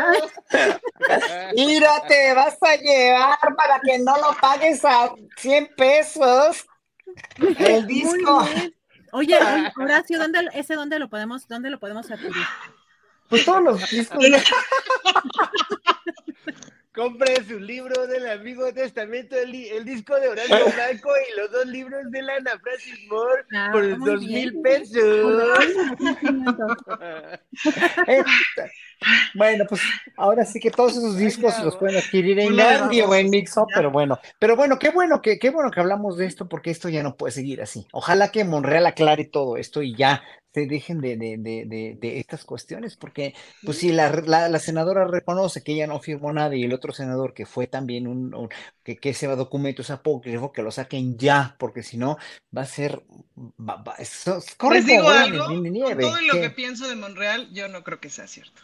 Mira, 1.56 1.92
te 2.08 2.34
vas 2.34 2.58
a 2.62 2.76
llevar 2.76 3.38
para 3.56 3.80
que 3.84 4.00
no 4.00 4.16
lo 4.18 4.36
pagues 4.40 4.84
a 4.86 5.12
100 5.38 5.70
pesos. 5.76 6.66
El 7.58 7.88
disco. 7.88 8.48
oye, 9.12 9.38
Horacio, 9.78 10.20
¿dónde, 10.20 10.40
ese 10.54 10.76
dónde 10.76 11.00
lo 11.00 11.10
podemos, 11.10 11.48
dónde 11.48 11.70
lo 11.70 11.80
podemos 11.80 12.10
adquirir? 12.12 12.34
Pues 13.30 13.46
todos 13.46 13.64
los 13.64 13.90
discos. 13.90 14.24
Compre 16.94 17.44
su 17.46 17.60
libro 17.60 18.06
del 18.06 18.30
Amigo 18.30 18.72
Testamento, 18.72 19.36
el, 19.36 19.52
disco 19.84 20.16
de 20.20 20.28
Horacio 20.28 20.56
Blanco 20.76 21.10
y 21.28 21.40
los 21.40 21.52
dos 21.52 21.66
libros 21.66 22.12
de 22.12 22.22
la 22.22 22.36
Ana 22.36 22.60
Francis 22.62 23.00
Moore 23.10 23.44
Ah, 23.56 23.70
por 23.72 23.98
dos 24.06 24.20
bien. 24.20 24.54
mil 24.54 24.62
pesos. 24.62 25.42
Eh, 28.08 28.24
Bueno, 29.34 29.66
pues 29.68 29.82
ahora 30.16 30.46
sí 30.46 30.60
que 30.60 30.72
todos 30.72 30.94
esos 30.98 31.18
discos 31.18 31.60
los 31.60 31.78
pueden 31.78 31.98
adquirir 31.98 32.40
en 32.40 32.56
Gandhi 32.56 33.02
o 33.02 33.14
en 33.16 33.30
Mixup, 33.30 33.72
pero 33.74 33.92
bueno, 33.92 34.20
pero 34.40 34.56
bueno, 34.56 34.80
qué 34.80 34.90
bueno 34.90 35.22
que 35.22 35.40
qué 35.40 35.50
bueno 35.50 35.72
que 35.72 35.80
hablamos 35.80 36.18
de 36.18 36.26
esto 36.26 36.48
porque 36.50 36.72
esto 36.72 36.90
ya 36.90 37.04
no 37.04 37.16
puede 37.18 37.32
seguir 37.34 37.62
así. 37.62 37.88
Ojalá 37.92 38.32
que 38.32 38.44
Monreal 38.46 38.86
aclare 38.86 39.26
todo 39.26 39.58
esto 39.58 39.82
y 39.82 39.96
ya 39.96 40.24
se 40.54 40.68
dejen 40.68 41.02
de, 41.02 41.18
de, 41.18 41.38
de, 41.40 41.96
de, 42.00 42.20
estas 42.20 42.46
cuestiones, 42.46 42.96
porque 42.96 43.34
pues 43.64 43.80
si 43.80 43.92
la, 43.92 44.12
la, 44.26 44.50
la 44.50 44.60
senadora 44.60 45.06
reconoce 45.08 45.64
que 45.64 45.74
ella 45.74 45.88
no 45.88 46.00
firmó 46.00 46.32
nada 46.32 46.56
y 46.56 46.64
el 46.64 46.74
otro 46.74 46.94
senador 46.94 47.34
que 47.34 47.48
fue 47.48 47.66
también 47.66 48.06
un, 48.08 48.36
un- 48.36 48.50
que, 48.84 48.98
que 48.98 49.10
ese 49.10 49.26
documento 49.28 49.82
es 49.82 49.90
apócrifo, 49.90 50.52
que 50.52 50.62
lo 50.62 50.70
saquen 50.72 51.18
ya, 51.18 51.56
porque 51.58 51.82
si 51.82 51.98
no 51.98 52.18
va 52.56 52.62
a 52.62 52.66
ser 52.66 53.04
va- 53.60 53.82
va- 53.84 53.96
eso- 53.98 54.40
corre 54.58 54.76
Les 54.76 54.86
digo 54.86 55.10
algo, 55.10 55.46
con 55.82 55.98
todo 56.00 56.22
lo 56.22 56.34
que 56.40 56.50
pienso 56.52 56.88
de 56.88 56.96
Monreal, 56.96 57.50
yo 57.52 57.68
no 57.68 57.84
creo 57.84 58.00
que 58.00 58.10
sea 58.10 58.28
cierto. 58.28 58.62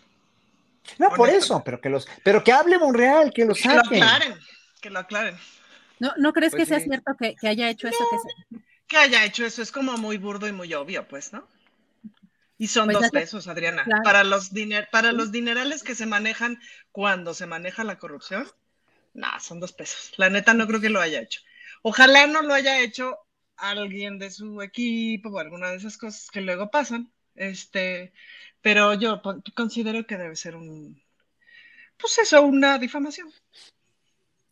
No, 0.98 1.10
por 1.12 1.30
eso, 1.30 1.64
pero 1.64 1.80
que 1.82 1.90
los, 1.90 2.08
pero 2.24 2.44
que 2.44 2.52
hable 2.52 2.78
Monreal, 2.78 3.32
que 3.34 3.46
lo 3.46 3.54
Que 3.54 3.70
lo 3.70 3.84
saquen. 3.84 4.04
aclaren, 4.04 4.40
que 4.82 4.90
lo 4.90 5.00
aclaren. 5.00 5.38
¿No, 6.00 6.14
¿No 6.18 6.34
crees 6.34 6.52
Pues 6.52 6.64
que 6.64 6.66
sea 6.66 6.80
sí. 6.80 6.86
cierto 6.86 7.16
que, 7.18 7.36
que 7.36 7.48
haya 7.48 7.70
hecho 7.70 7.88
eso? 7.88 8.04
Que 8.10 8.18
se- 8.18 8.64
Que 8.88 8.98
haya 8.98 9.24
hecho 9.26 9.46
eso 9.46 9.62
es 9.62 9.72
como 9.72 9.98
muy 9.98 10.18
burdo 10.18 10.48
y 10.48 10.52
muy 10.52 10.74
obvio, 10.74 11.08
pues, 11.08 11.32
¿no? 11.34 11.48
Y 12.58 12.68
son 12.68 12.86
Pues 12.88 12.98
dos 13.00 13.10
pesos, 13.12 13.48
Adriana. 13.48 13.84
claro. 13.86 14.04
Para 14.04 14.24
los 14.24 14.54
diner, 14.54 14.90
para 14.92 15.12
los 15.14 15.32
dinerales 15.32 15.84
que 15.84 15.96
se 15.96 16.06
manejan 16.06 16.60
cuando 16.92 17.34
se 17.34 17.46
maneja 17.46 17.84
la 17.86 17.98
corrupción, 18.00 18.48
nada, 19.14 19.40
son 19.40 19.60
dos 19.60 19.74
pesos. 19.74 20.14
La 20.18 20.30
neta 20.30 20.54
no 20.54 20.68
creo 20.68 20.82
que 20.82 20.90
lo 20.90 21.02
haya 21.02 21.22
hecho. 21.22 21.42
Ojalá 21.84 22.28
no 22.28 22.42
lo 22.42 22.54
haya 22.54 22.82
hecho 22.82 23.18
alguien 23.58 24.20
de 24.20 24.32
su 24.32 24.62
equipo 24.62 25.30
o 25.30 25.40
alguna 25.40 25.70
de 25.72 25.78
esas 25.78 25.98
cosas 25.98 26.30
que 26.32 26.42
luego 26.42 26.70
pasan. 26.72 27.12
Este, 27.36 28.14
pero 28.62 28.94
yo 28.94 29.22
considero 29.56 30.06
que 30.06 30.18
debe 30.18 30.36
ser 30.36 30.56
un, 30.56 31.02
pues 32.00 32.18
eso, 32.18 32.42
una 32.42 32.78
difamación. 32.78 33.30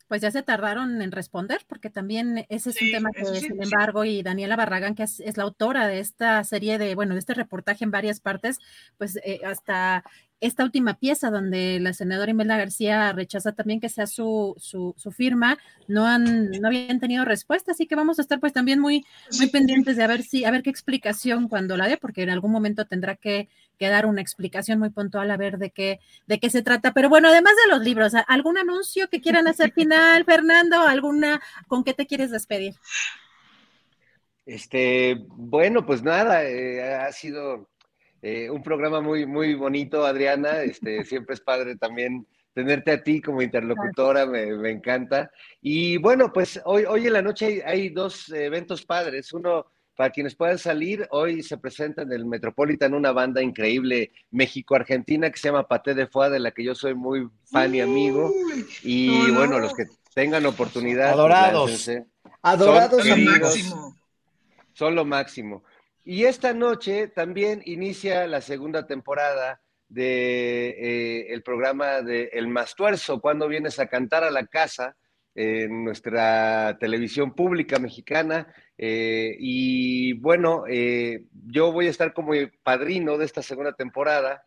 Pues 0.07 0.21
ya 0.21 0.31
se 0.31 0.41
tardaron 0.41 1.01
en 1.01 1.11
responder, 1.11 1.65
porque 1.67 1.89
también 1.89 2.45
ese 2.47 2.69
es 2.69 2.81
un 2.81 2.91
tema 2.91 3.09
que, 3.11 3.25
sí, 3.25 3.41
sin 3.41 3.55
sí. 3.55 3.59
embargo, 3.61 4.05
y 4.05 4.23
Daniela 4.23 4.55
Barragán, 4.55 4.95
que 4.95 5.03
es, 5.03 5.19
es 5.19 5.35
la 5.35 5.43
autora 5.43 5.87
de 5.87 5.99
esta 5.99 6.41
serie 6.45 6.77
de, 6.77 6.95
bueno, 6.95 7.13
de 7.13 7.19
este 7.19 7.33
reportaje 7.33 7.83
en 7.83 7.91
varias 7.91 8.21
partes, 8.21 8.59
pues 8.97 9.17
eh, 9.23 9.41
hasta 9.45 10.05
esta 10.39 10.63
última 10.63 10.95
pieza 10.99 11.31
donde 11.31 11.79
la 11.79 11.93
senadora 11.93 12.31
Imelda 12.31 12.57
García 12.57 13.11
rechaza 13.11 13.53
también 13.53 13.79
que 13.79 13.89
sea 13.89 14.05
su, 14.05 14.55
su, 14.57 14.93
su 14.97 15.11
firma, 15.11 15.57
no 15.87 16.05
han, 16.05 16.51
no 16.51 16.67
habían 16.67 16.99
tenido 16.99 17.25
respuesta, 17.25 17.71
así 17.71 17.87
que 17.87 17.95
vamos 17.95 18.19
a 18.19 18.21
estar 18.21 18.39
pues 18.39 18.53
también 18.53 18.79
muy, 18.79 19.05
muy 19.37 19.49
pendientes 19.49 19.97
de 19.97 20.03
a 20.03 20.07
ver 20.07 20.21
si, 20.21 20.45
a 20.45 20.51
ver 20.51 20.61
qué 20.61 20.69
explicación 20.69 21.47
cuando 21.47 21.75
la 21.75 21.87
dé, 21.87 21.97
porque 21.97 22.23
en 22.23 22.29
algún 22.29 22.51
momento 22.51 22.85
tendrá 22.85 23.15
que, 23.15 23.49
que 23.79 23.89
dar 23.89 24.05
una 24.05 24.21
explicación 24.21 24.79
muy 24.79 24.89
puntual 24.89 25.31
a 25.31 25.37
ver 25.37 25.57
de 25.57 25.71
qué, 25.71 25.99
de 26.27 26.39
qué 26.39 26.49
se 26.49 26.61
trata. 26.61 26.93
Pero 26.93 27.09
bueno, 27.09 27.29
además 27.29 27.53
de 27.65 27.71
los 27.75 27.83
libros, 27.83 28.13
¿algún 28.27 28.57
anuncio 28.57 29.09
que 29.09 29.21
quieran 29.21 29.47
hacer 29.47 29.71
final, 29.71 30.23
Fernando? 30.25 30.81
¿Alguna, 30.81 31.41
con 31.67 31.83
qué 31.83 31.93
te 31.93 32.05
quieres 32.05 32.31
despedir? 32.31 32.75
Este, 34.45 35.25
bueno, 35.29 35.85
pues 35.85 36.03
nada, 36.03 36.43
eh, 36.45 36.95
ha 36.95 37.11
sido 37.11 37.67
eh, 38.21 38.49
un 38.49 38.63
programa 38.63 39.01
muy, 39.01 39.25
muy 39.25 39.53
bonito, 39.55 40.05
Adriana. 40.05 40.61
Este, 40.61 41.03
siempre 41.05 41.35
es 41.35 41.41
padre 41.41 41.75
también 41.75 42.25
tenerte 42.53 42.91
a 42.91 43.03
ti 43.03 43.21
como 43.21 43.41
interlocutora, 43.43 44.25
me, 44.25 44.47
me 44.55 44.71
encanta. 44.71 45.29
Y 45.61 45.97
bueno, 45.97 46.33
pues 46.33 46.59
hoy, 46.65 46.85
hoy 46.85 47.05
en 47.05 47.13
la 47.13 47.21
noche 47.21 47.45
hay, 47.45 47.61
hay 47.61 47.89
dos 47.89 48.29
eventos 48.29 48.83
padres. 48.83 49.31
Uno, 49.31 49.67
para 49.95 50.09
quienes 50.11 50.35
puedan 50.35 50.57
salir, 50.57 51.07
hoy 51.11 51.43
se 51.43 51.57
presenta 51.57 52.03
en 52.03 52.11
el 52.13 52.25
Metropolitan 52.25 52.93
una 52.93 53.11
banda 53.11 53.41
increíble 53.41 54.11
México-Argentina 54.31 55.29
que 55.29 55.37
se 55.37 55.49
llama 55.49 55.67
Paté 55.67 55.93
de 55.93 56.07
Foie, 56.07 56.29
de 56.29 56.39
la 56.39 56.51
que 56.51 56.63
yo 56.63 56.73
soy 56.75 56.95
muy 56.95 57.27
fan 57.51 57.73
y 57.75 57.81
amigo. 57.81 58.31
Y 58.83 59.07
no, 59.07 59.27
no. 59.27 59.33
bueno, 59.39 59.59
los 59.59 59.73
que 59.73 59.85
tengan 60.13 60.45
oportunidad, 60.47 61.09
Adorados. 61.09 61.69
láncense. 61.69 62.05
Adorados 62.41 63.03
Son 63.03 63.11
amigos. 63.11 63.39
máximo. 63.41 63.95
son 64.73 64.95
lo 64.95 65.05
máximo. 65.05 65.63
Y 66.09 66.23
esta 66.23 66.53
noche 66.53 67.09
también 67.09 67.61
inicia 67.65 68.27
la 68.27 68.39
segunda 68.39 68.87
temporada 68.87 69.61
de 69.89 70.69
eh, 70.69 71.33
el 71.33 71.43
programa 71.43 72.01
de 72.01 72.29
El 72.31 72.47
Mastuerzo, 72.47 73.19
cuando 73.19 73.49
vienes 73.49 73.77
a 73.77 73.87
cantar 73.87 74.23
a 74.23 74.31
la 74.31 74.47
casa 74.47 74.95
en 75.35 75.83
nuestra 75.83 76.77
televisión 76.79 77.35
pública 77.35 77.77
mexicana. 77.77 78.47
Eh, 78.77 79.35
y 79.37 80.13
bueno, 80.13 80.63
eh, 80.69 81.25
yo 81.45 81.73
voy 81.73 81.87
a 81.87 81.91
estar 81.91 82.13
como 82.13 82.31
padrino 82.63 83.17
de 83.17 83.25
esta 83.25 83.41
segunda 83.41 83.73
temporada. 83.73 84.45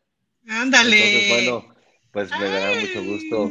Ándale. 0.49 0.97
Entonces, 0.97 1.29
bueno, 1.29 1.75
pues 2.11 2.31
me 2.41 2.49
dará 2.49 2.81
mucho 2.81 3.05
gusto, 3.05 3.51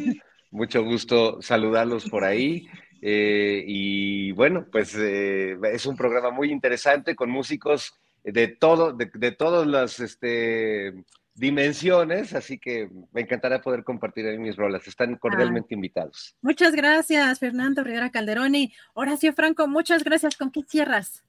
mucho 0.49 0.83
gusto 0.83 1.41
saludarlos 1.43 2.09
por 2.09 2.23
ahí. 2.23 2.67
Eh, 3.01 3.63
y 3.65 4.31
bueno, 4.33 4.65
pues 4.71 4.95
eh, 4.95 5.57
es 5.71 5.85
un 5.85 5.95
programa 5.95 6.31
muy 6.31 6.51
interesante 6.51 7.15
con 7.15 7.29
músicos 7.29 7.93
de 8.23 8.47
todo, 8.47 8.93
de, 8.93 9.09
de 9.13 9.31
todas 9.31 9.65
las 9.65 9.99
este, 9.99 10.93
dimensiones, 11.39 12.33
así 12.33 12.59
que 12.59 12.89
me 13.13 13.21
encantará 13.21 13.61
poder 13.61 13.83
compartir 13.83 14.27
ahí 14.27 14.37
mis 14.37 14.55
rolas. 14.55 14.85
Están 14.87 15.15
cordialmente 15.15 15.73
invitados. 15.73 16.35
Muchas 16.41 16.73
gracias, 16.73 17.39
Fernando 17.39 17.83
Rivera 17.83 18.11
Calderoni. 18.11 18.73
Horacio 18.93 19.33
Franco, 19.33 19.67
muchas 19.67 20.03
gracias. 20.03 20.35
¿Con 20.35 20.51
qué 20.51 20.63
cierras? 20.67 21.23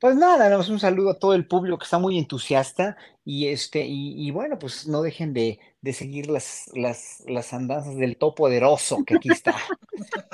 Pues 0.00 0.16
nada, 0.16 0.48
damos 0.48 0.68
un 0.68 0.80
saludo 0.80 1.10
a 1.10 1.18
todo 1.18 1.32
el 1.34 1.46
público 1.46 1.78
que 1.78 1.84
está 1.84 1.98
muy 1.98 2.18
entusiasta 2.18 2.96
y 3.24 3.48
este, 3.48 3.84
y, 3.86 4.26
y 4.26 4.30
bueno, 4.30 4.58
pues 4.58 4.86
no 4.86 5.02
dejen 5.02 5.32
de, 5.32 5.58
de 5.80 5.92
seguir 5.92 6.28
las, 6.28 6.70
las, 6.74 7.22
las 7.26 7.52
andanzas 7.52 7.96
del 7.96 8.16
topoderoso 8.16 9.04
que 9.04 9.16
aquí 9.16 9.30
está. 9.30 9.54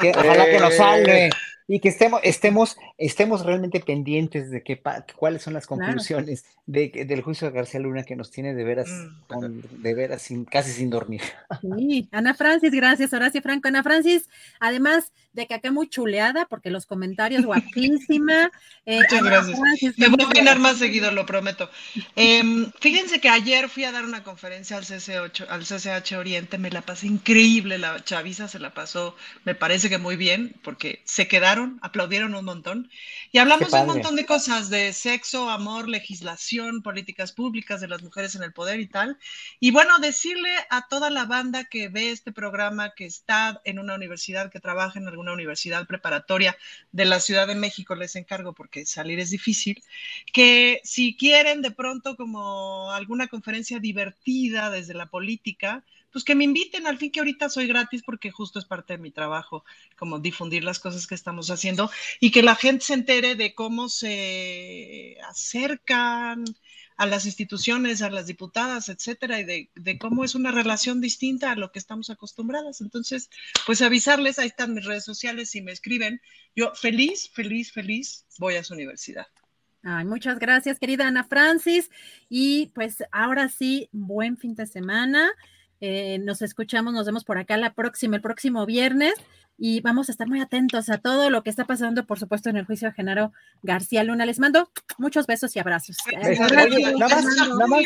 Que, 0.01 0.11
ojalá 0.11 0.47
que 0.47 0.61
nos 0.61 0.75
salve 0.75 1.31
y 1.71 1.81
que 1.81 1.91
estemos, 1.91 2.21
estemos, 2.25 2.79
estemos 2.97 3.45
realmente 3.45 3.81
pendientes 3.81 4.51
de 4.51 4.63
qué 4.63 4.81
cuáles 5.17 5.43
son 5.43 5.53
las 5.53 5.67
conclusiones 5.67 6.47
de, 6.65 7.05
del 7.07 7.21
juicio 7.21 7.49
de 7.49 7.55
García 7.55 7.81
Luna 7.81 8.05
que 8.05 8.17
nos 8.17 8.31
tiene 8.31 8.55
de 8.55 8.65
veras, 8.65 8.89
con, 9.27 9.63
de 9.83 9.95
veras 9.95 10.23
sin, 10.23 10.47
casi 10.47 10.73
sin 10.73 10.89
dormir. 10.89 11.21
Sí, 11.77 12.09
Ana 12.11 12.33
Francis, 12.33 12.73
gracias, 12.73 13.13
Horacio 13.13 13.43
Franco. 13.43 13.69
Ana 13.69 13.83
Francis, 13.83 14.31
además 14.61 15.13
de 15.35 15.47
que 15.47 15.55
acá 15.55 15.71
muy 15.71 15.89
chuleada, 15.89 16.47
porque 16.47 16.71
los 16.71 16.87
comentarios 16.87 17.45
guapísima. 17.45 18.51
Eh, 18.87 18.97
Muchas 18.97 19.21
Ana 19.21 19.31
gracias. 19.31 19.59
Francis, 19.59 19.99
Me 19.99 20.09
voy 20.09 20.25
a 20.25 20.27
opinar 20.27 20.59
más 20.59 20.79
seguido, 20.79 21.11
lo 21.11 21.27
prometo. 21.27 21.69
Eh, 22.17 22.43
fíjense 22.81 23.21
que 23.21 23.29
ayer 23.29 23.69
fui 23.69 23.85
a 23.85 23.93
dar 23.93 24.05
una 24.05 24.23
conferencia 24.23 24.77
al 24.77 24.85
CC8 24.85 25.47
al 25.49 25.65
CCH 25.65 26.13
Oriente, 26.17 26.59
me 26.59 26.71
la 26.71 26.83
pasé 26.83 27.07
increíble, 27.07 27.79
la 27.79 28.03
chaviza 28.05 28.49
se 28.49 28.59
la 28.59 28.75
pasó, 28.75 29.17
me 29.45 29.55
parece 29.55 29.89
que 29.89 29.99
muy 29.99 30.17
bien, 30.17 30.55
porque 30.63 31.03
se 31.05 31.27
quedaron, 31.29 31.79
aplaudieron 31.83 32.35
un 32.35 32.45
montón, 32.45 32.91
y 33.33 33.39
hablamos 33.39 33.71
de 33.71 33.81
un 33.81 33.87
montón 33.87 34.17
de 34.17 34.27
cosas, 34.27 34.71
de 34.71 34.93
sexo, 34.93 35.51
amor, 35.51 35.89
legislación, 35.89 36.83
políticas 36.83 37.33
públicas 37.33 37.81
de 37.81 37.89
las 37.89 38.03
mujeres 38.03 38.35
en 38.35 38.43
el 38.43 38.53
poder 38.53 38.81
y 38.81 38.87
tal, 38.87 39.19
y 39.61 39.71
bueno, 39.71 39.99
decirle 39.99 40.51
a 40.71 40.87
toda 40.89 41.11
la 41.11 41.25
banda 41.25 41.65
que 41.65 41.89
ve 41.89 42.11
este 42.11 42.33
programa, 42.33 42.95
que 42.95 43.07
está 43.07 43.61
en 43.65 43.79
una 43.79 43.95
universidad, 43.95 44.51
que 44.51 44.61
trabaja 44.61 44.99
en 44.99 45.09
alguna 45.09 45.33
universidad 45.33 45.87
preparatoria 45.87 46.57
de 46.93 47.05
la 47.05 47.21
Ciudad 47.21 47.47
de 47.47 47.55
México, 47.55 47.95
les 47.95 48.17
encargo 48.17 48.53
porque 48.53 48.87
salir 48.87 49.19
es 49.21 49.31
difícil, 49.31 49.83
que 50.33 50.81
si 50.85 51.17
quieren 51.17 51.63
de 51.63 51.71
pronto 51.71 52.17
como 52.17 52.68
alguna 52.91 53.29
conferencia 53.29 53.79
divertida 53.79 54.71
desde 54.71 54.95
la 54.95 55.11
política, 55.11 55.85
pues 56.11 56.25
que 56.25 56.35
me 56.35 56.45
inviten, 56.45 56.87
al 56.87 56.99
fin 56.99 57.11
que 57.11 57.21
ahorita 57.21 57.49
soy 57.49 57.67
gratis 57.67 58.03
porque 58.05 58.31
justo 58.31 58.59
es 58.59 58.65
parte 58.65 58.95
de 58.95 59.03
mi 59.03 59.11
trabajo, 59.11 59.65
como 59.97 60.19
difundir 60.19 60.65
las 60.65 60.79
cosas 60.79 61.07
que 61.07 61.15
estamos 61.15 61.51
haciendo 61.51 61.91
y 62.21 62.31
que 62.31 62.43
la 62.43 62.55
gente 62.55 62.85
se 62.85 62.95
entere 62.95 63.35
de 63.35 63.55
cómo 63.55 63.89
se 63.89 65.17
acercan 65.29 66.45
a 66.97 67.07
las 67.07 67.27
instituciones, 67.27 68.03
a 68.03 68.11
las 68.11 68.27
diputadas, 68.27 68.89
etcétera, 68.89 69.39
y 69.39 69.45
de, 69.45 69.71
de, 69.77 69.99
cómo 69.99 70.25
es 70.25 70.35
una 70.35 70.51
relación 70.51 71.01
distinta 71.01 71.53
a 71.53 71.55
lo 71.55 71.71
que 71.71 71.79
estamos 71.79 72.11
acostumbradas. 72.11 72.81
Entonces, 72.81 73.31
pues 73.67 73.83
avisarles, 73.83 74.39
ahí 74.41 74.49
están 74.49 74.75
mis 74.75 74.85
redes 74.85 75.05
sociales, 75.05 75.51
si 75.51 75.63
me 75.63 75.71
escriben, 75.71 76.21
yo 76.57 76.75
feliz, 76.75 77.31
feliz, 77.33 77.71
feliz 77.73 78.27
voy 78.39 78.57
a 78.57 78.65
su 78.65 78.75
universidad. 78.75 79.29
Ay, 79.91 80.05
muchas 80.05 80.39
gracias, 80.39 80.79
querida 80.79 81.07
Ana 81.07 81.25
Francis. 81.25 81.91
Y 82.29 82.67
pues 82.75 83.03
ahora 83.11 83.49
sí, 83.49 83.89
buen 83.91 84.37
fin 84.37 84.55
de 84.55 84.67
semana. 84.67 85.31
Eh, 85.81 86.19
nos 86.19 86.43
escuchamos, 86.43 86.93
nos 86.93 87.07
vemos 87.07 87.25
por 87.25 87.39
acá 87.39 87.57
la 87.57 87.73
próxima, 87.73 88.17
el 88.17 88.23
próximo 88.23 88.67
viernes 88.67 89.15
y 89.57 89.81
vamos 89.81 90.09
a 90.09 90.13
estar 90.13 90.29
muy 90.29 90.41
atentos 90.41 90.91
a 90.91 90.99
todo 90.99 91.31
lo 91.31 91.43
que 91.43 91.49
está 91.49 91.65
pasando, 91.65 92.05
por 92.05 92.19
supuesto, 92.19 92.51
en 92.51 92.59
el 92.59 92.67
juicio 92.67 92.89
de 92.89 92.95
Genaro 92.95 93.33
García 93.63 94.05
Luna. 94.05 94.27
Les 94.27 94.39
mando 94.39 94.71
muchos 94.99 95.27
besos 95.27 95.57
y 95.57 95.59
abrazos. 95.59 95.97
nada 96.13 97.67
más, 97.67 97.85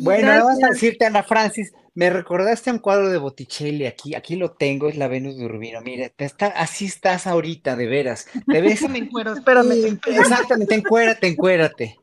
bueno, 0.00 0.28
vamos 0.28 0.62
a 0.62 0.68
decirte, 0.68 1.04
Ana 1.04 1.22
Francis, 1.22 1.72
me 1.94 2.10
recordaste 2.10 2.70
un 2.70 2.78
cuadro 2.78 3.10
de 3.10 3.18
Botticelli 3.18 3.86
aquí, 3.86 4.14
aquí 4.14 4.36
lo 4.36 4.52
tengo, 4.52 4.88
es 4.88 4.96
la 4.96 5.08
Venus 5.08 5.36
de 5.36 5.44
Urbino. 5.44 5.80
Mira, 5.80 6.10
está, 6.18 6.46
así 6.46 6.86
estás 6.86 7.26
ahorita, 7.26 7.76
de 7.76 7.86
veras. 7.86 8.26
Te 8.46 8.60
ves. 8.60 8.82
me 8.88 8.98
encuero, 8.98 9.32
espérame. 9.32 9.98
Exactamente, 10.06 10.74
encuérate, 10.74 11.26
encuérate. 11.26 11.98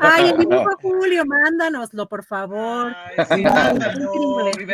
Ay, 0.00 0.30
el 0.30 0.38
dibujo 0.38 0.70
Julio, 0.82 1.24
mándanoslo, 1.24 2.08
por 2.08 2.24
favor. 2.24 2.94
Ay, 3.18 3.26
sí, 3.36 3.44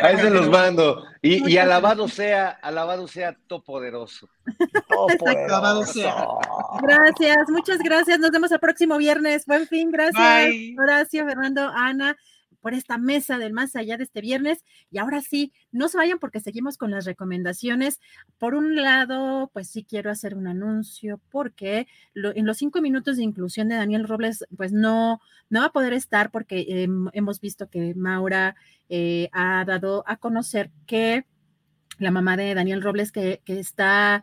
Ahí 0.03 0.16
se 0.19 0.31
los 0.31 0.49
mando. 0.49 1.05
Y, 1.23 1.51
y, 1.51 1.59
alabado 1.59 2.09
sea, 2.09 2.51
alabado 2.62 3.09
sea 3.09 3.37
Topoderoso. 3.47 4.28
Topoderoso. 4.89 5.93
sea. 5.93 6.27
Gracias, 6.83 7.49
muchas 7.49 7.78
gracias. 7.78 8.19
Nos 8.19 8.31
vemos 8.31 8.51
el 8.53 8.61
próximo 8.61 8.97
viernes. 8.97 9.45
Buen 9.47 9.66
fin, 9.66 9.91
gracias. 9.91 10.49
Bye. 10.49 10.77
Horacio, 10.78 11.27
Fernando, 11.27 11.70
Ana 11.74 12.16
por 12.66 12.74
esta 12.74 12.98
mesa 12.98 13.38
del 13.38 13.52
más 13.52 13.76
allá 13.76 13.97
de 13.97 14.02
este 14.02 14.20
viernes. 14.20 14.64
Y 14.90 14.98
ahora 14.98 15.20
sí, 15.20 15.52
no 15.70 15.86
se 15.86 15.98
vayan 15.98 16.18
porque 16.18 16.40
seguimos 16.40 16.76
con 16.76 16.90
las 16.90 17.05
recomendaciones. 17.05 18.01
Por 18.38 18.56
un 18.56 18.74
lado, 18.74 19.52
pues 19.52 19.70
sí 19.70 19.84
quiero 19.88 20.10
hacer 20.10 20.34
un 20.34 20.48
anuncio 20.48 21.20
porque 21.30 21.86
en 22.16 22.44
los 22.44 22.56
cinco 22.56 22.80
minutos 22.80 23.18
de 23.18 23.22
inclusión 23.22 23.68
de 23.68 23.76
Daniel 23.76 24.09
Robles, 24.09 24.44
pues 24.56 24.72
no, 24.72 25.20
no 25.48 25.60
va 25.60 25.66
a 25.66 25.72
poder 25.72 25.93
estar 25.93 26.32
porque 26.32 26.66
eh, 26.68 26.88
hemos 27.12 27.40
visto 27.40 27.70
que 27.70 27.94
Maura 27.94 28.56
eh, 28.88 29.28
ha 29.30 29.64
dado 29.64 30.02
a 30.05 30.16
conocer 30.16 30.72
que 30.88 31.24
la 31.98 32.10
mamá 32.10 32.36
de 32.36 32.55
Daniel 32.55 32.82
Robles 32.82 33.12
que, 33.12 33.40
que 33.44 33.59
está 33.59 34.23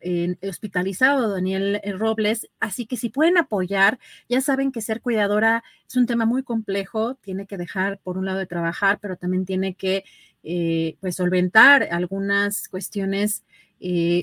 eh, 0.00 0.36
hospitalizado, 0.48 1.30
Daniel 1.30 1.80
eh, 1.84 1.92
Robles. 1.92 2.48
Así 2.58 2.86
que 2.86 2.96
si 2.96 3.08
pueden 3.08 3.38
apoyar, 3.38 4.00
ya 4.28 4.40
saben 4.40 4.72
que 4.72 4.80
ser 4.80 5.00
cuidadora 5.00 5.62
es 5.86 5.96
un 5.96 6.06
tema 6.06 6.26
muy 6.26 6.42
complejo, 6.42 7.14
tiene 7.14 7.46
que 7.46 7.56
dejar 7.56 7.98
por 8.00 8.18
un 8.18 8.24
lado 8.24 8.38
de 8.38 8.46
trabajar, 8.46 8.98
pero 9.00 9.16
también 9.16 9.44
tiene 9.44 9.74
que 9.74 10.04
eh, 10.42 10.96
pues 11.00 11.16
solventar 11.16 11.88
algunas 11.92 12.68
cuestiones 12.68 13.44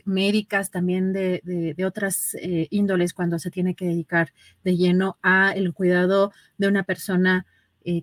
médicas, 0.05 0.69
también 0.69 1.13
de, 1.13 1.41
de, 1.43 1.85
otras 1.85 2.37
índoles 2.69 3.11
cuando 3.11 3.39
se 3.39 3.49
tiene 3.49 3.73
que 3.73 3.85
dedicar 3.85 4.31
de 4.63 4.77
lleno 4.77 5.17
a 5.23 5.51
el 5.51 5.73
cuidado 5.73 6.31
de 6.59 6.67
una 6.67 6.83
persona 6.83 7.47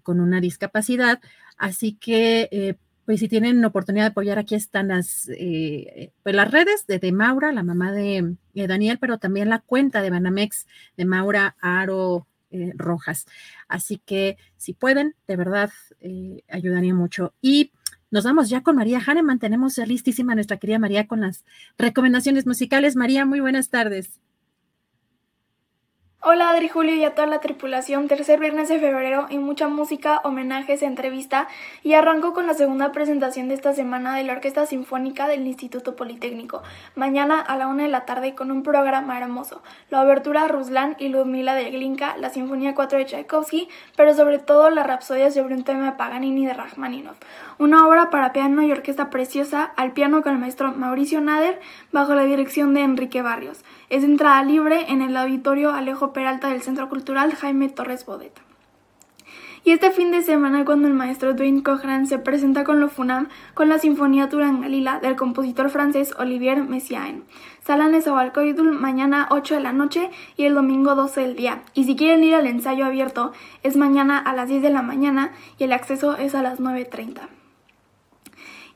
con 0.03 0.19
una 0.19 0.41
discapacidad. 0.41 1.21
Así 1.57 1.93
que 1.93 2.77
pues 3.05 3.21
si 3.21 3.29
tienen 3.29 3.65
oportunidad 3.65 4.05
de 4.05 4.11
apoyar, 4.11 4.39
aquí 4.39 4.55
están 4.55 4.89
las, 4.89 5.29
eh, 5.37 6.13
pues 6.23 6.35
las 6.35 6.51
redes 6.51 6.87
de, 6.87 6.99
de, 6.99 7.13
Maura, 7.13 7.53
la 7.53 7.63
mamá 7.63 7.93
de, 7.93 8.37
de, 8.55 8.67
Daniel, 8.67 8.99
pero 8.99 9.19
también 9.19 9.49
la 9.49 9.61
cuenta 9.61 10.03
de 10.03 10.11
Banamex 10.11 10.67
de 10.97 11.05
Maura 11.05 11.57
Aro 11.61 12.27
eh, 12.51 12.73
Rojas. 12.77 13.27
Así 13.69 14.01
que 14.05 14.39
si 14.57 14.75
pueden, 14.75 15.15
de 15.27 15.37
verdad, 15.37 15.71
eh, 16.01 16.45
ayudaría 16.49 16.95
mucho. 16.95 17.35
Y 17.43 17.73
nos 18.11 18.25
vamos 18.25 18.49
ya 18.49 18.63
con 18.63 18.77
María 18.77 19.01
Hahnemann. 19.05 19.41
Tenemos 19.41 19.77
listísima 19.79 20.35
nuestra 20.35 20.59
querida 20.59 20.79
María 20.79 21.09
con 21.09 21.23
las 21.23 21.45
recomendaciones 21.77 22.47
musicales. 22.47 22.95
María, 22.95 23.27
muy 23.27 23.41
buenas 23.41 23.71
tardes. 23.71 24.21
Hola 26.27 26.49
Adri 26.49 26.71
Julio 26.71 26.95
y 26.95 27.05
a 27.05 27.15
toda 27.15 27.27
la 27.27 27.41
tripulación, 27.41 28.09
tercer 28.09 28.41
viernes 28.41 28.71
de 28.71 28.81
febrero 28.81 29.27
y 29.29 29.37
mucha 29.37 29.69
música, 29.69 30.23
homenajes, 30.25 30.81
entrevista. 30.81 31.49
Y 31.83 31.93
arranco 31.93 32.33
con 32.33 32.47
la 32.47 32.55
segunda 32.55 32.93
presentación 32.93 33.49
de 33.49 33.55
esta 33.55 33.75
semana 33.75 34.17
de 34.17 34.25
la 34.25 34.33
Orquesta 34.33 34.65
Sinfónica 34.65 35.29
del 35.29 35.47
Instituto 35.47 35.97
Politécnico, 35.97 36.63
mañana 36.95 37.43
a 37.43 37.59
la 37.59 37.67
una 37.67 37.83
de 37.83 37.91
la 37.91 38.07
tarde 38.07 38.35
con 38.35 38.51
un 38.51 38.63
programa 38.63 39.19
hermoso, 39.19 39.63
la 39.91 40.01
obertura 40.01 40.49
Ruslan 40.49 40.97
y 40.99 41.09
Ludmila 41.09 41.55
de 41.55 41.71
Glinka, 41.71 42.17
la 42.17 42.31
Sinfonía 42.31 42.75
4 42.75 43.01
de 43.01 43.05
Tchaikovsky, 43.05 43.69
pero 43.95 44.15
sobre 44.15 44.39
todo 44.39 44.71
la 44.71 44.83
Rapsodia 44.83 45.31
sobre 45.31 45.55
un 45.55 45.65
tema 45.65 45.91
de 45.91 45.99
Paganini 45.99 46.47
de 46.47 46.55
Rachmaninoff, 46.55 47.19
una 47.59 47.87
obra 47.87 48.09
para 48.09 48.33
piano 48.33 48.63
y 48.63 48.73
orquesta 48.73 49.11
preciosa 49.11 49.65
al 49.77 49.93
piano 49.93 50.23
con 50.23 50.33
el 50.33 50.39
maestro 50.39 50.73
Mauricio 50.73 51.21
Nader 51.21 51.61
bajo 51.93 52.15
la 52.15 52.25
dirección 52.25 52.73
de 52.73 52.81
Enrique 52.81 53.21
Barrios. 53.21 53.63
Es 53.91 54.05
entrada 54.05 54.43
libre 54.43 54.91
en 54.91 55.03
el 55.03 55.17
auditorio 55.17 55.73
Alejo 55.73 56.13
Peralta 56.13 56.49
del 56.49 56.63
Centro 56.63 56.89
Cultural 56.89 57.35
Jaime 57.35 57.69
Torres 57.69 58.07
Bodet. 58.07 58.41
Y 59.67 59.71
este 59.71 59.91
fin 59.91 60.11
de 60.11 60.23
semana, 60.23 60.67
cuando 60.67 60.89
el 60.89 60.93
maestro 60.93 61.33
Dwayne 61.33 61.63
Cochran 61.63 62.07
se 62.07 62.19
presenta 62.19 62.65
con 62.65 62.81
lo 62.81 62.89
FUNAM 62.89 63.29
con 63.55 63.71
la 63.71 63.79
Sinfonía 63.79 64.29
Turangalila 64.29 65.01
del 65.01 65.17
compositor 65.17 65.71
francés 65.71 66.15
Olivier 66.19 66.63
Messiaen. 66.63 67.25
Sala 67.65 67.89
Nezahualcóyotl 67.89 68.73
mañana 68.73 69.27
8 69.31 69.55
de 69.55 69.61
la 69.61 69.73
noche 69.73 70.11
y 70.37 70.45
el 70.45 70.55
domingo 70.55 70.95
12 70.95 71.23
del 71.23 71.37
día. 71.37 71.63
Y 71.73 71.85
si 71.85 71.97
quieren 71.97 72.23
ir 72.25 72.35
al 72.35 72.47
ensayo 72.47 72.85
abierto, 72.85 73.33
es 73.63 73.77
mañana 73.77 74.19
a 74.19 74.35
las 74.35 74.51
10 74.51 74.61
de 74.61 74.71
la 74.71 74.83
mañana 74.83 75.33
y 75.57 75.65
el 75.65 75.73
acceso 75.73 76.15
es 76.19 76.35
a 76.35 76.43
las 76.43 76.61
9.30. 76.61 77.44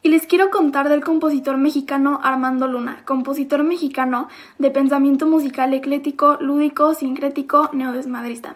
Y 0.00 0.10
les 0.10 0.26
quiero 0.26 0.50
contar 0.50 0.88
del 0.88 1.02
compositor 1.02 1.56
mexicano 1.56 2.20
Armando 2.22 2.68
Luna, 2.68 3.02
compositor 3.04 3.64
mexicano 3.64 4.28
de 4.58 4.70
pensamiento 4.70 5.26
musical 5.26 5.74
eclético, 5.74 6.36
lúdico, 6.40 6.94
sincrético, 6.94 7.70
neodesmadrista. 7.72 8.54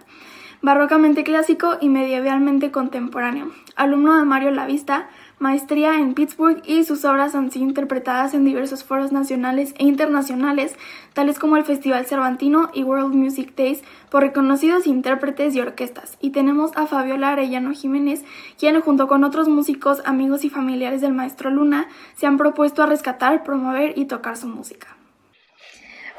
barrocamente 0.62 1.24
clásico 1.24 1.76
y 1.80 1.88
medievalmente 1.88 2.70
contemporáneo. 2.70 3.50
Alumno 3.74 4.16
de 4.16 4.24
Mario 4.24 4.52
Lavista, 4.52 5.08
maestría 5.42 5.98
en 5.98 6.14
Pittsburgh 6.14 6.62
y 6.64 6.84
sus 6.84 7.04
obras 7.04 7.34
han 7.34 7.50
sido 7.50 7.66
interpretadas 7.66 8.32
en 8.32 8.44
diversos 8.44 8.84
foros 8.84 9.10
nacionales 9.10 9.74
e 9.76 9.82
internacionales, 9.84 10.76
tales 11.14 11.40
como 11.40 11.56
el 11.56 11.64
Festival 11.64 12.06
Cervantino 12.06 12.70
y 12.72 12.84
World 12.84 13.12
Music 13.12 13.52
Days, 13.56 13.82
por 14.08 14.22
reconocidos 14.22 14.86
intérpretes 14.86 15.56
y 15.56 15.60
orquestas. 15.60 16.16
Y 16.20 16.30
tenemos 16.30 16.70
a 16.76 16.86
Fabiola 16.86 17.30
Arellano 17.30 17.72
Jiménez, 17.72 18.22
quien 18.56 18.80
junto 18.80 19.08
con 19.08 19.24
otros 19.24 19.48
músicos, 19.48 20.00
amigos 20.04 20.44
y 20.44 20.48
familiares 20.48 21.00
del 21.00 21.12
maestro 21.12 21.50
Luna, 21.50 21.88
se 22.16 22.26
han 22.26 22.38
propuesto 22.38 22.84
a 22.84 22.86
rescatar, 22.86 23.42
promover 23.42 23.98
y 23.98 24.04
tocar 24.04 24.36
su 24.36 24.46
música. 24.46 24.96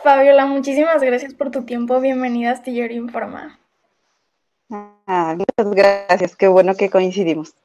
Fabiola, 0.03 0.45
muchísimas 0.47 1.01
gracias 1.01 1.33
por 1.33 1.49
tu 1.49 1.63
tiempo. 1.63 2.01
Bienvenida 2.01 2.49
a 2.49 2.53
Astillero 2.53 2.93
Informa. 2.93 3.57
Ah, 4.69 5.37
muchas 5.37 5.73
gracias, 5.73 6.35
qué 6.35 6.49
bueno 6.49 6.75
que 6.75 6.89
coincidimos. 6.89 7.55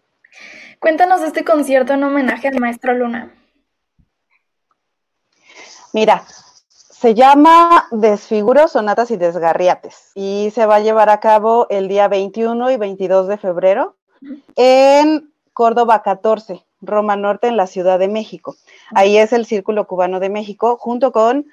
Cuéntanos 0.81 1.23
este 1.23 1.45
concierto 1.45 1.93
en 1.93 2.05
homenaje 2.05 2.49
al 2.49 2.61
maestro 2.61 2.95
Luna. 2.95 3.35
Mira, 5.93 6.25
se 6.69 7.15
llama 7.15 7.89
Desfiguro, 7.91 8.69
Sonatas 8.69 9.11
y 9.11 9.17
Desgarriates 9.17 10.13
y 10.15 10.51
se 10.55 10.67
va 10.67 10.77
a 10.77 10.81
llevar 10.81 11.11
a 11.11 11.19
cabo 11.21 11.67
el 11.71 11.89
día 11.89 12.07
21 12.07 12.71
y 12.71 12.77
22 12.77 13.27
de 13.27 13.39
febrero 13.39 13.97
en 14.55 15.33
Córdoba 15.53 16.03
14, 16.03 16.65
Roma 16.81 17.17
Norte, 17.17 17.49
en 17.49 17.57
la 17.57 17.67
Ciudad 17.67 17.99
de 17.99 18.09
México. 18.09 18.55
Ahí 18.95 19.17
es 19.17 19.33
el 19.33 19.47
Círculo 19.47 19.87
Cubano 19.87 20.21
de 20.21 20.29
México, 20.29 20.77
junto 20.77 21.11
con 21.11 21.47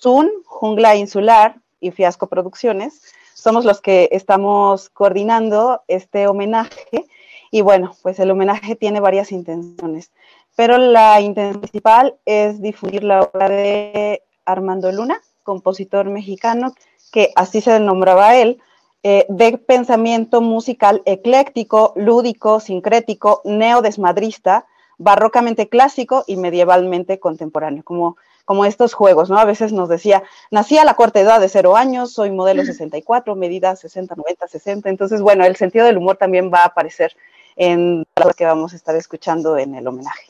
Zun, 0.00 0.30
Jungla 0.44 0.94
Insular 0.94 1.56
y 1.80 1.90
Fiasco 1.90 2.28
Producciones. 2.28 3.02
Somos 3.34 3.64
los 3.64 3.80
que 3.80 4.08
estamos 4.12 4.88
coordinando 4.90 5.82
este 5.88 6.28
homenaje 6.28 7.06
y 7.50 7.60
bueno, 7.60 7.92
pues 8.02 8.18
el 8.18 8.30
homenaje 8.30 8.76
tiene 8.76 9.00
varias 9.00 9.32
intenciones, 9.32 10.10
pero 10.56 10.78
la 10.78 11.20
intención 11.20 11.60
principal 11.60 12.16
es 12.24 12.60
difundir 12.60 13.04
la 13.04 13.22
obra 13.22 13.48
de 13.48 14.22
Armando 14.44 14.90
Luna, 14.92 15.20
compositor 15.42 16.06
mexicano, 16.06 16.74
que 17.12 17.32
así 17.36 17.60
se 17.60 17.80
nombraba 17.80 18.36
él, 18.36 18.60
eh, 19.04 19.26
de 19.28 19.56
pensamiento 19.58 20.40
musical 20.40 21.02
ecléctico, 21.06 21.92
lúdico, 21.94 22.58
sincrético, 22.58 23.40
neodesmadrista, 23.44 24.66
barrocamente 24.98 25.68
clásico 25.68 26.24
y 26.26 26.36
medievalmente 26.36 27.20
contemporáneo, 27.20 27.84
como, 27.84 28.16
como 28.44 28.64
estos 28.64 28.94
juegos, 28.94 29.30
¿no? 29.30 29.38
A 29.38 29.44
veces 29.44 29.72
nos 29.72 29.88
decía, 29.88 30.24
nací 30.50 30.76
a 30.76 30.84
la 30.84 30.94
corta 30.94 31.20
edad 31.20 31.40
de 31.40 31.48
cero 31.48 31.76
años, 31.76 32.12
soy 32.12 32.32
modelo 32.32 32.64
64, 32.64 33.36
medida 33.36 33.76
60, 33.76 34.16
90, 34.16 34.48
60, 34.48 34.90
entonces, 34.90 35.22
bueno, 35.22 35.44
el 35.44 35.54
sentido 35.54 35.86
del 35.86 35.98
humor 35.98 36.16
también 36.16 36.50
va 36.52 36.62
a 36.62 36.66
aparecer 36.66 37.16
en 37.58 38.06
lo 38.16 38.30
que 38.30 38.46
vamos 38.46 38.72
a 38.72 38.76
estar 38.76 38.96
escuchando 38.96 39.58
en 39.58 39.74
el 39.74 39.86
homenaje. 39.86 40.28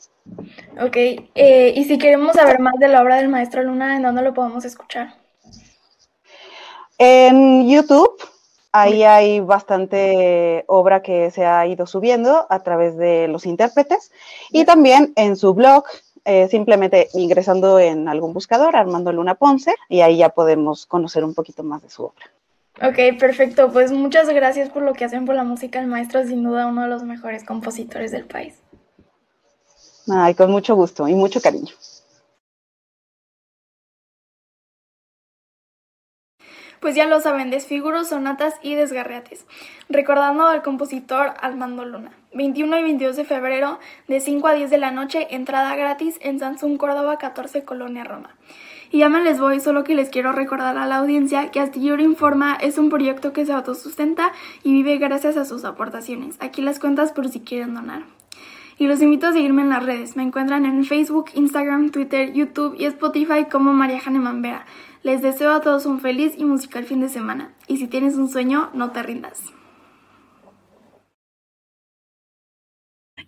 Ok, 0.81 0.97
eh, 1.35 1.73
y 1.75 1.85
si 1.85 1.97
queremos 1.97 2.35
saber 2.35 2.59
más 2.59 2.73
de 2.79 2.87
la 2.87 3.01
obra 3.01 3.17
del 3.17 3.29
maestro 3.29 3.63
Luna, 3.63 3.95
¿en 3.95 4.03
dónde 4.03 4.21
lo 4.21 4.33
podemos 4.33 4.65
escuchar? 4.65 5.13
En 6.97 7.69
YouTube, 7.69 8.11
ahí 8.71 9.03
hay 9.03 9.39
bastante 9.39 10.65
obra 10.67 11.01
que 11.01 11.31
se 11.31 11.45
ha 11.45 11.65
ido 11.65 11.87
subiendo 11.87 12.45
a 12.49 12.61
través 12.61 12.97
de 12.97 13.27
los 13.27 13.45
intérpretes 13.45 14.11
y 14.51 14.65
también 14.65 15.13
en 15.15 15.35
su 15.35 15.53
blog, 15.53 15.85
eh, 16.25 16.47
simplemente 16.49 17.09
ingresando 17.13 17.79
en 17.79 18.07
algún 18.07 18.33
buscador, 18.33 18.75
Armando 18.75 19.11
Luna 19.11 19.35
Ponce, 19.35 19.73
y 19.87 20.01
ahí 20.01 20.17
ya 20.17 20.29
podemos 20.29 20.85
conocer 20.85 21.23
un 21.23 21.33
poquito 21.33 21.63
más 21.63 21.81
de 21.81 21.89
su 21.89 22.03
obra. 22.03 22.25
Ok, 22.81 23.19
perfecto. 23.19 23.71
Pues 23.73 23.91
muchas 23.91 24.29
gracias 24.29 24.69
por 24.69 24.83
lo 24.83 24.93
que 24.93 25.03
hacen 25.03 25.25
por 25.25 25.35
la 25.35 25.43
música. 25.43 25.79
El 25.79 25.87
maestro 25.87 26.21
es 26.21 26.29
sin 26.29 26.43
duda 26.43 26.67
uno 26.67 26.83
de 26.83 26.87
los 26.87 27.03
mejores 27.03 27.43
compositores 27.43 28.11
del 28.11 28.25
país. 28.25 28.55
Ay, 30.09 30.33
con 30.33 30.49
mucho 30.49 30.75
gusto 30.75 31.07
y 31.07 31.13
mucho 31.13 31.41
cariño. 31.41 31.73
Pues 36.79 36.95
ya 36.95 37.05
lo 37.05 37.19
saben, 37.19 37.49
desfiguros, 37.49 38.07
sonatas 38.07 38.53
y 38.61 38.75
desgarriates. 38.75 39.45
Recordando 39.89 40.47
al 40.47 40.63
compositor 40.63 41.33
Armando 41.41 41.83
Luna. 41.83 42.13
21 42.33 42.79
y 42.79 42.83
22 42.83 43.17
de 43.17 43.25
febrero, 43.25 43.79
de 44.07 44.21
5 44.21 44.47
a 44.47 44.53
10 44.53 44.69
de 44.69 44.77
la 44.77 44.91
noche, 44.91 45.27
entrada 45.31 45.75
gratis 45.75 46.17
en 46.21 46.39
Samsung 46.39 46.77
Córdoba 46.77 47.17
14, 47.17 47.65
Colonia 47.65 48.05
Roma. 48.05 48.37
Y 48.91 48.99
ya 48.99 49.09
me 49.09 49.23
les 49.23 49.39
voy, 49.39 49.59
solo 49.59 49.83
que 49.83 49.93
les 49.93 50.09
quiero 50.09 50.31
recordar 50.31 50.77
a 50.77 50.87
la 50.87 50.97
audiencia 50.97 51.51
que 51.51 51.59
Astillero 51.59 52.01
Informa 52.01 52.55
es 52.55 52.77
un 52.77 52.89
proyecto 52.89 53.33
que 53.33 53.45
se 53.45 53.53
autosustenta 53.53 54.31
y 54.63 54.73
vive 54.73 54.97
gracias 54.97 55.37
a 55.37 55.45
sus 55.45 55.63
aportaciones. 55.63 56.37
Aquí 56.39 56.61
las 56.61 56.79
cuentas 56.79 57.11
por 57.11 57.29
si 57.29 57.41
quieren 57.41 57.75
donar. 57.75 58.03
Y 58.79 58.87
los 58.87 59.01
invito 59.01 59.27
a 59.27 59.33
seguirme 59.33 59.61
en 59.61 59.69
las 59.69 59.85
redes. 59.85 60.15
Me 60.15 60.23
encuentran 60.23 60.65
en 60.65 60.85
Facebook, 60.85 61.25
Instagram, 61.35 61.91
Twitter, 61.91 62.33
YouTube 62.33 62.75
y 62.79 62.85
Spotify 62.85 63.45
como 63.51 63.73
María 63.73 63.99
Jane 63.99 64.19
Vera. 64.41 64.65
Les 65.03 65.21
deseo 65.21 65.53
a 65.53 65.61
todos 65.61 65.85
un 65.85 65.99
feliz 65.99 66.33
y 66.37 66.45
musical 66.45 66.85
fin 66.85 67.01
de 67.01 67.09
semana. 67.09 67.51
Y 67.67 67.77
si 67.77 67.87
tienes 67.87 68.15
un 68.15 68.29
sueño, 68.29 68.69
no 68.73 68.91
te 68.91 69.03
rindas. 69.03 69.58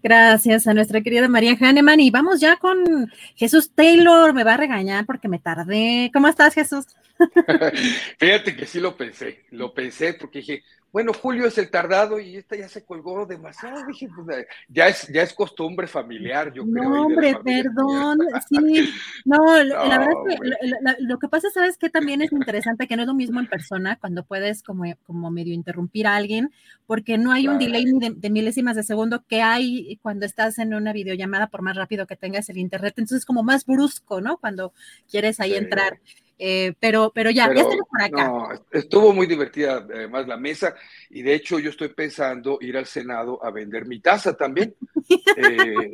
Gracias 0.03 0.67
a 0.67 0.73
nuestra 0.73 1.01
querida 1.01 1.27
María 1.27 1.57
Hahnemann. 1.59 1.99
Y 1.99 2.09
vamos 2.09 2.39
ya 2.39 2.57
con 2.57 3.11
Jesús 3.35 3.71
Taylor. 3.73 4.33
Me 4.33 4.43
va 4.43 4.55
a 4.55 4.57
regañar 4.57 5.05
porque 5.05 5.27
me 5.27 5.39
tardé. 5.39 6.09
¿Cómo 6.13 6.27
estás, 6.27 6.53
Jesús? 6.53 6.85
Fíjate 8.17 8.55
que 8.55 8.65
sí 8.65 8.79
lo 8.79 8.97
pensé. 8.97 9.45
Lo 9.51 9.73
pensé 9.73 10.13
porque 10.13 10.39
dije, 10.39 10.63
bueno, 10.91 11.13
Julio 11.13 11.47
es 11.47 11.57
el 11.57 11.69
tardado 11.69 12.19
y 12.19 12.35
esta 12.35 12.57
ya 12.57 12.67
se 12.67 12.83
colgó 12.83 13.25
demasiado. 13.25 13.85
Dije, 13.85 14.09
pues, 14.13 14.37
eh, 14.37 14.47
ya 14.67 14.89
es, 14.89 15.07
ya 15.07 15.21
es 15.21 15.33
costumbre 15.33 15.87
familiar, 15.87 16.51
yo 16.51 16.63
creo. 16.63 16.83
No, 16.83 17.05
hombre, 17.05 17.35
perdón. 17.43 18.19
Sí, 18.49 18.89
no, 19.23 19.63
la 19.63 19.97
verdad 19.97 20.09
es 20.27 20.39
que 20.39 21.03
lo, 21.03 21.19
que 21.19 21.27
pasa, 21.29 21.49
¿sabes 21.53 21.77
que 21.77 21.89
También 21.89 22.21
es 22.21 22.33
interesante 22.33 22.87
que 22.87 22.95
no 22.95 23.03
es 23.03 23.07
lo 23.07 23.13
mismo 23.13 23.39
en 23.39 23.47
persona 23.47 23.97
cuando 23.97 24.25
puedes 24.25 24.63
como, 24.63 24.83
como 25.05 25.31
medio 25.31 25.53
interrumpir 25.53 26.07
a 26.07 26.15
alguien, 26.15 26.51
porque 26.85 27.17
no 27.17 27.31
hay 27.31 27.47
un 27.47 27.57
delay 27.57 27.85
de, 27.85 28.13
de, 28.15 28.29
milésimas 28.29 28.75
de 28.75 28.83
segundo 28.83 29.23
que 29.27 29.41
hay 29.41 29.97
cuando 30.01 30.25
estás 30.25 30.59
en 30.59 30.73
una 30.73 30.91
videollamada, 30.91 31.47
por 31.47 31.61
más 31.61 31.77
rápido 31.77 32.07
que 32.07 32.17
tengas 32.17 32.49
el 32.49 32.57
internet. 32.57 32.95
Entonces, 32.97 33.19
es 33.19 33.25
como 33.25 33.43
más 33.43 33.65
brusco, 33.65 34.19
¿no? 34.19 34.37
Cuando 34.37 34.73
quieres 35.09 35.39
ahí 35.39 35.53
entrar. 35.53 35.99
Eh, 36.43 36.73
pero, 36.79 37.11
pero 37.13 37.29
ya, 37.29 37.53
ya 37.53 37.61
estamos 37.61 37.87
por 37.87 38.01
acá. 38.01 38.27
No, 38.27 38.49
estuvo 38.71 39.13
muy 39.13 39.27
divertida 39.27 39.73
además 39.73 40.27
la 40.27 40.37
mesa 40.37 40.73
y 41.11 41.21
de 41.21 41.35
hecho 41.35 41.59
yo 41.59 41.69
estoy 41.69 41.89
pensando 41.89 42.57
ir 42.61 42.77
al 42.77 42.87
Senado 42.87 43.39
a 43.45 43.51
vender 43.51 43.85
mi 43.85 43.99
taza 43.99 44.35
también. 44.35 44.75
Eh, 45.37 45.91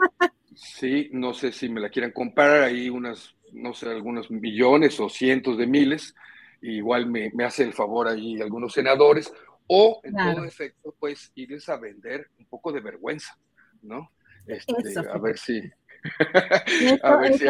sí, 0.55 1.09
no 1.11 1.33
sé 1.33 1.51
si 1.51 1.69
me 1.69 1.81
la 1.81 1.89
quieran 1.89 2.11
comprar 2.11 2.63
ahí 2.63 2.89
unas, 2.89 3.35
no 3.51 3.73
sé, 3.73 3.87
algunos 3.87 4.31
millones 4.31 4.99
o 4.99 5.09
cientos 5.09 5.57
de 5.57 5.67
miles. 5.67 6.15
Igual 6.61 7.07
me, 7.07 7.29
me 7.33 7.43
hace 7.43 7.63
el 7.63 7.73
favor 7.73 8.07
ahí 8.07 8.41
algunos 8.41 8.73
senadores 8.73 9.31
o 9.67 9.99
en 10.03 10.15
todo 10.15 10.45
efecto, 10.45 10.95
pues 10.97 11.31
irles 11.35 11.67
a 11.67 11.77
vender 11.77 12.29
un 12.39 12.45
poco 12.45 12.71
de 12.71 12.79
vergüenza, 12.79 13.37
¿no? 13.81 14.11
Este, 14.45 14.73
a 15.11 15.17
ver 15.17 15.37
si... 15.37 15.61
a 17.03 17.15
ver 17.17 17.37
si 17.37 17.47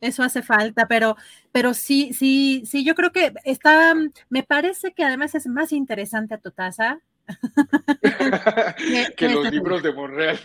eso 0.00 0.22
hace 0.22 0.42
falta, 0.42 0.86
pero, 0.86 1.16
pero 1.52 1.74
sí, 1.74 2.12
sí, 2.12 2.62
sí, 2.66 2.84
yo 2.84 2.94
creo 2.94 3.12
que 3.12 3.32
está, 3.44 3.94
me 4.28 4.42
parece 4.42 4.92
que 4.92 5.04
además 5.04 5.34
es 5.34 5.46
más 5.46 5.72
interesante 5.72 6.38
tu 6.38 6.50
taza. 6.50 7.00
que, 9.16 9.28
los 9.28 9.50
libros 9.50 9.82
de 9.82 9.92
Monreal. 9.92 10.38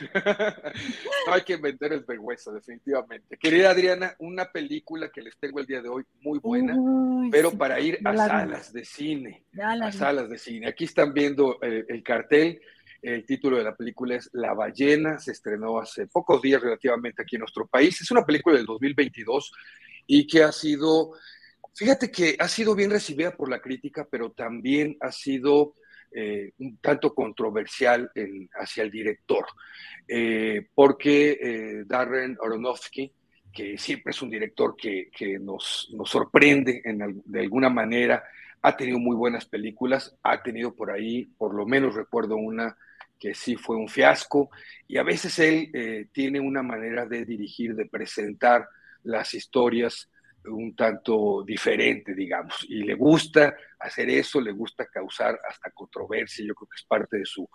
no 1.28 1.34
hay 1.34 1.42
que 1.44 1.56
vender 1.56 1.94
el 1.94 2.02
vergüenza, 2.02 2.52
definitivamente. 2.52 3.38
Querida 3.38 3.70
Adriana, 3.70 4.16
una 4.20 4.52
película 4.52 5.10
que 5.10 5.22
les 5.22 5.38
tengo 5.38 5.62
el 5.62 5.66
día 5.66 5.82
de 5.82 5.88
hoy 5.88 6.04
muy 6.22 6.40
buena, 6.40 6.76
pero 7.32 7.52
para 7.52 7.80
ir 7.80 8.00
a 8.04 8.16
salas 8.18 8.74
de 8.74 8.84
cine. 8.84 9.46
A 9.62 9.92
salas 9.94 10.30
de 10.30 10.38
cine. 10.38 10.68
Aquí 10.68 10.84
están 10.84 11.14
viendo 11.14 11.58
eh, 11.62 11.86
el 11.88 12.04
cartel 12.04 12.60
el 13.04 13.26
título 13.26 13.58
de 13.58 13.66
la 13.66 13.76
película 13.76 14.16
es 14.16 14.30
La 14.32 14.54
ballena, 14.54 15.20
se 15.20 15.34
estrenó 15.34 15.78
hace 15.78 16.08
pocos 16.08 16.42
días 16.42 16.62
relativamente 16.62 17.22
aquí 17.22 17.36
en 17.36 17.42
nuestro 17.42 17.68
país. 17.68 18.00
Es 18.02 18.10
una 18.12 18.26
película 18.26 18.56
del 18.56 18.66
2022 18.66 19.52
y 20.08 20.26
que 20.26 20.44
ha 20.44 20.52
sido, 20.54 21.12
fíjate 21.76 22.10
que 22.10 22.38
ha 22.40 22.48
sido 22.48 22.76
bien 22.76 22.92
recibida 22.92 23.36
por 23.36 23.50
la 23.50 23.60
crítica, 23.60 24.08
pero 24.10 24.32
también 24.32 24.98
ha 25.02 25.12
sido 25.12 25.76
eh, 26.12 26.54
un 26.60 26.78
tanto 26.78 27.14
controversial 27.14 28.10
hacia 28.54 28.84
el 28.84 28.92
director, 28.92 29.46
eh, 30.08 30.68
porque 30.74 31.38
eh, 31.42 31.84
Darren 31.86 32.38
Aronofsky, 32.42 33.12
que 33.52 33.78
siempre 33.78 34.12
es 34.12 34.22
un 34.22 34.30
director 34.30 34.76
que, 34.76 35.10
nos, 35.40 35.90
nos, 35.94 36.10
sorprende 36.10 36.82
de 37.26 37.40
alguna 37.40 37.70
manera, 37.70 38.24
ha 38.62 38.78
tenido 38.78 38.98
muy 38.98 39.16
buenas 39.16 39.46
películas, 39.46 40.16
ha 40.24 40.42
tenido 40.42 40.74
por 40.74 40.90
ahí, 40.90 41.26
por 41.38 41.54
lo 41.54 41.66
menos 41.66 41.96
recuerdo 41.96 42.36
una 42.36 42.78
que 43.20 43.34
sí 43.34 43.56
fue 43.56 43.76
un 43.76 43.88
fiasco, 43.88 44.50
y 44.88 44.98
a 44.98 45.04
veces 45.04 45.40
él 45.40 45.70
eh, 45.74 46.08
tiene 46.12 46.40
una 46.40 46.62
manera 46.62 47.06
de 47.06 47.26
dirigir, 47.26 47.76
de 47.76 47.86
presentar 47.86 48.68
las 49.04 49.34
historias 49.34 50.10
un 50.46 50.76
tanto 50.76 51.44
diferente, 51.44 52.14
digamos, 52.14 52.66
y 52.68 52.84
le 52.84 52.96
gusta 52.96 53.56
hacer 53.80 54.10
eso, 54.10 54.42
le 54.42 54.52
gusta 54.52 54.88
causar 54.88 55.40
hasta 55.48 55.72
controversia, 55.72 56.46
yo 56.46 56.54
creo 56.54 56.68
que 56.68 56.76
es 56.76 56.86
parte 56.86 57.18
de 57.18 57.26
su, 57.26 57.48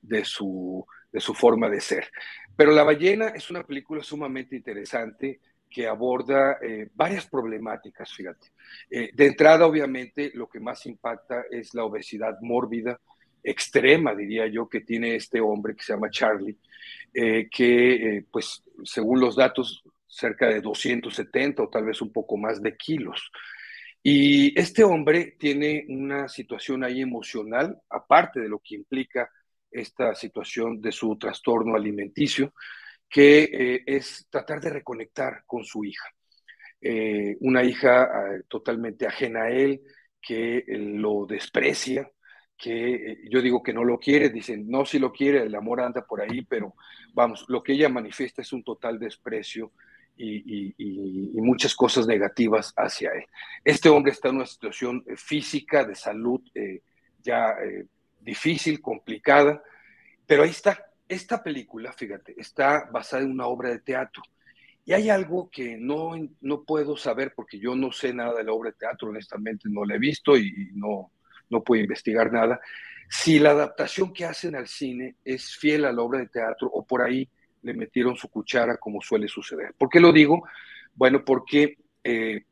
de 0.00 0.24
su, 0.24 0.86
de 1.10 1.20
su 1.20 1.34
forma 1.34 1.68
de 1.68 1.80
ser. 1.80 2.08
Pero 2.56 2.72
La 2.72 2.84
ballena 2.84 3.28
es 3.28 3.50
una 3.50 3.64
película 3.64 4.02
sumamente 4.02 4.56
interesante 4.56 5.40
que 5.68 5.86
aborda 5.86 6.58
eh, 6.62 6.88
varias 6.94 7.26
problemáticas, 7.26 8.12
fíjate. 8.12 8.48
Eh, 8.90 9.10
de 9.12 9.26
entrada, 9.26 9.66
obviamente, 9.66 10.30
lo 10.34 10.48
que 10.48 10.60
más 10.60 10.86
impacta 10.86 11.44
es 11.50 11.74
la 11.74 11.84
obesidad 11.84 12.38
mórbida, 12.40 13.00
extrema, 13.42 14.14
diría 14.14 14.46
yo, 14.46 14.68
que 14.68 14.80
tiene 14.80 15.14
este 15.16 15.40
hombre 15.40 15.74
que 15.74 15.82
se 15.82 15.92
llama 15.92 16.10
Charlie, 16.10 16.56
eh, 17.14 17.48
que, 17.50 18.24
pues, 18.30 18.62
según 18.84 19.20
los 19.20 19.36
datos, 19.36 19.82
cerca 20.06 20.48
de 20.48 20.60
270 20.60 21.62
o 21.62 21.68
tal 21.68 21.84
vez 21.84 22.00
un 22.02 22.12
poco 22.12 22.36
más 22.36 22.62
de 22.62 22.76
kilos. 22.76 23.30
Y 24.02 24.58
este 24.58 24.84
hombre 24.84 25.36
tiene 25.38 25.84
una 25.88 26.28
situación 26.28 26.84
ahí 26.84 27.02
emocional, 27.02 27.80
aparte 27.90 28.40
de 28.40 28.48
lo 28.48 28.58
que 28.60 28.74
implica 28.76 29.30
esta 29.70 30.14
situación 30.14 30.80
de 30.80 30.92
su 30.92 31.16
trastorno 31.18 31.76
alimenticio, 31.76 32.54
que 33.08 33.44
eh, 33.44 33.82
es 33.86 34.26
tratar 34.30 34.60
de 34.60 34.70
reconectar 34.70 35.42
con 35.46 35.64
su 35.64 35.84
hija. 35.84 36.08
Eh, 36.80 37.36
una 37.40 37.64
hija 37.64 38.02
ah, 38.04 38.40
totalmente 38.48 39.06
ajena 39.06 39.44
a 39.44 39.50
él, 39.50 39.82
que 40.20 40.64
lo 40.68 41.26
desprecia, 41.26 42.10
que 42.58 42.94
eh, 42.94 43.18
yo 43.30 43.40
digo 43.40 43.62
que 43.62 43.72
no 43.72 43.84
lo 43.84 43.98
quiere, 43.98 44.28
dicen, 44.30 44.68
no, 44.68 44.84
si 44.84 44.98
lo 44.98 45.12
quiere, 45.12 45.42
el 45.42 45.54
amor 45.54 45.80
anda 45.80 46.04
por 46.04 46.20
ahí, 46.20 46.42
pero 46.42 46.74
vamos, 47.14 47.44
lo 47.48 47.62
que 47.62 47.72
ella 47.72 47.88
manifiesta 47.88 48.42
es 48.42 48.52
un 48.52 48.64
total 48.64 48.98
desprecio 48.98 49.72
y, 50.16 50.74
muchas 51.34 51.74
cosas 51.74 52.06
negativas 52.06 52.74
hacia 52.76 53.10
él. 53.12 53.24
Este 53.64 53.88
hombre 53.88 54.12
está 54.12 54.28
en 54.28 54.36
una 54.36 54.46
situación 54.46 55.04
física, 55.16 55.84
de 55.84 55.94
salud 55.94 56.42
ya 57.22 57.54
difícil, 58.20 58.80
complicada, 58.82 59.62
pero 60.26 60.42
ahí 60.42 60.50
está, 60.50 60.84
esta 61.08 61.42
película, 61.42 61.92
fíjate, 61.92 62.34
está 62.36 62.88
basada 62.92 63.22
en 63.22 63.30
una 63.30 63.46
obra 63.46 63.70
de 63.70 63.78
teatro. 63.78 64.22
Y 64.84 64.92
hay 64.92 65.10
algo 65.10 65.50
que 65.50 65.76
no, 65.76 66.12
no 66.40 66.62
puedo 66.64 66.96
saber 66.96 67.32
porque 67.34 67.58
yo 67.58 67.74
no 67.74 67.92
sé 67.92 68.12
nada 68.12 68.34
de 68.34 68.44
la 68.44 68.52
obra 68.52 68.70
de 68.70 68.76
teatro, 68.76 69.08
honestamente 69.08 69.68
no 69.68 69.84
la 69.84 69.96
he 69.96 69.98
visto 69.98 70.36
y 70.36 70.70
no, 70.74 71.10
no 71.50 71.62
puedo 71.62 71.82
investigar 71.82 72.32
nada. 72.32 72.60
Si 73.08 73.38
la 73.38 73.50
adaptación 73.50 74.12
que 74.12 74.24
hacen 74.24 74.54
al 74.54 74.68
cine 74.68 75.16
es 75.24 75.56
fiel 75.56 75.84
a 75.84 75.92
la 75.92 76.02
obra 76.02 76.18
de 76.20 76.28
teatro 76.28 76.68
o 76.68 76.86
por 76.86 77.02
ahí 77.02 77.28
le 77.62 77.74
metieron 77.74 78.16
su 78.16 78.28
cuchara 78.28 78.76
como 78.76 79.00
suele 79.00 79.28
suceder. 79.28 79.74
¿Por 79.76 79.88
qué 79.88 80.00
lo 80.00 80.12
digo? 80.12 80.44
Bueno, 80.94 81.24
porque 81.24 81.78
eh, 82.04 82.44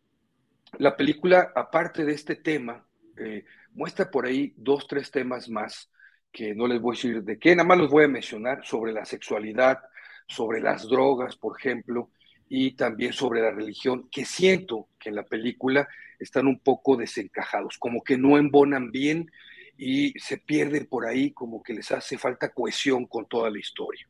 la 0.78 0.96
película, 0.96 1.52
aparte 1.54 2.04
de 2.04 2.12
este 2.12 2.36
tema, 2.36 2.84
eh, 3.16 3.44
muestra 3.72 4.10
por 4.10 4.26
ahí 4.26 4.52
dos, 4.56 4.86
tres 4.86 5.10
temas 5.10 5.48
más 5.48 5.90
que 6.32 6.54
no 6.54 6.66
les 6.66 6.80
voy 6.80 6.94
a 6.94 6.96
decir 6.96 7.22
de 7.22 7.38
qué, 7.38 7.56
nada 7.56 7.66
más 7.66 7.78
los 7.78 7.90
voy 7.90 8.04
a 8.04 8.08
mencionar 8.08 8.64
sobre 8.64 8.92
la 8.92 9.06
sexualidad, 9.06 9.78
sobre 10.26 10.60
las 10.60 10.86
drogas, 10.86 11.36
por 11.36 11.58
ejemplo, 11.58 12.10
y 12.48 12.72
también 12.72 13.12
sobre 13.12 13.42
la 13.42 13.50
religión, 13.50 14.08
que 14.10 14.24
siento 14.24 14.88
que 14.98 15.08
en 15.08 15.16
la 15.16 15.24
película 15.24 15.88
están 16.18 16.46
un 16.46 16.60
poco 16.60 16.96
desencajados, 16.96 17.76
como 17.78 18.02
que 18.02 18.16
no 18.16 18.38
embonan 18.38 18.90
bien 18.90 19.30
y 19.76 20.18
se 20.18 20.38
pierden 20.38 20.86
por 20.86 21.06
ahí, 21.06 21.32
como 21.32 21.62
que 21.62 21.74
les 21.74 21.90
hace 21.92 22.16
falta 22.16 22.50
cohesión 22.50 23.06
con 23.06 23.26
toda 23.26 23.50
la 23.50 23.58
historia. 23.58 24.06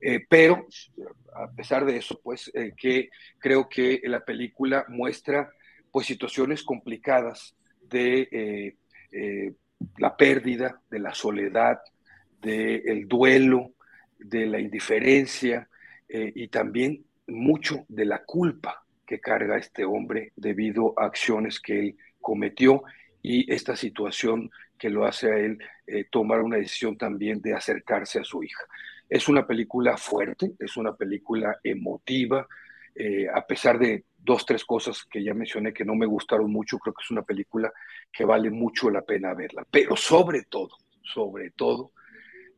Eh, 0.00 0.24
pero 0.28 0.66
a 1.34 1.50
pesar 1.50 1.84
de 1.84 1.96
eso, 1.96 2.20
pues 2.22 2.50
eh, 2.54 2.72
que 2.76 3.10
creo 3.38 3.68
que 3.68 4.00
la 4.04 4.24
película 4.24 4.86
muestra 4.88 5.50
pues 5.90 6.06
situaciones 6.06 6.62
complicadas 6.62 7.56
de 7.82 8.76
eh, 9.12 9.52
la 9.98 10.16
pérdida, 10.16 10.80
de 10.90 11.00
la 11.00 11.12
soledad, 11.12 11.80
del 12.40 13.08
duelo, 13.08 13.74
de 14.18 14.46
la 14.46 14.60
indiferencia 14.60 15.68
y 16.08 16.48
también 16.48 17.04
mucho 17.30 17.84
de 17.88 18.04
la 18.04 18.24
culpa 18.24 18.84
que 19.06 19.20
carga 19.20 19.56
este 19.56 19.84
hombre 19.84 20.32
debido 20.36 20.94
a 20.98 21.06
acciones 21.06 21.60
que 21.60 21.78
él 21.80 21.96
cometió 22.20 22.82
y 23.22 23.52
esta 23.52 23.76
situación 23.76 24.50
que 24.78 24.88
lo 24.88 25.04
hace 25.04 25.32
a 25.32 25.36
él 25.36 25.58
eh, 25.86 26.04
tomar 26.10 26.40
una 26.40 26.56
decisión 26.56 26.96
también 26.96 27.40
de 27.40 27.54
acercarse 27.54 28.20
a 28.20 28.24
su 28.24 28.42
hija. 28.42 28.64
Es 29.08 29.28
una 29.28 29.46
película 29.46 29.96
fuerte, 29.96 30.52
es 30.58 30.76
una 30.76 30.94
película 30.94 31.58
emotiva, 31.62 32.46
eh, 32.94 33.26
a 33.32 33.46
pesar 33.46 33.78
de 33.78 34.04
dos, 34.16 34.46
tres 34.46 34.64
cosas 34.64 35.04
que 35.04 35.22
ya 35.22 35.34
mencioné 35.34 35.72
que 35.72 35.84
no 35.84 35.94
me 35.94 36.06
gustaron 36.06 36.50
mucho, 36.50 36.78
creo 36.78 36.94
que 36.94 37.02
es 37.02 37.10
una 37.10 37.22
película 37.22 37.72
que 38.12 38.24
vale 38.24 38.50
mucho 38.50 38.90
la 38.90 39.02
pena 39.02 39.34
verla. 39.34 39.66
Pero 39.70 39.96
sobre 39.96 40.44
todo, 40.44 40.76
sobre 41.02 41.50
todo, 41.50 41.92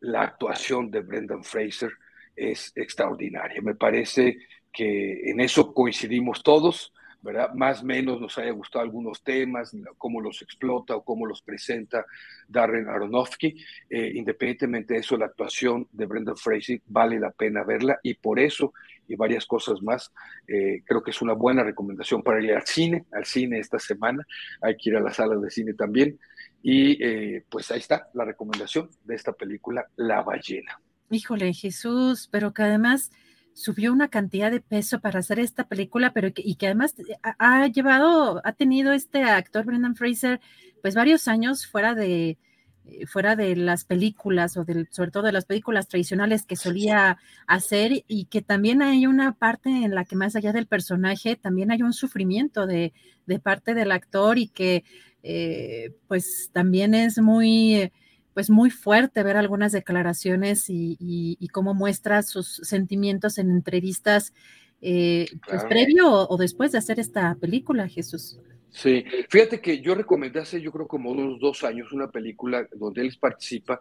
la 0.01 0.23
actuación 0.23 0.91
de 0.91 1.01
Brendan 1.01 1.45
Fraser 1.45 1.93
es 2.35 2.73
extraordinaria. 2.75 3.61
Me 3.63 3.75
parece 3.75 4.39
que 4.73 5.31
en 5.31 5.41
eso 5.41 5.73
coincidimos 5.75 6.43
todos. 6.43 6.93
¿verdad? 7.23 7.55
Más 7.55 7.83
o 7.83 7.85
menos 7.85 8.21
nos 8.21 8.37
haya 8.39 8.51
gustado 8.51 8.83
algunos 8.83 9.23
temas, 9.23 9.75
cómo 9.97 10.21
los 10.21 10.43
explota 10.43 10.97
o 10.97 11.05
cómo 11.05 11.25
los 11.25 11.41
presenta 11.41 12.05
Darren 12.49 12.89
Aronofsky. 12.89 13.57
Eh, 13.89 14.13
independientemente 14.15 14.95
de 14.95 15.01
eso, 15.01 15.17
la 15.17 15.27
actuación 15.27 15.87
de 15.93 16.07
Brendan 16.07 16.37
Fraser 16.37 16.83
vale 16.87 17.21
la 17.21 17.31
pena 17.31 17.63
verla 17.63 18.01
y 18.03 18.15
por 18.15 18.41
eso 18.41 18.73
y 19.07 19.15
varias 19.15 19.47
cosas 19.47 19.83
más, 19.83 20.13
eh, 20.49 20.83
creo 20.85 21.03
que 21.03 21.11
es 21.11 21.23
una 21.23 21.35
buena 21.35 21.63
recomendación 21.63 22.23
para 22.23 22.43
ir 22.43 22.53
al 22.53 22.67
cine, 22.67 23.05
al 23.13 23.25
cine 23.25 23.59
esta 23.59 23.79
semana. 23.79 24.27
Hay 24.61 24.77
que 24.77 24.91
ir 24.91 24.97
a 24.97 25.01
las 25.01 25.17
salas 25.17 25.41
de 25.41 25.51
cine 25.51 25.75
también. 25.75 26.19
Y 26.63 27.03
eh, 27.05 27.45
pues 27.49 27.71
ahí 27.71 27.79
está 27.79 28.09
la 28.15 28.25
recomendación 28.25 28.89
de 29.05 29.15
esta 29.15 29.33
película, 29.33 29.87
La 29.97 30.23
ballena. 30.23 30.81
Híjole, 31.11 31.53
Jesús, 31.53 32.29
pero 32.31 32.55
que 32.55 32.63
además 32.63 33.11
subió 33.55 33.93
una 33.93 34.09
cantidad 34.09 34.51
de 34.51 34.61
peso 34.61 35.01
para 35.01 35.21
hacer 35.21 35.39
esta 35.39 35.65
película, 35.69 36.13
pero 36.13 36.29
y 36.35 36.57
que 36.57 36.67
además 36.67 36.95
eh, 36.99 37.17
ha, 37.23 37.67
llevado, 37.69 38.41
ha 38.45 38.53
tenido 38.53 38.93
este 38.93 39.25
actor 39.25 39.65
Brendan 39.65 39.97
Fraser, 39.97 40.41
pues 40.81 40.95
varios 40.95 41.29
años 41.29 41.67
fuera 41.67 41.95
de, 41.95 42.39
eh, 42.85 43.07
fuera 43.07 43.37
de 43.37 43.55
las 43.55 43.85
películas 43.85 44.57
o 44.57 44.65
del, 44.65 44.89
sobre 44.91 45.11
todo 45.11 45.25
de 45.25 45.33
las 45.33 45.45
películas 45.45 45.89
tradicionales 45.89 46.45
que 46.45 46.57
solía 46.57 47.19
hacer 47.47 48.05
y 48.09 48.25
que 48.27 48.43
también 48.43 48.83
hay 48.83 49.07
una 49.07 49.33
parte 49.33 49.69
en 49.71 49.95
la 49.95 50.05
que 50.05 50.17
más 50.17 50.35
allá 50.35 50.53
del 50.53 50.67
personaje 50.67 51.37
también 51.37 51.71
hay 51.71 51.83
un 51.83 51.93
sufrimiento 51.93 52.67
de, 52.67 52.93
de 53.27 53.39
parte 53.39 53.75
del 53.75 53.93
actor 53.93 54.39
y 54.39 54.49
que 54.49 54.85
eh, 55.23 55.95
pues 56.09 56.51
también 56.53 56.95
es 56.95 57.19
muy 57.19 57.93
pues 58.35 58.51
muy 58.51 58.71
fuerte 58.71 59.23
ver 59.23 59.37
algunas 59.37 59.73
declaraciones 59.73 60.67
y, 60.69 61.49
cómo 61.53 61.75
muestra 61.75 62.23
sus 62.23 62.57
sentimientos 62.63 63.39
en 63.39 63.51
entrevistas, 63.51 64.33
eh, 64.81 65.27
pues 65.47 65.65
previo 65.65 66.11
o, 66.11 66.37
después 66.37 66.73
de 66.73 66.79
hacer 66.79 66.99
esta 66.99 67.35
película, 67.35 67.89
Jesús. 67.89 68.39
Sí, 68.71 69.05
fíjate 69.29 69.61
que 69.61 69.81
yo 69.81 69.95
recomendé 69.95 70.41
hace 70.41 70.63
yo 70.63 70.73
creo 70.73 70.89
como 70.89 71.11
unos 71.11 71.39
dos 71.39 71.63
años 71.63 71.93
una 71.93 72.11
película 72.11 72.67
donde 72.75 73.03
él 73.03 73.15
participa, 73.21 73.79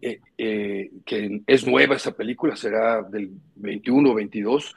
eh, 0.00 0.20
eh, 0.36 0.90
que 1.06 1.42
es 1.46 1.64
nueva 1.64 1.94
esa 1.94 2.10
película, 2.10 2.56
será 2.56 3.02
del 3.02 3.30
21 3.54 4.10
o 4.10 4.14
22, 4.14 4.74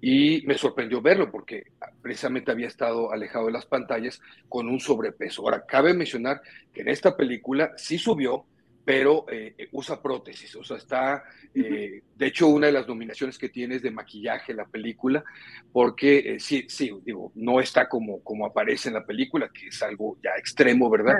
y 0.00 0.42
me 0.46 0.56
sorprendió 0.56 1.02
verlo 1.02 1.30
porque 1.32 1.64
precisamente 2.00 2.52
había 2.52 2.68
estado 2.68 3.12
alejado 3.12 3.46
de 3.46 3.52
las 3.52 3.66
pantallas 3.66 4.20
con 4.48 4.68
un 4.68 4.78
sobrepeso. 4.78 5.42
Ahora, 5.42 5.64
cabe 5.66 5.94
mencionar 5.94 6.40
que 6.72 6.82
en 6.82 6.88
esta 6.88 7.16
película 7.16 7.72
sí 7.76 7.98
subió, 7.98 8.46
pero 8.88 9.26
eh, 9.30 9.68
usa 9.72 10.00
prótesis, 10.00 10.56
o 10.56 10.64
sea, 10.64 10.78
está, 10.78 11.22
eh, 11.54 12.00
de 12.16 12.26
hecho, 12.26 12.48
una 12.48 12.68
de 12.68 12.72
las 12.72 12.88
nominaciones 12.88 13.36
que 13.36 13.50
tiene 13.50 13.74
es 13.74 13.82
de 13.82 13.90
maquillaje 13.90 14.54
la 14.54 14.64
película, 14.64 15.22
porque 15.70 16.20
eh, 16.20 16.40
sí, 16.40 16.64
sí, 16.70 16.90
digo, 17.04 17.30
no 17.34 17.60
está 17.60 17.86
como, 17.86 18.24
como 18.24 18.46
aparece 18.46 18.88
en 18.88 18.94
la 18.94 19.04
película, 19.04 19.50
que 19.52 19.66
es 19.66 19.82
algo 19.82 20.16
ya 20.24 20.30
extremo, 20.38 20.88
¿verdad? 20.88 21.16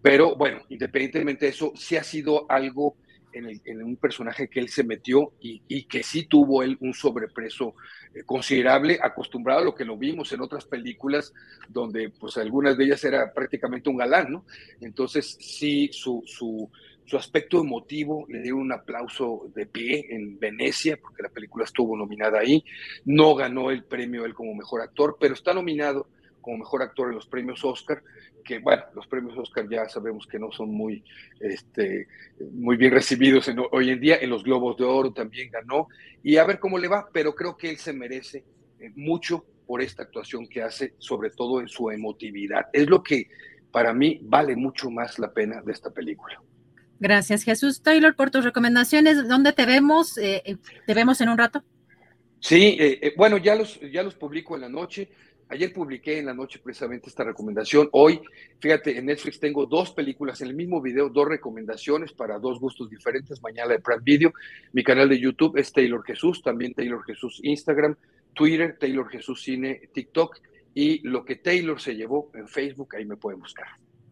Pero 0.00 0.34
bueno, 0.34 0.62
independientemente 0.70 1.44
de 1.44 1.50
eso, 1.50 1.74
sí 1.76 1.94
ha 1.96 2.04
sido 2.04 2.50
algo 2.50 2.96
en, 3.34 3.82
un 3.82 3.96
personaje 3.96 4.48
que 4.48 4.58
él 4.58 4.70
se 4.70 4.82
metió 4.82 5.34
y, 5.42 5.62
y, 5.68 5.84
que 5.84 6.02
sí 6.02 6.24
tuvo 6.24 6.62
él 6.62 6.78
un 6.80 6.94
sobrepreso 6.94 7.74
considerable, 8.24 8.98
acostumbrado 9.00 9.60
a 9.60 9.64
lo 9.64 9.74
que 9.74 9.84
lo 9.84 9.96
vimos 9.96 10.32
en 10.32 10.40
otras 10.40 10.64
películas, 10.64 11.32
donde 11.68 12.08
pues 12.08 12.38
algunas 12.38 12.76
de 12.76 12.86
ellas 12.86 13.04
era 13.04 13.32
prácticamente 13.32 13.88
un 13.88 13.98
galán, 13.98 14.32
¿no? 14.32 14.46
Entonces 14.80 15.36
sí, 15.38 15.90
su, 15.92 16.24
su 16.26 16.68
su 17.10 17.16
aspecto 17.16 17.60
emotivo, 17.60 18.24
le 18.28 18.40
dieron 18.40 18.60
un 18.60 18.72
aplauso 18.72 19.50
de 19.52 19.66
pie 19.66 20.06
en 20.10 20.38
Venecia, 20.38 20.96
porque 20.96 21.24
la 21.24 21.28
película 21.28 21.64
estuvo 21.64 21.96
nominada 21.96 22.38
ahí. 22.38 22.64
No 23.04 23.34
ganó 23.34 23.72
el 23.72 23.82
premio 23.82 24.24
él 24.24 24.32
como 24.32 24.54
mejor 24.54 24.80
actor, 24.80 25.16
pero 25.18 25.34
está 25.34 25.52
nominado 25.52 26.06
como 26.40 26.58
mejor 26.58 26.82
actor 26.82 27.08
en 27.08 27.16
los 27.16 27.26
premios 27.26 27.64
Oscar, 27.64 28.00
que 28.44 28.60
bueno, 28.60 28.84
los 28.94 29.08
premios 29.08 29.36
Oscar 29.36 29.68
ya 29.68 29.88
sabemos 29.88 30.24
que 30.28 30.38
no 30.38 30.52
son 30.52 30.70
muy, 30.70 31.02
este, 31.40 32.06
muy 32.52 32.76
bien 32.76 32.92
recibidos 32.92 33.50
hoy 33.72 33.90
en 33.90 34.00
día. 34.00 34.18
En 34.20 34.30
los 34.30 34.44
Globos 34.44 34.76
de 34.76 34.84
Oro 34.84 35.12
también 35.12 35.50
ganó, 35.50 35.88
y 36.22 36.36
a 36.36 36.44
ver 36.44 36.60
cómo 36.60 36.78
le 36.78 36.86
va, 36.86 37.08
pero 37.12 37.34
creo 37.34 37.56
que 37.56 37.70
él 37.70 37.78
se 37.78 37.92
merece 37.92 38.44
eh, 38.78 38.92
mucho 38.94 39.44
por 39.66 39.82
esta 39.82 40.04
actuación 40.04 40.46
que 40.46 40.62
hace, 40.62 40.94
sobre 40.98 41.30
todo 41.30 41.60
en 41.60 41.66
su 41.66 41.90
emotividad. 41.90 42.66
Es 42.72 42.88
lo 42.88 43.02
que 43.02 43.28
para 43.72 43.92
mí 43.92 44.20
vale 44.22 44.54
mucho 44.54 44.90
más 44.90 45.18
la 45.18 45.32
pena 45.32 45.60
de 45.60 45.72
esta 45.72 45.90
película. 45.90 46.40
Gracias, 47.00 47.42
Jesús 47.42 47.82
Taylor, 47.82 48.14
por 48.14 48.30
tus 48.30 48.44
recomendaciones. 48.44 49.26
¿Dónde 49.26 49.52
te 49.52 49.64
vemos? 49.64 50.18
Eh, 50.18 50.42
eh, 50.44 50.56
¿Te 50.86 50.94
vemos 50.94 51.20
en 51.22 51.30
un 51.30 51.38
rato? 51.38 51.64
Sí, 52.40 52.76
eh, 52.78 53.14
bueno, 53.16 53.38
ya 53.38 53.54
los, 53.54 53.80
ya 53.90 54.02
los 54.02 54.14
publico 54.14 54.54
en 54.54 54.60
la 54.60 54.68
noche. 54.68 55.08
Ayer 55.48 55.72
publiqué 55.72 56.18
en 56.18 56.26
la 56.26 56.34
noche 56.34 56.60
precisamente 56.62 57.08
esta 57.08 57.24
recomendación. 57.24 57.88
Hoy, 57.92 58.20
fíjate, 58.60 58.96
en 58.96 59.06
Netflix 59.06 59.40
tengo 59.40 59.66
dos 59.66 59.92
películas 59.92 60.40
en 60.42 60.48
el 60.48 60.54
mismo 60.54 60.80
video, 60.80 61.08
dos 61.08 61.26
recomendaciones 61.26 62.12
para 62.12 62.38
dos 62.38 62.60
gustos 62.60 62.88
diferentes. 62.88 63.42
Mañana 63.42 63.72
de 63.72 63.80
Prime 63.80 64.02
Video. 64.04 64.32
Mi 64.72 64.84
canal 64.84 65.08
de 65.08 65.18
YouTube 65.18 65.56
es 65.56 65.72
Taylor 65.72 66.04
Jesús, 66.04 66.42
también 66.42 66.74
Taylor 66.74 67.02
Jesús 67.04 67.40
Instagram, 67.42 67.96
Twitter, 68.34 68.76
Taylor 68.78 69.08
Jesús 69.08 69.42
Cine, 69.42 69.88
TikTok 69.92 70.36
y 70.74 71.00
lo 71.08 71.24
que 71.24 71.36
Taylor 71.36 71.80
se 71.80 71.96
llevó 71.96 72.30
en 72.34 72.46
Facebook, 72.46 72.94
ahí 72.94 73.04
me 73.04 73.16
pueden 73.16 73.40
buscar. 73.40 73.68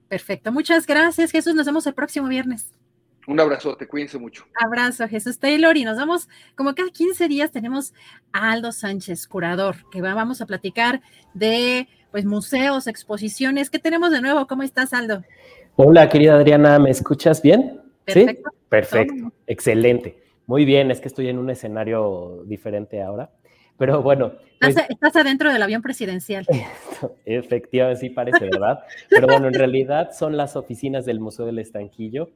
Perfecto, 0.08 0.52
muchas 0.52 0.86
gracias 0.86 1.30
Jesús, 1.30 1.54
nos 1.54 1.66
vemos 1.66 1.86
el 1.86 1.94
próximo 1.94 2.28
viernes. 2.28 2.72
Un 3.26 3.38
abrazote, 3.40 3.86
cuídense 3.86 4.18
mucho. 4.18 4.46
Abrazo 4.54 5.06
Jesús 5.06 5.38
Taylor 5.38 5.76
y 5.76 5.84
nos 5.84 5.98
vemos 5.98 6.28
como 6.56 6.74
cada 6.74 6.88
15 6.88 7.28
días 7.28 7.50
tenemos 7.50 7.92
a 8.32 8.52
Aldo 8.52 8.72
Sánchez, 8.72 9.26
curador, 9.26 9.76
que 9.90 10.00
vamos 10.00 10.40
a 10.40 10.46
platicar 10.46 11.02
de 11.34 11.88
pues 12.10 12.24
museos, 12.24 12.86
exposiciones. 12.86 13.68
¿Qué 13.68 13.78
tenemos 13.78 14.10
de 14.12 14.22
nuevo? 14.22 14.46
¿Cómo 14.46 14.62
estás, 14.62 14.94
Aldo? 14.94 15.24
Hola, 15.76 16.08
querida 16.08 16.36
Adriana, 16.36 16.78
¿me 16.78 16.90
escuchas 16.90 17.42
bien? 17.42 17.82
Perfecto. 18.04 18.50
¿Sí? 18.50 18.58
Perfecto, 18.70 19.32
excelente. 19.46 20.22
Muy 20.46 20.64
bien, 20.64 20.90
es 20.90 21.00
que 21.00 21.08
estoy 21.08 21.28
en 21.28 21.38
un 21.38 21.50
escenario 21.50 22.42
diferente 22.46 23.02
ahora. 23.02 23.30
Pero 23.78 24.02
bueno. 24.02 24.32
Pues 24.60 24.76
estás, 24.88 25.14
adentro 25.16 25.52
del 25.52 25.62
avión 25.62 25.82
presidencial. 25.82 26.44
Efectivamente, 27.24 28.00
sí 28.00 28.10
parece, 28.10 28.44
¿verdad? 28.50 28.80
Pero 29.08 29.28
bueno, 29.28 29.46
en 29.46 29.54
realidad 29.54 30.10
son 30.12 30.36
las 30.36 30.56
oficinas 30.56 31.06
del 31.06 31.20
Museo 31.20 31.46
del 31.46 31.60
Estanquillo. 31.60 32.30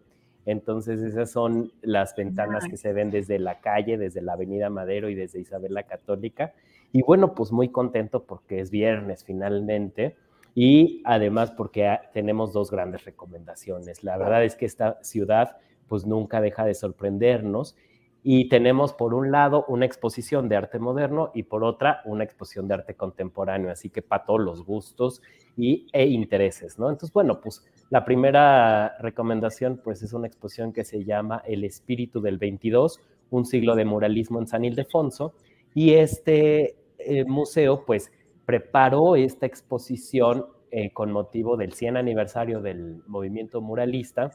Entonces, 0.46 1.00
esas 1.02 1.30
son 1.30 1.72
las 1.82 2.14
ventanas 2.16 2.66
que 2.68 2.76
se 2.76 2.92
ven 2.92 3.10
desde 3.10 3.38
la 3.38 3.60
calle, 3.60 3.98
desde 3.98 4.22
la 4.22 4.32
Avenida 4.34 4.70
Madero 4.70 5.08
y 5.08 5.14
desde 5.14 5.40
Isabel 5.40 5.74
la 5.74 5.82
Católica. 5.82 6.54
Y 6.92 7.02
bueno, 7.02 7.34
pues 7.34 7.52
muy 7.52 7.68
contento 7.68 8.24
porque 8.24 8.60
es 8.60 8.70
viernes 8.70 9.24
finalmente 9.24 10.16
y 10.54 11.00
además 11.04 11.50
porque 11.50 11.98
tenemos 12.12 12.52
dos 12.52 12.70
grandes 12.70 13.04
recomendaciones. 13.04 14.04
La 14.04 14.16
verdad 14.16 14.44
es 14.44 14.56
que 14.56 14.66
esta 14.66 15.02
ciudad 15.02 15.56
pues 15.88 16.06
nunca 16.06 16.40
deja 16.40 16.64
de 16.64 16.74
sorprendernos 16.74 17.76
y 18.24 18.48
tenemos 18.48 18.92
por 18.92 19.14
un 19.14 19.32
lado 19.32 19.64
una 19.66 19.84
exposición 19.84 20.48
de 20.48 20.56
arte 20.56 20.78
moderno 20.78 21.32
y 21.34 21.42
por 21.42 21.64
otra 21.64 22.02
una 22.04 22.22
exposición 22.22 22.68
de 22.68 22.74
arte 22.74 22.94
contemporáneo, 22.94 23.70
así 23.70 23.90
que 23.90 24.00
para 24.00 24.24
todos 24.24 24.40
los 24.40 24.64
gustos 24.64 25.22
y, 25.56 25.88
e 25.92 26.06
intereses, 26.06 26.78
¿no? 26.78 26.88
Entonces, 26.88 27.12
bueno, 27.12 27.40
pues 27.40 27.64
la 27.90 28.04
primera 28.04 28.96
recomendación 28.98 29.80
pues 29.82 30.02
es 30.02 30.12
una 30.12 30.28
exposición 30.28 30.72
que 30.72 30.84
se 30.84 31.04
llama 31.04 31.42
El 31.46 31.64
espíritu 31.64 32.20
del 32.20 32.38
22, 32.38 33.00
un 33.30 33.44
siglo 33.44 33.74
de 33.74 33.84
muralismo 33.84 34.38
en 34.38 34.46
San 34.46 34.64
Ildefonso, 34.64 35.34
y 35.74 35.94
este 35.94 36.76
eh, 36.98 37.24
museo 37.24 37.84
pues 37.84 38.12
preparó 38.46 39.16
esta 39.16 39.46
exposición 39.46 40.46
eh, 40.70 40.92
con 40.92 41.10
motivo 41.10 41.56
del 41.56 41.72
100 41.72 41.96
aniversario 41.96 42.60
del 42.60 43.02
movimiento 43.06 43.60
muralista, 43.60 44.30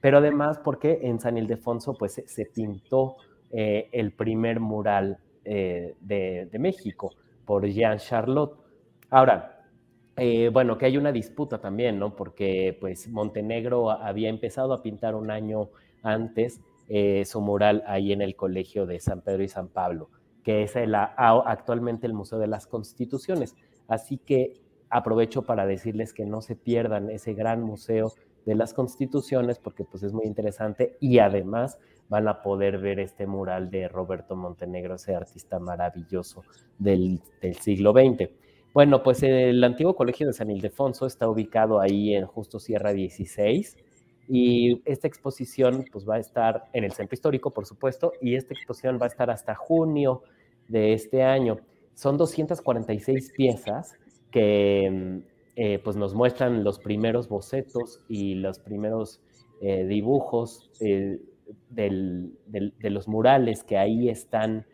pero 0.00 0.18
además 0.18 0.58
porque 0.58 1.00
en 1.02 1.20
San 1.20 1.38
Ildefonso 1.38 1.94
pues 1.94 2.22
se 2.26 2.44
pintó 2.46 3.16
eh, 3.50 3.88
el 3.92 4.12
primer 4.12 4.60
mural 4.60 5.18
eh, 5.44 5.94
de, 6.00 6.58
México 6.58 7.14
por 7.44 7.66
Jean 7.66 7.98
Charlotte. 7.98 8.58
Ahora, 9.10 9.64
eh, 10.16 10.50
bueno, 10.52 10.76
que 10.76 10.86
hay 10.86 10.96
una 10.96 11.12
disputa 11.12 11.58
también, 11.58 11.98
¿no? 11.98 12.14
Porque 12.14 12.76
pues 12.80 13.08
Montenegro 13.08 13.90
había 13.90 14.28
empezado 14.28 14.72
a 14.72 14.82
pintar 14.82 15.14
un 15.14 15.30
año 15.30 15.70
antes 16.02 16.60
su 17.24 17.42
mural 17.42 17.84
ahí 17.86 18.14
en 18.14 18.22
el 18.22 18.34
Colegio 18.34 18.86
de 18.86 18.98
San 18.98 19.20
Pedro 19.20 19.42
y 19.42 19.48
San 19.48 19.68
Pablo, 19.68 20.08
que 20.42 20.62
es 20.62 20.74
el, 20.74 20.94
actualmente 20.94 22.06
el 22.06 22.14
Museo 22.14 22.38
de 22.38 22.46
las 22.46 22.66
Constituciones. 22.66 23.54
Así 23.88 24.16
que 24.16 24.54
aprovecho 24.88 25.42
para 25.42 25.66
decirles 25.66 26.14
que 26.14 26.24
no 26.24 26.40
se 26.40 26.56
pierdan 26.56 27.10
ese 27.10 27.34
gran 27.34 27.62
museo 27.62 28.12
de 28.44 28.54
las 28.54 28.74
constituciones 28.74 29.58
porque 29.58 29.84
pues 29.84 30.02
es 30.02 30.12
muy 30.12 30.26
interesante 30.26 30.96
y 31.00 31.18
además 31.18 31.78
van 32.08 32.28
a 32.28 32.42
poder 32.42 32.78
ver 32.78 33.00
este 33.00 33.26
mural 33.26 33.70
de 33.70 33.88
Roberto 33.88 34.34
Montenegro, 34.34 34.94
ese 34.94 35.14
artista 35.14 35.58
maravilloso 35.58 36.42
del, 36.78 37.20
siglo 37.60 37.92
XX. 37.92 38.30
Bueno, 38.72 39.02
pues 39.02 39.22
el 39.22 39.62
antiguo 39.62 39.94
colegio 39.94 40.26
de 40.26 40.32
San 40.32 40.50
Ildefonso 40.50 41.06
está 41.06 41.28
ubicado 41.28 41.80
ahí 41.80 42.14
en 42.14 42.26
justo 42.26 42.58
Sierra 42.58 42.92
16 42.92 43.76
y 44.28 44.82
esta 44.84 45.08
exposición 45.08 45.84
pues 45.90 46.08
va 46.08 46.16
a 46.16 46.18
estar 46.18 46.64
en 46.72 46.84
el 46.84 46.92
centro 46.92 47.14
histórico, 47.14 47.50
por 47.50 47.66
supuesto, 47.66 48.12
y 48.20 48.36
esta 48.36 48.54
exposición 48.54 48.98
va 49.00 49.06
a 49.06 49.08
estar 49.08 49.30
hasta 49.30 49.54
junio 49.54 50.22
de 50.68 50.92
este 50.92 51.22
año. 51.22 51.58
Son 51.94 52.16
246 52.16 53.32
piezas 53.32 53.94
que 54.30 55.22
eh, 55.60 55.80
pues 55.82 55.96
nos 55.96 56.14
muestran 56.14 56.62
los 56.62 56.78
primeros 56.78 57.28
bocetos 57.28 58.00
y 58.08 58.36
los 58.36 58.60
primeros 58.60 59.20
eh, 59.60 59.84
dibujos 59.86 60.70
eh, 60.78 61.20
de 61.70 62.90
los 62.90 63.08
murales 63.08 63.64
que 63.64 63.76
ahí 63.76 64.08
están 64.08 64.66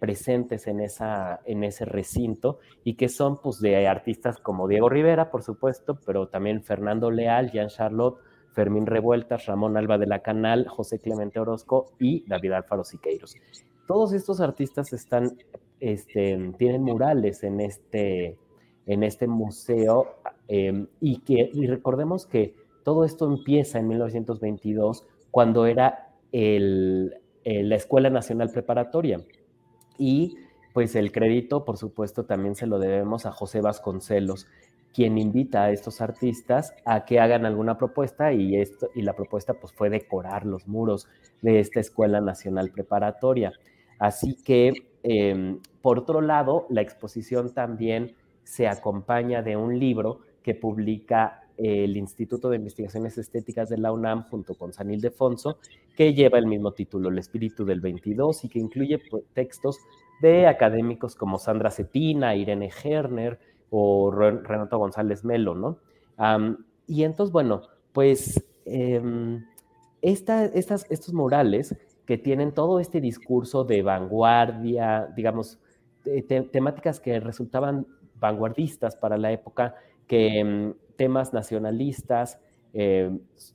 presentes 0.00 0.66
en, 0.66 0.80
esa, 0.80 1.40
en 1.44 1.62
ese 1.62 1.84
recinto 1.84 2.58
y 2.82 2.94
que 2.94 3.08
son 3.08 3.40
pues 3.40 3.60
de 3.60 3.86
artistas 3.86 4.38
como 4.38 4.66
Diego 4.66 4.88
Rivera, 4.88 5.30
por 5.30 5.44
supuesto, 5.44 5.98
pero 6.04 6.26
también 6.26 6.64
Fernando 6.64 7.12
Leal, 7.12 7.52
Jean 7.52 7.68
Charlotte, 7.68 8.18
Fermín 8.52 8.86
Revueltas, 8.86 9.46
Ramón 9.46 9.76
Alba 9.76 9.96
de 9.96 10.06
la 10.08 10.18
Canal, 10.18 10.66
José 10.66 10.98
Clemente 10.98 11.38
Orozco 11.38 11.92
y 12.00 12.28
David 12.28 12.52
Alfaro 12.52 12.82
Siqueiros. 12.82 13.36
Todos 13.86 14.12
estos 14.12 14.40
artistas 14.40 14.92
están, 14.92 15.38
este, 15.78 16.52
tienen 16.58 16.82
murales 16.82 17.44
en 17.44 17.60
este, 17.60 18.36
en 18.88 19.04
este 19.04 19.28
museo 19.28 20.16
em, 20.48 20.88
y 21.00 21.18
que 21.20 21.52
recordemos 21.68 22.26
que 22.26 22.56
todo 22.82 23.04
esto 23.04 23.26
empieza 23.26 23.78
en 23.78 23.86
1922 23.88 25.06
cuando 25.30 25.66
era 25.66 26.14
el, 26.32 27.14
la 27.44 27.76
Escuela 27.76 28.10
Nacional 28.10 28.50
Preparatoria 28.50 29.20
y 29.98 30.36
pues 30.74 30.96
el 30.96 31.12
crédito 31.12 31.64
por 31.64 31.76
supuesto 31.76 32.24
también 32.24 32.56
se 32.56 32.66
lo 32.66 32.78
debemos 32.78 33.26
a 33.26 33.32
José 33.32 33.60
Vasconcelos 33.60 34.46
quien 34.92 35.18
invita 35.18 35.64
a 35.64 35.70
estos 35.70 36.00
artistas 36.00 36.74
a 36.84 37.04
que 37.04 37.20
hagan 37.20 37.46
alguna 37.46 37.78
propuesta 37.78 38.32
y, 38.32 38.56
esto, 38.56 38.90
y 38.94 39.02
la 39.02 39.14
propuesta 39.14 39.54
pues 39.54 39.72
fue 39.72 39.90
decorar 39.90 40.46
los 40.46 40.66
muros 40.66 41.06
de 41.42 41.60
esta 41.60 41.80
Escuela 41.80 42.20
Nacional 42.20 42.70
Preparatoria. 42.70 43.52
Así 43.98 44.36
que, 44.42 44.72
em, 45.02 45.60
por 45.82 45.98
otro 45.98 46.20
lado, 46.20 46.66
la 46.70 46.80
exposición 46.80 47.52
también 47.52 48.16
se 48.48 48.66
acompaña 48.66 49.42
de 49.42 49.58
un 49.58 49.78
libro 49.78 50.20
que 50.42 50.54
publica 50.54 51.42
el 51.58 51.98
Instituto 51.98 52.48
de 52.48 52.56
Investigaciones 52.56 53.18
Estéticas 53.18 53.68
de 53.68 53.76
la 53.76 53.92
UNAM 53.92 54.24
junto 54.30 54.54
con 54.54 54.72
San 54.72 54.90
Ildefonso, 54.90 55.58
que 55.94 56.14
lleva 56.14 56.38
el 56.38 56.46
mismo 56.46 56.72
título, 56.72 57.10
El 57.10 57.18
Espíritu 57.18 57.66
del 57.66 57.82
22, 57.82 58.44
y 58.44 58.48
que 58.48 58.58
incluye 58.58 59.00
pues, 59.10 59.22
textos 59.34 59.78
de 60.22 60.46
académicos 60.46 61.14
como 61.14 61.38
Sandra 61.38 61.70
Cetina, 61.70 62.36
Irene 62.36 62.70
Herner 62.82 63.38
o 63.68 64.10
Renato 64.10 64.78
González 64.78 65.24
Melo, 65.24 65.54
¿no? 65.54 65.78
y 66.86 67.04
entonces, 67.04 67.32
bueno, 67.32 67.62
pues 67.92 68.42
em, 68.64 69.44
estas, 70.00 70.86
estos 70.88 71.12
murales 71.12 71.76
que 72.06 72.16
tienen 72.16 72.52
todo 72.52 72.80
este 72.80 73.02
discurso 73.02 73.64
de 73.64 73.82
vanguardia, 73.82 75.12
digamos, 75.14 75.58
temáticas 76.50 76.98
que 76.98 77.20
resultaban 77.20 77.86
vanguardistas 78.18 78.96
para 78.96 79.16
la 79.16 79.32
época, 79.32 79.74
que 80.06 80.44
mm, 80.44 80.96
temas 80.96 81.32
nacionalistas, 81.32 82.38
eh, 82.74 83.10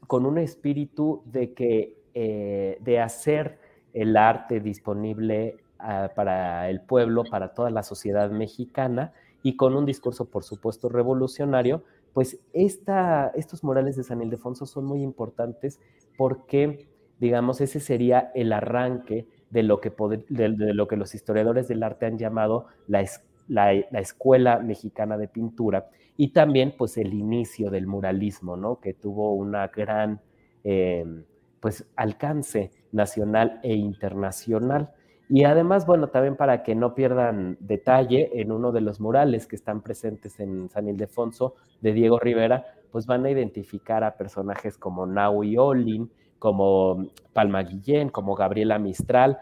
con 0.08 0.26
un 0.26 0.38
espíritu 0.38 1.22
de 1.26 1.54
que 1.54 1.98
eh, 2.16 2.78
de 2.82 3.00
hacer 3.00 3.58
el 3.94 4.18
arte 4.18 4.60
disponible 4.60 5.58
ah, 5.80 6.12
para 6.16 6.70
el 6.70 6.82
pueblo, 6.82 7.24
para 7.24 7.56
toda 7.56 7.72
la 7.72 7.82
sociedad 7.82 8.30
mexicana, 8.30 9.14
y 9.42 9.56
con 9.56 9.76
un 9.76 9.86
discurso, 9.86 10.26
por 10.26 10.44
supuesto, 10.44 10.90
revolucionario, 10.90 11.84
pues 12.14 12.40
esta, 12.54 13.32
estos 13.36 13.64
murales 13.64 13.96
de 13.96 14.04
San 14.04 14.22
Ildefonso 14.22 14.66
son 14.66 14.86
muy 14.86 15.02
importantes 15.02 15.80
porque, 16.18 16.88
digamos, 17.20 17.60
ese 17.62 17.80
sería 17.80 18.32
el 18.36 18.54
arranque 18.54 19.28
de 19.50 19.64
lo 19.64 19.82
que, 19.82 19.92
de 20.30 20.50
lo 20.50 20.88
que 20.88 20.96
los 20.98 21.16
historiadores 21.16 21.68
del 21.68 21.84
arte 21.84 22.06
han 22.06 22.18
llamado 22.18 22.68
la, 22.88 23.02
la, 23.48 23.74
Escuela 23.74 24.60
Mexicana 24.60 25.18
de 25.18 25.28
Pintura 25.28 25.88
y 26.18 26.30
también 26.30 26.76
pues 26.78 26.98
el 26.98 27.14
inicio 27.14 27.70
del 27.70 27.88
muralismo, 27.88 28.58
¿no? 28.58 28.80
Que 28.80 28.94
tuvo 28.94 29.34
una 29.34 29.68
gran 29.68 30.22
em, 30.64 31.24
pues 31.60 31.86
alcance 31.96 32.72
nacional 32.92 33.60
e 33.64 33.74
internacional. 33.74 34.92
Y 35.30 35.46
además, 35.46 35.86
bueno, 35.86 36.10
también 36.10 36.36
para 36.36 36.64
que 36.64 36.76
no 36.76 36.94
pierdan 36.94 37.58
detalle, 37.60 38.42
en 38.42 38.52
uno 38.52 38.72
de 38.72 38.82
los 38.82 39.00
murales 39.00 39.48
que 39.48 39.56
están 39.56 39.82
presentes 39.82 40.40
en 40.40 40.70
San 40.70 40.88
Ildefonso 40.88 41.56
de 41.82 41.94
Diego 41.94 42.20
Rivera, 42.20 42.66
pues 42.92 43.08
van 43.08 43.26
a 43.26 43.32
identificar 43.32 44.04
a 44.04 44.18
personajes 44.18 44.78
como 44.78 45.06
Naui 45.06 45.58
Olin, 45.58 46.12
como 46.38 47.08
Palma 47.32 47.64
Guillén, 47.64 48.10
como 48.10 48.36
Gabriela 48.36 48.78
Mistral 48.78 49.40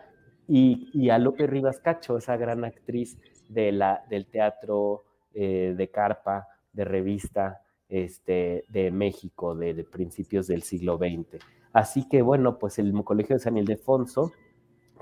y, 0.48 1.10
a 1.10 1.18
Lope 1.18 1.48
Rivas 1.48 1.80
Cacho, 1.80 2.18
esa 2.18 2.38
gran 2.38 2.64
actriz 2.64 3.18
de 3.52 3.72
la, 3.72 4.04
del 4.10 4.26
teatro 4.26 5.04
eh, 5.34 5.74
de 5.78 5.90
carpa, 5.90 6.48
de 6.72 6.86
revista 6.86 7.62
este, 7.90 8.64
de 8.70 8.92
México, 8.92 9.56
de, 9.56 9.84
principios 9.84 10.48
del 10.48 10.64
siglo 10.64 10.98
XX. 10.98 11.44
Así 11.74 12.08
que 12.08 12.22
bueno, 12.22 12.58
pues 12.58 12.80
el 12.80 12.94
Colegio 13.04 13.36
de 13.36 13.40
San 13.40 13.58
Ildefonso 13.58 14.32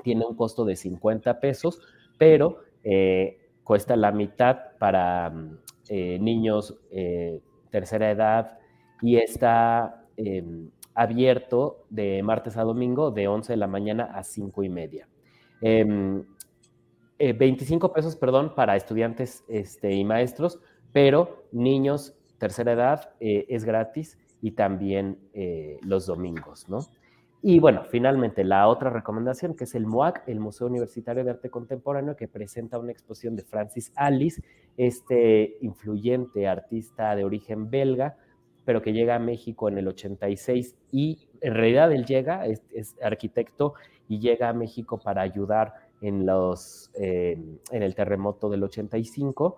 tiene 0.04 0.26
un 0.26 0.36
costo 0.36 0.66
de 0.66 0.76
50 0.76 1.40
pesos, 1.40 1.82
pero 2.18 2.60
eh, 2.84 3.38
cuesta 3.64 3.96
la 3.96 4.12
mitad 4.12 4.78
para 4.80 5.32
eh, 5.90 6.18
niños 6.20 6.80
tercera 7.70 8.10
edad 8.10 8.60
y 9.02 9.18
está 9.18 10.06
em, 10.18 10.72
abierto 10.96 11.86
de 11.90 12.24
martes 12.24 12.58
a 12.58 12.64
domingo 12.64 13.12
de 13.12 13.28
11 13.28 13.54
de 13.54 13.58
la 13.58 13.68
mañana 13.68 14.06
a 14.06 14.24
5 14.24 14.64
y 14.64 14.70
media. 14.70 15.08
25 15.62 16.39
em, 17.20 17.38
eh, 17.42 17.90
pesos, 17.94 18.16
perdón, 18.16 18.56
para 18.56 18.76
estudiantes 18.76 19.44
este, 19.48 19.94
y 19.94 20.04
maestros, 20.04 20.60
pero 20.92 21.44
niños 21.52 22.16
tercera 22.38 22.72
edad 22.72 23.12
eh, 23.20 23.46
es 23.50 23.66
gratis 23.66 24.18
y 24.42 24.52
también 24.52 25.20
eh, 25.34 25.78
los 25.84 26.06
domingos, 26.06 26.68
¿no? 26.70 26.80
Y 27.42 27.60
bueno, 27.60 27.84
finalmente 27.90 28.44
la 28.44 28.68
otra 28.68 28.90
recomendación, 28.90 29.56
que 29.56 29.64
es 29.64 29.74
el 29.74 29.86
MUAC, 29.86 30.24
el 30.28 30.42
Museo 30.42 30.68
Universitario 30.68 31.24
de 31.24 31.32
Arte 31.32 31.50
Contemporáneo, 31.50 32.18
que 32.18 32.28
presenta 32.28 32.78
una 32.78 32.92
exposición 32.92 33.38
de 33.38 33.44
Francis 33.44 33.94
Alice, 33.96 34.42
este 34.76 35.58
influyente 35.62 36.48
artista 36.48 37.16
de 37.16 37.24
origen 37.24 37.70
belga, 37.70 38.18
pero 38.66 38.82
que 38.82 38.92
llega 38.92 39.16
a 39.16 39.20
México 39.20 39.70
en 39.70 39.78
el 39.78 39.88
86 39.88 40.76
y 40.92 41.30
en 41.40 41.54
realidad 41.54 41.94
él 41.94 42.06
llega, 42.06 42.46
es, 42.46 42.96
arquitecto 43.02 43.74
y 44.10 44.20
llega 44.20 44.50
a 44.50 44.54
México 44.54 45.00
para 45.00 45.22
ayudar 45.22 45.74
en, 46.02 46.26
los, 46.26 46.92
en 46.96 47.60
el 47.72 47.96
terremoto 47.96 48.50
del 48.50 48.64
85 48.64 49.58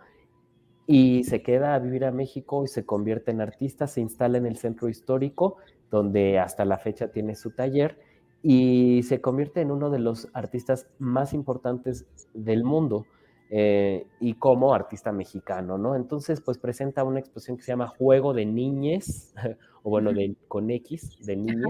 y 0.88 1.24
se 1.24 1.42
queda 1.42 1.76
a 1.76 1.80
vivir 1.80 2.06
a 2.06 2.11
México 2.11 2.64
y 2.64 2.68
se 2.68 2.86
convierte 2.86 3.32
en 3.32 3.42
artista, 3.42 3.88
se 3.88 4.02
instala 4.02 4.38
en 4.38 4.45
el 4.45 4.58
centro 4.58 4.90
histórico, 4.90 5.58
donde 5.90 6.40
hasta 6.40 6.66
la 6.66 6.78
fecha 6.78 7.10
tiene 7.11 7.36
su 7.36 7.52
taller 7.52 7.98
y 8.44 9.03
se 9.03 9.22
convierte 9.22 9.61
en 9.61 9.72
uno 9.72 9.90
de 9.90 10.00
los 10.00 10.28
artistas 10.34 10.88
más 11.00 11.34
importantes 11.34 12.06
del 12.34 12.64
mundo. 12.64 13.06
Eh, 13.53 14.08
y 14.22 14.36
como 14.36 14.74
artista 14.74 15.11
mexicano, 15.11 15.78
¿no? 15.78 15.98
Entonces, 15.98 16.40
pues 16.40 16.58
presenta 16.58 17.03
una 17.03 17.20
exposición 17.20 17.58
que 17.58 17.64
se 17.64 17.74
llama 17.74 17.90
Juego 17.90 18.34
de 18.34 18.45
Niñez, 18.45 19.34
o 19.84 19.90
bueno, 19.90 20.14
de, 20.14 20.36
con 20.48 20.72
X, 20.72 21.18
de 21.26 21.36
niña, 21.36 21.68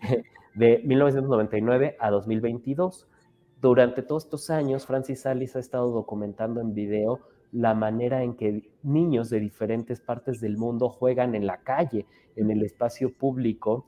de 0.54 0.82
1999 0.84 1.96
a 1.98 2.10
2022. 2.10 3.08
Durante 3.60 4.02
todos 4.02 4.24
estos 4.24 4.50
años, 4.50 4.86
Francis 4.86 5.22
Salis 5.22 5.56
ha 5.56 5.60
estado 5.60 5.90
documentando 5.90 6.60
en 6.60 6.74
video 6.74 7.20
la 7.52 7.74
manera 7.74 8.22
en 8.22 8.34
que 8.34 8.70
niños 8.82 9.30
de 9.30 9.40
diferentes 9.40 10.00
partes 10.00 10.40
del 10.40 10.58
mundo 10.58 10.88
juegan 10.88 11.34
en 11.34 11.46
la 11.46 11.58
calle, 11.58 12.06
en 12.36 12.50
el 12.50 12.62
espacio 12.62 13.12
público, 13.12 13.86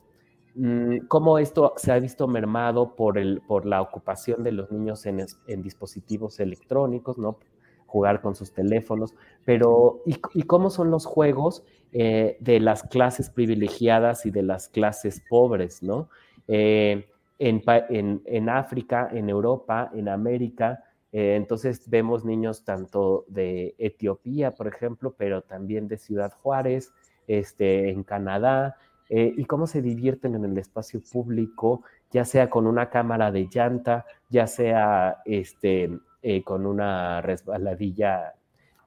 Mm, 0.61 1.07
cómo 1.07 1.39
esto 1.39 1.75
se 1.77 1.93
ha 1.93 2.01
visto 2.01 2.27
mermado 2.27 2.97
por, 2.97 3.17
el, 3.17 3.41
por 3.47 3.65
la 3.65 3.81
ocupación 3.81 4.43
de 4.43 4.51
los 4.51 4.73
niños 4.73 5.07
en, 5.07 5.25
dispositivos 5.63 6.41
electrónicos, 6.41 7.17
¿no? 7.17 7.39
Jugar 7.87 8.21
con 8.21 8.35
sus 8.35 8.53
teléfonos, 8.53 9.15
pero 9.45 10.03
¿y, 10.05 10.43
cómo 10.43 10.71
son 10.71 10.91
los 10.91 11.07
juegos 11.07 11.65
eh, 11.93 12.37
de 12.41 12.59
las 12.59 12.83
clases 12.83 13.31
privilegiadas 13.31 14.27
y 14.27 14.33
de 14.33 14.43
las 14.43 14.69
clases 14.69 15.23
pobres, 15.31 15.81
¿no? 15.81 16.09
Eh, 16.49 17.09
en, 17.39 18.49
África, 18.49 19.08
en 19.12 19.28
Europa, 19.28 19.91
en 19.94 20.08
América, 20.08 20.84
eh, 21.12 21.36
entonces 21.36 21.89
vemos 21.89 22.25
niños 22.25 22.65
tanto 22.65 23.25
de 23.28 23.75
Etiopía, 23.78 24.55
por 24.55 24.67
ejemplo, 24.67 25.15
pero 25.17 25.42
también 25.42 25.89
de 25.89 25.99
Ciudad 25.99 26.33
Juárez, 26.42 26.92
este, 27.26 27.91
en 27.91 28.02
Canadá, 28.02 28.76
eh, 29.08 29.33
y 29.36 29.44
cómo 29.47 29.67
se 29.67 29.81
divierten 29.81 30.34
en 30.34 30.44
el 30.44 30.58
espacio 30.58 31.00
público, 31.00 31.83
ya 32.10 32.25
sea 32.25 32.50
con 32.50 32.67
una 32.67 32.91
cámara 32.91 33.31
de 33.31 33.49
llanta, 33.50 34.05
ya 34.28 34.47
sea 34.47 35.23
este, 35.25 35.99
eh, 36.23 36.42
con 36.42 36.67
una 36.67 37.23
resbaladilla, 37.23 38.34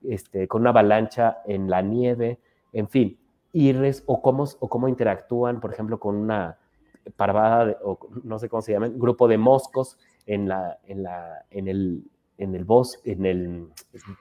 este, 0.03 0.47
con 0.47 0.61
una 0.61 0.71
avalancha 0.71 1.41
en 1.45 1.69
la 1.69 1.81
nieve, 1.81 2.39
en 2.73 2.88
fin, 2.88 3.17
y 3.53 3.73
o, 4.05 4.21
cómo, 4.21 4.43
o 4.59 4.69
cómo 4.69 4.88
interactúan, 4.88 5.59
por 5.59 5.73
ejemplo, 5.73 5.99
con 5.99 6.15
una 6.15 6.57
parvada, 7.15 7.77
o 7.83 7.97
no 8.23 8.39
sé 8.39 8.49
cómo 8.49 8.61
se 8.61 8.73
llama, 8.73 8.89
grupo 8.89 9.27
de 9.27 9.38
moscos 9.38 9.97
en, 10.25 10.47
la, 10.47 10.80
en, 10.88 11.03
la, 11.03 11.45
en 11.49 11.67
el 11.67 12.03
en 12.41 12.55
el 12.55 12.65
bosque, 12.65 13.11
en, 13.11 13.25
el, 13.27 13.67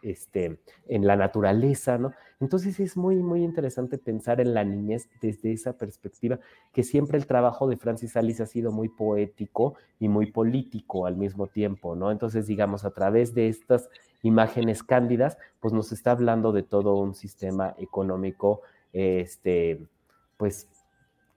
este, 0.03 0.59
en 0.89 1.07
la 1.07 1.17
naturaleza, 1.17 1.97
¿no? 1.97 2.13
Entonces 2.39 2.79
es 2.79 2.95
muy, 2.99 3.17
muy 3.17 3.43
interesante 3.43 3.97
pensar 3.97 4.43
en 4.43 4.53
la 4.53 4.63
niñez 4.63 5.09
desde 5.23 5.53
esa 5.53 5.73
perspectiva, 5.73 6.39
que 6.71 6.83
siempre 6.83 7.17
el 7.17 7.27
trabajo 7.27 7.67
de 7.67 7.79
Francis 7.79 8.19
Alice 8.19 8.43
ha 8.43 8.47
sido 8.47 8.73
muy 8.73 8.91
poético 8.91 9.75
y 9.99 10.09
muy 10.09 10.31
político 10.31 11.07
al 11.07 11.17
mismo 11.17 11.47
tiempo, 11.47 11.97
¿no? 11.97 12.11
Entonces, 12.11 12.47
digamos, 12.47 12.85
a 12.85 12.91
través 12.91 13.33
de 13.33 13.49
estas 13.49 13.89
imágenes 14.23 14.83
cándidas, 14.83 15.39
pues 15.59 15.73
nos 15.73 15.91
está 15.91 16.11
hablando 16.11 16.53
de 16.53 16.63
todo 16.63 16.97
un 16.97 17.15
sistema 17.15 17.75
económico, 17.79 18.61
este, 18.93 19.89
pues, 20.37 20.69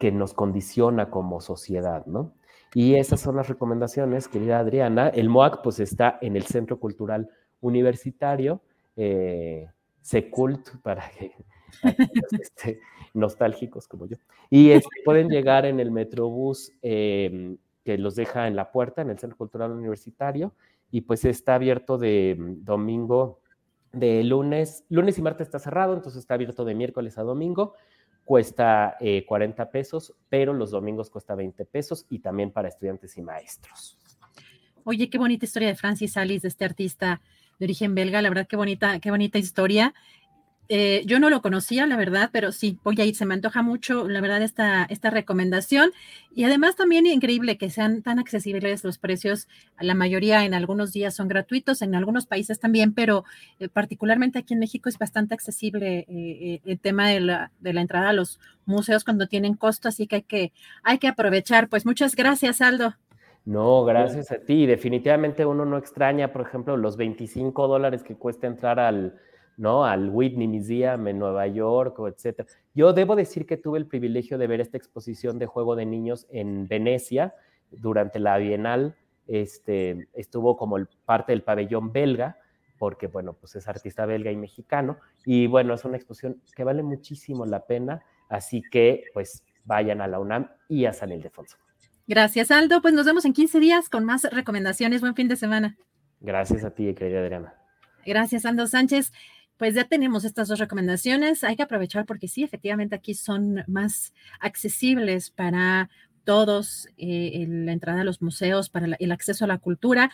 que 0.03 0.11
nos 0.11 0.33
condiciona 0.33 1.09
como 1.09 1.39
sociedad, 1.39 2.05
¿no? 2.07 2.33
Y 2.73 2.95
esas 2.95 3.21
son 3.21 3.37
las 3.37 3.47
recomendaciones, 3.47 4.27
querida 4.27 4.59
Adriana. 4.59 5.07
El 5.07 5.29
MOAC 5.29 5.61
pues 5.63 5.79
está 5.79 6.17
en 6.19 6.35
el 6.35 6.43
Centro 6.43 6.77
Cultural 6.77 7.29
Universitario, 7.61 8.59
eh, 8.97 9.69
Secult, 10.01 10.71
para 10.81 11.09
que 11.09 11.31
este, 12.31 12.81
nostálgicos 13.13 13.87
como 13.87 14.05
yo. 14.05 14.17
Y 14.49 14.71
este, 14.71 14.89
pueden 15.05 15.29
llegar 15.29 15.65
en 15.65 15.79
el 15.79 15.89
Metrobús 15.89 16.73
em, 16.81 17.55
que 17.85 17.97
los 17.97 18.15
deja 18.15 18.49
en 18.49 18.57
la 18.57 18.73
puerta, 18.73 19.03
en 19.03 19.09
el 19.09 19.19
Centro 19.19 19.37
Cultural 19.37 19.71
Universitario, 19.71 20.51
y 20.91 20.99
pues 20.99 21.23
está 21.23 21.55
abierto 21.55 21.97
de 21.97 22.35
mm, 22.37 22.65
domingo, 22.65 23.39
de 23.93 24.21
lunes, 24.25 24.83
lunes 24.89 25.17
y 25.17 25.21
martes 25.21 25.47
está 25.47 25.59
cerrado, 25.59 25.93
entonces 25.93 26.19
está 26.19 26.33
abierto 26.33 26.65
de 26.65 26.75
miércoles 26.75 27.17
a 27.17 27.23
domingo 27.23 27.75
cuesta 28.23 28.97
40 29.27 29.63
eh, 29.63 29.65
pesos, 29.67 30.13
pero 30.29 30.53
los 30.53 30.71
domingos 30.71 31.09
cuesta 31.09 31.35
20 31.35 31.65
pesos 31.65 32.05
y 32.09 32.19
también 32.19 32.51
para 32.51 32.69
estudiantes 32.69 33.17
y 33.17 33.21
maestros. 33.21 33.97
Oye, 34.83 35.09
qué 35.09 35.17
bonita 35.17 35.45
historia 35.45 35.69
de 35.69 35.75
Francis 35.75 36.17
Alice, 36.17 36.41
de 36.41 36.49
este 36.49 36.65
artista 36.65 37.21
de 37.59 37.65
origen 37.65 37.95
belga, 37.95 38.21
la 38.21 38.29
verdad 38.29 38.47
qué 38.47 38.55
bonita, 38.55 38.99
qué 38.99 39.11
bonita 39.11 39.37
historia. 39.37 39.93
Eh, 40.69 41.03
yo 41.05 41.19
no 41.19 41.29
lo 41.29 41.41
conocía, 41.41 41.85
la 41.85 41.97
verdad, 41.97 42.29
pero 42.31 42.51
sí, 42.51 42.79
voy 42.83 42.99
a 43.01 43.05
ir, 43.05 43.15
se 43.15 43.25
me 43.25 43.33
antoja 43.33 43.61
mucho, 43.61 44.07
la 44.07 44.21
verdad, 44.21 44.41
esta, 44.41 44.85
esta 44.85 45.09
recomendación. 45.09 45.91
Y 46.33 46.45
además 46.45 46.75
también 46.75 47.05
increíble 47.05 47.57
que 47.57 47.69
sean 47.69 48.01
tan 48.01 48.17
accesibles 48.17 48.83
los 48.83 48.97
precios. 48.97 49.47
La 49.79 49.93
mayoría 49.93 50.45
en 50.45 50.53
algunos 50.53 50.93
días 50.93 51.13
son 51.15 51.27
gratuitos, 51.27 51.81
en 51.81 51.95
algunos 51.95 52.25
países 52.25 52.59
también, 52.59 52.93
pero 52.93 53.25
eh, 53.59 53.67
particularmente 53.67 54.39
aquí 54.39 54.53
en 54.53 54.61
México 54.61 54.89
es 54.89 54.97
bastante 54.97 55.33
accesible 55.33 56.05
eh, 56.07 56.61
el 56.65 56.79
tema 56.79 57.09
de 57.09 57.19
la, 57.19 57.51
de 57.59 57.73
la, 57.73 57.81
entrada 57.81 58.09
a 58.09 58.13
los 58.13 58.39
museos 58.65 59.03
cuando 59.03 59.27
tienen 59.27 59.55
costo, 59.55 59.89
así 59.89 60.07
que 60.07 60.15
hay 60.15 60.23
que, 60.23 60.53
hay 60.83 60.97
que 60.97 61.07
aprovechar. 61.09 61.67
Pues 61.67 61.85
muchas 61.85 62.15
gracias, 62.15 62.61
Aldo. 62.61 62.95
No, 63.45 63.83
gracias 63.83 64.31
a 64.31 64.37
ti. 64.37 64.65
Definitivamente 64.65 65.45
uno 65.45 65.65
no 65.65 65.77
extraña, 65.77 66.31
por 66.31 66.41
ejemplo, 66.47 66.77
los 66.77 66.95
25 66.95 67.67
dólares 67.67 68.01
que 68.01 68.15
cuesta 68.15 68.47
entrar 68.47 68.79
al 68.79 69.19
¿no? 69.57 69.85
Al 69.85 70.09
Whitney 70.09 70.47
Museum 70.47 71.07
en 71.07 71.19
Nueva 71.19 71.47
York, 71.47 71.97
etc. 72.07 72.47
Yo 72.73 72.93
debo 72.93 73.15
decir 73.15 73.45
que 73.45 73.57
tuve 73.57 73.79
el 73.79 73.87
privilegio 73.87 74.37
de 74.37 74.47
ver 74.47 74.61
esta 74.61 74.77
exposición 74.77 75.39
de 75.39 75.45
juego 75.45 75.75
de 75.75 75.85
niños 75.85 76.27
en 76.31 76.67
Venecia 76.67 77.35
durante 77.71 78.19
la 78.19 78.37
Bienal. 78.37 78.95
Este, 79.27 80.07
estuvo 80.13 80.57
como 80.57 80.77
parte 81.05 81.31
del 81.31 81.43
pabellón 81.43 81.91
belga, 81.91 82.37
porque, 82.77 83.07
bueno, 83.07 83.33
pues 83.33 83.55
es 83.55 83.67
artista 83.67 84.05
belga 84.05 84.31
y 84.31 84.35
mexicano. 84.35 84.97
Y 85.25 85.47
bueno, 85.47 85.73
es 85.73 85.85
una 85.85 85.97
exposición 85.97 86.41
que 86.55 86.63
vale 86.63 86.83
muchísimo 86.83 87.45
la 87.45 87.65
pena. 87.65 88.03
Así 88.29 88.61
que, 88.61 89.05
pues, 89.13 89.43
vayan 89.63 90.01
a 90.01 90.07
la 90.07 90.19
UNAM 90.19 90.49
y 90.67 90.85
a 90.85 90.93
San 90.93 91.11
Ildefonso. 91.11 91.57
Gracias, 92.07 92.51
Aldo. 92.51 92.81
Pues 92.81 92.93
nos 92.93 93.05
vemos 93.05 93.23
en 93.23 93.31
15 93.31 93.59
días 93.59 93.87
con 93.87 94.03
más 94.03 94.23
recomendaciones. 94.23 94.99
Buen 94.99 95.15
fin 95.15 95.29
de 95.29 95.37
semana. 95.37 95.77
Gracias 96.19 96.65
a 96.65 96.71
ti, 96.71 96.93
querida 96.93 97.19
Adriana. 97.19 97.53
Gracias, 98.05 98.45
Aldo 98.45 98.67
Sánchez 98.67 99.13
pues 99.63 99.75
ya 99.75 99.85
tenemos 99.85 100.25
estas 100.25 100.49
dos 100.49 100.59
recomendaciones. 100.59 101.45
Hay 101.45 101.55
que 101.55 101.63
aprovechar 101.63 102.05
porque 102.05 102.27
sí, 102.27 102.43
efectivamente 102.43 102.95
aquí 102.95 103.13
son 103.13 103.63
más 103.65 104.13
accesibles 104.41 105.29
para 105.29 105.89
todos, 106.25 106.89
eh, 106.97 107.45
la 107.47 107.71
entrada 107.71 108.01
a 108.01 108.03
los 108.03 108.21
museos, 108.21 108.67
para 108.69 108.97
el 108.99 109.11
acceso 109.13 109.45
a 109.45 109.47
la 109.47 109.59
cultura. 109.59 110.11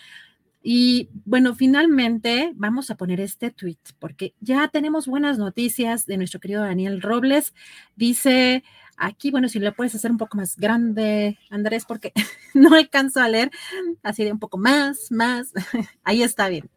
Y 0.62 1.10
bueno, 1.26 1.56
finalmente 1.56 2.52
vamos 2.58 2.92
a 2.92 2.96
poner 2.96 3.20
este 3.22 3.50
tweet 3.50 3.80
porque 3.98 4.36
ya 4.40 4.68
tenemos 4.68 5.08
buenas 5.08 5.40
noticias 5.40 6.06
de 6.06 6.18
nuestro 6.18 6.40
querido 6.40 6.62
Daniel 6.62 7.02
Robles. 7.02 7.56
Dice 7.96 8.64
aquí, 9.00 9.32
bueno, 9.32 9.50
si 9.50 9.60
lo 9.60 9.74
puedes 9.74 9.96
hacer 9.96 10.12
un 10.12 10.18
poco 10.18 10.38
más 10.38 10.58
grande, 10.58 11.38
Andrés, 11.50 11.86
porque 11.86 12.14
no 12.54 12.76
alcanzo 12.76 13.22
a 13.22 13.30
leer, 13.30 13.52
así 14.04 14.24
de 14.24 14.32
un 14.32 14.40
poco 14.40 14.58
más, 14.58 15.12
más. 15.12 15.54
Ahí 16.04 16.22
está 16.22 16.50
bien. 16.50 16.70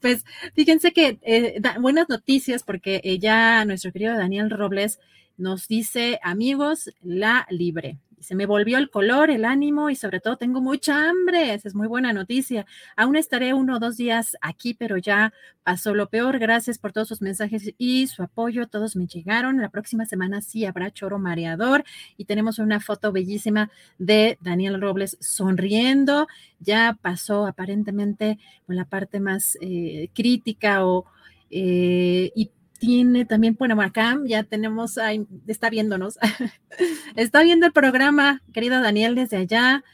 Pues 0.00 0.24
fíjense 0.54 0.92
que 0.92 1.18
eh, 1.22 1.60
buenas 1.80 2.08
noticias 2.08 2.62
porque 2.62 3.00
eh, 3.04 3.18
ya 3.18 3.64
nuestro 3.64 3.92
querido 3.92 4.16
Daniel 4.16 4.50
Robles 4.50 4.98
nos 5.36 5.68
dice, 5.68 6.18
amigos, 6.22 6.90
la 7.02 7.46
libre. 7.50 7.98
Se 8.20 8.34
me 8.34 8.46
volvió 8.46 8.78
el 8.78 8.90
color, 8.90 9.30
el 9.30 9.44
ánimo 9.44 9.90
y 9.90 9.96
sobre 9.96 10.20
todo 10.20 10.36
tengo 10.36 10.60
mucha 10.60 11.08
hambre. 11.08 11.54
Esa 11.54 11.68
es 11.68 11.74
muy 11.74 11.86
buena 11.86 12.12
noticia. 12.12 12.66
Aún 12.96 13.16
estaré 13.16 13.54
uno 13.54 13.76
o 13.76 13.78
dos 13.78 13.96
días 13.96 14.36
aquí, 14.40 14.74
pero 14.74 14.96
ya 14.96 15.32
pasó 15.62 15.94
lo 15.94 16.08
peor. 16.08 16.38
Gracias 16.38 16.78
por 16.78 16.92
todos 16.92 17.08
sus 17.08 17.22
mensajes 17.22 17.72
y 17.78 18.06
su 18.08 18.22
apoyo. 18.22 18.66
Todos 18.66 18.96
me 18.96 19.06
llegaron. 19.06 19.60
La 19.60 19.68
próxima 19.68 20.06
semana 20.06 20.40
sí 20.42 20.64
habrá 20.64 20.90
choro 20.90 21.18
mareador 21.18 21.84
y 22.16 22.24
tenemos 22.24 22.58
una 22.58 22.80
foto 22.80 23.12
bellísima 23.12 23.70
de 23.98 24.38
Daniel 24.40 24.80
Robles 24.80 25.16
sonriendo. 25.20 26.26
Ya 26.60 26.98
pasó 27.00 27.46
aparentemente 27.46 28.38
la 28.66 28.84
parte 28.84 29.20
más 29.20 29.56
eh, 29.60 30.10
crítica 30.14 30.84
o 30.84 31.06
eh, 31.50 32.32
tiene 32.78 33.24
también, 33.24 33.56
bueno, 33.58 33.80
acá 33.80 34.18
ya 34.24 34.44
tenemos, 34.44 34.98
está 35.46 35.70
viéndonos, 35.70 36.18
está 37.16 37.42
viendo 37.42 37.66
el 37.66 37.72
programa, 37.72 38.42
querido 38.52 38.80
Daniel, 38.80 39.14
desde 39.14 39.36
allá. 39.36 39.84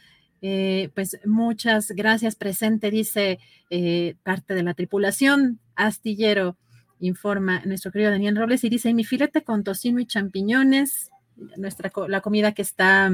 Eh, 0.43 0.91
pues 0.95 1.19
muchas 1.25 1.93
gracias, 1.93 2.37
presente, 2.37 2.91
dice 2.91 3.39
eh, 3.71 4.17
parte 4.23 4.55
de 4.55 4.63
la 4.63 4.75
tripulación, 4.75 5.59
astillero, 5.75 6.59
informa 7.01 7.63
nuestro 7.65 7.91
querido 7.91 8.11
Daniel 8.11 8.37
Robles 8.37 8.63
y 8.65 8.69
dice, 8.69 8.93
mi 8.93 9.05
filete 9.05 9.43
con 9.43 9.65
tocino 9.65 10.01
y 10.01 10.07
champiñones, 10.07 11.11
nuestra, 11.57 11.91
la 12.09 12.21
comida 12.21 12.53
que 12.53 12.61
está, 12.61 13.11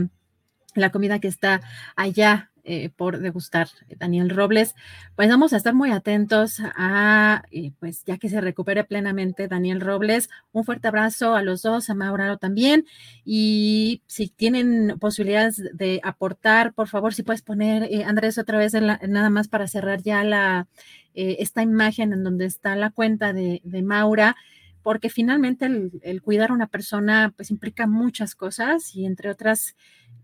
la 0.74 0.90
comida 0.90 1.20
que 1.20 1.28
está 1.28 1.60
allá 1.94 2.49
eh, 2.64 2.90
por 2.94 3.18
degustar, 3.18 3.68
Daniel 3.98 4.30
Robles. 4.30 4.74
Pues 5.16 5.28
vamos 5.28 5.52
a 5.52 5.56
estar 5.56 5.74
muy 5.74 5.90
atentos 5.90 6.60
a, 6.76 7.44
eh, 7.50 7.72
pues 7.78 8.04
ya 8.04 8.18
que 8.18 8.28
se 8.28 8.40
recupere 8.40 8.84
plenamente 8.84 9.48
Daniel 9.48 9.80
Robles. 9.80 10.28
Un 10.52 10.64
fuerte 10.64 10.88
abrazo 10.88 11.34
a 11.34 11.42
los 11.42 11.62
dos, 11.62 11.90
a 11.90 11.94
Mauraro 11.94 12.38
también. 12.38 12.86
Y 13.24 14.02
si 14.06 14.28
tienen 14.28 14.98
posibilidades 14.98 15.62
de 15.74 16.00
aportar, 16.02 16.72
por 16.74 16.88
favor, 16.88 17.14
si 17.14 17.22
puedes 17.22 17.42
poner, 17.42 17.84
eh, 17.84 18.04
Andrés, 18.04 18.38
otra 18.38 18.58
vez 18.58 18.72
nada 18.74 19.30
más 19.30 19.48
para 19.48 19.68
cerrar 19.68 20.02
ya 20.02 20.24
la, 20.24 20.68
esta 21.14 21.62
imagen 21.62 22.12
en 22.12 22.24
donde 22.24 22.46
está 22.46 22.76
la 22.76 22.90
cuenta 22.90 23.32
de, 23.32 23.60
de 23.64 23.82
Maura 23.82 24.36
porque 24.82 25.10
finalmente 25.10 25.66
el, 25.66 25.90
el, 26.02 26.22
cuidar 26.22 26.50
a 26.50 26.54
una 26.54 26.66
persona 26.66 27.32
pues 27.36 27.50
implica 27.50 27.86
muchas 27.86 28.34
cosas 28.34 28.94
y 28.94 29.04
entre 29.04 29.30
otras 29.30 29.76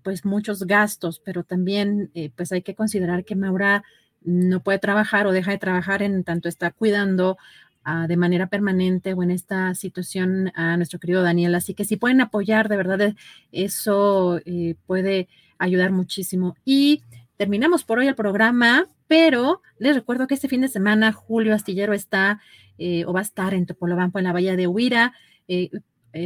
pues 0.07 0.25
muchos 0.25 0.62
gastos, 0.68 1.18
pero 1.18 1.43
también 1.43 2.12
eh, 2.15 2.31
pues 2.36 2.52
hay 2.52 2.62
que 2.62 2.76
considerar 2.76 3.25
que 3.25 3.35
Maura 3.35 3.83
no 4.23 4.62
puede 4.62 4.78
trabajar 4.78 5.26
o 5.26 5.33
deja 5.33 5.51
de 5.51 5.59
trabajar 5.59 6.01
en 6.01 6.23
tanto 6.23 6.49
está 6.49 6.70
cuidando 6.70 7.39
ah, 7.83 8.07
de 8.07 8.17
manera 8.17 8.47
permanente 8.47 9.15
o 9.15 9.25
en 9.25 9.33
esta 9.33 9.75
situación 9.75 10.52
a 10.55 10.76
nuestro 10.76 11.01
querido 11.01 11.23
Daniel. 11.25 11.57
Así 11.57 11.75
que 11.75 11.85
si 11.85 11.97
pueden 11.97 12.20
apoyar, 12.20 12.68
de 12.68 12.76
verdad 12.76 13.17
eso 13.51 14.41
eh, 14.44 14.76
puede 14.86 15.26
ayudar 15.59 15.91
muchísimo. 15.91 16.55
Y 16.65 17.02
terminamos 17.36 17.83
por 17.83 17.99
hoy 17.99 18.07
el 18.07 18.15
programa, 18.15 18.86
pero 19.09 19.60
les 19.81 19.97
recuerdo 19.97 20.28
que 20.28 20.35
este 20.35 20.47
fin 20.47 20.60
de 20.60 20.68
semana 20.68 21.12
Julio 21.12 21.52
Astillero 21.52 21.94
está 21.94 22.41
eh, 22.78 23.05
o 23.07 23.12
va 23.12 23.18
a 23.18 23.25
estar 23.25 23.55
en 23.55 23.67
Topolobampo, 23.67 24.20
en 24.20 24.26
la 24.26 24.33
Bahía 24.33 24.55
de 24.55 24.68
Huira. 24.68 25.15
Eh, 25.49 25.70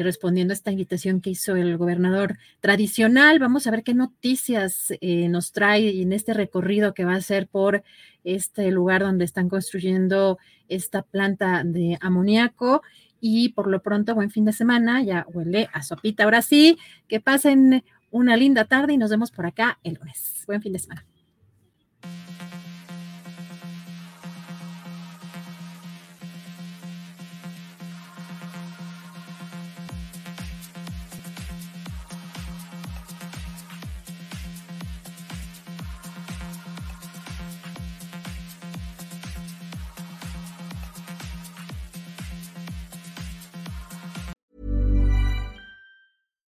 respondiendo 0.02 0.52
a 0.52 0.54
esta 0.54 0.70
invitación 0.70 1.20
que 1.20 1.30
hizo 1.30 1.56
el 1.56 1.76
gobernador 1.76 2.38
tradicional. 2.60 3.38
Vamos 3.38 3.66
a 3.66 3.70
ver 3.70 3.82
qué 3.82 3.94
noticias 3.94 4.92
eh, 5.00 5.28
nos 5.28 5.52
trae 5.52 6.00
en 6.00 6.12
este 6.12 6.34
recorrido 6.34 6.94
que 6.94 7.04
va 7.04 7.14
a 7.14 7.20
ser 7.20 7.48
por 7.48 7.82
este 8.24 8.70
lugar 8.70 9.02
donde 9.02 9.24
están 9.24 9.48
construyendo 9.48 10.38
esta 10.68 11.02
planta 11.02 11.62
de 11.64 11.98
amoníaco. 12.00 12.82
Y 13.20 13.50
por 13.50 13.66
lo 13.66 13.82
pronto, 13.82 14.14
buen 14.14 14.30
fin 14.30 14.44
de 14.44 14.52
semana, 14.52 15.02
ya 15.02 15.26
huele 15.32 15.68
a 15.72 15.82
sopita. 15.82 16.24
Ahora 16.24 16.40
sí, 16.40 16.78
que 17.06 17.20
pasen 17.20 17.84
una 18.10 18.36
linda 18.36 18.64
tarde 18.64 18.94
y 18.94 18.96
nos 18.96 19.10
vemos 19.10 19.30
por 19.30 19.46
acá 19.46 19.78
el 19.82 19.94
lunes. 19.94 20.44
Buen 20.46 20.62
fin 20.62 20.72
de 20.72 20.78
semana. 20.78 21.09